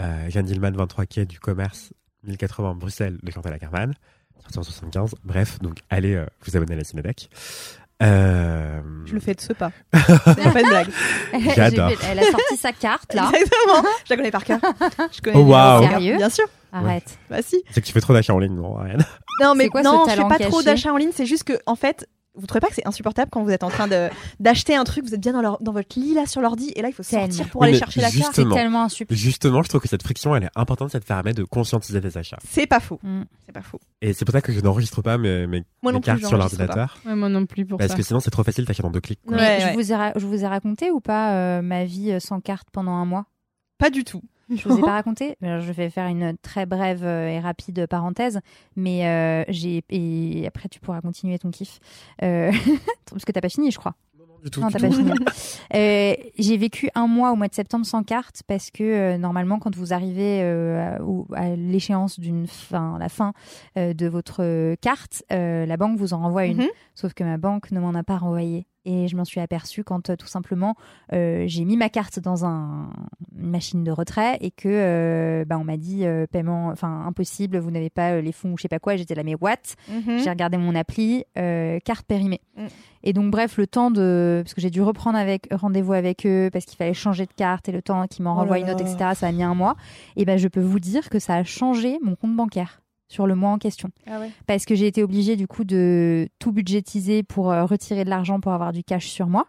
euh, 0.00 0.30
Jeanne 0.30 0.46
Dillman, 0.46 0.72
23 0.72 1.06
quai 1.06 1.26
du 1.26 1.38
commerce, 1.38 1.92
1080 2.24 2.74
Bruxelles 2.74 3.18
de 3.22 3.30
Chantal 3.30 3.52
Ackerman, 3.52 3.94
sorti 4.40 4.58
en 4.58 4.62
75. 4.62 5.14
Bref, 5.24 5.58
donc 5.60 5.80
allez 5.90 6.14
euh, 6.14 6.26
vous 6.44 6.56
abonner 6.56 6.74
à 6.74 6.76
la 6.76 6.84
Cinédec. 6.84 7.30
Euh, 8.02 8.80
Je 9.06 9.14
le 9.14 9.20
fais 9.20 9.34
de 9.34 9.40
ce 9.40 9.52
pas. 9.52 9.70
C'est 9.94 10.52
pas 10.52 10.60
une 10.60 10.68
blague. 10.68 10.88
J'adore. 11.54 11.90
Elle 12.10 12.18
a 12.18 12.22
sorti 12.24 12.56
sa 12.56 12.72
carte 12.72 13.14
là. 13.14 13.30
Exactement. 13.34 13.88
Je 14.04 14.10
la 14.10 14.16
connais 14.16 14.30
par 14.30 14.44
cœur. 14.44 14.58
Je 15.12 15.20
connais 15.20 15.36
Oh, 15.38 15.48
cœur. 15.48 15.82
Sérieux 15.90 16.16
Bien 16.16 16.30
sûr. 16.30 16.44
Arrête. 16.72 17.18
Bah 17.30 17.42
si. 17.42 17.62
C'est 17.70 17.80
que 17.80 17.86
tu 17.86 17.92
fais 17.92 18.00
trop 18.00 18.12
d'achats 18.14 18.34
en 18.34 18.38
ligne, 18.38 18.54
non, 18.54 18.78
Ariane 18.78 19.04
Non, 19.40 19.54
mais 19.54 19.68
quoi 19.68 19.82
ce 19.82 19.88
non, 19.88 20.04
je 20.08 20.14
fais 20.14 20.28
pas 20.28 20.38
trop 20.38 20.62
d'achats 20.62 20.92
en 20.92 20.96
ligne. 20.96 21.10
C'est 21.14 21.26
juste 21.26 21.44
que, 21.44 21.52
en 21.66 21.76
fait, 21.76 22.08
vous 22.34 22.46
trouvez 22.46 22.60
pas 22.60 22.68
que 22.68 22.74
c'est 22.74 22.86
insupportable 22.86 23.30
quand 23.30 23.42
vous 23.42 23.50
êtes 23.50 23.62
en 23.62 23.68
train 23.68 23.88
de 23.88 24.08
d'acheter 24.40 24.74
un 24.74 24.84
truc, 24.84 25.04
vous 25.04 25.14
êtes 25.14 25.20
bien 25.20 25.32
dans, 25.32 25.42
leur- 25.42 25.62
dans 25.62 25.72
votre 25.72 25.98
lit 25.98 26.14
là 26.14 26.26
sur 26.26 26.40
l'ordi, 26.40 26.72
et 26.76 26.82
là 26.82 26.88
il 26.88 26.92
faut 26.94 27.02
sortir 27.02 27.28
Tellement. 27.28 27.50
pour 27.50 27.60
Oui, 27.62 27.68
aller 27.68 27.78
chercher 27.78 28.00
la 28.00 28.10
carte. 28.10 28.32
C'est 28.34 28.48
tellement 28.48 28.84
insupportable. 28.84 29.18
Justement, 29.18 29.62
je 29.62 29.68
trouve 29.68 29.80
que 29.82 29.88
cette 29.88 30.02
friction, 30.02 30.34
elle 30.34 30.44
est 30.44 30.50
importante, 30.56 30.90
ça 30.90 31.00
te 31.00 31.04
permet 31.06 31.34
de 31.34 31.44
conscientiser 31.44 32.00
tes 32.00 32.16
achats. 32.16 32.38
C'est 32.48 32.66
pas 32.66 32.80
faux. 32.80 32.98
Mm. 33.02 33.22
C'est 33.46 33.52
pas 33.52 33.62
faux. 33.62 33.80
Et 34.00 34.12
c'est 34.14 34.24
pour 34.24 34.32
ça 34.32 34.40
que 34.40 34.52
je 34.52 34.60
n'enregistre 34.60 35.02
pas 35.02 35.18
mes, 35.18 35.46
mes, 35.46 35.62
Moi 35.82 35.92
mes 35.92 35.96
non 35.96 36.00
plus, 36.00 36.06
cartes 36.06 36.24
sur 36.24 36.36
l'ordinateur. 36.38 36.96
Ouais, 37.04 37.14
moi 37.14 37.28
non 37.28 37.44
plus 37.46 37.66
pour 37.66 37.78
Parce 37.78 37.90
ça. 37.90 37.96
que 37.96 38.02
sinon, 38.02 38.20
c'est 38.20 38.30
trop 38.30 38.44
facile, 38.44 38.64
t'achètes 38.64 38.84
en 38.86 38.90
deux 38.90 39.00
clics. 39.00 39.20
quoi. 39.26 39.36
Ouais, 39.36 39.58
Mais 39.58 39.60
je, 39.72 39.74
vous 39.74 39.92
ai 39.92 40.12
je 40.16 40.26
vous 40.26 40.42
ai 40.42 40.46
raconté 40.46 40.90
ou 40.90 41.00
pas 41.00 41.34
euh, 41.34 41.62
ma 41.62 41.84
vie 41.84 42.12
euh, 42.12 42.20
sans 42.20 42.40
carte 42.40 42.68
pendant 42.72 42.92
un 42.92 43.04
mois? 43.04 43.26
Pas 43.78 43.90
du 43.90 44.04
tout. 44.04 44.22
Je 44.54 44.68
vous 44.68 44.78
ai 44.78 44.80
pas 44.80 44.92
raconté. 44.92 45.36
Alors, 45.42 45.60
je 45.60 45.72
vais 45.72 45.90
faire 45.90 46.06
une 46.08 46.36
très 46.42 46.66
brève 46.66 47.04
euh, 47.04 47.28
et 47.28 47.40
rapide 47.40 47.86
parenthèse, 47.86 48.40
mais 48.76 49.06
euh, 49.06 49.44
j'ai 49.48 49.82
et 49.90 50.46
après 50.46 50.68
tu 50.68 50.80
pourras 50.80 51.00
continuer 51.00 51.38
ton 51.38 51.50
kiff 51.50 51.78
Euh, 52.22 52.52
parce 53.10 53.24
que 53.24 53.32
t'as 53.32 53.40
pas 53.40 53.48
fini, 53.48 53.70
je 53.70 53.78
crois. 53.78 53.94
Du 54.42 54.50
tout, 54.50 54.60
Non, 54.60 54.66
du 54.66 54.72
t'as 54.72 54.80
tout. 54.80 54.86
pas 54.88 54.96
fini. 54.96 55.10
Euh, 55.74 56.14
j'ai 56.36 56.56
vécu 56.56 56.90
un 56.96 57.06
mois 57.06 57.30
au 57.32 57.36
mois 57.36 57.46
de 57.48 57.54
septembre 57.54 57.86
sans 57.86 58.02
carte 58.02 58.42
parce 58.46 58.70
que 58.72 58.82
euh, 58.82 59.16
normalement, 59.16 59.58
quand 59.60 59.74
vous 59.76 59.92
arrivez 59.94 60.40
euh, 60.42 60.98
à, 61.34 61.48
l'échéance 61.56 62.18
d'une 62.20 62.46
fin, 62.48 62.98
la 62.98 63.08
fin 63.08 63.32
euh, 63.78 63.94
de 63.94 64.06
votre 64.08 64.42
euh, 64.42 64.74
carte, 64.80 65.22
euh, 65.32 65.64
la 65.64 65.76
banque 65.76 65.96
vous 65.96 66.12
en 66.12 66.18
renvoie 66.18 66.44
une. 66.46 66.58
Mhm. 66.58 66.68
Sauf 66.96 67.14
que 67.14 67.22
ma 67.24 67.38
banque 67.38 67.70
ne 67.70 67.78
m'en 67.80 67.94
a 67.94 68.02
pas 68.02 68.18
renvoyé. 68.18 68.66
Et 68.84 69.06
je 69.06 69.16
m'en 69.16 69.24
suis 69.24 69.40
aperçue 69.40 69.84
quand 69.84 70.10
euh, 70.10 70.16
tout 70.16 70.26
simplement 70.26 70.74
euh, 71.12 71.44
j'ai 71.46 71.64
mis 71.64 71.76
ma 71.76 71.88
carte 71.88 72.18
dans 72.18 72.44
un, 72.44 72.90
une 73.38 73.50
machine 73.50 73.84
de 73.84 73.92
retrait 73.92 74.38
et 74.40 74.50
que 74.50 74.68
euh, 74.68 75.44
bah, 75.44 75.56
on 75.58 75.64
m'a 75.64 75.76
dit 75.76 76.04
euh, 76.04 76.26
paiement, 76.26 76.68
enfin 76.68 77.04
impossible, 77.06 77.58
vous 77.58 77.70
n'avez 77.70 77.90
pas 77.90 78.20
les 78.20 78.32
fonds 78.32 78.52
ou 78.52 78.56
je 78.56 78.62
sais 78.62 78.68
pas 78.68 78.80
quoi. 78.80 78.96
J'étais 78.96 79.14
là 79.14 79.22
mais 79.22 79.36
what? 79.40 79.56
J'ai 79.88 80.30
regardé 80.30 80.56
mon 80.56 80.74
appli, 80.74 81.24
carte 81.84 82.06
périmée. 82.06 82.40
Mm. 82.56 82.66
Et 83.04 83.12
donc 83.12 83.30
bref, 83.30 83.56
le 83.56 83.66
temps 83.66 83.90
de 83.90 84.42
parce 84.44 84.54
que 84.54 84.60
j'ai 84.60 84.70
dû 84.70 84.82
reprendre 84.82 85.18
avec 85.18 85.48
rendez-vous 85.52 85.92
avec 85.92 86.26
eux 86.26 86.50
parce 86.52 86.64
qu'il 86.64 86.76
fallait 86.76 86.94
changer 86.94 87.26
de 87.26 87.32
carte 87.32 87.68
et 87.68 87.72
le 87.72 87.82
temps 87.82 88.06
qu'ils 88.06 88.24
m'en 88.24 88.34
Oh 88.34 88.40
renvoient 88.40 88.58
une 88.58 88.70
autre, 88.70 88.82
etc. 88.82 89.10
Ça 89.14 89.28
a 89.28 89.32
mis 89.32 89.42
un 89.42 89.54
mois. 89.54 89.76
Et 90.16 90.24
ben 90.24 90.38
je 90.38 90.48
peux 90.48 90.60
vous 90.60 90.80
dire 90.80 91.08
que 91.08 91.18
ça 91.18 91.36
a 91.36 91.44
changé 91.44 91.98
mon 92.02 92.16
compte 92.16 92.36
bancaire 92.36 92.81
sur 93.12 93.26
le 93.26 93.34
mois 93.34 93.50
en 93.50 93.58
question 93.58 93.90
Ah 94.06 94.18
ouais. 94.20 94.30
parce 94.46 94.64
que 94.64 94.74
j'ai 94.74 94.86
été 94.86 95.02
obligée 95.02 95.36
du 95.36 95.46
coup 95.46 95.64
de 95.64 96.28
tout 96.38 96.50
budgétiser 96.50 97.22
pour 97.22 97.52
euh, 97.52 97.64
retirer 97.64 98.04
de 98.04 98.10
l'argent 98.10 98.40
pour 98.40 98.52
avoir 98.52 98.72
du 98.72 98.82
cash 98.82 99.06
sur 99.06 99.26
moi. 99.26 99.46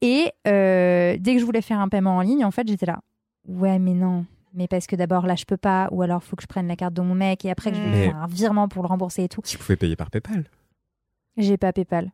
Et 0.00 0.30
euh, 0.46 1.16
dès 1.18 1.34
que 1.34 1.40
je 1.40 1.44
voulais 1.44 1.62
faire 1.62 1.80
un 1.80 1.88
paiement 1.88 2.16
en 2.16 2.20
ligne, 2.20 2.44
en 2.44 2.50
fait, 2.50 2.66
j'étais 2.68 2.86
là. 2.86 3.00
Ouais, 3.48 3.78
mais 3.78 3.94
non. 3.94 4.24
Mais 4.54 4.68
parce 4.68 4.86
que 4.86 4.94
d'abord 4.96 5.26
là, 5.26 5.34
je 5.34 5.44
peux 5.44 5.56
pas, 5.56 5.88
ou 5.92 6.02
alors 6.02 6.22
faut 6.22 6.36
que 6.36 6.42
je 6.42 6.46
prenne 6.46 6.68
la 6.68 6.76
carte 6.76 6.94
de 6.94 7.00
mon 7.02 7.14
mec 7.14 7.44
et 7.44 7.50
après 7.50 7.70
que 7.72 7.76
je 7.76 7.82
vais 7.82 7.88
Mais- 7.90 8.04
faire 8.06 8.16
un 8.18 8.26
virement 8.26 8.68
pour 8.68 8.82
le 8.82 8.88
rembourser 8.88 9.24
et 9.24 9.28
tout. 9.28 9.40
Tu 9.42 9.58
pouvais 9.58 9.76
payer 9.76 9.96
par 9.96 10.10
PayPal. 10.10 10.44
J'ai 11.36 11.56
pas 11.56 11.72
PayPal. 11.72 12.12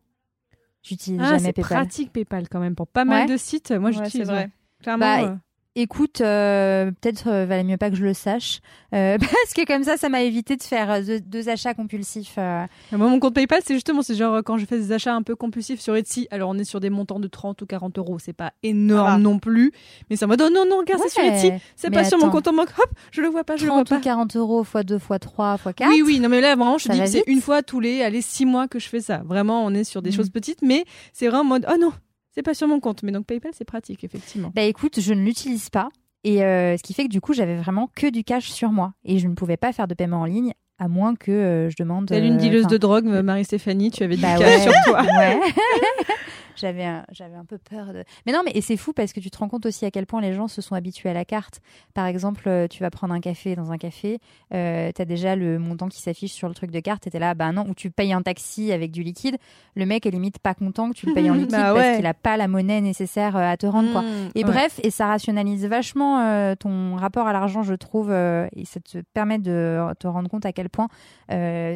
J'utilise 0.82 1.20
Ah, 1.22 1.30
jamais 1.30 1.38
c'est 1.40 1.52
PayPal. 1.52 1.78
pratique 1.78 2.12
PayPal 2.12 2.48
quand 2.48 2.60
même 2.60 2.74
pour 2.76 2.86
pas 2.86 3.04
mal 3.04 3.26
Ouais. 3.26 3.32
de 3.32 3.36
sites. 3.36 3.72
Moi, 3.72 3.90
j'utilise. 3.90 4.26
c'est 4.28 4.32
ouais. 4.32 4.48
Clairement. 4.82 5.00
Bah, 5.00 5.22
euh, 5.24 5.36
Écoute, 5.80 6.20
euh, 6.22 6.90
peut-être 6.90 7.28
euh, 7.28 7.46
valait 7.46 7.62
mieux 7.62 7.76
pas 7.76 7.88
que 7.88 7.94
je 7.94 8.02
le 8.04 8.12
sache, 8.12 8.58
euh, 8.94 9.16
parce 9.20 9.54
que 9.54 9.64
comme 9.64 9.84
ça, 9.84 9.96
ça 9.96 10.08
m'a 10.08 10.22
évité 10.22 10.56
de 10.56 10.62
faire 10.64 10.90
euh, 10.90 11.02
deux, 11.02 11.20
deux 11.20 11.48
achats 11.48 11.72
compulsifs. 11.72 12.36
Moi, 12.36 12.68
mon 13.08 13.20
compte 13.20 13.34
PayPal, 13.34 13.60
c'est 13.64 13.74
justement, 13.74 14.02
c'est 14.02 14.16
genre 14.16 14.38
quand 14.44 14.58
je 14.58 14.66
fais 14.66 14.76
des 14.76 14.90
achats 14.90 15.14
un 15.14 15.22
peu 15.22 15.36
compulsifs 15.36 15.80
sur 15.80 15.94
Etsy. 15.94 16.26
Alors, 16.32 16.50
on 16.50 16.58
est 16.58 16.64
sur 16.64 16.80
des 16.80 16.90
montants 16.90 17.20
de 17.20 17.28
30 17.28 17.62
ou 17.62 17.66
40 17.66 17.96
euros. 17.98 18.18
C'est 18.18 18.32
pas 18.32 18.52
énorme 18.64 19.06
va. 19.08 19.18
non 19.18 19.38
plus. 19.38 19.70
Mais 20.10 20.16
ça 20.16 20.26
me 20.26 20.36
donne, 20.36 20.52
non, 20.52 20.64
non, 20.68 20.78
regarde, 20.78 21.00
c'est 21.04 21.10
sur 21.10 21.22
Etsy. 21.22 21.52
C'est 21.76 21.90
pas 21.90 22.02
sur 22.02 22.18
mon 22.18 22.28
compte 22.30 22.48
en 22.48 22.52
banque. 22.54 22.70
Hop, 22.76 22.90
je 23.12 23.20
le 23.20 23.28
vois 23.28 23.44
pas, 23.44 23.56
je 23.56 23.62
le 23.66 23.70
vois 23.70 23.84
30 23.84 23.90
ou 23.92 23.94
pas. 23.94 24.00
40 24.00 24.36
euros 24.36 24.64
x 24.64 24.84
2 24.84 24.96
x 24.96 25.06
3 25.20 25.54
x 25.64 25.74
4. 25.76 25.88
Oui, 25.90 26.02
oui, 26.04 26.18
non, 26.18 26.28
mais 26.28 26.40
là, 26.40 26.56
vraiment, 26.56 26.78
je 26.78 26.88
Ça 26.88 26.94
dis 26.94 26.98
que 27.00 27.06
c'est 27.06 27.24
une 27.28 27.40
fois 27.40 27.62
tous 27.62 27.78
les, 27.78 28.02
allez, 28.02 28.20
six 28.22 28.46
mois 28.46 28.66
que 28.66 28.80
je 28.80 28.88
fais 28.88 29.00
ça. 29.00 29.22
Vraiment, 29.24 29.64
on 29.64 29.72
est 29.74 29.84
sur 29.84 30.02
des 30.02 30.10
Mhm. 30.10 30.16
choses 30.16 30.30
petites, 30.30 30.62
mais 30.62 30.84
c'est 31.12 31.26
vraiment 31.28 31.42
en 31.42 31.44
mode, 31.44 31.66
oh 31.72 31.76
non, 31.80 31.92
c'est 32.38 32.42
pas 32.44 32.54
sur 32.54 32.68
mon 32.68 32.78
compte. 32.78 33.02
Mais 33.02 33.10
donc, 33.10 33.26
PayPal, 33.26 33.50
c'est 33.52 33.64
pratique, 33.64 34.04
effectivement. 34.04 34.52
Bah 34.54 34.62
écoute, 34.62 35.00
je 35.00 35.12
ne 35.12 35.22
l'utilise 35.24 35.70
pas. 35.70 35.88
Et 36.22 36.44
euh, 36.44 36.76
ce 36.76 36.84
qui 36.84 36.94
fait 36.94 37.02
que 37.02 37.08
du 37.08 37.20
coup, 37.20 37.32
j'avais 37.32 37.56
vraiment 37.56 37.90
que 37.96 38.08
du 38.08 38.22
cash 38.22 38.48
sur 38.48 38.70
moi. 38.70 38.92
Et 39.04 39.18
je 39.18 39.26
ne 39.26 39.34
pouvais 39.34 39.56
pas 39.56 39.72
faire 39.72 39.88
de 39.88 39.94
paiement 39.94 40.20
en 40.20 40.24
ligne 40.24 40.52
à 40.78 40.86
moins 40.86 41.16
que 41.16 41.32
euh, 41.32 41.68
je 41.68 41.74
demande. 41.76 42.06
Telle 42.06 42.24
une 42.24 42.36
euh, 42.36 42.40
dealeuse 42.40 42.68
de 42.68 42.76
drogue, 42.76 43.06
Marie-Stéphanie, 43.06 43.90
tu 43.90 44.04
avais 44.04 44.14
du 44.14 44.22
Bah 44.22 44.36
cash 44.38 44.66
ouais, 44.66 44.72
sur 44.72 44.72
toi. 44.84 45.02
ouais. 45.18 45.40
j'avais 46.58 46.84
un, 46.84 47.04
j'avais 47.12 47.36
un 47.36 47.44
peu 47.44 47.58
peur 47.58 47.92
de. 47.92 48.04
Mais 48.26 48.32
non, 48.32 48.40
mais 48.44 48.52
et 48.54 48.60
c'est 48.60 48.76
fou 48.76 48.92
parce 48.92 49.12
que 49.12 49.20
tu 49.20 49.30
te 49.30 49.38
rends 49.38 49.48
compte 49.48 49.66
aussi 49.66 49.84
à 49.84 49.90
quel 49.90 50.06
point 50.06 50.20
les 50.20 50.32
gens 50.32 50.48
se 50.48 50.60
sont 50.62 50.74
habitués 50.74 51.08
à 51.10 51.14
la 51.14 51.24
carte. 51.24 51.60
Par 51.94 52.06
exemple, 52.06 52.44
euh, 52.48 52.66
tu 52.68 52.82
vas 52.82 52.90
prendre 52.90 53.14
un 53.14 53.20
café 53.20 53.54
dans 53.56 53.72
un 53.72 53.78
café, 53.78 54.18
euh, 54.54 54.90
t'as 54.94 55.04
déjà 55.04 55.36
le 55.36 55.58
montant 55.58 55.88
qui 55.88 56.00
s'affiche 56.00 56.32
sur 56.32 56.48
le 56.48 56.54
truc 56.54 56.70
de 56.70 56.80
carte, 56.80 57.06
et 57.06 57.10
t'es 57.10 57.18
là, 57.18 57.34
bah 57.34 57.52
non, 57.52 57.66
ou 57.68 57.74
tu 57.74 57.90
payes 57.90 58.12
un 58.12 58.22
taxi 58.22 58.72
avec 58.72 58.90
du 58.90 59.02
liquide. 59.02 59.36
Le 59.74 59.86
mec 59.86 60.06
est 60.06 60.10
limite 60.10 60.38
pas 60.38 60.54
content 60.54 60.90
que 60.90 60.94
tu 60.94 61.06
le 61.06 61.14
payes 61.14 61.30
en 61.30 61.34
liquide 61.34 61.50
Bah 61.52 61.72
parce 61.74 61.86
ouais. 61.86 61.96
qu'il 61.96 62.06
a 62.06 62.14
pas 62.14 62.36
la 62.36 62.48
monnaie 62.48 62.80
nécessaire 62.80 63.36
euh, 63.36 63.40
à 63.50 63.56
te 63.56 63.66
rendre 63.66 63.92
quoi. 63.92 64.02
Mmh, 64.02 64.30
Et 64.34 64.44
ouais. 64.44 64.50
bref, 64.50 64.80
et 64.82 64.90
ça 64.90 65.06
rationalise 65.06 65.66
vachement 65.66 66.20
euh, 66.20 66.54
ton 66.54 66.96
rapport 66.96 67.26
à 67.26 67.32
l'argent, 67.32 67.62
je 67.62 67.74
trouve, 67.74 68.10
euh, 68.10 68.46
et 68.54 68.64
ça 68.64 68.80
te 68.80 68.98
permet 69.14 69.38
de 69.38 69.78
te 69.98 70.06
rendre 70.06 70.28
compte 70.28 70.44
à 70.46 70.52
quel 70.52 70.68
point, 70.68 70.88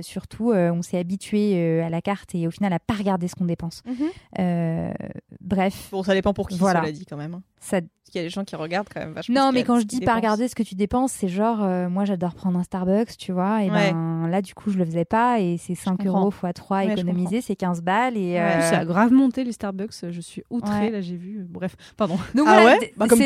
surtout, 0.03 0.53
on 0.53 0.83
s'est 0.83 0.99
habitué 0.99 1.80
à 1.83 1.91
la 1.91 2.01
carte 2.01 2.35
et 2.35 2.47
au 2.47 2.51
final 2.51 2.72
à 2.72 2.78
pas 2.78 2.95
regarder 2.95 3.28
ce 3.28 3.35
qu'on 3.35 3.45
dépense. 3.45 3.83
Mhm. 3.87 4.09
Euh, 4.73 4.93
bref, 5.41 5.89
Bon, 5.93 6.03
ça 6.03 6.14
dépend 6.14 6.33
pour 6.33 6.49
qui, 6.49 6.59
Voilà. 6.59 6.81
cela 6.81 6.93
dit 6.93 7.05
quand 7.07 7.16
même. 7.16 7.35
hein. 7.35 7.43
ça. 7.61 7.81
Parce 7.81 8.11
qu'il 8.12 8.20
y 8.20 8.25
a 8.25 8.27
des 8.27 8.31
gens 8.31 8.45
qui 8.45 8.57
regardent 8.57 8.89
quand 8.93 9.01
même 9.01 9.12
vachement. 9.12 9.35
Non, 9.35 9.53
mais 9.53 9.62
quand 9.64 9.79
je 9.79 9.85
dis 9.87 10.01
pas 10.01 10.16
regarder 10.16 10.49
ce 10.49 10.55
que 10.55 10.62
tu 10.62 10.75
dépenses, 10.75 11.12
c'est 11.12 11.29
genre, 11.29 11.62
euh, 11.62 11.89
moi 11.89 12.05
j'adore 12.05 12.35
prendre 12.35 12.59
un 12.59 12.62
Starbucks, 12.64 13.16
tu 13.16 13.33
vois, 13.33 13.62
et 13.62 13.70
Ouais. 13.70 13.93
ben 13.93 14.27
là 14.29 14.43
du 14.43 14.55
coup 14.55 14.70
je 14.70 14.79
le 14.79 14.85
faisais 14.85 15.05
pas 15.05 15.41
et 15.41 15.57
c'est 15.59 15.75
5 15.75 15.97
comprends. 15.99 16.18
euros 16.20 16.31
x 16.31 16.53
3 16.55 16.79
Ouais, 16.79 16.93
économisé, 16.93 17.41
c'est 17.41 17.57
15 17.57 17.81
balles 17.83 18.16
et. 18.16 18.39
Euh, 18.39 18.61
ça 18.62 18.79
a 18.81 18.85
grave 18.85 19.12
monté 19.12 19.45
les 19.45 19.53
Starbucks. 19.53 20.11
Je 20.11 20.20
suis 20.20 20.43
outrée, 20.51 20.87
Ouais. 20.87 20.91
là, 20.91 21.01
j'ai 21.01 21.16
vu. 21.16 21.45
Bref, 21.49 21.77
pardon. 21.97 22.16
Donc 22.35 22.47
Ah 22.49 22.61
voilà, 22.61 22.64
ouais 22.64 22.79
d- 22.81 22.93
Bah, 22.97 23.07
tout 23.09 23.16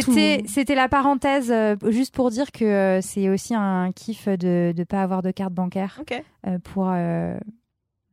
c'était 0.47 0.75
la 0.75 0.89
parenthèse 0.89 1.51
euh, 1.51 1.75
juste 1.89 2.15
pour 2.15 2.31
dire 2.31 2.53
que 2.53 2.65
euh, 2.65 3.01
c'est 3.01 3.29
aussi 3.29 3.55
un 3.55 3.91
kiff 3.93 4.29
de 4.29 4.73
ne 4.77 4.85
pas 4.85 5.03
avoir 5.03 5.23
de 5.23 5.31
carte 5.31 5.53
bancaire 5.55 6.01
euh, 6.47 6.59
pour 6.61 6.91
euh, 6.91 7.37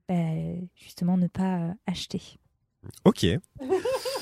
bah, 0.10 0.16
justement 0.76 1.18
ne 1.18 1.28
pas 1.28 1.58
euh, 1.58 1.72
acheter. 1.88 2.22
Ok. 3.06 3.26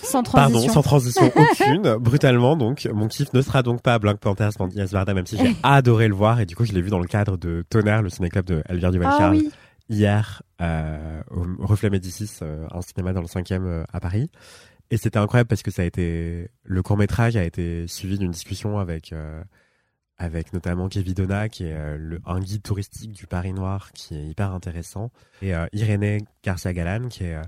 Sans 0.04 0.24
Pardon, 0.24 0.54
transition. 0.54 0.74
sans 0.74 0.82
transition 0.82 1.32
aucune. 1.36 1.96
Brutalement, 1.98 2.58
donc, 2.58 2.88
mon 2.94 3.08
kiff 3.08 3.32
ne 3.34 3.42
sera 3.42 3.64
donc 3.64 3.82
pas 3.82 3.98
Black 4.00 4.18
Panthers 4.18 4.52
Yes 4.74 4.92
Varda, 4.92 5.14
même 5.14 5.26
si 5.26 5.38
j'ai 5.38 5.56
adoré 5.64 6.08
le 6.08 6.16
voir. 6.16 6.40
Et 6.40 6.46
du 6.46 6.56
coup, 6.56 6.66
je 6.66 6.74
l'ai 6.74 6.82
vu 6.82 6.90
dans 6.90 7.00
le 7.00 7.08
cadre 7.08 7.38
de 7.38 7.64
Tonnerre, 7.70 8.02
le 8.02 8.10
ciné-club 8.10 8.46
de 8.46 8.64
Elvire 8.68 8.92
duval 8.92 9.10
Ah 9.18 9.30
oui. 9.32 9.50
hier 9.90 10.42
euh, 10.62 11.22
au 11.32 11.66
Reflet 11.66 11.90
Médicis, 11.90 12.30
euh, 12.42 12.68
un 12.72 12.82
cinéma 12.82 13.14
dans 13.14 13.22
le 13.22 13.28
5e 13.28 13.62
euh, 13.66 13.84
à 13.94 14.00
Paris. 14.00 14.30
Et 14.90 14.98
c'était 14.98 15.20
incroyable 15.20 15.48
parce 15.48 15.64
que 15.64 15.72
ça 15.72 15.84
a 15.84 15.86
été 15.86 16.50
le 16.64 16.84
court 16.84 16.98
métrage 16.98 17.38
a 17.38 17.44
été 17.46 17.88
suivi 17.88 18.18
d'une 18.18 18.32
discussion 18.32 18.78
avec 18.78 19.14
euh, 19.14 19.42
avec 20.18 20.52
notamment 20.52 20.90
Kevin 20.90 21.14
Donna 21.14 21.48
qui 21.48 21.64
est 21.64 21.74
euh, 21.74 21.96
le, 21.98 22.20
un 22.26 22.42
guide 22.42 22.62
touristique 22.62 23.14
du 23.14 23.26
Paris 23.26 23.54
Noir 23.54 23.94
qui 23.94 24.16
est 24.18 24.26
hyper 24.28 24.52
intéressant 24.54 25.10
et 25.42 25.56
euh, 25.56 25.66
Irénée 25.72 26.20
Garcia 26.44 26.74
Galan 26.74 27.08
qui 27.08 27.24
est 27.24 27.36
euh, 27.36 27.42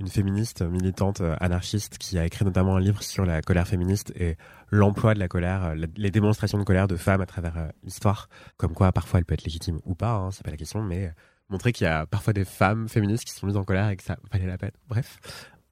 une 0.00 0.08
féministe 0.08 0.62
militante 0.62 1.20
euh, 1.20 1.36
anarchiste 1.40 1.98
qui 1.98 2.18
a 2.18 2.24
écrit 2.24 2.44
notamment 2.44 2.76
un 2.76 2.80
livre 2.80 3.02
sur 3.02 3.24
la 3.24 3.42
colère 3.42 3.66
féministe 3.66 4.12
et 4.14 4.36
l'emploi 4.70 5.14
de 5.14 5.18
la 5.18 5.28
colère, 5.28 5.64
euh, 5.64 5.86
les 5.96 6.10
démonstrations 6.10 6.58
de 6.58 6.64
colère 6.64 6.88
de 6.88 6.96
femmes 6.96 7.20
à 7.20 7.26
travers 7.26 7.56
euh, 7.56 7.68
l'histoire, 7.82 8.28
comme 8.56 8.74
quoi 8.74 8.92
parfois 8.92 9.18
elle 9.18 9.24
peut 9.24 9.34
être 9.34 9.44
légitime 9.44 9.80
ou 9.84 9.94
pas, 9.94 10.12
hein, 10.12 10.30
c'est 10.30 10.44
pas 10.44 10.50
la 10.50 10.56
question, 10.56 10.82
mais 10.82 11.12
montrer 11.48 11.72
qu'il 11.72 11.86
y 11.86 11.88
a 11.88 12.06
parfois 12.06 12.32
des 12.32 12.44
femmes 12.44 12.88
féministes 12.88 13.24
qui 13.24 13.32
sont 13.32 13.46
mises 13.46 13.56
en 13.56 13.64
colère 13.64 13.88
et 13.88 13.96
que 13.96 14.04
ça 14.04 14.16
valait 14.32 14.46
la 14.46 14.58
peine. 14.58 14.72
Bref, 14.88 15.18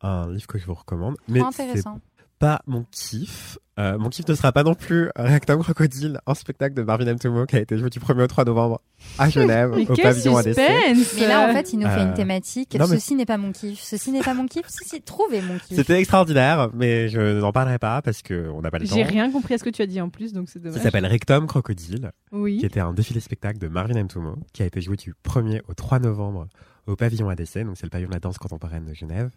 un 0.01 0.31
livre 0.31 0.47
que 0.47 0.59
je 0.59 0.67
vous 0.67 0.75
recommande. 0.75 1.17
Mais 1.29 1.41
intéressant. 1.41 2.01
Pas 2.39 2.61
mon 2.67 2.85
kiff. 2.91 3.59
Euh, 3.79 3.99
mon 3.99 4.09
kiff 4.09 4.27
ne 4.27 4.35
sera 4.35 4.53
pas 4.53 4.63
non 4.63 4.75
plus 4.75 5.11
Rectum 5.17 5.63
Crocodile, 5.63 6.19
un 6.27 6.35
spectacle 6.35 6.75
de 6.75 6.83
Marvin 6.83 7.07
M. 7.09 7.19
Tomo 7.19 7.45
qui 7.45 7.57
a 7.57 7.61
été 7.61 7.77
joué 7.77 7.91
du 7.91 7.99
1er 8.01 8.23
au 8.23 8.27
3 8.27 8.45
novembre 8.47 8.81
à 9.19 9.29
Genève, 9.29 9.73
Mais 9.77 9.83
au 9.91 9.95
pavillon 9.95 10.37
ADC. 10.39 10.55
suspense 10.55 11.15
Mais 11.21 11.29
là, 11.29 11.49
en 11.51 11.53
fait, 11.53 11.73
il 11.75 11.79
nous 11.81 11.87
fait 11.89 12.01
Euh, 12.01 12.05
une 12.09 12.15
thématique. 12.15 12.75
non, 12.79 12.87
mais- 12.89 12.97
Ceci 12.99 13.15
n'est 13.15 13.27
pas 13.27 13.37
mon 13.37 13.53
kiff. 13.53 13.79
Ceci 13.83 14.13
n'est 14.13 14.23
pas 14.23 14.33
mon 14.33 14.47
kiff. 14.47 14.65
Ceci, 14.69 15.03
trouvez 15.03 15.43
mon 15.43 15.59
kiff. 15.59 15.77
C'était 15.77 15.99
extraordinaire, 15.99 16.71
mais 16.73 17.09
je 17.11 17.39
n'en 17.39 17.53
parlerai 17.53 17.79
pas 17.79 18.01
parce 18.01 18.23
que 18.23 18.49
on 18.55 18.63
n'a 18.63 18.71
pas 18.71 18.79
le 18.79 18.89
temps. 18.89 18.95
J'ai 18.95 19.03
rien 19.03 19.31
compris 19.31 19.53
à 19.55 19.59
ce 19.59 19.65
que 19.65 19.71
tu 19.71 19.83
as 19.83 19.87
dit 19.87 20.01
en 20.01 20.09
plus, 20.09 20.33
donc 20.33 20.49
c'est 20.49 20.59
Ça 20.63 20.69
dommage. 20.71 20.83
s'appelle 20.83 21.05
Rectum 21.05 21.47
Crocodile, 21.47 22.13
Oui. 22.33 22.57
qui 22.59 22.65
était 22.65 22.81
un 22.81 22.95
défilé 22.95 23.21
spectacle 23.21 23.59
de 23.59 23.69
Marvin 23.69 23.97
M. 23.97 24.09
Tomo, 24.09 24.37
qui 24.55 24.63
a 24.63 24.67
été 24.67 24.81
joué 24.81 24.97
du 24.97 25.13
1er 25.23 25.61
au 25.69 25.75
3 25.75 25.99
novembre 25.99 26.49
au 26.87 26.97
pavillon 26.97 27.29
ADC, 27.29 27.63
donc 27.65 27.77
c'est 27.77 27.85
le 27.85 27.91
pavillon 27.91 28.09
de 28.09 28.15
la 28.15 28.21
danse 28.21 28.39
contemporaine 28.39 28.87
de 28.87 28.95
Genève. 28.95 29.31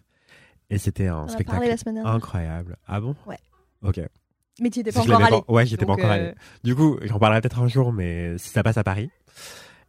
Et 0.70 0.78
c'était 0.78 1.08
un 1.08 1.24
On 1.24 1.28
spectacle 1.28 1.58
incroyable. 2.06 2.76
Ah 2.86 3.00
bon? 3.00 3.16
Ouais. 3.26 3.38
Ok. 3.82 4.00
Mais 4.60 4.70
tu 4.70 4.80
étais 4.80 4.92
pas 4.92 5.00
encore 5.00 5.22
allé. 5.22 5.42
pas- 5.46 5.52
Ouais, 5.52 5.66
j'y 5.66 5.74
étais 5.74 5.86
pas 5.86 5.92
encore 5.94 6.10
euh, 6.10 6.14
allé. 6.14 6.34
Du 6.64 6.74
coup, 6.76 6.98
j'en 7.02 7.18
parlerai 7.18 7.40
peut-être 7.40 7.58
un 7.60 7.68
jour, 7.68 7.92
mais 7.92 8.36
si 8.38 8.50
ça 8.50 8.62
passe 8.62 8.76
à 8.76 8.84
Paris. 8.84 9.10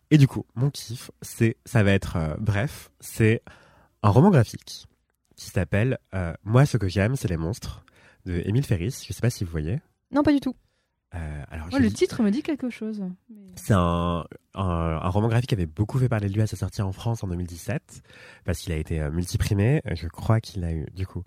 Et 0.09 0.17
du 0.17 0.27
coup, 0.27 0.45
mon 0.55 0.69
kiff, 0.69 1.11
c'est, 1.21 1.57
ça 1.65 1.83
va 1.83 1.91
être, 1.91 2.15
euh, 2.17 2.35
bref, 2.39 2.89
c'est 2.99 3.41
un 4.03 4.09
roman 4.09 4.29
graphique 4.29 4.87
qui 5.35 5.49
s'appelle 5.49 5.97
euh, 6.13 6.33
Moi, 6.43 6.65
ce 6.65 6.77
que 6.77 6.87
j'aime, 6.87 7.15
c'est 7.15 7.27
les 7.27 7.37
monstres 7.37 7.85
de 8.25 8.41
Émile 8.45 8.65
Ferris. 8.65 9.03
Je 9.07 9.13
sais 9.13 9.21
pas 9.21 9.29
si 9.29 9.43
vous 9.43 9.51
voyez. 9.51 9.79
Non, 10.11 10.23
pas 10.23 10.33
du 10.33 10.39
tout. 10.39 10.55
Euh, 11.13 11.43
alors, 11.51 11.67
le 11.77 11.91
titre 11.91 12.23
me 12.23 12.31
dit 12.31 12.41
quelque 12.41 12.69
chose. 12.69 13.03
C'est 13.55 13.73
un, 13.73 14.25
un, 14.55 14.63
un 15.01 15.09
roman 15.09 15.27
graphique 15.27 15.49
qui 15.49 15.55
avait 15.55 15.65
beaucoup 15.65 15.99
fait 15.99 16.07
parler 16.07 16.29
de 16.29 16.33
lui 16.33 16.41
à 16.41 16.47
sa 16.47 16.55
sortie 16.55 16.81
en 16.81 16.91
France 16.91 17.23
en 17.23 17.27
2017, 17.27 18.01
parce 18.45 18.59
qu'il 18.59 18.71
a 18.71 18.77
été 18.77 19.01
euh, 19.01 19.11
multiprimé. 19.11 19.81
Je 19.93 20.07
crois 20.07 20.39
qu'il 20.39 20.63
a 20.63 20.71
eu, 20.71 20.85
du 20.95 21.05
coup, 21.05 21.23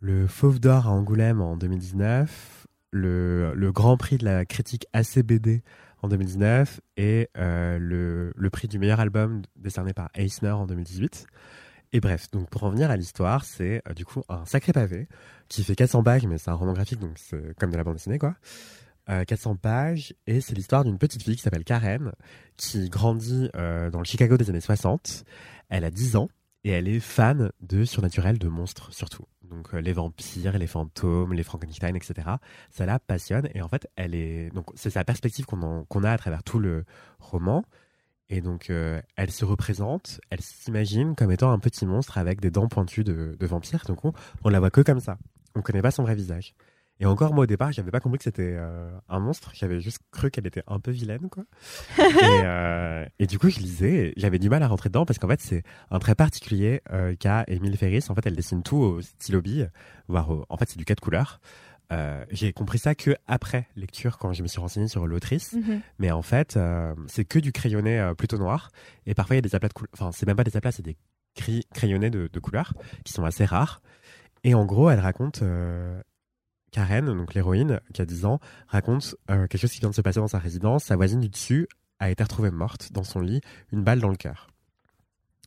le 0.00 0.26
Fauve 0.26 0.58
d'Or 0.58 0.86
à 0.86 0.90
Angoulême 0.90 1.40
en 1.40 1.56
2019, 1.56 2.66
le, 2.92 3.52
le 3.54 3.72
Grand 3.72 3.96
Prix 3.96 4.18
de 4.18 4.24
la 4.24 4.44
critique 4.44 4.86
ACBD 4.92 5.62
en 6.02 6.08
2019 6.08 6.80
et 6.96 7.28
euh, 7.38 7.78
le, 7.78 8.32
le 8.36 8.50
prix 8.50 8.68
du 8.68 8.78
meilleur 8.78 9.00
album 9.00 9.42
décerné 9.56 9.92
par 9.94 10.10
Eisner 10.14 10.50
en 10.50 10.66
2018. 10.66 11.26
Et 11.92 12.00
bref, 12.00 12.30
donc 12.30 12.50
pour 12.50 12.64
en 12.64 12.70
venir 12.70 12.90
à 12.90 12.96
l'histoire, 12.96 13.44
c'est 13.44 13.82
euh, 13.88 13.94
du 13.94 14.04
coup 14.04 14.22
un 14.28 14.44
sacré 14.44 14.72
pavé 14.72 15.08
qui 15.48 15.64
fait 15.64 15.74
400 15.74 16.02
pages, 16.02 16.26
mais 16.26 16.38
c'est 16.38 16.50
un 16.50 16.54
roman 16.54 16.72
graphique, 16.72 16.98
donc 17.00 17.12
c'est 17.16 17.56
comme 17.58 17.70
de 17.70 17.76
la 17.76 17.84
bande 17.84 17.94
dessinée, 17.94 18.18
quoi. 18.18 18.34
Euh, 19.10 19.24
400 19.24 19.56
pages, 19.56 20.14
et 20.26 20.40
c'est 20.40 20.54
l'histoire 20.54 20.82
d'une 20.82 20.96
petite 20.96 21.22
fille 21.22 21.36
qui 21.36 21.42
s'appelle 21.42 21.64
Karen, 21.64 22.12
qui 22.56 22.88
grandit 22.88 23.50
euh, 23.54 23.90
dans 23.90 23.98
le 23.98 24.06
Chicago 24.06 24.38
des 24.38 24.48
années 24.48 24.62
60. 24.62 25.24
Elle 25.68 25.84
a 25.84 25.90
10 25.90 26.16
ans, 26.16 26.30
et 26.64 26.70
elle 26.70 26.88
est 26.88 27.00
fan 27.00 27.52
de 27.60 27.84
surnaturel, 27.84 28.38
de 28.38 28.48
monstres 28.48 28.92
surtout. 28.94 29.26
Donc 29.42 29.74
euh, 29.74 29.80
les 29.80 29.92
vampires, 29.92 30.56
les 30.56 30.66
fantômes, 30.66 31.34
les 31.34 31.42
Frankenstein, 31.42 31.94
etc. 31.94 32.28
Ça 32.70 32.86
la 32.86 32.98
passionne, 32.98 33.48
et 33.54 33.60
en 33.60 33.68
fait, 33.68 33.86
elle 33.96 34.14
est... 34.14 34.48
Donc 34.54 34.70
c'est 34.74 34.90
sa 34.90 35.04
perspective 35.04 35.44
qu'on 35.44 36.04
a 36.04 36.10
à 36.10 36.18
travers 36.18 36.42
tout 36.42 36.58
le 36.58 36.84
roman. 37.18 37.64
Et 38.30 38.40
donc, 38.40 38.70
euh, 38.70 39.02
elle 39.16 39.30
se 39.30 39.44
représente, 39.44 40.18
elle 40.30 40.40
s'imagine 40.40 41.14
comme 41.14 41.30
étant 41.30 41.52
un 41.52 41.58
petit 41.58 41.84
monstre 41.84 42.16
avec 42.16 42.40
des 42.40 42.50
dents 42.50 42.68
pointues 42.68 43.04
de, 43.04 43.36
vampire. 43.42 43.84
Donc, 43.86 44.02
on, 44.06 44.14
on 44.44 44.48
la 44.48 44.60
voit 44.60 44.70
que 44.70 44.80
comme 44.80 45.00
ça. 45.00 45.18
On 45.54 45.60
connaît 45.60 45.82
pas 45.82 45.90
son 45.90 46.04
vrai 46.04 46.14
visage. 46.14 46.54
Et 47.00 47.06
encore, 47.06 47.34
moi, 47.34 47.42
au 47.42 47.46
départ, 47.46 47.72
j'avais 47.72 47.90
pas 47.90 47.98
compris 48.00 48.18
que 48.18 48.24
c'était 48.24 48.54
euh, 48.56 48.88
un 49.08 49.18
monstre. 49.18 49.50
J'avais 49.54 49.80
juste 49.80 49.98
cru 50.12 50.30
qu'elle 50.30 50.46
était 50.46 50.62
un 50.68 50.78
peu 50.78 50.92
vilaine, 50.92 51.28
quoi. 51.28 51.44
et, 51.98 52.02
euh, 52.22 53.04
et 53.18 53.26
du 53.26 53.38
coup, 53.38 53.48
je 53.50 53.58
lisais, 53.58 54.12
j'avais 54.16 54.38
du 54.38 54.48
mal 54.48 54.62
à 54.62 54.68
rentrer 54.68 54.90
dedans 54.90 55.04
parce 55.04 55.18
qu'en 55.18 55.26
fait, 55.28 55.40
c'est 55.40 55.64
un 55.90 55.98
trait 55.98 56.14
particulier 56.14 56.82
euh, 56.92 57.16
qu'a 57.16 57.44
Émile 57.48 57.76
Ferris. 57.76 58.04
En 58.10 58.14
fait, 58.14 58.24
elle 58.26 58.36
dessine 58.36 58.62
tout 58.62 58.76
au 58.76 59.02
stylo 59.02 59.42
bille, 59.42 59.68
voire 60.06 60.30
au- 60.30 60.46
en 60.48 60.56
fait, 60.56 60.68
c'est 60.68 60.78
du 60.78 60.84
4 60.84 61.00
couleurs. 61.00 61.40
Euh, 61.92 62.24
j'ai 62.30 62.52
compris 62.52 62.78
ça 62.78 62.94
que 62.94 63.14
après 63.26 63.66
lecture, 63.76 64.16
quand 64.18 64.32
je 64.32 64.42
me 64.42 64.48
suis 64.48 64.60
renseigné 64.60 64.86
sur 64.88 65.06
l'autrice. 65.06 65.52
Mhm. 65.54 65.80
Mais 65.98 66.12
en 66.12 66.22
fait, 66.22 66.56
c'est 67.08 67.24
que 67.24 67.40
du 67.40 67.50
crayonné 67.52 68.12
plutôt 68.16 68.38
noir. 68.38 68.70
Et 69.06 69.14
parfois, 69.14 69.34
il 69.34 69.38
y 69.38 69.40
a 69.40 69.42
des 69.42 69.54
aplats 69.56 69.68
de 69.68 69.74
couleurs. 69.74 69.90
Enfin, 69.94 70.10
c'est 70.12 70.26
même 70.26 70.36
pas 70.36 70.44
des 70.44 70.56
aplats, 70.56 70.70
c'est 70.72 70.82
des 70.84 70.96
crayonnés 71.72 72.10
de, 72.10 72.30
de 72.32 72.38
couleurs 72.40 72.72
qui 73.04 73.12
sont 73.12 73.24
assez 73.24 73.44
rares. 73.44 73.82
Et 74.44 74.54
en 74.54 74.64
gros, 74.64 74.90
elle 74.90 75.00
raconte. 75.00 75.42
Karen, 76.74 77.06
donc 77.06 77.34
l'héroïne, 77.34 77.80
qui 77.92 78.02
a 78.02 78.04
10 78.04 78.24
ans, 78.24 78.40
raconte 78.66 79.14
euh, 79.30 79.46
quelque 79.46 79.60
chose 79.60 79.70
qui 79.70 79.78
vient 79.78 79.90
de 79.90 79.94
se 79.94 80.00
passer 80.00 80.18
dans 80.18 80.26
sa 80.26 80.40
résidence. 80.40 80.82
Sa 80.82 80.96
voisine 80.96 81.20
du 81.20 81.28
dessus 81.28 81.68
a 82.00 82.10
été 82.10 82.20
retrouvée 82.24 82.50
morte 82.50 82.92
dans 82.92 83.04
son 83.04 83.20
lit, 83.20 83.40
une 83.72 83.84
balle 83.84 84.00
dans 84.00 84.08
le 84.08 84.16
cœur. 84.16 84.48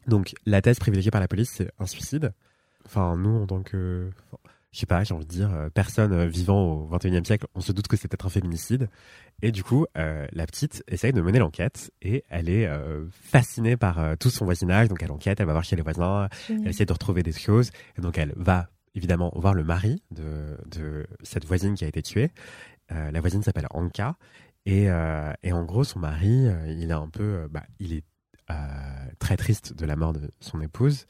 Donc, 0.07 0.33
la 0.45 0.61
thèse 0.61 0.79
privilégiée 0.79 1.11
par 1.11 1.19
la 1.19 1.27
police, 1.27 1.51
c'est 1.53 1.69
un 1.79 1.85
suicide. 1.85 2.31
Enfin, 2.85 3.17
nous, 3.17 3.41
en 3.41 3.45
tant 3.45 3.61
que. 3.61 4.09
enfin, 4.25 4.37
je 4.71 4.79
sais 4.79 4.85
pas, 4.85 5.03
j'ai 5.03 5.13
envie 5.13 5.25
de 5.25 5.29
dire, 5.29 5.53
euh, 5.53 5.69
personne 5.69 6.13
euh, 6.13 6.27
vivant 6.27 6.63
au 6.63 6.97
21e 6.97 7.25
siècle, 7.25 7.45
on 7.55 7.59
se 7.59 7.73
doute 7.73 7.89
que 7.89 7.97
c'est 7.97 8.07
peut-être 8.07 8.25
un 8.25 8.29
féminicide. 8.29 8.87
Et 9.41 9.51
du 9.51 9.65
coup, 9.65 9.85
euh, 9.97 10.25
la 10.31 10.45
petite 10.45 10.81
essaye 10.87 11.11
de 11.11 11.21
mener 11.21 11.39
l'enquête 11.39 11.91
et 12.01 12.23
elle 12.29 12.47
est 12.47 12.69
fascinée 13.11 13.75
par 13.75 14.17
tout 14.17 14.29
son 14.29 14.45
voisinage. 14.45 14.87
Donc, 14.87 15.03
elle 15.03 15.11
enquête, 15.11 15.41
elle 15.41 15.45
va 15.45 15.51
voir 15.51 15.65
chez 15.65 15.75
les 15.75 15.81
voisins, 15.81 16.29
elle 16.47 16.69
essaie 16.69 16.85
de 16.85 16.93
retrouver 16.93 17.21
des 17.21 17.33
choses. 17.33 17.71
Et 17.97 18.01
donc, 18.01 18.17
elle 18.17 18.33
va 18.37 18.69
évidemment 18.97 19.31
voir 19.35 19.53
le 19.53 19.63
mari 19.63 20.03
de, 20.11 20.57
de 20.65 21.07
cette 21.21 21.45
voisine 21.45 21.75
qui 21.75 21.85
a 21.85 21.87
été 21.87 22.01
tuée. 22.01 22.31
Euh, 22.91 23.11
la 23.11 23.21
voisine 23.21 23.43
s'appelle 23.43 23.67
Anka. 23.69 24.17
Et, 24.65 24.89
euh, 24.89 25.31
et 25.43 25.53
en 25.53 25.63
gros, 25.63 25.83
son 25.83 25.99
mari, 25.99 26.47
euh, 26.47 26.67
il 26.67 26.89
est 26.89 26.93
un 26.93 27.07
peu, 27.07 27.47
bah, 27.49 27.63
il 27.79 27.93
est 27.93 28.03
très 29.19 29.35
triste 29.35 29.73
de 29.73 29.85
la 29.85 29.97
mort 29.97 30.13
de 30.13 30.31
son 30.39 30.61
épouse. 30.61 31.05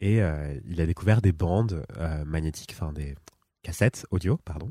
Et 0.00 0.18
il 0.66 0.80
a 0.82 0.86
découvert 0.86 1.22
des 1.22 1.32
bandes 1.32 1.86
magnétiques, 2.26 2.72
enfin 2.78 2.92
des 2.92 3.14
cassettes 3.62 4.06
audio, 4.10 4.36
pardon. 4.36 4.70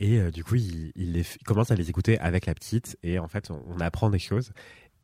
Et 0.00 0.20
du 0.32 0.42
coup, 0.42 0.56
il, 0.56 0.90
il 0.96 1.24
commence 1.44 1.70
à 1.70 1.76
les 1.76 1.88
écouter 1.88 2.18
avec 2.18 2.46
la 2.46 2.54
petite. 2.54 2.98
Et 3.04 3.20
en 3.20 3.28
fait, 3.28 3.52
on 3.52 3.78
apprend 3.78 4.10
des 4.10 4.18
choses. 4.18 4.50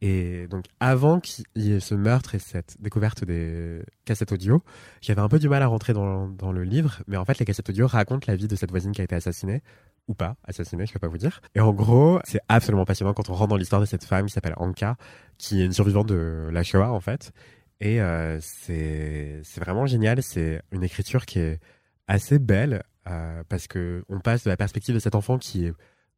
Et 0.05 0.49
donc, 0.49 0.65
avant 0.81 1.21
qu'il 1.21 1.45
y 1.55 1.73
ait 1.73 1.81
ce 1.81 1.95
meurtre 1.95 2.35
et 2.35 2.41
cette 2.41 2.77
découverte 2.81 3.25
des 3.25 3.81
cassettes 4.05 4.33
audio, 4.33 4.61
j'avais 5.01 5.21
un 5.21 5.29
peu 5.29 5.39
du 5.39 5.49
mal 5.49 5.63
à 5.63 5.69
rentrer 5.69 5.93
dans, 5.93 6.53
le 6.53 6.65
livre. 6.65 7.03
Mais 7.07 7.17
en 7.17 7.25
fait, 7.25 7.39
les 7.39 7.45
cassettes 7.45 7.71
audio 7.71 7.87
racontent 7.87 8.25
la 8.27 8.35
vie 8.35 8.49
de 8.49 8.57
cette 8.57 8.71
voisine 8.71 8.91
qui 8.91 9.01
a 9.01 9.05
été 9.05 9.15
assassinée. 9.15 9.63
Ou 10.09 10.15
pas, 10.15 10.35
assassinée, 10.45 10.85
je 10.87 10.93
peux 10.93 10.99
pas 10.99 11.07
vous 11.07 11.19
dire. 11.19 11.41
Et 11.55 11.61
en 11.61 11.73
gros, 11.73 12.19
c'est 12.25 12.41
absolument 12.49 12.85
passionnant 12.85 13.15
quand 13.15 13.31
on 13.31 13.35
rentre 13.35 13.51
dans 13.51 13.57
l'histoire 13.57 13.81
de 13.81 13.87
cette 13.87 14.03
femme 14.03 14.27
qui 14.27 14.33
s'appelle 14.33 14.55
Anka, 14.57 14.97
qui 15.39 15.63
est 15.63 15.65
une 15.65 15.73
survivante 15.73 16.09
de 16.09 16.49
la 16.51 16.65
Shoah, 16.65 16.91
en 16.91 17.01
fait. 17.01 17.33
Et 17.81 18.01
euh, 18.01 18.41
c'est 18.41 19.41
c'est 19.45 19.61
vraiment 19.61 19.87
génial. 19.87 20.21
C'est 20.21 20.63
une 20.73 20.83
écriture 20.83 21.27
qui 21.27 21.39
est 21.39 21.61
assez 22.09 22.41
belle 22.41 22.83
euh, 23.07 23.45
parce 23.49 23.69
que 23.69 24.05
on 24.09 24.19
passe 24.19 24.43
de 24.43 24.51
la 24.51 24.57
perspective 24.57 24.97
de 24.97 25.01
cet 25.01 25.15
enfant 25.15 25.39
qui 25.39 25.67
est 25.67 25.73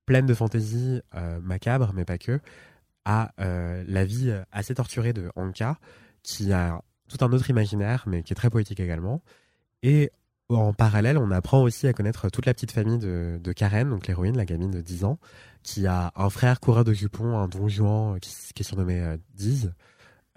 pleine 0.06 0.24
de 0.24 0.34
fantaisie 0.34 1.02
euh, 1.14 1.38
macabre, 1.42 1.92
mais 1.94 2.06
pas 2.06 2.16
que, 2.18 2.40
à 3.04 3.32
euh, 3.40 3.84
la 3.86 4.04
vie 4.04 4.32
assez 4.52 4.74
torturée 4.74 5.12
de 5.12 5.30
Anka, 5.36 5.78
qui 6.22 6.52
a 6.52 6.82
tout 7.08 7.22
un 7.24 7.32
autre 7.32 7.50
imaginaire, 7.50 8.04
mais 8.06 8.22
qui 8.22 8.32
est 8.32 8.36
très 8.36 8.50
poétique 8.50 8.80
également. 8.80 9.22
Et 9.82 10.10
en 10.48 10.72
parallèle, 10.72 11.18
on 11.18 11.30
apprend 11.30 11.62
aussi 11.62 11.86
à 11.86 11.92
connaître 11.92 12.28
toute 12.30 12.46
la 12.46 12.54
petite 12.54 12.72
famille 12.72 12.98
de, 12.98 13.52
Karen, 13.54 13.88
donc 13.90 14.06
l'héroïne, 14.06 14.36
la 14.36 14.44
gamine 14.44 14.70
de 14.70 14.80
10 14.80 15.04
ans, 15.04 15.18
qui 15.62 15.86
a 15.86 16.12
un 16.16 16.30
frère 16.30 16.60
coureur 16.60 16.84
de 16.84 16.92
jupons, 16.92 17.38
un 17.38 17.48
don 17.48 17.68
Juan 17.68 18.18
qui, 18.20 18.34
qui 18.54 18.62
est 18.62 18.64
surnommé 18.64 19.00
euh, 19.00 19.16
Diz, 19.34 19.72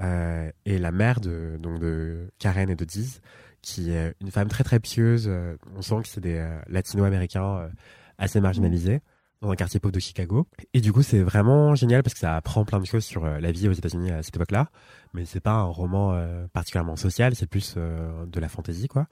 euh, 0.02 0.52
et 0.66 0.78
la 0.78 0.92
mère 0.92 1.20
de, 1.20 1.60
de 1.62 2.30
Karen 2.40 2.70
et 2.70 2.76
de 2.76 2.86
Diz, 2.86 3.22
qui 3.62 3.92
est 3.92 4.14
une 4.22 4.32
femme 4.32 4.48
très 4.48 4.64
très 4.64 4.80
pieuse. 4.80 5.30
on 5.76 5.82
sent 5.82 6.02
que 6.04 6.08
c'est 6.08 6.22
des 6.22 6.46
latino-américains 6.68 7.70
assez 8.18 8.40
marginalisés 8.40 9.02
dans 9.42 9.52
un 9.52 9.56
quartier 9.56 9.80
pauvre 9.80 9.92
de 9.94 10.00
Chicago. 10.00 10.48
Et 10.74 10.82
du 10.82 10.92
coup, 10.92 11.04
c'est 11.04 11.22
vraiment 11.22 11.76
génial 11.76 12.04
parce 12.04 12.14
que 12.14 12.20
ça 12.20 12.36
apprend 12.36 12.66
plein 12.66 12.80
de 12.80 12.86
choses 12.86 13.06
sur 13.06 13.26
euh, 13.26 13.40
la 13.40 13.52
vie 13.52 13.68
aux 13.70 13.74
États-Unis 13.74 14.12
à 14.12 14.24
cette 14.24 14.36
époque-là. 14.36 14.70
Mais 15.14 15.26
c'est 15.26 15.40
pas 15.40 15.52
un 15.54 15.64
roman 15.64 16.14
euh, 16.14 16.48
particulièrement 16.54 16.96
social, 16.96 17.36
c'est 17.36 17.48
plus 17.48 17.76
euh, 17.78 18.26
de 18.26 18.40
la 18.40 18.50
fantaisie, 18.50 18.88
quoi. 18.88 19.08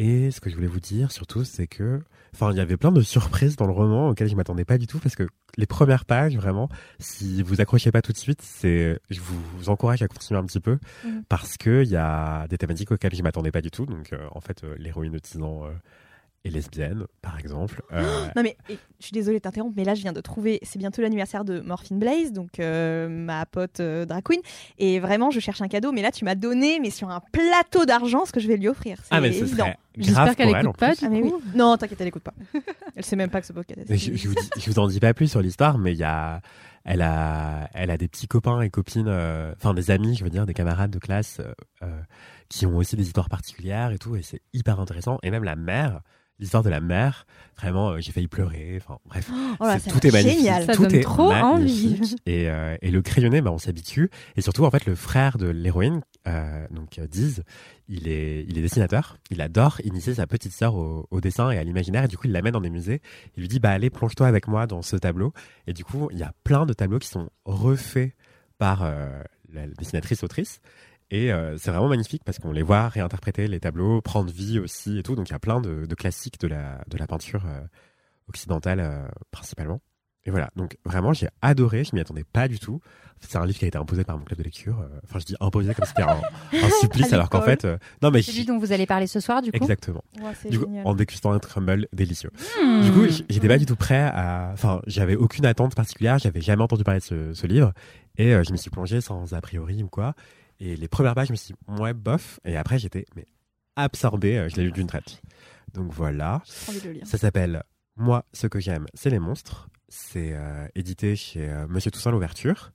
Et 0.00 0.30
ce 0.30 0.40
que 0.40 0.48
je 0.48 0.54
voulais 0.54 0.68
vous 0.68 0.78
dire 0.78 1.10
surtout, 1.10 1.42
c'est 1.42 1.66
que, 1.66 2.00
enfin, 2.32 2.52
il 2.52 2.56
y 2.56 2.60
avait 2.60 2.76
plein 2.76 2.92
de 2.92 3.00
surprises 3.00 3.56
dans 3.56 3.66
le 3.66 3.72
roman 3.72 4.10
auxquelles 4.10 4.28
je 4.28 4.36
m'attendais 4.36 4.64
pas 4.64 4.78
du 4.78 4.86
tout 4.86 5.00
parce 5.00 5.16
que 5.16 5.26
les 5.56 5.66
premières 5.66 6.04
pages, 6.04 6.36
vraiment, 6.36 6.68
si 7.00 7.42
vous 7.42 7.60
accrochez 7.60 7.90
pas 7.90 8.00
tout 8.00 8.12
de 8.12 8.16
suite, 8.16 8.40
c'est, 8.40 9.00
je 9.10 9.18
vous 9.20 9.68
encourage 9.70 10.00
à 10.02 10.06
continuer 10.06 10.38
un 10.38 10.44
petit 10.44 10.60
peu 10.60 10.78
Mhm. 11.04 11.24
parce 11.28 11.56
que 11.56 11.82
il 11.82 11.90
y 11.90 11.96
a 11.96 12.46
des 12.46 12.58
thématiques 12.58 12.92
auxquelles 12.92 13.16
je 13.16 13.22
m'attendais 13.24 13.50
pas 13.50 13.60
du 13.60 13.72
tout. 13.72 13.86
Donc, 13.86 14.12
euh, 14.12 14.24
en 14.30 14.40
fait, 14.40 14.62
euh, 14.62 14.76
l'héroïne 16.44 16.64
de 16.66 16.70
10 16.70 16.82
ans 16.82 16.84
euh, 16.84 16.94
est 16.96 16.98
lesbienne, 16.98 17.04
par 17.22 17.38
exemple. 17.38 17.82
Euh, 17.92 18.26
Non 18.36 18.42
mais 18.42 18.56
et, 18.68 18.78
je 19.00 19.04
suis 19.04 19.12
désolée 19.12 19.38
de 19.38 19.42
t'interrompre, 19.42 19.74
mais 19.76 19.84
là 19.84 19.94
je 19.94 20.02
viens 20.02 20.12
de 20.12 20.20
trouver, 20.20 20.58
c'est 20.62 20.78
bientôt 20.78 21.02
l'anniversaire 21.02 21.44
de 21.44 21.60
Morphine 21.60 21.98
Blaze, 21.98 22.32
donc 22.32 22.58
euh, 22.60 23.08
ma 23.08 23.46
pote 23.46 23.80
euh, 23.80 24.04
drag 24.06 24.22
queen, 24.22 24.40
et 24.78 25.00
vraiment 25.00 25.30
je 25.30 25.40
cherche 25.40 25.60
un 25.62 25.68
cadeau, 25.68 25.92
mais 25.92 26.02
là 26.02 26.10
tu 26.10 26.24
m'as 26.24 26.34
donné, 26.34 26.78
mais 26.80 26.90
sur 26.90 27.10
un 27.10 27.20
plateau 27.32 27.84
d'argent, 27.84 28.24
ce 28.24 28.32
que 28.32 28.40
je 28.40 28.48
vais 28.48 28.56
lui 28.56 28.68
offrir. 28.68 28.98
C'est 29.02 29.08
ah, 29.10 29.20
mais 29.20 29.32
ce 29.32 29.42
évident. 29.44 29.64
serait 29.64 29.78
J'espère 29.96 30.36
qu'elle 30.36 30.46
pour 30.48 30.56
elle, 30.56 30.64
écoute 30.66 30.82
en 30.82 30.86
pas, 30.86 30.92
Ah 31.02 31.08
mais 31.08 31.22
oui. 31.22 31.32
Non, 31.56 31.76
t'inquiète, 31.76 32.00
elle 32.00 32.06
écoute 32.08 32.22
pas. 32.22 32.34
Elle 32.96 33.04
sait 33.04 33.16
même 33.16 33.30
pas 33.30 33.40
que 33.40 33.46
ce 33.48 33.52
podcast. 33.52 33.80
Je, 33.88 34.14
je 34.14 34.28
vous 34.28 34.34
dis- 34.34 34.48
je 34.60 34.70
vous 34.70 34.78
en 34.78 34.86
dis 34.86 35.00
pas 35.00 35.12
plus 35.14 35.28
sur 35.28 35.40
l'histoire, 35.40 35.76
mais 35.78 35.92
il 35.92 35.98
y 35.98 36.04
a, 36.04 36.40
elle 36.84 37.02
a, 37.02 37.68
elle 37.74 37.90
a 37.90 37.96
des 37.96 38.06
petits 38.08 38.28
copains 38.28 38.60
et 38.60 38.70
copines, 38.70 39.08
euh, 39.08 39.52
enfin 39.56 39.74
des 39.74 39.90
amis, 39.90 40.14
je 40.16 40.22
veux 40.24 40.30
dire, 40.30 40.46
des 40.46 40.54
camarades 40.54 40.90
de 40.92 40.98
classe, 41.00 41.40
euh, 41.82 42.00
qui 42.48 42.64
ont 42.66 42.76
aussi 42.76 42.94
des 42.96 43.02
histoires 43.06 43.28
particulières 43.28 43.90
et 43.90 43.98
tout, 43.98 44.14
et 44.16 44.22
c'est 44.22 44.40
hyper 44.52 44.78
intéressant. 44.80 45.18
Et 45.24 45.30
même 45.30 45.42
la 45.44 45.56
mère, 45.56 46.00
l'histoire 46.38 46.62
de 46.62 46.70
la 46.70 46.80
mère, 46.80 47.26
vraiment, 47.56 47.90
euh, 47.90 48.00
j'ai 48.00 48.12
failli 48.12 48.28
pleurer. 48.28 48.78
Enfin 48.80 48.98
bref, 49.06 49.30
Oh 49.60 49.64
là, 49.64 49.78
ça 49.78 49.90
tout 49.90 50.06
est 50.06 50.12
magnifique, 50.12 50.38
génial. 50.38 50.64
Ça 50.64 50.74
tout 50.74 50.82
donne 50.82 50.94
est 50.94 51.00
trop 51.00 51.28
magnifique. 51.30 52.00
envie. 52.00 52.16
Et, 52.26 52.48
euh, 52.48 52.76
et 52.80 52.90
le 52.90 53.02
crayonné, 53.02 53.40
bah, 53.40 53.50
on 53.50 53.58
s'habitue. 53.58 54.10
Et 54.36 54.40
surtout, 54.40 54.64
en 54.64 54.70
fait, 54.70 54.86
le 54.86 54.94
frère 54.94 55.38
de 55.38 55.46
l'héroïne, 55.48 56.02
euh, 56.26 56.66
donc 56.70 56.98
euh, 56.98 57.06
Diz, 57.06 57.42
il 57.88 58.06
est, 58.08 58.44
il 58.48 58.58
est 58.58 58.62
dessinateur. 58.62 59.16
Il 59.30 59.40
adore 59.40 59.80
initier 59.84 60.14
sa 60.14 60.26
petite 60.26 60.52
sœur 60.52 60.74
au, 60.74 61.06
au 61.10 61.20
dessin 61.20 61.50
et 61.50 61.58
à 61.58 61.64
l'imaginaire. 61.64 62.04
Et 62.04 62.08
du 62.08 62.16
coup, 62.16 62.26
il 62.26 62.32
l'amène 62.32 62.52
dans 62.52 62.60
des 62.60 62.70
musées. 62.70 63.00
Il 63.36 63.40
lui 63.40 63.48
dit, 63.48 63.58
bah 63.58 63.70
allez, 63.70 63.90
plonge-toi 63.90 64.26
avec 64.26 64.46
moi 64.46 64.66
dans 64.66 64.82
ce 64.82 64.96
tableau. 64.96 65.32
Et 65.66 65.72
du 65.72 65.84
coup, 65.84 66.08
il 66.12 66.18
y 66.18 66.22
a 66.22 66.32
plein 66.44 66.66
de 66.66 66.72
tableaux 66.72 66.98
qui 66.98 67.08
sont 67.08 67.30
refaits 67.44 68.12
par 68.58 68.82
euh, 68.82 69.22
la 69.52 69.66
dessinatrice 69.66 70.22
autrice. 70.22 70.60
Et 71.10 71.32
euh, 71.32 71.56
c'est 71.56 71.70
vraiment 71.70 71.88
magnifique 71.88 72.22
parce 72.24 72.38
qu'on 72.38 72.52
les 72.52 72.62
voit 72.62 72.88
réinterpréter 72.88 73.46
les 73.48 73.60
tableaux, 73.60 74.00
prendre 74.02 74.30
vie 74.30 74.58
aussi 74.58 74.98
et 74.98 75.02
tout. 75.02 75.14
Donc 75.14 75.28
il 75.28 75.32
y 75.32 75.36
a 75.36 75.38
plein 75.38 75.60
de, 75.60 75.86
de 75.86 75.94
classiques 75.94 76.38
de 76.40 76.48
la, 76.48 76.82
de 76.88 76.98
la 76.98 77.06
peinture 77.06 77.44
euh, 77.46 77.60
occidentale 78.28 78.80
euh, 78.80 79.06
principalement. 79.30 79.80
Et 80.24 80.30
voilà, 80.30 80.50
donc 80.56 80.76
vraiment 80.84 81.14
j'ai 81.14 81.28
adoré, 81.40 81.84
je 81.84 81.94
m'y 81.94 82.00
attendais 82.00 82.24
pas 82.24 82.48
du 82.48 82.58
tout. 82.58 82.80
C'est 83.20 83.38
un 83.38 83.46
livre 83.46 83.58
qui 83.58 83.64
a 83.64 83.68
été 83.68 83.78
imposé 83.78 84.04
par 84.04 84.18
mon 84.18 84.24
club 84.24 84.38
de 84.38 84.44
lecture. 84.44 84.78
euh, 84.80 85.00
Enfin 85.04 85.18
je 85.18 85.24
dis 85.24 85.34
imposé 85.40 85.72
comme 85.72 85.86
si 85.86 85.92
c'était 85.96 86.02
un, 86.02 86.20
un 86.52 86.70
supplice 86.80 87.12
alors 87.14 87.30
qu'en 87.30 87.40
fait... 87.40 87.64
euh, 87.64 87.78
non 88.02 88.10
mais 88.10 88.20
Celui 88.20 88.44
dont 88.44 88.58
vous 88.58 88.72
allez 88.72 88.84
parler 88.84 89.06
ce 89.06 89.20
soir, 89.20 89.40
du 89.40 89.50
coup. 89.50 89.56
Exactement. 89.56 90.04
Du 90.50 90.58
coup, 90.60 90.66
en 90.84 90.94
dégustant 90.94 91.32
un 91.32 91.38
crumble 91.38 91.88
délicieux. 91.94 92.30
Hmm. 92.62 92.82
Du 92.82 92.92
coup, 92.92 93.06
j'étais 93.30 93.48
pas 93.48 93.56
du 93.58 93.64
tout 93.64 93.76
prêt 93.76 94.02
à. 94.12 94.50
Enfin, 94.52 94.82
j'avais 94.86 95.16
aucune 95.16 95.46
attente 95.46 95.74
particulière. 95.74 96.18
J'avais 96.18 96.42
jamais 96.42 96.62
entendu 96.62 96.84
parler 96.84 97.00
de 97.00 97.04
ce, 97.04 97.32
ce 97.32 97.46
livre, 97.46 97.72
et 98.18 98.34
euh, 98.34 98.42
je 98.44 98.52
m'y 98.52 98.58
suis 98.58 98.70
plongé 98.70 99.00
sans 99.00 99.32
a 99.32 99.40
priori 99.40 99.82
ou 99.82 99.88
quoi. 99.88 100.14
Et 100.60 100.76
les 100.76 100.88
premières 100.88 101.14
pages, 101.14 101.28
je 101.28 101.32
me 101.32 101.36
suis 101.36 101.54
dit, 101.54 101.80
ouais, 101.80 101.94
bof. 101.94 102.40
Et 102.44 102.56
après, 102.56 102.78
j'étais 102.78 103.06
mais 103.16 103.26
absorbé. 103.76 104.38
euh, 104.38 104.48
Je 104.48 104.56
l'ai 104.56 104.64
lu 104.64 104.72
d'une 104.72 104.86
traite. 104.88 105.20
Donc 105.74 105.92
voilà. 105.92 106.42
Ça 107.04 107.18
s'appelle 107.18 107.62
Moi, 107.96 108.24
ce 108.32 108.46
que 108.46 108.58
j'aime, 108.60 108.86
c'est 108.94 109.10
les 109.10 109.18
monstres. 109.18 109.68
C'est 109.88 110.32
euh, 110.32 110.66
édité 110.74 111.16
chez 111.16 111.48
euh, 111.48 111.66
Monsieur 111.68 111.90
Toussaint 111.90 112.10
l'ouverture. 112.10 112.72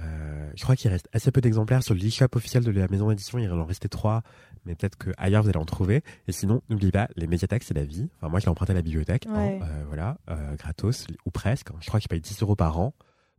Euh, 0.00 0.50
je 0.56 0.62
crois 0.64 0.74
qu'il 0.74 0.90
reste 0.90 1.08
assez 1.12 1.30
peu 1.30 1.40
d'exemplaires 1.40 1.82
sur 1.84 1.94
l'e-shop 1.94 2.26
officiel 2.34 2.64
de 2.64 2.70
la 2.72 2.88
maison 2.88 3.08
d'édition. 3.08 3.38
Il 3.38 3.50
en 3.52 3.64
restait 3.64 3.88
trois, 3.88 4.22
mais 4.64 4.74
peut-être 4.74 4.96
que 4.96 5.10
ailleurs 5.18 5.42
vous 5.44 5.48
allez 5.48 5.58
en 5.58 5.64
trouver. 5.64 6.02
Et 6.26 6.32
sinon, 6.32 6.62
n'oubliez 6.68 6.90
pas, 6.90 7.08
les 7.16 7.28
médiathèques, 7.28 7.62
c'est 7.62 7.74
la 7.74 7.84
vie. 7.84 8.08
Enfin, 8.16 8.28
moi, 8.28 8.40
je 8.40 8.46
l'ai 8.46 8.50
emprunté 8.50 8.72
à 8.72 8.74
la 8.74 8.82
bibliothèque, 8.82 9.26
hein, 9.26 9.60
euh, 9.62 9.84
voilà, 9.86 10.18
euh, 10.30 10.56
gratos 10.56 11.06
ou 11.24 11.30
presque. 11.30 11.68
Je 11.80 11.86
crois 11.86 12.00
que 12.00 12.04
je 12.04 12.08
paye 12.08 12.20
10 12.20 12.42
euros 12.42 12.56
par 12.56 12.78
an 12.80 12.92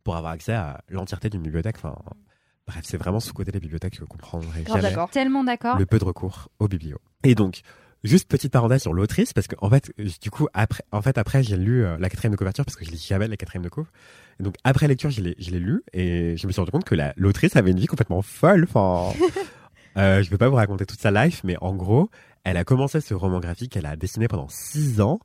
pour 0.05 0.15
avoir 0.15 0.31
accès 0.31 0.53
à 0.53 0.81
l'entièreté 0.89 1.29
d'une 1.29 1.41
bibliothèque. 1.41 1.75
Enfin, 1.77 1.95
bref, 2.67 2.81
c'est 2.83 2.97
vraiment 2.97 3.19
sous 3.19 3.33
côté 3.33 3.51
des 3.51 3.59
bibliothèques 3.59 3.95
que 3.95 4.01
vous 4.01 4.07
comprendrez 4.07 4.63
jamais. 4.65 4.93
Tellement 5.11 5.43
d'accord. 5.43 5.77
le 5.77 5.85
peu 5.85 5.99
de 5.99 6.05
recours 6.05 6.49
aux 6.59 6.67
biblios. 6.67 6.99
Et 7.23 7.35
donc, 7.35 7.61
Juste 8.05 8.29
petite 8.29 8.51
parenthèse 8.51 8.83
sur 8.83 8.93
l'autrice 8.93 9.33
parce 9.33 9.47
que 9.47 9.55
en 9.61 9.69
fait 9.69 9.91
du 10.21 10.29
coup 10.29 10.47
après 10.53 10.83
en 10.91 11.01
fait 11.01 11.17
après 11.17 11.41
j'ai 11.41 11.57
lu 11.57 11.83
euh, 11.83 11.97
la 11.97 12.07
quatrième 12.07 12.33
de 12.33 12.37
couverture 12.37 12.63
parce 12.63 12.75
que 12.75 12.85
je 12.85 12.91
lis 12.91 13.03
jamais 13.03 13.27
la 13.27 13.35
quatrième 13.35 13.63
de 13.63 13.69
couve 13.69 13.87
et 14.39 14.43
donc 14.43 14.53
après 14.63 14.87
lecture 14.87 15.09
je 15.09 15.21
l'ai 15.21 15.35
je 15.39 15.49
l'ai 15.49 15.59
lu 15.59 15.81
et 15.91 16.37
je 16.37 16.45
me 16.45 16.51
suis 16.51 16.59
rendu 16.59 16.69
compte 16.69 16.83
que 16.83 16.93
la 16.93 17.15
l'autrice 17.17 17.55
avait 17.55 17.71
une 17.71 17.79
vie 17.79 17.87
complètement 17.87 18.21
folle 18.21 18.67
enfin 18.69 19.11
euh, 19.97 20.21
je 20.21 20.29
vais 20.29 20.37
pas 20.37 20.49
vous 20.49 20.55
raconter 20.55 20.85
toute 20.85 20.99
sa 21.01 21.09
life 21.09 21.41
mais 21.43 21.55
en 21.61 21.73
gros 21.73 22.11
elle 22.43 22.57
a 22.57 22.63
commencé 22.63 23.01
ce 23.01 23.15
roman 23.15 23.39
graphique 23.39 23.75
elle 23.75 23.87
a 23.87 23.95
dessiné 23.95 24.27
pendant 24.27 24.49
six 24.49 25.01
ans 25.01 25.19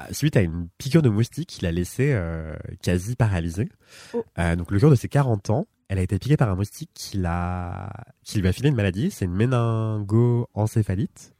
euh, 0.00 0.04
suite 0.12 0.36
à 0.36 0.42
une 0.42 0.68
piqûre 0.76 1.02
de 1.02 1.08
moustique 1.08 1.48
qui 1.48 1.62
l'a 1.62 1.72
laissée 1.72 2.12
euh, 2.12 2.54
quasi 2.82 3.16
paralysée 3.16 3.70
Oh. 4.12 4.24
Euh, 4.38 4.56
donc 4.56 4.70
le 4.70 4.78
jour 4.78 4.90
de 4.90 4.94
ses 4.94 5.08
40 5.08 5.50
ans 5.50 5.66
elle 5.88 5.98
a 5.98 6.02
été 6.02 6.18
piquée 6.18 6.36
par 6.36 6.48
un 6.50 6.54
moustique 6.54 6.90
qui 6.94 7.16
lui 7.18 7.26
a 7.26 8.52
filé 8.52 8.68
une 8.68 8.74
maladie 8.76 9.10
c'est 9.10 9.24
une 9.24 9.34
méningo-encéphalite 9.34 11.32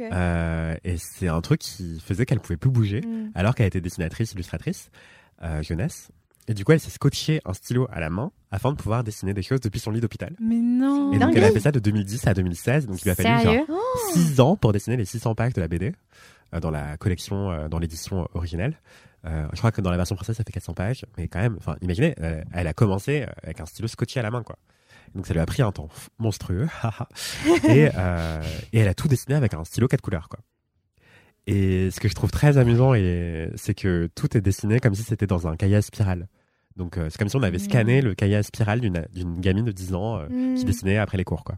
euh, 0.00 0.76
et 0.84 0.96
c'est 0.96 1.26
un 1.28 1.40
truc 1.40 1.60
qui 1.60 1.98
faisait 2.00 2.24
qu'elle 2.24 2.38
pouvait 2.40 2.56
plus 2.56 2.70
bouger, 2.70 3.00
Mm. 3.00 3.30
alors 3.34 3.54
qu'elle 3.56 3.66
était 3.66 3.80
dessinatrice, 3.80 4.32
illustratrice, 4.32 4.90
euh, 5.42 5.60
jeunesse. 5.62 6.10
Et 6.46 6.54
du 6.54 6.64
coup, 6.64 6.70
elle 6.72 6.78
s'est 6.80 6.90
scotché 6.90 7.40
un 7.44 7.52
stylo 7.52 7.88
à 7.92 7.98
la 7.98 8.08
main 8.08 8.30
afin 8.52 8.70
de 8.70 8.76
pouvoir 8.76 9.02
dessiner 9.02 9.34
des 9.34 9.42
choses 9.42 9.60
depuis 9.60 9.80
son 9.80 9.90
lit 9.90 10.00
d'hôpital. 10.00 10.34
Mais 10.40 10.54
non. 10.56 11.12
Et 11.12 11.18
donc, 11.18 11.34
elle 11.34 11.42
a 11.44 11.50
fait 11.50 11.58
ça 11.60 11.72
de 11.72 11.80
2010 11.80 12.26
à 12.28 12.32
2016. 12.34 12.86
Donc, 12.86 13.00
il 13.00 13.04
lui 13.04 13.10
a 13.10 13.14
fallu 13.16 13.42
Sérieux? 13.42 13.64
genre 13.68 13.76
6 14.14 14.40
ans 14.40 14.56
pour 14.56 14.72
dessiner 14.72 14.96
les 14.96 15.04
600 15.04 15.34
pages 15.34 15.52
de 15.52 15.60
la 15.60 15.66
BD 15.68 15.92
dans 16.60 16.70
la 16.70 16.96
collection, 16.96 17.50
euh, 17.50 17.68
dans 17.68 17.78
l'édition 17.78 18.28
originelle. 18.34 18.78
Euh, 19.26 19.46
je 19.52 19.58
crois 19.58 19.72
que 19.72 19.80
dans 19.80 19.90
la 19.90 19.96
version 19.96 20.14
française, 20.16 20.36
ça 20.36 20.44
fait 20.44 20.52
400 20.52 20.74
pages. 20.74 21.04
Mais 21.16 21.28
quand 21.28 21.40
même, 21.40 21.56
enfin, 21.58 21.76
imaginez, 21.82 22.14
euh, 22.20 22.42
elle 22.52 22.66
a 22.66 22.72
commencé 22.72 23.22
euh, 23.22 23.26
avec 23.42 23.60
un 23.60 23.66
stylo 23.66 23.88
scotché 23.88 24.20
à 24.20 24.22
la 24.22 24.30
main, 24.30 24.42
quoi. 24.42 24.56
Donc, 25.14 25.26
ça 25.26 25.34
lui 25.34 25.40
a 25.40 25.46
pris 25.46 25.62
un 25.62 25.72
temps 25.72 25.88
monstrueux. 26.18 26.68
et, 27.68 27.88
euh, 27.96 28.42
et 28.72 28.78
elle 28.80 28.88
a 28.88 28.94
tout 28.94 29.08
dessiné 29.08 29.34
avec 29.34 29.54
un 29.54 29.64
stylo 29.64 29.88
quatre 29.88 30.02
couleurs, 30.02 30.28
quoi. 30.28 30.38
Et 31.46 31.90
ce 31.90 31.98
que 31.98 32.08
je 32.08 32.14
trouve 32.14 32.30
très 32.30 32.58
amusant, 32.58 32.92
c'est 33.56 33.74
que 33.74 34.08
tout 34.14 34.36
est 34.36 34.40
dessiné 34.42 34.80
comme 34.80 34.94
si 34.94 35.02
c'était 35.02 35.26
dans 35.26 35.48
un 35.48 35.56
cahier 35.56 35.76
à 35.76 35.82
spirale. 35.82 36.28
Donc, 36.76 36.96
euh, 36.98 37.08
c'est 37.10 37.18
comme 37.18 37.28
si 37.30 37.36
on 37.36 37.42
avait 37.42 37.58
scanné 37.58 38.02
le 38.02 38.14
cahier 38.14 38.36
à 38.36 38.42
spirale 38.42 38.80
d'une 38.80 39.40
gamine 39.40 39.64
de 39.64 39.72
10 39.72 39.94
ans 39.94 40.18
euh, 40.18 40.26
qui 40.28 40.62
Mm. 40.62 40.66
dessinait 40.66 40.98
après 40.98 41.16
les 41.16 41.24
cours, 41.24 41.42
quoi. 41.44 41.56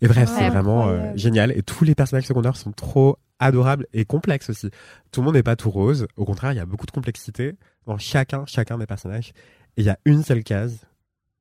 Et 0.00 0.08
bref, 0.08 0.28
Ouais, 0.30 0.36
c'est 0.38 0.48
vraiment 0.48 0.88
euh, 0.88 1.12
génial. 1.16 1.52
Et 1.56 1.62
tous 1.62 1.84
les 1.84 1.94
personnages 1.94 2.26
secondaires 2.26 2.56
sont 2.56 2.72
trop 2.72 3.18
adorables 3.38 3.86
et 3.92 4.04
complexes 4.04 4.50
aussi. 4.50 4.70
Tout 5.12 5.20
le 5.20 5.26
monde 5.26 5.34
n'est 5.34 5.42
pas 5.42 5.56
tout 5.56 5.70
rose. 5.70 6.06
Au 6.16 6.24
contraire, 6.24 6.52
il 6.52 6.56
y 6.56 6.60
a 6.60 6.66
beaucoup 6.66 6.86
de 6.86 6.90
complexité 6.90 7.56
dans 7.86 7.98
chacun, 7.98 8.44
chacun 8.46 8.78
des 8.78 8.86
personnages. 8.86 9.32
Et 9.76 9.82
il 9.82 9.84
y 9.84 9.90
a 9.90 9.98
une 10.04 10.22
seule 10.22 10.42
case 10.42 10.86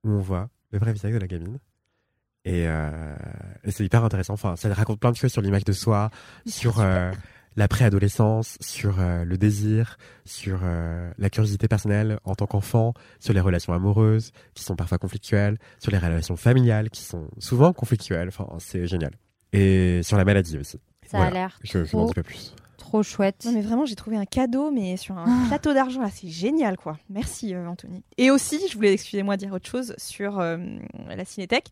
où 0.03 0.09
on 0.09 0.19
voit 0.19 0.49
le 0.71 0.79
vrai 0.79 0.93
visage 0.93 1.13
de 1.13 1.17
la 1.17 1.27
gamine. 1.27 1.59
Et, 2.43 2.67
euh, 2.67 3.15
et 3.63 3.71
c'est 3.71 3.83
hyper 3.83 4.03
intéressant. 4.03 4.33
Enfin, 4.33 4.55
ça 4.55 4.71
raconte 4.73 4.99
plein 4.99 5.11
de 5.11 5.15
choses 5.15 5.31
sur 5.31 5.41
l'image 5.41 5.63
de 5.63 5.71
soi, 5.71 6.11
sur 6.45 6.79
euh, 6.79 7.11
la 7.55 7.67
préadolescence, 7.67 8.57
sur 8.59 8.99
euh, 8.99 9.23
le 9.23 9.37
désir, 9.37 9.97
sur 10.25 10.59
euh, 10.63 11.11
la 11.17 11.29
curiosité 11.29 11.67
personnelle 11.67 12.19
en 12.23 12.35
tant 12.35 12.45
qu'enfant, 12.45 12.93
sur 13.19 13.33
les 13.33 13.39
relations 13.39 13.73
amoureuses 13.73 14.31
qui 14.53 14.63
sont 14.63 14.75
parfois 14.75 14.97
conflictuelles, 14.97 15.57
sur 15.79 15.91
les 15.91 15.97
relations 15.97 16.35
familiales 16.35 16.89
qui 16.89 17.01
sont 17.01 17.29
souvent 17.39 17.73
conflictuelles. 17.73 18.27
Enfin, 18.27 18.47
c'est 18.59 18.85
génial. 18.87 19.11
Et 19.53 20.03
sur 20.03 20.17
la 20.17 20.25
maladie 20.25 20.57
aussi. 20.57 20.79
Ça 21.09 21.17
Voilà. 21.17 21.25
a 21.31 21.33
l'air 21.33 21.59
Je, 21.63 21.83
je 21.85 21.95
n'en 21.95 22.03
trop, 22.03 22.07
dis 22.07 22.13
pas 22.15 22.23
plus. 22.23 22.53
trop 22.77 23.03
chouette. 23.03 23.43
Non 23.45 23.51
mais 23.53 23.61
vraiment 23.61 23.85
j'ai 23.85 23.95
trouvé 23.95 24.17
un 24.17 24.25
cadeau 24.25 24.71
mais 24.71 24.97
sur 24.97 25.17
un 25.17 25.25
Ah. 25.27 25.47
plateau 25.47 25.73
d'argent 25.73 26.01
là 26.01 26.09
c'est 26.13 26.27
génial 26.29 26.77
quoi. 26.77 26.97
Merci 27.09 27.53
euh, 27.53 27.67
Anthony. 27.67 28.03
Et 28.17 28.31
aussi 28.31 28.59
je 28.69 28.75
voulais 28.75 28.93
excusez-moi 28.93 29.37
dire 29.37 29.53
autre 29.53 29.69
chose 29.69 29.93
sur 29.97 30.39
euh, 30.39 30.57
la 31.15 31.25
Cinétech. 31.25 31.65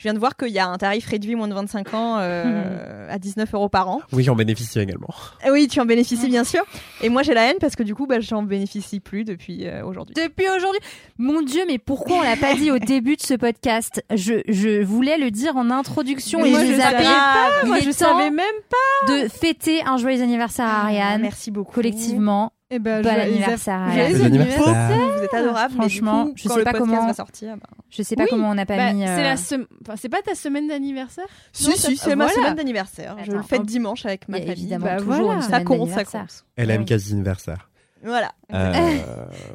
Je 0.00 0.04
viens 0.04 0.14
de 0.14 0.18
voir 0.18 0.34
qu'il 0.34 0.48
y 0.48 0.58
a 0.58 0.66
un 0.66 0.78
tarif 0.78 1.06
réduit 1.08 1.34
moins 1.34 1.46
de 1.46 1.52
25 1.52 1.92
ans 1.92 2.16
euh, 2.20 3.06
à 3.10 3.18
19 3.18 3.52
euros 3.52 3.68
par 3.68 3.90
an. 3.90 4.00
Oui, 4.12 4.24
j'en 4.24 4.34
bénéficie 4.34 4.80
également. 4.80 5.10
Ah 5.44 5.48
Oui 5.52 5.68
tu 5.68 5.78
en 5.78 5.84
bénéficies 5.84 6.28
bien 6.30 6.42
sûr. 6.42 6.62
Et 7.02 7.10
moi 7.10 7.22
j'ai 7.22 7.34
la 7.34 7.50
haine 7.50 7.58
parce 7.60 7.76
que 7.76 7.82
du 7.82 7.94
coup 7.94 8.06
bah, 8.06 8.18
j'en 8.18 8.42
bénéficie 8.42 8.98
plus 9.00 9.24
depuis 9.24 9.66
euh, 9.66 9.84
aujourd'hui. 9.84 10.14
Depuis 10.14 10.46
aujourd'hui. 10.56 10.80
Mon 11.18 11.42
Dieu, 11.42 11.60
mais 11.68 11.76
pourquoi 11.76 12.16
on 12.16 12.22
l'a 12.22 12.36
pas 12.36 12.54
dit 12.54 12.70
au 12.70 12.78
début 12.94 13.16
de 13.16 13.20
ce 13.20 13.34
podcast? 13.34 14.02
Je, 14.14 14.40
je 14.48 14.82
voulais 14.82 15.18
le 15.18 15.30
dire 15.30 15.58
en 15.58 15.70
introduction 15.70 16.40
Mais 16.40 16.48
et 16.48 16.52
moi, 16.52 16.64
je 16.64 16.72
savais 16.80 17.04
pas, 17.04 17.50
Moi, 17.66 17.80
je 17.80 17.90
savais 17.90 18.30
même 18.30 18.46
pas. 18.70 19.12
de 19.12 19.28
fêter 19.28 19.82
un 19.84 19.98
joyeux 19.98 20.22
anniversaire 20.22 20.64
à 20.64 20.80
Ah, 20.80 20.84
Ariane. 20.84 21.20
merci 21.20 21.50
beaucoup. 21.50 21.74
Collectivement. 21.74 22.52
Eh 22.72 22.78
ben, 22.78 23.02
Bon 23.02 23.08
anniversaire, 23.08 23.90
Joyeux 23.92 24.24
anniversaire. 24.24 24.26
anniversaire. 24.68 24.98
Vous 25.16 25.24
êtes 25.24 25.70
du 25.70 25.74
Franchement, 25.76 26.26
coup, 26.26 26.32
je 26.36 26.48
sais 26.48 26.62
pas 26.62 26.72
comment- 26.72 27.06
va 27.06 27.14
sortir. 27.14 27.56
bah, 27.56 27.62
Je 27.90 28.02
sais 28.02 28.14
pas 28.14 28.22
Oui, 28.22 28.28
comment 28.30 28.50
on 28.50 28.54
n'a 28.54 28.64
pas 28.64 28.76
Bah, 28.76 28.92
mis. 28.92 29.02
C'est 29.02 29.08
euh, 29.08 29.22
la 29.22 29.36
sem- 29.36 29.66
enfin, 29.82 29.94
c'est 29.96 30.08
pas 30.08 30.22
ta 30.22 30.36
semaine 30.36 30.68
d'anniversaire? 30.68 31.24
Si 31.52 31.68
Non, 31.70 31.74
si 31.76 31.96
c'est 31.96 32.14
ma 32.14 32.26
voilà. 32.26 32.40
semaine 32.40 32.54
d'anniversaire. 32.54 33.16
Je 33.24 33.32
le 33.32 33.42
fête 33.42 33.64
dimanche 33.64 34.06
avec 34.06 34.28
ma 34.28 34.38
famille. 34.38 34.52
évidemment 34.52 34.86
Bah 34.86 34.96
toujours 34.98 35.14
voilà. 35.16 35.34
une 35.34 35.42
Ça 35.42 35.64
compte 35.64 35.90
ça 35.90 36.04
compte. 36.04 36.44
Elle 36.56 36.70
aime 36.70 36.80
oui. 36.82 36.86
quasi 36.86 37.12
anniversaire. 37.14 37.69
Voilà. 38.02 38.32
Euh, 38.52 38.98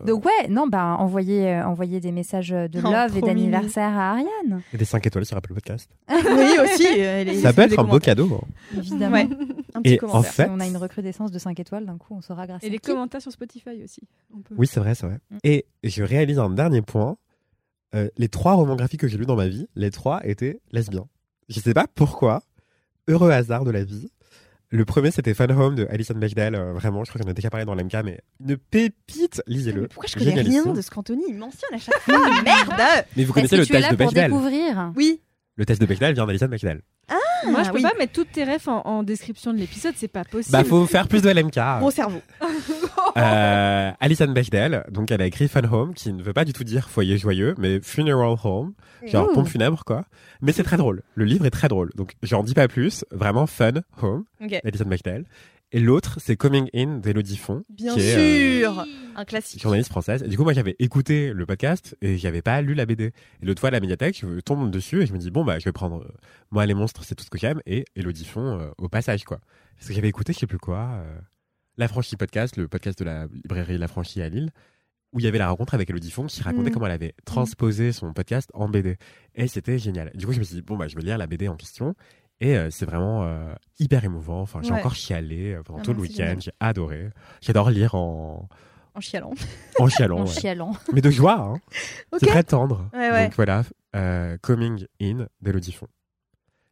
Donc 0.06 0.24
ouais, 0.26 0.48
non, 0.50 0.68
bah 0.68 0.96
envoyer, 1.00 1.50
euh, 1.56 1.66
envoyer 1.66 2.00
des 2.00 2.12
messages 2.12 2.50
de 2.50 2.80
Oh, 2.84 2.92
love 2.92 3.18
et 3.18 3.22
d'anniversaire 3.22 3.90
à 3.98 4.12
Ariane, 4.12 4.62
et 4.74 4.78
des 4.78 4.86
5 4.86 5.06
étoiles 5.08 5.26
sur 5.26 5.36
Apple 5.36 5.54
Podcast. 5.54 5.90
oui 6.10 6.58
aussi. 6.64 6.86
euh, 7.00 7.24
les- 7.24 7.40
Ça 7.42 7.54
peut 7.54 7.64
être 7.64 7.80
un 7.80 7.84
beau 7.84 8.00
cadeau. 8.00 8.30
hein. 8.42 8.48
évidemment. 8.78 9.16
Ouais. 9.16 9.28
Un 9.74 9.82
petit 9.82 9.94
Et 9.96 9.98
en 10.04 10.08
commentaire. 10.08 10.32
fait, 10.32 10.44
Si 10.46 10.50
on 10.52 10.60
a 10.60 10.68
une 10.68 10.78
recrudescence 10.78 11.32
de 11.32 11.40
5 11.40 11.60
étoiles, 11.60 11.86
d'un 11.86 11.98
coup, 11.98 12.14
on 12.16 12.22
saura 12.22 12.46
grâce 12.48 12.64
Et 12.64 12.68
à 12.68 12.70
les 12.70 12.78
qui 12.80 12.92
commentaires 12.92 13.22
sur 13.22 13.32
Spotify 13.32 13.84
aussi. 13.84 14.02
On 14.34 14.40
peut- 14.42 14.56
Oui, 14.58 14.68
c'est 14.68 14.80
vrai, 14.80 14.94
c'est 14.96 15.08
vrai. 15.08 15.20
Mm. 15.32 15.38
Et 15.44 15.66
je 15.84 16.04
réalise 16.04 16.38
un 16.40 16.50
dernier 16.52 16.82
point. 16.82 17.18
Euh, 17.96 18.10
les 18.18 18.28
trois 18.30 18.54
romans 18.54 18.76
graphiques 18.76 19.00
que 19.02 19.08
j'ai 19.08 19.18
lus 19.18 19.26
dans 19.26 19.36
ma 19.36 19.48
vie, 19.48 19.68
les 19.76 19.90
trois 19.90 20.26
étaient 20.26 20.60
lesbiens. 20.72 21.08
Je 21.50 21.60
sais 21.60 21.74
pas 21.74 21.88
pourquoi. 21.94 22.44
Heureux 23.08 23.32
hasard 23.32 23.64
de 23.64 23.72
la 23.72 23.84
vie. 23.84 24.10
Le 24.70 24.86
premier, 24.86 25.12
c'était 25.12 25.34
Fun 25.34 25.50
Home 25.50 25.76
de 25.76 25.88
Alison 25.90 26.16
Bechdel. 26.16 26.56
Euh, 26.56 26.74
vraiment, 26.74 27.04
je 27.04 27.12
crois 27.12 27.22
qu'on 27.24 27.30
a 27.30 27.34
déjà 27.34 27.50
parlé 27.50 27.66
dans 27.66 27.76
l'MK, 27.76 27.94
mais 28.04 28.22
une 28.46 28.58
pépite. 28.58 29.42
Lisez-le. 29.48 29.88
Pourquoi 29.88 30.08
je 30.08 30.16
connais 30.16 30.42
rien 30.42 30.66
de 30.66 30.82
ce 30.82 30.90
qu'Anthony 30.90 31.24
il 31.30 31.36
mentionne 31.36 31.74
à 31.74 31.78
chaque 31.78 32.00
fois? 32.00 32.18
Merde 32.44 33.06
Mais 33.16 33.24
vous 33.24 33.34
connaissez 33.34 33.58
le 33.58 33.66
test 33.66 33.80
là 33.80 33.92
de 33.92 33.96
pour 33.96 34.08
Bechdel. 34.08 34.32
découvrir 34.32 34.92
Oui. 34.96 35.22
Le 35.58 35.66
test 35.66 35.80
de 35.82 35.86
Bechdel 35.86 36.14
vient 36.14 36.26
d'Alison 36.26 36.48
Bechdel. 36.48 36.82
Moi, 37.48 37.62
je 37.64 37.68
Ah, 37.68 37.72
peux 37.72 37.76
oui. 37.78 37.84
pas 37.84 37.94
mettre 38.00 38.12
toutes 38.14 38.32
tes 38.32 38.44
refs 38.44 38.68
en, 38.68 38.82
en 38.86 39.04
description 39.04 39.54
de 39.54 39.60
l'épisode, 39.60 39.94
c'est 39.96 40.08
pas 40.08 40.24
possible. 40.24 40.52
Bah, 40.52 40.64
faut 40.64 40.86
faire 40.88 41.08
plus 41.08 41.22
de 41.22 41.30
LMK. 41.30 41.60
Gros 41.80 41.92
cerveau. 41.92 42.22
Euh, 43.18 43.92
Alison 44.02 44.28
Bechdel, 44.28 44.84
donc 44.92 45.10
elle 45.10 45.22
a 45.22 45.26
écrit 45.26 45.48
Fun 45.48 45.64
Home, 45.72 45.94
qui 45.94 46.12
ne 46.12 46.22
veut 46.22 46.34
pas 46.34 46.44
du 46.44 46.52
tout 46.52 46.66
dire 46.66 46.90
foyer 46.90 47.18
joyeux, 47.18 47.56
mais 47.58 47.80
funeral 47.82 48.36
home, 48.44 48.74
genre 49.06 49.30
Ouh. 49.30 49.34
pompe 49.34 49.48
funèbre 49.48 49.86
quoi. 49.86 50.04
Mais 50.42 50.52
c'est 50.52 50.64
très 50.64 50.76
drôle. 50.76 51.02
Le 51.14 51.24
livre 51.24 51.46
est 51.46 51.50
très 51.52 51.70
drôle, 51.70 51.92
donc 51.96 52.14
j'en 52.24 52.44
dis 52.44 52.54
pas 52.54 52.68
plus. 52.68 53.06
Vraiment 53.12 53.48
Fun 53.48 53.72
Home. 54.02 54.26
Alison 54.66 54.86
Bechdel. 54.86 55.24
Et 55.72 55.80
l'autre, 55.80 56.20
c'est 56.22 56.38
Coming 56.38 56.70
In 56.74 57.00
d'Elodie 57.00 57.38
Font, 57.38 57.64
Bien 57.70 57.94
qui 57.96 58.02
est 58.02 58.16
euh, 58.16 58.60
sûr. 58.74 58.86
Un 59.16 59.26
classique. 59.26 59.62
journaliste 59.62 59.90
française. 59.90 60.24
Et 60.24 60.28
du 60.30 60.38
coup, 60.38 60.44
moi, 60.44 60.54
j'avais 60.54 60.76
écouté 60.80 61.34
le 61.34 61.46
podcast 61.46 61.98
et 62.02 62.18
j'avais 62.18 62.42
pas 62.42 62.62
lu 62.62 62.74
la 62.76 62.86
BD. 62.86 63.06
Et 63.42 63.46
l'autre 63.46 63.60
fois, 63.60 63.70
à 63.70 63.72
la 63.72 63.80
médiathèque, 63.80 64.20
je 64.22 64.40
tombe 64.42 64.70
dessus 64.72 65.02
et 65.02 65.06
je 65.06 65.14
me 65.14 65.18
dis 65.18 65.32
bon 65.32 65.44
bah, 65.44 65.60
je 65.60 65.66
vais 65.66 65.72
prendre 65.74 66.02
euh, 66.04 66.12
moi 66.52 66.66
les 66.66 66.74
monstres, 66.76 67.04
c'est 67.04 67.16
tout 67.16 67.26
ce 67.26 67.30
que 67.30 67.38
j'aime, 67.38 67.62
et 67.66 67.84
Elodie 67.96 68.26
Font 68.26 68.60
euh, 68.60 68.70
au 68.78 68.88
passage 68.90 69.24
quoi. 69.26 69.40
Parce 69.76 69.88
que 69.90 69.94
j'avais 69.94 70.08
écouté, 70.10 70.32
je 70.34 70.40
sais 70.40 70.48
plus 70.48 70.60
quoi, 70.60 70.92
euh, 70.94 71.18
La 71.78 71.88
Franchie 71.88 72.16
podcast, 72.16 72.56
le 72.58 72.68
podcast 72.68 72.98
de 73.00 73.04
la 73.06 73.28
librairie 73.34 73.78
La 73.78 73.88
Franchie 73.90 74.22
à 74.22 74.30
Lille, 74.30 74.52
où 75.12 75.20
il 75.20 75.26
y 75.26 75.28
avait 75.28 75.40
la 75.40 75.50
rencontre 75.50 75.74
avec 75.74 75.90
Elodie 75.90 76.12
Font 76.12 76.28
qui 76.28 76.42
racontait 76.44 76.70
Mm. 76.70 76.74
comment 76.74 76.86
elle 76.86 76.92
avait 76.92 77.16
transposé 77.26 77.92
son 77.92 78.14
podcast 78.14 78.50
en 78.54 78.70
BD. 78.70 78.98
Et 79.36 79.48
c'était 79.48 79.78
génial. 79.80 80.12
Du 80.16 80.26
coup, 80.26 80.32
je 80.34 80.40
me 80.40 80.44
suis 80.44 80.56
dit 80.56 80.62
bon 80.62 80.78
bah, 80.78 80.88
je 80.88 80.96
vais 80.96 81.02
lire 81.02 81.18
la 81.18 81.28
BD 81.28 81.48
en 81.48 81.56
question. 81.56 81.96
Et 82.42 82.58
euh, 82.58 82.70
c'est 82.70 82.86
vraiment 82.86 83.24
euh, 83.24 83.54
hyper 83.80 84.04
émouvant. 84.04 84.42
Enfin, 84.42 84.60
j'ai 84.62 84.72
Ouais. 84.74 84.80
encore 84.80 84.96
chialé 84.96 85.54
euh, 85.54 85.64
pendant 85.64 85.80
Ah 85.80 85.84
tout 85.84 85.92
non, 85.92 85.98
le 85.98 86.02
week-end. 86.04 86.36
J'ai 86.40 86.52
adoré. 86.60 87.10
J'adore 87.42 87.70
lire 87.70 87.96
en, 87.96 88.48
En 88.94 89.00
chialant. 89.00 89.34
en 89.80 89.88
chialant. 89.88 90.18
En 90.20 90.22
ouais. 90.26 90.28
chialant. 90.28 90.74
Mais 90.94 91.02
de 91.02 91.10
joie, 91.12 91.40
hein. 91.40 91.60
C'est 92.20 92.26
très 92.28 92.44
tendre. 92.44 92.90
Ouais, 92.94 93.10
ouais. 93.12 93.24
Donc 93.26 93.36
voilà, 93.36 93.64
euh, 93.96 94.38
Coming 94.42 94.86
In 95.02 95.28
d'Elodie 95.42 95.72
Font. 95.72 95.88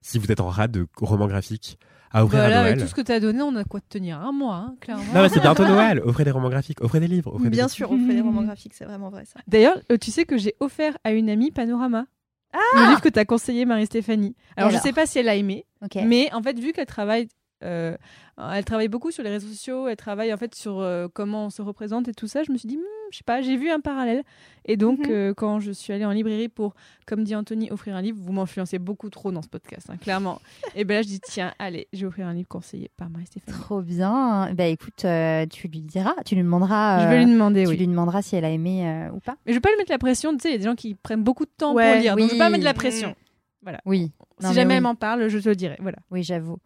Si 0.02 0.20
vous 0.20 0.30
êtes 0.34 0.42
en 0.42 0.50
rate 0.50 0.72
de 0.72 0.86
romans 0.98 1.28
graphiques 1.28 1.80
à 2.12 2.26
offrir 2.26 2.42
Bah 2.42 2.46
à 2.46 2.50
là, 2.50 2.60
avec 2.60 2.76
Noël. 2.76 2.84
tout 2.84 2.90
ce 2.90 2.94
que 2.96 3.02
t'as 3.02 3.20
donné, 3.22 3.42
on 3.42 3.56
a 3.56 3.64
quoi 3.64 3.80
de 3.80 3.86
tenir 3.88 4.20
un 4.20 4.34
mois, 4.34 4.56
hein, 4.58 4.76
clairement. 4.82 5.04
Non, 5.16 5.22
mais 5.22 5.30
c'est 5.30 5.40
bientôt 5.40 5.64
Noël. 5.68 6.02
Offrez 6.04 6.26
des 6.26 6.32
romans 6.32 6.50
graphiques, 6.50 6.82
offrez 6.84 7.00
des 7.00 7.08
livres. 7.08 7.34
Offrez 7.34 7.50
Bien 7.50 7.70
sûr, 7.70 7.90
on 7.90 7.98
fait 8.06 8.14
des 8.16 8.22
romans 8.22 8.44
graphiques, 8.44 8.74
c'est 8.74 8.84
vraiment 8.86 9.10
vrai 9.10 9.24
ça. 9.26 9.40
D'ailleurs, 9.48 9.78
tu 10.02 10.12
sais 10.12 10.26
que 10.26 10.38
j'ai 10.38 10.56
offert 10.60 10.96
à 11.06 11.14
une 11.14 11.30
amie 11.30 11.52
Panorama. 11.52 12.06
Le 12.54 12.90
livre 12.90 13.02
que 13.02 13.10
t'as 13.10 13.26
conseillé, 13.26 13.66
Marie-Stéphanie. 13.66 14.36
Alors, 14.56 14.70
je 14.70 14.76
alors 14.76 14.84
sais 14.84 14.94
pas 14.94 15.06
si 15.06 15.20
elle 15.20 15.30
a 15.30 15.36
aimé, 15.36 15.66
mais 15.96 16.32
en 16.34 16.42
fait, 16.42 16.60
vu 16.60 16.72
qu'elle 16.74 16.86
travaille, 16.86 17.28
euh, 17.64 17.96
elle 18.54 18.66
travaille 18.66 18.88
beaucoup 18.88 19.12
sur 19.12 19.24
les 19.24 19.30
réseaux 19.30 19.48
sociaux, 19.48 19.88
elle 19.88 19.96
travaille 19.96 20.34
en 20.34 20.38
fait 20.38 20.54
sur 20.56 20.80
euh, 20.80 21.08
comment 21.14 21.46
on 21.46 21.50
se 21.50 21.62
représente 21.62 22.08
et 22.08 22.14
tout 22.14 22.28
ça, 22.28 22.44
je 22.44 22.52
me 22.52 22.58
suis 22.58 22.68
dit, 22.68 22.78
Hmm, 22.78 23.10
je 23.12 23.18
sais 23.18 23.24
pas, 23.24 23.42
j'ai 23.42 23.56
vu 23.58 23.70
un 23.70 23.80
parallèle. 23.80 24.24
Et 24.66 24.76
donc, 24.78 25.00
Mhm. 25.00 25.06
euh, 25.12 25.34
quand 25.36 25.60
je 25.60 25.72
suis 25.72 25.94
allée 25.94 26.06
en 26.06 26.12
librairie 26.12 26.50
pour, 26.50 26.74
comme 27.06 27.24
dit 27.24 27.36
Anthony, 27.36 27.70
offrir 27.72 27.96
un 27.96 28.02
livre, 28.02 28.18
vous 28.22 28.32
m'influencez 28.34 28.80
beaucoup 28.80 29.10
trop 29.10 29.32
dans 29.32 29.42
ce 29.42 29.50
podcast, 29.50 29.88
hein, 29.92 29.98
clairement. 29.98 30.42
et 30.76 30.84
ben 30.84 30.96
là, 30.96 31.02
je 31.04 31.08
dis, 31.08 31.20
tiens, 31.22 31.54
allez, 31.60 31.88
je 31.94 32.02
vais 32.02 32.06
offrir 32.08 32.28
un 32.28 32.34
livre 32.34 32.48
conseillé 32.48 32.90
par 32.98 33.10
Marie-Stéphanie. 33.10 33.58
Trop 33.60 33.82
bien. 33.82 34.52
Bah 34.54 34.66
écoute, 34.66 35.06
tu 35.52 35.68
lui 35.68 35.82
diras, 35.82 36.16
tu 36.26 36.36
lui 36.36 36.42
demanderas. 36.44 37.04
Je 37.04 37.08
vais 37.08 37.24
lui 37.24 37.32
demander, 37.32 37.64
tu 37.64 37.70
oui. 37.70 37.78
lui 37.78 37.88
demanderas 37.88 38.22
si 38.24 38.36
elle 38.36 38.46
a 38.46 38.50
aimé 38.50 39.10
ou 39.14 39.20
pas. 39.20 39.36
Mais 39.46 39.52
je 39.54 39.58
vais 39.58 39.62
pas 39.62 39.70
lui 39.70 39.78
mettre 39.78 39.92
la 39.92 39.98
pression, 40.00 40.32
tu 40.34 40.40
sais, 40.42 40.50
il 40.50 40.52
y 40.54 40.56
a 40.56 40.60
des 40.60 40.66
gens 40.66 40.76
qui 40.76 40.96
prennent 40.96 41.24
beaucoup 41.24 41.46
de 41.46 41.52
temps 41.56 41.74
Ouais, 41.74 41.92
pour 41.94 42.02
lire, 42.02 42.16
donc 42.16 42.28
je 42.28 42.34
vais 42.34 42.38
pas 42.40 42.46
oui. 42.48 42.52
mettre 42.54 42.64
la 42.66 42.74
pression. 42.74 43.16
Oui. 43.86 44.12
Si 44.40 44.44
Non, 44.44 44.50
mais 44.50 44.56
jamais 44.56 44.74
oui. 44.74 44.78
elle 44.78 44.84
m'en 44.84 44.96
parle, 44.96 45.28
je 45.30 45.38
te 45.40 45.48
le 45.48 45.56
dirai. 45.56 45.78
Voilà. 45.80 45.98
Oui, 46.12 46.22
j'avoue. 46.24 46.58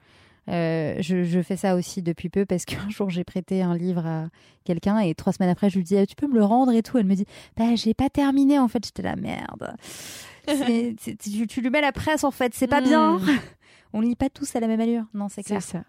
Euh, 0.49 0.95
je, 1.01 1.23
je 1.23 1.41
fais 1.41 1.57
ça 1.57 1.75
aussi 1.75 2.01
depuis 2.01 2.29
peu 2.29 2.45
parce 2.45 2.65
qu'un 2.65 2.89
jour 2.89 3.09
j'ai 3.09 3.23
prêté 3.23 3.61
un 3.61 3.75
livre 3.75 4.05
à 4.05 4.29
quelqu'un 4.63 4.99
et 4.99 5.13
trois 5.15 5.33
semaines 5.33 5.49
après 5.49 5.69
je 5.69 5.77
lui 5.77 5.83
dis 5.83 5.95
Eh, 5.95 6.07
tu 6.07 6.15
peux 6.15 6.27
me 6.27 6.35
le 6.35 6.43
rendre 6.43 6.71
et 6.73 6.81
tout. 6.83 6.97
Elle 6.97 7.05
me 7.05 7.15
dit 7.15 7.25
bah 7.57 7.75
j'ai 7.75 7.93
pas 7.93 8.09
terminé 8.09 8.59
en 8.59 8.67
fait. 8.67 8.85
J'étais 8.85 9.03
la 9.03 9.15
merde. 9.15 9.75
Tu, 10.49 11.45
tu 11.45 11.59
lui 11.59 11.69
mets 11.69 11.81
la 11.81 11.91
presse 11.91 12.23
en 12.23 12.31
fait, 12.31 12.53
c'est 12.55 12.67
pas 12.67 12.79
bien. 12.79 13.19
On 13.93 13.99
lit 13.99 14.15
pas 14.15 14.29
tous 14.29 14.55
à 14.55 14.61
la 14.61 14.67
même 14.67 14.79
allure. 14.79 15.03
Non, 15.13 15.27
c'est 15.27 15.43
clair. 15.43 15.61
ça. 15.61 15.83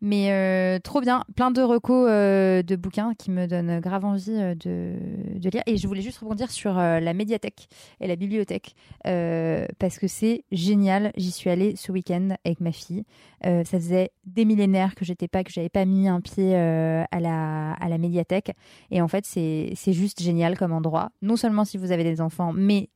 Mais 0.00 0.30
euh, 0.30 0.78
trop 0.78 1.00
bien, 1.00 1.24
plein 1.34 1.50
de 1.50 1.60
recos 1.60 2.06
euh, 2.08 2.62
de 2.62 2.76
bouquins 2.76 3.14
qui 3.14 3.30
me 3.30 3.46
donnent 3.46 3.80
grave 3.80 4.04
envie 4.04 4.30
euh, 4.30 4.54
de, 4.54 4.94
de 5.38 5.50
lire. 5.50 5.62
Et 5.66 5.76
je 5.76 5.88
voulais 5.88 6.02
juste 6.02 6.18
rebondir 6.18 6.50
sur 6.50 6.74
la 6.74 7.14
médiathèque 7.14 7.68
et 8.00 8.06
la 8.06 8.16
bibliothèque 8.16 8.74
parce 9.02 9.98
que 9.98 10.06
c'est 10.06 10.44
génial. 10.52 11.12
J'y 11.16 11.30
suis 11.30 11.50
allée 11.50 11.76
ce 11.76 11.92
week-end 11.92 12.30
avec 12.44 12.60
ma 12.60 12.72
fille. 12.72 13.04
Ça 13.42 13.64
faisait 13.64 14.10
des 14.24 14.44
millénaires 14.44 14.94
que 14.94 15.04
j'étais 15.04 15.28
pas, 15.28 15.44
que 15.44 15.52
j'avais 15.52 15.68
pas 15.68 15.84
mis 15.84 16.08
un 16.08 16.20
pied 16.20 16.54
à 16.54 17.20
la 17.20 17.72
à 17.72 17.88
la 17.88 17.98
médiathèque. 17.98 18.52
Et 18.90 19.00
en 19.02 19.08
fait, 19.08 19.24
c'est 19.24 19.92
juste 19.92 20.22
génial 20.22 20.56
comme 20.56 20.72
endroit. 20.72 21.10
Non 21.22 21.36
seulement 21.36 21.64
si 21.64 21.78
vous 21.78 21.92
avez 21.92 22.04
des 22.04 22.20
enfants, 22.20 22.52
mais 22.52 22.88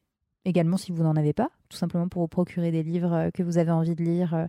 également 0.45 0.77
si 0.77 0.93
vous 0.93 1.03
n'en 1.03 1.17
avez 1.17 1.33
pas, 1.33 1.51
tout 1.69 1.77
simplement 1.77 2.09
pour 2.09 2.23
vous 2.23 2.29
procurer 2.29 2.71
des 2.71 2.83
livres 2.83 3.13
euh, 3.13 3.31
que 3.31 3.43
vous 3.43 3.59
avez 3.59 3.71
envie 3.71 3.95
de 3.95 4.03
lire 4.03 4.35
euh, 4.35 4.47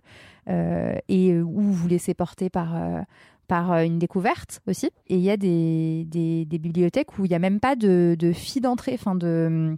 euh, 0.48 0.98
et 1.08 1.32
euh, 1.32 1.42
ou 1.42 1.60
vous 1.60 1.88
laisser 1.88 2.14
porter 2.14 2.50
par, 2.50 2.74
euh, 2.76 3.00
par 3.46 3.72
euh, 3.72 3.82
une 3.84 3.98
découverte 3.98 4.60
aussi. 4.66 4.90
Et 5.06 5.16
il 5.16 5.20
y 5.22 5.30
a 5.30 5.36
des, 5.36 6.04
des, 6.06 6.44
des 6.44 6.58
bibliothèques 6.58 7.18
où 7.18 7.24
il 7.24 7.28
n'y 7.28 7.34
a 7.34 7.38
même 7.38 7.60
pas 7.60 7.76
de, 7.76 8.16
de 8.18 8.32
fee 8.32 8.60
d'entrée, 8.60 8.94
enfin 8.94 9.14
de, 9.14 9.76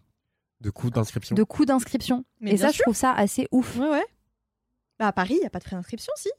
De 0.63 0.71
coût 0.71 0.91
d'inscription. 0.91 1.35
de 1.37 1.43
coût 1.43 1.65
d'inscription. 1.67 2.25
Mais 2.41 2.53
Et 2.53 2.57
ça, 2.57 2.71
je 2.71 2.81
trouve 2.83 2.97
ça 2.97 3.13
assez 3.13 3.47
ouf. 3.53 3.79
Ouais, 3.79 3.91
ouais. 3.91 4.05
Bah, 4.99 5.09
à 5.09 5.13
Paris, 5.13 5.35
il 5.37 5.41
n'y 5.41 5.47
a 5.47 5.51
pas 5.51 5.59
de 5.59 5.65
frais 5.65 5.77
d'inscription, 5.77 6.13
si. 6.17 6.31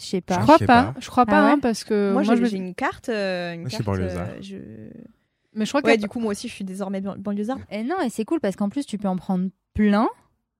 Je 0.00 0.04
sais 0.04 0.16
Je 0.18 0.22
pas. 0.22 0.34
Je 0.36 0.40
crois 0.42 0.58
sais 0.58 0.66
pas. 0.66 0.92
pas. 0.92 1.00
Je 1.00 1.08
crois 1.10 1.26
pas, 1.26 1.40
Ah 1.42 1.46
ouais 1.46 1.52
hein, 1.52 1.58
parce 1.60 1.84
que 1.84 2.12
moi, 2.12 2.22
moi, 2.22 2.34
j'ai 2.36 2.46
je 2.46 2.56
une 2.56 2.74
carte. 2.74 3.08
euh, 3.10 3.52
une 3.54 3.60
Moi, 3.62 3.68
je 3.70 3.74
suis 3.76 3.84
carte 3.84 3.98
euh, 3.98 4.38
je... 4.42 4.56
mais 5.56 5.64
je 5.64 5.70
crois 5.70 5.82
que 5.82 5.88
Ouais, 5.88 5.96
du 5.96 6.06
coup, 6.08 6.20
moi 6.20 6.30
aussi, 6.32 6.46
je 6.48 6.52
suis 6.54 6.64
désormais 6.64 7.00
ban- 7.00 7.16
banlieusarde. 7.18 7.62
Et 7.70 7.82
non, 7.82 8.00
et 8.04 8.10
c'est 8.10 8.24
cool 8.24 8.38
parce 8.40 8.54
qu'en 8.54 8.68
plus, 8.68 8.86
tu 8.86 8.98
peux 8.98 9.08
en 9.08 9.16
prendre 9.16 9.48
plein. 9.74 10.08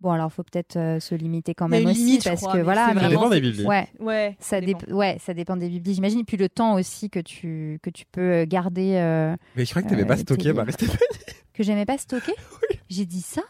Bon, 0.01 0.11
alors, 0.11 0.31
faut 0.33 0.43
peut-être 0.43 0.77
euh, 0.77 1.01
se 1.01 1.15
limiter 1.15 1.55
quand 1.55 1.69
Il 1.69 1.73
y 1.73 1.77
a 1.77 1.79
même 1.79 1.85
une 1.85 1.91
aussi 1.93 2.01
limite, 2.05 2.25
parce 2.25 2.41
crois, 2.41 2.53
que 2.53 2.57
mais 2.59 2.63
voilà. 2.65 2.93
Ça 2.95 3.09
dépend 3.09 3.31
des 3.31 3.41
bibliothèques. 3.41 3.67
Ouais, 3.69 3.89
Ouais, 3.99 4.37
ça, 4.41 4.61
dépend. 4.61 4.79
dép- 4.81 4.93
ouais, 4.93 5.17
ça 5.21 5.33
dépend 5.33 5.57
des 5.57 5.69
biblios, 5.71 5.95
j'imagine. 5.95 6.25
Puis 6.27 6.37
le 6.37 6.49
temps 6.51 6.75
aussi 6.75 7.09
que 7.09 7.21
tu, 7.21 7.79
que 7.83 7.89
tu 7.91 8.05
peux 8.13 8.45
garder, 8.45 8.97
euh, 8.97 9.35
Mais 9.57 9.65
je 9.65 9.71
crois 9.71 9.83
que 9.83 9.89
t'aimais 9.89 10.03
Euh, 10.03 10.07
pas 10.07 10.17
stocker. 10.19 10.53
Marie-Stéphanie. 10.53 10.99
que 11.55 11.63
j'aimais 11.63 11.87
pas 11.87 11.97
stocker. 11.97 12.35
J'ai 12.91 13.07
dit 13.07 13.23
ça? 13.23 13.43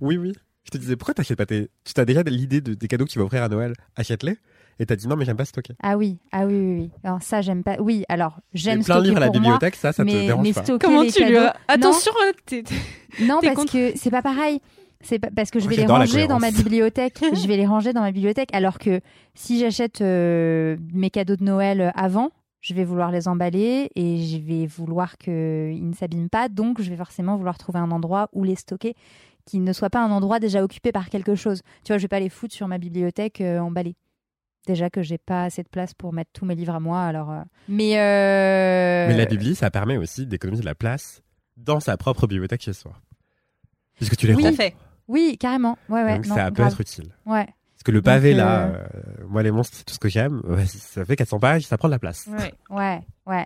Oui, 0.00 0.18
oui. 0.18 0.32
Je 0.66 0.70
te 0.70 0.78
disais, 0.78 0.96
pourquoi 0.96 1.14
t'achètes 1.14 1.38
pas 1.38 1.46
tes. 1.46 1.68
Tu 1.84 1.94
t'as 1.94 2.04
déjà 2.04 2.22
l'idée 2.22 2.60
de, 2.60 2.74
des 2.74 2.88
cadeaux 2.88 3.04
que 3.06 3.10
tu 3.10 3.18
vas 3.18 3.24
offrir 3.24 3.42
à 3.42 3.48
Noël? 3.48 3.72
Achète-les. 3.96 4.36
Et 4.80 4.86
t'as 4.86 4.96
dit 4.96 5.06
non, 5.08 5.16
mais 5.16 5.24
j'aime 5.24 5.36
pas 5.36 5.44
stocker. 5.44 5.74
Ah 5.82 5.96
oui, 5.96 6.18
ah 6.32 6.46
oui, 6.46 6.54
oui, 6.54 6.74
oui. 6.80 6.90
Alors 7.04 7.22
ça, 7.22 7.40
j'aime 7.42 7.62
pas. 7.62 7.76
Oui, 7.80 8.04
alors 8.08 8.40
j'aime 8.52 8.78
Mais 8.78 8.84
plein 8.84 8.96
de 8.96 9.00
stocker 9.00 9.08
livres 9.08 9.16
à 9.18 9.20
la 9.20 9.26
pour 9.26 9.34
moi, 9.36 9.42
bibliothèque, 9.42 9.76
ça, 9.76 9.92
ça 9.92 10.04
mais, 10.04 10.12
te 10.12 10.18
dérange 10.26 10.42
mais 10.46 10.52
pas. 10.52 10.62
stocker 10.64 10.86
Comment 10.86 11.04
tu 11.06 11.36
as... 11.36 11.56
Attention, 11.68 12.12
hein, 12.22 12.32
t'es- 12.46 12.64
Non, 13.22 13.38
T'es 13.40 13.46
parce 13.48 13.56
contre- 13.58 13.72
que 13.72 13.92
c'est 13.96 14.10
pas 14.10 14.22
pareil. 14.22 14.60
C'est 15.00 15.18
pas- 15.18 15.28
parce 15.34 15.50
que 15.50 15.60
je 15.60 15.68
vais 15.68 15.76
les 15.76 15.86
ranger 15.86 16.26
dans 16.26 16.38
ma 16.40 16.50
bibliothèque. 16.52 17.18
je 17.22 17.46
vais 17.46 17.56
les 17.56 17.66
ranger 17.66 17.92
dans 17.92 18.00
ma 18.00 18.10
bibliothèque, 18.10 18.48
alors 18.52 18.78
que 18.78 19.00
si 19.34 19.58
j'achète 19.60 20.00
euh, 20.00 20.76
mes 20.92 21.10
cadeaux 21.10 21.36
de 21.36 21.44
Noël 21.44 21.92
avant, 21.94 22.30
je 22.60 22.72
vais 22.72 22.84
vouloir 22.84 23.10
les 23.12 23.28
emballer 23.28 23.90
et 23.94 24.22
je 24.24 24.38
vais 24.38 24.66
vouloir 24.66 25.18
qu'ils 25.18 25.86
ne 25.88 25.94
s'abîment 25.94 26.30
pas. 26.30 26.48
Donc, 26.48 26.80
je 26.80 26.88
vais 26.90 26.96
forcément 26.96 27.36
vouloir 27.36 27.58
trouver 27.58 27.78
un 27.78 27.90
endroit 27.90 28.28
où 28.32 28.42
les 28.44 28.56
stocker 28.56 28.94
qui 29.44 29.60
ne 29.60 29.74
soit 29.74 29.90
pas 29.90 30.02
un 30.02 30.10
endroit 30.10 30.40
déjà 30.40 30.64
occupé 30.64 30.90
par 30.90 31.10
quelque 31.10 31.34
chose. 31.34 31.60
Tu 31.84 31.92
vois, 31.92 31.98
je 31.98 32.02
vais 32.04 32.08
pas 32.08 32.20
les 32.20 32.30
foutre 32.30 32.54
sur 32.54 32.66
ma 32.66 32.78
bibliothèque 32.78 33.42
euh, 33.42 33.58
emballée. 33.58 33.94
Déjà 34.66 34.88
que 34.90 35.02
j'ai 35.02 35.18
pas 35.18 35.44
assez 35.44 35.62
de 35.62 35.68
place 35.68 35.92
pour 35.94 36.12
mettre 36.12 36.30
tous 36.32 36.44
mes 36.46 36.54
livres 36.54 36.74
à 36.74 36.80
moi, 36.80 37.02
alors. 37.02 37.30
euh, 37.30 37.42
Mais. 37.68 37.98
euh, 37.98 39.08
Mais 39.08 39.16
la 39.16 39.26
bibli, 39.26 39.54
ça 39.54 39.70
permet 39.70 39.96
aussi 39.98 40.26
d'économiser 40.26 40.62
de 40.62 40.66
la 40.66 40.74
place 40.74 41.22
dans 41.56 41.80
sa 41.80 41.96
propre 41.96 42.26
bibliothèque 42.26 42.62
chez 42.62 42.72
soi. 42.72 42.92
Puisque 43.96 44.16
tu 44.16 44.26
les 44.26 44.34
Oui. 44.34 44.42
Tout 44.42 44.48
à 44.48 44.52
fait. 44.52 44.74
Oui, 45.06 45.36
carrément. 45.38 45.76
Ouais, 45.88 46.02
ouais. 46.02 46.16
Donc 46.16 46.26
non, 46.26 46.34
ça 46.34 46.46
peut 46.46 46.54
grave. 46.62 46.72
être 46.72 46.80
utile. 46.80 47.10
Ouais. 47.26 47.44
Parce 47.44 47.82
que 47.84 47.92
le 47.92 48.00
pavé 48.00 48.30
Donc, 48.30 48.38
là, 48.38 48.64
euh, 48.64 48.76
euh, 48.94 49.24
moi 49.28 49.42
les 49.42 49.50
monstres, 49.50 49.76
c'est 49.76 49.84
tout 49.84 49.92
ce 49.94 49.98
que 49.98 50.08
j'aime. 50.08 50.40
Ouais, 50.44 50.64
ça 50.66 51.04
fait 51.04 51.16
400 51.16 51.38
pages, 51.38 51.66
ça 51.66 51.76
prend 51.76 51.88
de 51.88 51.92
la 51.92 51.98
place. 51.98 52.26
Ouais. 52.26 52.54
Ouais, 52.70 53.00
ouais. 53.26 53.44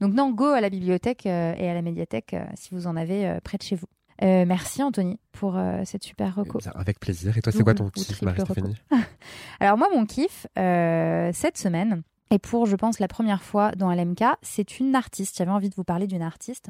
Donc 0.00 0.14
non, 0.14 0.30
go 0.30 0.44
à 0.46 0.60
la 0.60 0.70
bibliothèque 0.70 1.26
euh, 1.26 1.54
et 1.58 1.68
à 1.68 1.74
la 1.74 1.82
médiathèque 1.82 2.34
euh, 2.34 2.44
si 2.54 2.68
vous 2.72 2.86
en 2.86 2.94
avez 2.96 3.26
euh, 3.26 3.40
près 3.42 3.58
de 3.58 3.62
chez 3.64 3.74
vous. 3.74 3.86
Euh, 4.22 4.44
merci 4.46 4.82
Anthony 4.82 5.18
pour 5.32 5.56
euh, 5.56 5.82
cette 5.84 6.02
super 6.02 6.34
reco. 6.34 6.58
Bien, 6.58 6.72
Avec 6.74 7.00
plaisir. 7.00 7.36
Et 7.36 7.42
toi, 7.42 7.52
c'est 7.52 7.62
quoi 7.62 7.74
ton 7.74 7.88
kiff, 7.88 8.22
Marie-Stéphanie 8.22 8.76
Alors 9.60 9.78
moi, 9.78 9.88
mon 9.94 10.04
kiff 10.04 10.46
euh, 10.58 11.30
cette 11.32 11.56
semaine, 11.56 12.02
et 12.30 12.38
pour 12.38 12.66
je 12.66 12.76
pense 12.76 12.98
la 12.98 13.08
première 13.08 13.42
fois 13.42 13.72
dans 13.72 13.92
LMK, 13.92 14.24
c'est 14.42 14.78
une 14.78 14.94
artiste. 14.94 15.38
J'avais 15.38 15.50
envie 15.50 15.70
de 15.70 15.74
vous 15.74 15.84
parler 15.84 16.06
d'une 16.06 16.22
artiste 16.22 16.68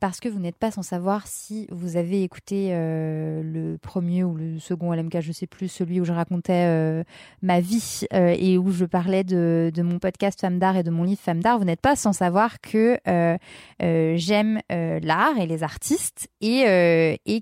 parce 0.00 0.20
que 0.20 0.28
vous 0.28 0.38
n'êtes 0.38 0.56
pas 0.56 0.70
sans 0.70 0.82
savoir 0.82 1.26
si 1.26 1.66
vous 1.70 1.96
avez 1.96 2.22
écouté 2.22 2.68
euh, 2.70 3.42
le 3.42 3.78
premier 3.78 4.24
ou 4.24 4.34
le 4.34 4.58
second 4.58 4.92
LMK, 4.92 5.20
je 5.20 5.32
sais 5.32 5.46
plus, 5.46 5.68
celui 5.68 6.00
où 6.00 6.04
je 6.04 6.12
racontais 6.12 6.66
euh, 6.66 7.04
ma 7.42 7.60
vie 7.60 8.02
euh, 8.12 8.34
et 8.38 8.58
où 8.58 8.70
je 8.70 8.84
parlais 8.84 9.24
de, 9.24 9.72
mon 9.78 9.98
podcast 9.98 10.40
Femme 10.40 10.58
d'art 10.58 10.76
et 10.76 10.82
de 10.82 10.90
mon 10.90 11.04
livre 11.04 11.20
Femme 11.20 11.42
d'art. 11.42 11.58
Vous 11.58 11.64
n'êtes 11.64 11.80
pas 11.80 11.96
sans 11.96 12.12
savoir 12.12 12.60
que 12.60 12.98
j'aime 13.78 14.60
l'art 14.70 15.38
et 15.38 15.46
les 15.46 15.62
artistes 15.62 16.28
et, 16.40 16.64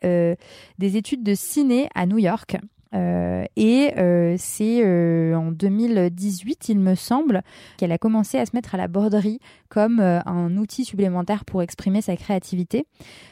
des 0.77 0.97
études 0.97 1.23
de 1.23 1.33
ciné 1.35 1.87
à 1.95 2.05
New 2.05 2.17
York. 2.17 2.57
Euh, 2.93 3.45
et 3.55 3.93
euh, 3.97 4.35
c'est 4.37 4.81
euh, 4.83 5.33
en 5.35 5.51
2018, 5.51 6.69
il 6.69 6.79
me 6.79 6.95
semble, 6.95 7.41
qu'elle 7.77 7.91
a 7.91 7.97
commencé 7.97 8.37
à 8.37 8.45
se 8.45 8.51
mettre 8.53 8.75
à 8.75 8.77
la 8.77 8.87
broderie 8.87 9.39
comme 9.69 9.99
euh, 9.99 10.19
un 10.25 10.57
outil 10.57 10.83
supplémentaire 10.85 11.45
pour 11.45 11.61
exprimer 11.61 12.01
sa 12.01 12.15
créativité. 12.17 12.85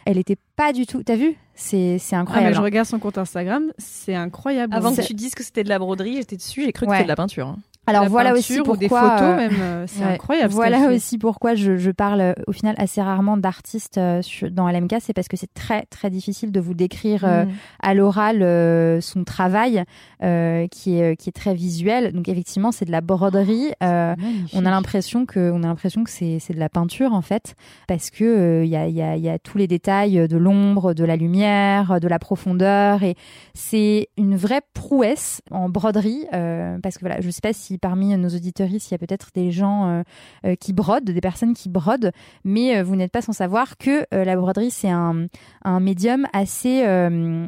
Elle 0.05 0.17
était 0.17 0.37
pas 0.55 0.71
du 0.73 0.85
tout. 0.85 1.03
T'as 1.03 1.15
vu? 1.15 1.35
C'est 1.55 1.97
c'est 1.99 2.15
Ah, 2.15 2.19
mais 2.19 2.29
incroyable. 2.29 2.55
je 2.55 2.61
regarde 2.61 2.87
son 2.87 2.99
compte 2.99 3.17
Instagram, 3.17 3.71
c'est 3.77 4.15
incroyable. 4.15 4.73
Avant 4.73 4.95
que 4.95 5.01
tu 5.01 5.13
dises 5.13 5.35
que 5.35 5.43
c'était 5.43 5.63
de 5.65 5.69
la 5.69 5.79
broderie, 5.79 6.15
j'étais 6.15 6.37
dessus, 6.37 6.63
j'ai 6.63 6.71
cru 6.71 6.85
que 6.85 6.91
Ouais. 6.91 6.97
c'était 6.97 7.05
de 7.05 7.09
la 7.09 7.15
peinture. 7.17 7.47
hein. 7.47 7.57
Alors 7.89 8.03
la 8.03 8.09
voilà 8.09 8.33
aussi 8.33 8.59
ou 8.59 8.63
pourquoi. 8.63 8.77
des 8.79 8.89
photos 8.89 9.21
euh, 9.21 9.35
même, 9.35 9.51
euh, 9.61 9.83
c'est 9.87 10.03
Ouais. 10.05 10.13
incroyable. 10.13 10.53
Voilà 10.53 10.87
aussi 10.89 11.17
pourquoi 11.17 11.55
je, 11.55 11.77
je 11.77 11.91
parle 11.91 12.21
euh, 12.21 12.33
au 12.47 12.51
final 12.51 12.75
assez 12.77 13.01
rarement 13.01 13.37
d'artistes 13.37 13.99
dans 13.99 14.69
LMK, 14.69 14.95
c'est 14.99 15.13
parce 15.13 15.27
que 15.27 15.37
c'est 15.37 15.53
très 15.53 15.83
très 15.89 16.09
difficile 16.09 16.51
de 16.51 16.59
vous 16.59 16.73
décrire 16.73 17.25
Mm. 17.25 17.49
à 17.81 17.93
l'oral 17.93 19.01
son 19.01 19.23
travail 19.23 19.83
euh, 20.23 20.67
qui 20.67 20.99
est 20.99 21.15
qui 21.15 21.29
est 21.29 21.33
très 21.33 21.53
visuel. 21.53 22.11
Donc 22.13 22.27
effectivement 22.29 22.71
c'est 22.71 22.85
de 22.85 22.91
la 22.91 23.01
broderie. 23.01 23.71
euh, 23.83 24.15
on 24.53 24.65
a 24.65 24.69
l'impression 24.69 25.25
que 25.25 25.51
on 25.51 25.63
a 25.63 25.67
l'impression 25.67 26.03
que 26.03 26.09
c'est 26.09 26.37
c'est 26.39 26.53
de 26.53 26.59
la 26.59 26.69
peinture 26.69 27.13
en 27.13 27.21
fait 27.21 27.55
parce 27.87 28.09
que 28.09 28.23
euh, 28.23 28.63
il 28.65 28.69
y 28.69 28.75
a 28.75 28.87
il 28.87 28.95
y 28.95 29.01
a 29.01 29.15
y 29.17 29.29
a 29.29 29.39
tous 29.39 29.57
les 29.57 29.67
détails 29.67 30.27
de 30.27 30.37
l'ombre, 30.37 30.93
de 30.93 31.03
la 31.03 31.15
lumière, 31.15 31.99
de 31.99 32.07
la 32.07 32.19
profondeur 32.19 33.03
et 33.03 33.15
c'est 33.53 34.07
une 34.17 34.35
vraie 34.35 34.61
prouesse 34.73 35.41
en 35.51 35.69
broderie 35.69 36.25
parce 36.31 36.95
que 36.95 37.01
voilà 37.01 37.21
je 37.21 37.29
sais 37.29 37.41
pas 37.41 37.53
si 37.53 37.77
parmi 37.79 38.15
nos 38.17 38.29
auditeuristes, 38.29 38.89
il 38.89 38.93
y 38.93 38.95
a 38.95 38.97
peut-être 38.97 39.29
des 39.33 39.51
gens 39.51 39.89
euh, 39.89 40.03
euh, 40.45 40.55
qui 40.55 40.73
brodent, 40.73 41.05
des 41.05 41.21
personnes 41.21 41.53
qui 41.53 41.69
brodent, 41.69 42.11
mais 42.43 42.77
euh, 42.77 42.83
vous 42.83 42.95
n'êtes 42.95 43.11
pas 43.11 43.21
sans 43.21 43.33
savoir 43.33 43.77
que 43.77 44.05
la 44.11 44.35
broderie, 44.35 44.71
c'est 44.71 44.89
un, 44.89 45.27
un 45.63 45.79
médium 45.79 46.27
assez, 46.33 46.83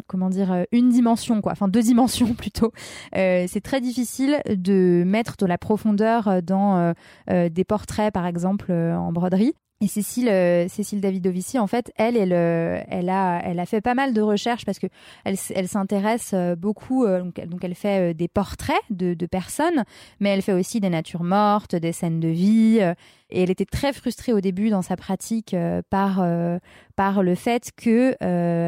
comment 0.08 0.30
dire, 0.30 0.66
une 0.72 0.90
dimension, 0.90 1.42
quoi, 1.42 1.52
enfin 1.52 1.68
deux 1.68 1.82
dimensions 1.82 2.34
plutôt. 2.34 2.72
C'est 3.14 3.62
très 3.64 3.82
difficile 3.82 4.42
de 4.48 5.04
mettre 5.06 5.38
de 5.38 5.46
la 5.46 5.58
profondeur 5.58 6.42
dans 6.44 6.94
des 7.28 7.64
portraits, 7.64 8.14
par 8.14 8.26
exemple, 8.26 8.72
en 8.72 9.12
broderie. 9.12 9.54
Et 9.84 9.88
Cécile, 9.88 10.30
euh, 10.30 10.68
Cécile 10.68 11.02
Davidovici, 11.02 11.58
en 11.58 11.66
fait, 11.66 11.92
elle, 11.96 12.16
elle, 12.16 12.34
euh, 12.34 12.80
elle, 12.88 13.10
a, 13.10 13.42
elle 13.44 13.60
a 13.60 13.66
fait 13.66 13.82
pas 13.82 13.96
mal 13.96 14.14
de 14.14 14.22
recherches 14.22 14.64
parce 14.64 14.78
que 14.78 14.86
elle, 15.26 15.36
elle 15.56 15.68
s'intéresse 15.68 16.32
euh, 16.36 16.56
beaucoup. 16.56 17.08
donc, 17.08 17.40
elle- 17.40 17.50
donc, 17.50 17.64
elle 17.64 17.74
fait 17.74 18.14
des 18.14 18.28
portraits 18.28 18.80
de, 18.92 19.16
de 19.16 19.26
personnes, 19.26 19.84
mais 20.20 20.30
elle 20.30 20.44
fait 20.44 20.54
aussi 20.54 20.80
des 20.82 20.90
natures 20.92 21.24
mortes, 21.24 21.76
des 21.76 21.94
scènes 21.94 22.20
de 22.20 22.28
vie. 22.28 22.78
et 23.32 23.42
elle 23.44 23.50
était 23.50 23.66
très 23.66 23.92
frustrée 23.92 24.34
au 24.34 24.40
début 24.40 24.70
dans 24.70 24.84
sa 24.84 24.96
pratique 24.98 25.56
par 25.90 26.24
par 26.96 27.24
le 27.24 27.34
fait 27.36 27.72
que 27.76 28.16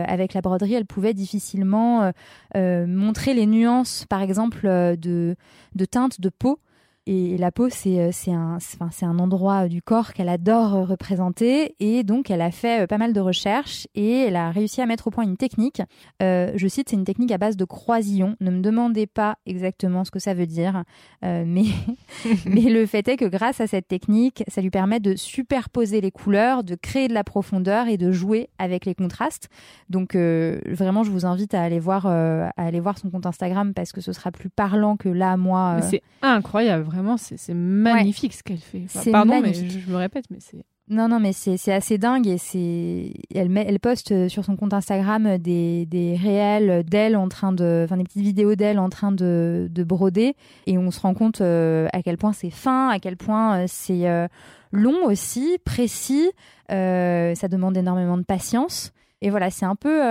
avec 0.08 0.34
la 0.34 0.42
broderie, 0.42 0.74
elle 0.74 0.86
pouvait 0.86 1.14
difficilement 1.14 2.12
montrer 2.56 3.34
les 3.36 3.46
nuances, 3.46 4.06
par 4.10 4.22
exemple, 4.22 4.66
de 4.66 5.36
de 5.76 5.86
teinte 5.86 6.20
de 6.22 6.30
peau. 6.30 6.60
Et 7.06 7.38
la 7.38 7.52
peau, 7.52 7.70
c'est 7.70 8.00
euh, 8.00 8.12
un, 8.28 9.20
endroit 9.20 9.68
du 9.68 9.82
corps 9.82 10.14
qu'elle 10.14 10.30
adore 10.30 10.76
euh, 10.76 10.84
représenter. 10.86 11.76
Et 11.80 12.04
donc, 12.04 12.32
elle 12.32 12.42
a 12.42 12.52
fait 12.52 12.84
euh, 12.84 12.88
pas 12.88 12.98
mal 12.98 13.12
de 13.12 13.20
recherches 13.20 13.88
et 13.94 14.20
elle 14.22 14.38
a 14.38 14.52
réussi 14.52 14.82
à 14.82 14.86
mettre 14.86 15.08
au 15.08 15.12
point 15.12 15.26
une 15.26 15.36
technique. 15.36 15.82
Euh, 16.22 16.54
je 16.56 16.68
cite, 16.68 16.90
c'est 16.90 16.96
une 16.96 17.04
technique 17.04 17.32
à 17.32 17.38
base 17.38 17.58
de 17.58 17.66
croisillon. 17.66 18.38
Ne 18.40 18.52
me 18.52 18.62
demandez 18.62 19.06
pas 19.06 19.38
exactement 19.46 20.06
ce 20.06 20.12
que 20.12 20.20
ça 20.20 20.34
veut 20.34 20.48
dire. 20.48 20.84
euh, 21.26 21.44
mais, 21.46 21.66
mais 22.46 22.70
le 22.70 22.86
fait 22.86 23.06
est 23.10 23.18
que 23.18 23.26
grâce 23.26 23.60
à 23.60 23.68
cette 23.68 23.88
technique, 23.88 24.44
ça 24.48 24.62
lui 24.62 24.70
permet 24.70 25.02
de 25.02 25.16
superposer 25.16 26.00
les 26.00 26.12
couleurs, 26.12 26.64
de 26.64 26.76
créer 26.76 27.10
de 27.10 27.14
la 27.14 27.26
profondeur 27.26 27.88
et 27.88 27.98
de 27.98 28.12
jouer 28.14 28.50
avec 28.60 28.86
les 28.86 28.96
contrastes. 28.96 29.50
Donc, 29.90 30.16
euh, 30.16 30.60
vraiment, 30.66 31.04
je 31.04 31.12
vous 31.12 31.26
invite 31.26 31.54
à 31.54 31.62
aller, 31.62 31.80
voir, 31.80 32.06
euh, 32.06 32.48
à 32.58 32.66
aller 32.66 32.80
voir 32.80 32.98
son 32.98 33.10
compte 33.10 33.26
Instagram 33.26 33.74
parce 33.74 33.92
que 33.92 34.02
ce 34.02 34.14
sera 34.14 34.32
plus 34.32 34.50
parlant 34.50 34.98
que 34.98 35.10
là, 35.10 35.38
moi. 35.38 35.78
Euh, 35.78 35.88
c'est 35.90 36.02
incroyable, 36.22 36.86
vraiment, 36.94 37.18
c'est 37.18 37.54
magnifique 37.54 38.34
ce 38.34 38.44
qu'elle 38.44 38.58
fait. 38.60 38.84
Enfin, 38.86 39.00
C'est 39.02 39.12
pardon, 39.12 39.42
magnifique. 39.42 39.64
mais 39.66 39.70
je, 39.70 39.80
je 39.80 39.92
me 39.92 39.98
répète, 39.98 40.26
mais 40.30 40.38
c'est. 40.40 40.64
Non, 40.90 41.08
non, 41.08 41.22
mais 41.22 41.32
c'est 41.32 41.72
assez 41.72 41.98
dingue 41.98 42.28
et 42.28 42.38
c'est 42.38 43.14
elle 43.34 43.48
met, 43.48 43.66
elle 43.66 43.80
poste 43.80 44.12
euh, 44.12 44.28
sur 44.28 44.44
son 44.44 44.58
compte 44.58 44.74
Instagram 44.74 45.38
des, 45.38 45.86
des 45.86 46.18
réels 46.22 46.84
d'elle 46.84 47.16
en 47.16 47.30
train 47.30 47.54
de, 47.54 47.84
enfin 47.86 47.96
des 47.96 48.04
petites 48.04 48.22
vidéos 48.22 48.56
d'elle 48.56 48.80
en 48.80 48.90
train 48.90 49.14
de, 49.14 49.70
de 49.72 49.84
broder 49.86 50.36
et 50.68 50.78
on 50.78 50.92
se 50.92 51.00
rend 51.00 51.14
compte 51.14 51.40
euh, 51.40 51.88
à 51.94 52.04
quel 52.04 52.18
point 52.18 52.34
c'est 52.34 52.50
fin, 52.50 52.90
à 52.90 53.00
quel 53.00 53.16
point 53.16 53.60
euh, 53.60 53.66
c'est 53.70 54.10
euh, 54.10 54.28
long 54.74 55.06
aussi, 55.06 55.58
précis. 55.64 56.30
euh, 56.70 57.34
ça 57.34 57.48
demande 57.48 57.78
énormément 57.78 58.18
de 58.18 58.24
patience. 58.24 58.92
Et 59.22 59.30
voilà, 59.30 59.50
c'est 59.52 59.66
un 59.66 59.78
peu, 59.78 60.02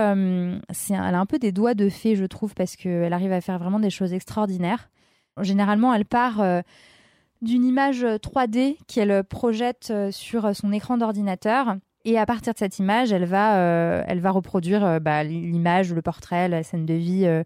c'est 0.71 0.95
elle 0.95 1.13
a 1.13 1.19
un 1.19 1.27
peu 1.27 1.37
des 1.37 1.51
doigts 1.51 1.75
de 1.75 1.87
fée, 1.87 2.15
je 2.15 2.25
trouve, 2.25 2.55
parce 2.55 2.75
qu'elle 2.75 3.13
arrive 3.13 3.31
à 3.31 3.41
faire 3.41 3.59
vraiment 3.59 3.79
des 3.79 3.91
choses 3.91 4.11
extraordinaires. 4.11 4.89
Généralement, 5.41 5.93
elle 5.93 6.05
part 6.05 6.41
euh, 6.41 6.61
d'une 7.41 7.65
image 7.65 8.03
3D 8.03 8.77
qu'elle 8.87 9.23
projette 9.23 9.89
euh, 9.91 10.11
sur 10.11 10.55
son 10.55 10.71
écran 10.71 10.97
d'ordinateur. 10.97 11.75
Et 12.05 12.17
à 12.17 12.25
partir 12.25 12.53
de 12.53 12.57
cette 12.57 12.79
image, 12.79 13.13
elle 13.13 13.25
va, 13.25 13.57
euh, 13.57 14.03
elle 14.07 14.19
va 14.19 14.31
reproduire 14.31 14.83
euh, 14.83 14.99
bah, 14.99 15.23
l'image, 15.23 15.93
le 15.93 16.01
portrait, 16.01 16.49
la 16.49 16.63
scène 16.63 16.85
de 16.85 16.93
vie 16.93 17.25
euh, 17.25 17.43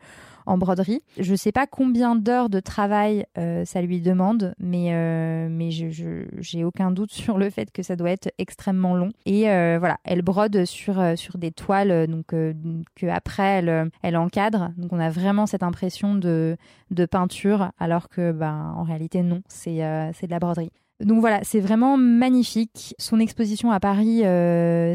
en 0.47 0.57
broderie. 0.57 1.01
Je 1.19 1.31
ne 1.31 1.35
sais 1.35 1.51
pas 1.51 1.67
combien 1.67 2.15
d'heures 2.15 2.49
de 2.49 2.59
travail 2.59 3.25
euh, 3.37 3.65
ça 3.65 3.81
lui 3.81 4.01
demande, 4.01 4.55
mais, 4.57 4.93
euh, 4.93 5.47
mais 5.51 5.71
je 5.71 6.63
aucun 6.63 6.91
doute 6.91 7.11
sur 7.27 7.37
le 7.37 7.49
fait 7.49 7.71
que 7.71 7.83
ça 7.83 7.95
doit 7.95 8.09
être 8.09 8.29
extrêmement 8.37 8.95
long. 8.95 9.09
Et 9.25 9.49
euh, 9.49 9.77
voilà, 9.79 9.97
elle 10.03 10.21
brode 10.21 10.65
sur, 10.65 10.99
euh, 10.99 11.15
sur 11.15 11.37
des 11.37 11.51
toiles 11.51 12.07
donc, 12.07 12.27
que 12.27 13.07
après 13.07 13.43
elle, 13.43 13.91
elle 14.01 14.17
encadre. 14.17 14.71
Donc 14.77 14.93
on 14.93 14.99
a 14.99 15.09
vraiment 15.09 15.45
cette 15.45 15.63
impression 15.63 16.15
de, 16.15 16.57
de 16.91 17.05
peinture, 17.05 17.71
alors 17.77 18.09
que 18.09 18.31
ben, 18.31 18.73
en 18.75 18.83
réalité 18.83 19.21
non, 19.21 19.41
c'est 19.47 19.77
de 19.77 20.31
la 20.31 20.39
broderie. 20.39 20.71
Donc 21.03 21.19
voilà, 21.19 21.41
c'est 21.43 21.59
vraiment 21.59 21.95
magnifique. 21.95 22.95
Son 22.97 23.19
exposition 23.19 23.71
à 23.71 23.79
Paris 23.79 24.21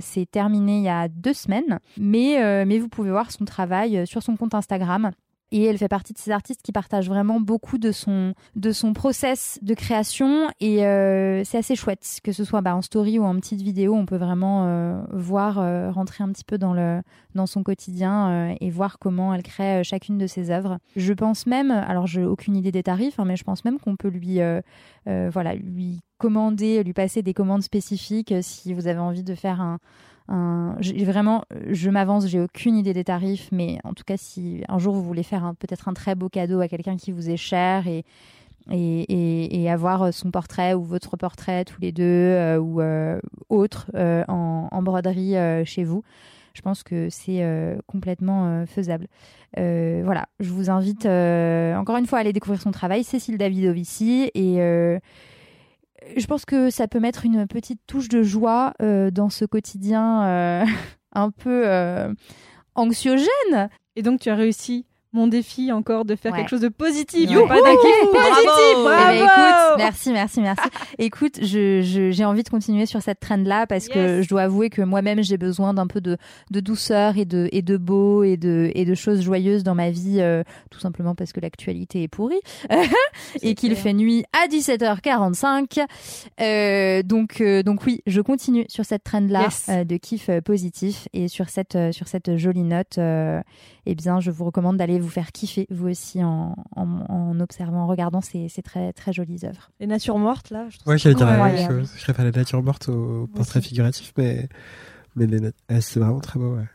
s'est 0.01 0.27
terminée 0.31 0.79
il 0.79 0.85
y 0.85 0.89
a 0.89 1.09
deux 1.09 1.35
semaines, 1.35 1.79
mais, 1.99 2.65
mais 2.65 2.79
vous 2.79 2.89
pouvez 2.89 3.11
voir 3.11 3.31
son 3.31 3.45
travail 3.45 4.07
sur 4.07 4.23
son 4.23 4.37
compte 4.37 4.55
Instagram. 4.55 5.13
Et 5.53 5.65
elle 5.65 5.77
fait 5.77 5.89
partie 5.89 6.15
de 6.15 6.19
ces 6.19 6.31
artistes 6.31 6.63
qui 6.63 6.73
partagent 6.73 7.11
vraiment 7.11 7.39
beaucoup 7.39 7.77
de 7.77 7.93
son, 7.93 8.33
de 8.57 8.73
son 8.73 8.95
process 8.95 9.59
de 9.61 9.75
création. 9.75 10.49
Et 10.61 10.87
euh, 10.87 11.45
c'est 11.45 11.59
assez 11.59 11.77
chouette, 11.77 12.21
que 12.25 12.33
ce 12.33 12.43
soit 12.43 12.63
bah, 12.63 12.75
en 12.75 12.81
story 12.81 13.19
ou 13.19 13.25
en 13.25 13.35
petite 13.37 13.61
vidéo, 13.61 13.95
on 13.95 14.07
peut 14.07 14.17
vraiment 14.17 14.65
euh, 14.65 15.03
voir, 15.13 15.59
euh, 15.59 15.91
rentrer 15.91 16.25
un 16.25 16.33
petit 16.33 16.45
peu 16.45 16.57
dans, 16.57 16.73
le, 16.73 17.03
dans 17.35 17.45
son 17.47 17.63
quotidien 17.63 18.57
et 18.61 18.71
voir 18.71 18.99
comment 18.99 19.35
elle 19.35 19.43
crée 19.43 19.85
chacune 19.85 20.17
de 20.17 20.27
ses 20.27 20.51
œuvres. 20.51 20.79
Je 20.97 21.13
pense 21.13 21.47
même, 21.47 21.71
alors 21.71 22.07
j'ai 22.07 22.25
aucune 22.25 22.57
idée 22.57 22.73
des 22.73 22.83
tarifs, 22.83 23.21
hein, 23.21 23.27
mais 23.27 23.37
je 23.37 23.45
pense 23.45 23.63
même 23.67 23.79
qu'on 23.79 23.97
peut 23.97 24.09
lui, 24.09 24.41
voilà, 25.07 25.55
lui 25.55 26.01
commander, 26.17 26.83
lui 26.83 26.95
passer 26.95 27.23
des 27.23 27.35
commandes 27.35 27.63
spécifiques 27.63 28.33
si 28.41 28.73
vous 28.73 28.87
avez 28.87 29.01
envie 29.01 29.25
de 29.25 29.35
faire 29.35 29.61
un, 29.61 29.79
un- 30.29 30.77
vraiment, 31.05 31.45
je 31.71 31.91
m'avance, 31.91 32.27
j'ai 32.27 32.41
aucune 32.41 32.77
idée 32.77 32.93
des 32.93 33.05
tarifs, 33.05 33.49
mais 33.53 33.79
en 33.85 33.93
tout 33.93 34.05
cas, 34.05 34.17
si 34.17 34.63
un 34.69 34.79
jour 34.79 34.95
vous 34.95 35.03
voulez 35.03 35.23
faire 35.23 35.53
peut-être 35.59 35.89
un 35.89 35.95
très 35.95 36.15
beau 36.15 36.29
cadeau 36.29 36.61
à 36.61 36.69
quelqu'un 36.69 36.97
qui 36.97 37.13
vous 37.13 37.29
est 37.31 37.37
cher 37.37 37.87
et, 37.87 38.05
avoir 39.69 40.13
son 40.13 40.31
portrait 40.31 40.75
ou 40.75 40.83
votre 40.83 41.17
portrait 41.17 41.65
tous 41.65 41.81
les 41.81 41.93
deux 41.93 42.03
euh, 42.05 42.59
ou 42.59 42.81
euh, 42.81 43.21
autre 43.49 43.91
euh, 43.95 44.25
en, 44.29 44.69
en 44.71 44.83
broderie 44.83 45.37
euh, 45.37 45.65
chez 45.65 45.83
vous, 45.85 46.05
je 46.55 46.61
pense 46.61 46.83
que 46.83 47.09
c'est 47.11 47.43
euh, 47.43 47.77
complètement 47.87 48.47
euh, 48.47 48.67
faisable. 48.67 49.09
Euh, 49.59 50.03
voilà, 50.05 50.27
je 50.41 50.51
vous 50.51 50.71
invite 50.71 51.07
euh, 51.07 51.75
encore 51.77 51.97
une 51.97 52.07
fois 52.07 52.19
à 52.19 52.21
aller 52.21 52.33
découvrir 52.33 52.61
son 52.61 52.71
travail, 52.71 53.05
Cécile 53.05 53.39
Davidovici, 53.39 54.31
et 54.35 54.61
euh, 54.61 54.99
je 56.17 56.27
pense 56.27 56.45
que 56.45 56.71
ça 56.71 56.89
peut 56.89 57.01
mettre 57.01 57.25
une 57.25 57.47
petite 57.47 57.81
touche 57.87 58.09
de 58.09 58.23
joie 58.23 58.75
euh, 58.83 59.11
dans 59.11 59.31
ce 59.31 59.45
quotidien 59.45 60.25
euh, 60.25 60.65
un 61.13 61.31
peu 61.31 61.63
euh, 61.67 62.13
anxiogène. 62.75 63.69
Et 63.97 64.03
donc, 64.03 64.21
tu 64.21 64.31
as 64.31 64.35
réussi 64.35 64.87
mon 65.13 65.27
défi 65.27 65.71
encore 65.73 66.05
de 66.05 66.17
faire 66.17 66.33
Ouais. 66.33 66.39
quelque 66.39 66.49
chose 66.49 66.61
de 66.61 66.69
positif. 66.69 67.29
Ouais. 67.31 67.47
Pas 67.47 67.57
positif. 67.59 68.13
Bravo. 68.13 68.37
Eh 68.41 68.75
ben, 68.75 68.83
Bravo. 68.85 69.15
écoute, 69.17 69.75
merci, 69.79 70.13
merci, 70.13 70.41
merci. 70.41 70.69
écoute, 70.99 71.39
je, 71.43 71.83
je- 71.83 72.11
j'ai 72.11 72.25
envie 72.25 72.43
de 72.43 72.49
continuer 72.49 72.87
sur 72.87 73.03
cette 73.03 73.21
trend-là 73.21 73.67
parce 73.67 73.89
que 73.89 74.23
je 74.23 74.29
dois 74.29 74.43
avouer 74.43 74.71
que 74.71 74.83
moi-même, 74.83 75.23
j'ai 75.23 75.37
besoin 75.37 75.75
d'un 75.75 75.87
peu 75.87 76.01
de, 76.01 76.17
de 76.51 76.61
douceur 76.61 77.19
et 77.19 77.25
de, 77.25 77.49
et 77.53 77.61
de 77.63 77.77
beau 77.77 78.23
et 78.23 78.37
de, 78.37 78.71
et 78.75 78.85
de 78.85 78.95
choses 78.95 79.21
joyeuses 79.23 79.65
dans 79.65 79.75
ma 79.75 79.91
vie, 79.91 80.21
euh, 80.21 80.43
tout 80.71 80.81
simplement 80.81 81.15
parce 81.15 81.33
que 81.33 81.41
l'actualité 81.41 82.03
est 82.03 82.09
pourrie 82.09 82.41
et 83.43 83.55
qu'il 83.55 83.77
fait 83.77 83.93
nuit 83.93 84.25
à 84.33 84.49
17h45. 84.49 85.85
Euh, 86.41 87.03
donc, 87.03 87.41
euh, 87.41 87.63
donc 87.63 87.85
oui, 87.87 88.01
je 88.07 88.21
continue 88.21 88.65
sur 88.69 88.85
cette 88.85 89.05
trend-là 89.05 89.43
Yes. 89.43 89.67
euh, 89.69 89.85
de 89.85 89.97
kiff 89.97 90.31
positif 90.45 91.09
et 91.13 91.29
sur 91.29 91.49
cette, 91.49 91.77
sur 91.93 92.09
cette 92.09 92.37
jolie 92.37 92.63
note. 92.63 92.99
eh 92.99 93.95
bien, 93.95 94.21
je 94.21 94.31
vous 94.31 94.45
recommande 94.45 94.77
d'aller 94.77 94.99
vous 95.03 95.09
faire 95.11 95.33
kiffer, 95.33 95.67
vous 95.71 95.89
aussi, 95.89 96.23
en, 96.25 96.55
en, 96.77 96.89
en 97.09 97.41
observant, 97.41 97.83
en 97.83 97.87
regardant 97.87 98.21
ces, 98.21 98.49
ces 98.49 98.63
très, 98.63 98.93
très 98.93 99.13
jolies 99.13 99.45
œuvres. 99.45 99.71
Les 99.81 99.87
natures 99.87 100.19
mortes, 100.19 100.51
là, 100.51 100.67
je 100.71 100.79
Ouais, 100.89 100.97
j'allais 100.99 101.15
dire 101.15 101.27
la 101.27 101.37
même 101.53 101.69
chose. 101.69 101.93
Je 101.97 102.03
préfère 102.05 102.25
les 102.25 102.31
natures 102.33 102.63
mortes 102.63 102.89
au 102.89 103.27
portrait 103.27 103.61
figuratif, 103.61 104.13
mais, 104.17 104.49
mais 105.17 105.27
eh, 105.69 105.81
c'est 105.81 106.01
vraiment 106.01 106.21
très 106.21 106.39
beau, 106.39 106.57
ouais. 106.57 106.67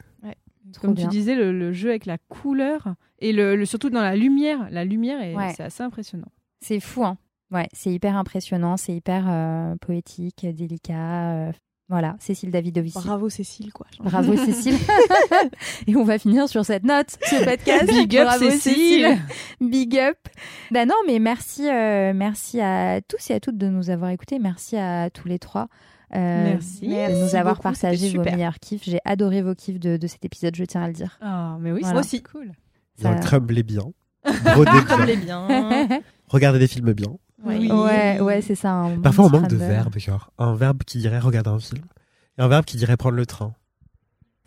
Comme 0.81 0.93
bien. 0.93 1.05
tu 1.07 1.09
disais, 1.17 1.33
le, 1.35 1.57
le 1.57 1.71
jeu 1.71 1.89
avec 1.89 2.05
la 2.05 2.17
couleur 2.17 2.95
et 3.19 3.31
le, 3.31 3.55
le- 3.55 3.65
surtout 3.65 3.89
dans 3.89 4.01
la 4.01 4.17
lumière. 4.17 4.67
La 4.69 4.83
lumière, 4.83 5.21
est- 5.21 5.33
Ouais. 5.33 5.53
c'est 5.55 5.63
assez 5.63 5.81
impressionnant. 5.81 6.27
C'est 6.59 6.81
fou, 6.81 7.05
hein 7.05 7.17
Ouais, 7.51 7.69
c'est 7.71 7.89
hyper 7.93 8.17
impressionnant, 8.17 8.75
c'est 8.75 8.93
hyper 8.93 9.25
euh, 9.29 9.75
poétique, 9.77 10.45
délicat. 10.45 11.31
euh, 11.47 11.51
voilà, 11.89 12.15
Cécile 12.19 12.51
Davidovici. 12.51 12.97
Bravo 12.97 13.29
Cécile, 13.29 13.71
quoi. 13.71 13.87
Bravo 14.01 14.35
Cécile. 14.45 14.75
Et 15.87 15.95
on 15.95 16.03
va 16.03 16.19
finir 16.19 16.49
sur 16.49 16.65
cette 16.65 16.83
note, 16.83 17.07
ce 17.23 17.43
podcast. 17.45 17.87
Big 17.87 18.17
up, 18.17 18.25
Bravo, 18.25 18.49
Cécile. 18.49 19.17
Big 19.61 19.97
up. 19.97 20.17
Bah 20.71 20.85
non, 20.85 20.95
mais 21.07 21.19
merci, 21.19 21.67
euh, 21.69 22.11
merci 22.13 22.59
à 22.59 22.99
tous 23.01 23.29
et 23.29 23.35
à 23.35 23.39
toutes 23.39 23.57
de 23.57 23.67
nous 23.67 23.89
avoir 23.89 24.09
écoutés. 24.11 24.37
Merci 24.39 24.75
à 24.77 25.09
tous 25.09 25.27
les 25.27 25.39
trois. 25.39 25.67
euh, 26.15 26.43
Merci. 26.51 26.87
de 26.87 27.23
nous 27.23 27.35
avoir 27.35 27.55
beaucoup, 27.55 27.63
partagé 27.63 28.09
vos 28.09 28.23
meilleurs 28.23 28.59
kiffs. 28.59 28.83
J'ai 28.83 28.99
adoré 29.05 29.41
vos 29.41 29.55
kiffs 29.55 29.79
de, 29.79 29.97
de 29.97 30.07
cet 30.07 30.23
épisode, 30.25 30.55
je 30.55 30.63
tiens 30.65 30.81
à 30.83 30.87
le 30.87 30.93
dire. 30.93 31.17
Ah, 31.21 31.57
mais 31.61 31.71
oui, 31.71 31.81
Voilà. 31.81 32.01
c'est 32.03 32.17
aussi 32.17 32.23
cool. 32.23 32.51
Ça- 33.01 33.13
crumblé 33.15 33.63
bien. 33.63 33.83
Bien. 35.15 35.87
Regardez 36.27 36.59
des 36.59 36.67
films 36.67 36.91
bien. 36.93 37.15
Oui. 37.47 37.71
Ouais, 37.71 38.19
ouais, 38.19 38.41
c'est 38.41 38.55
ça. 38.55 38.71
un 38.71 38.99
Parfois, 38.99 39.25
on 39.25 39.29
manque 39.29 39.47
de 39.47 39.55
verbes, 39.55 39.97
genre 39.97 40.31
un 40.37 40.53
verbe 40.55 40.83
qui 40.83 40.97
dirait 40.99 41.19
regarder 41.19 41.49
un 41.49 41.59
film 41.59 41.83
et 42.37 42.41
un 42.41 42.47
verbe 42.47 42.65
qui 42.65 42.77
dirait 42.77 42.97
prendre 42.97 43.15
le 43.15 43.25
train. 43.25 43.53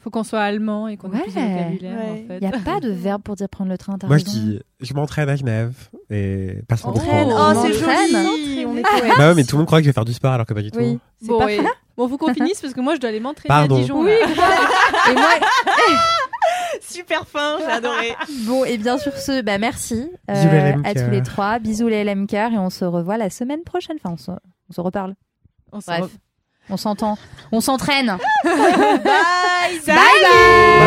Faut 0.03 0.09
qu'on 0.09 0.25
soit 0.25 0.41
allemand 0.41 0.89
et 0.89 0.97
qu'on 0.97 1.13
ait 1.13 1.21
plus 1.21 1.35
de 1.35 1.39
Ouais. 1.39 1.53
vocabulaire. 1.59 1.93
Ouais. 1.99 2.11
En 2.25 2.29
fait. 2.29 2.39
Il 2.41 2.49
n'y 2.49 2.55
a 2.55 2.59
pas 2.59 2.81
de 2.81 2.89
verbe 2.91 3.21
pour 3.23 3.37
dire 3.37 3.49
prendre 3.51 3.71
le 3.71 3.77
train. 3.77 3.97
Moi, 4.05 4.17
je 4.17 4.25
dis, 4.25 4.61
je 4.81 4.95
m'entraîne 4.95 5.29
à 5.29 5.37
Genève 5.37 5.75
et 6.09 6.55
ne 6.71 6.75
Entraîne. 6.89 7.29
comprend. 7.29 7.53
Oh, 7.55 7.63
c'est 7.67 7.73
joli. 7.75 8.65
On 8.67 8.77
est 8.79 8.83
poète. 8.83 9.13
Bah 9.19 9.29
ouais, 9.29 9.35
mais 9.35 9.45
tout 9.45 9.57
le 9.57 9.59
monde 9.59 9.67
croit 9.67 9.79
que 9.81 9.85
je 9.85 9.91
vais 9.91 9.95
faire 9.95 10.07
du 10.07 10.15
sport 10.15 10.33
alors 10.33 10.47
que 10.47 10.55
pas 10.55 10.63
du 10.63 10.71
tout. 10.71 10.79
Oui. 10.79 10.99
Bon, 11.23 11.39
pas 11.39 11.53
et- 11.53 11.61
bon, 11.99 12.09
faut 12.09 12.17
qu'on 12.17 12.33
finisse 12.35 12.63
parce 12.63 12.73
que 12.73 12.81
moi, 12.81 12.95
je 12.95 13.01
dois 13.01 13.11
aller 13.11 13.21
m'entraîner 13.21 13.49
Pardon. 13.49 13.77
à 13.77 13.81
Dijon. 13.81 14.03
Oui. 14.03 14.13
Et 15.11 15.13
moi, 15.15 15.29
Super 16.81 17.27
fin, 17.27 17.57
j'ai 17.59 17.67
adoré. 17.67 18.15
bon, 18.47 18.65
et 18.65 18.79
bien 18.79 18.99
sur 18.99 19.17
ce, 19.17 19.43
bah 19.43 19.59
merci 19.59 20.11
euh, 20.31 20.73
à 20.85 20.95
tous 20.95 21.11
les 21.11 21.23
trois. 21.23 21.59
Bisous 21.59 21.89
les 21.89 22.05
LM 22.05 22.27
cœurs 22.27 22.53
et 22.53 22.59
on 22.59 22.71
se 22.71 22.85
revoit 22.85 23.17
la 23.19 23.31
semaine 23.31 23.63
prochaine. 23.63 23.97
Enfin, 24.03 24.15
on 24.15 24.17
se, 24.17 24.31
on 24.31 24.73
se 24.73 24.81
reparle. 24.81 25.15
On 25.73 25.81
se 25.81 25.87
Bref, 25.87 26.03
re- 26.03 26.09
on 26.71 26.77
s'entend. 26.77 27.19
On 27.53 27.61
s'entraîne. 27.61 28.17
Bye. 28.45 29.81
Bye 29.87 29.97
bye 29.97 30.80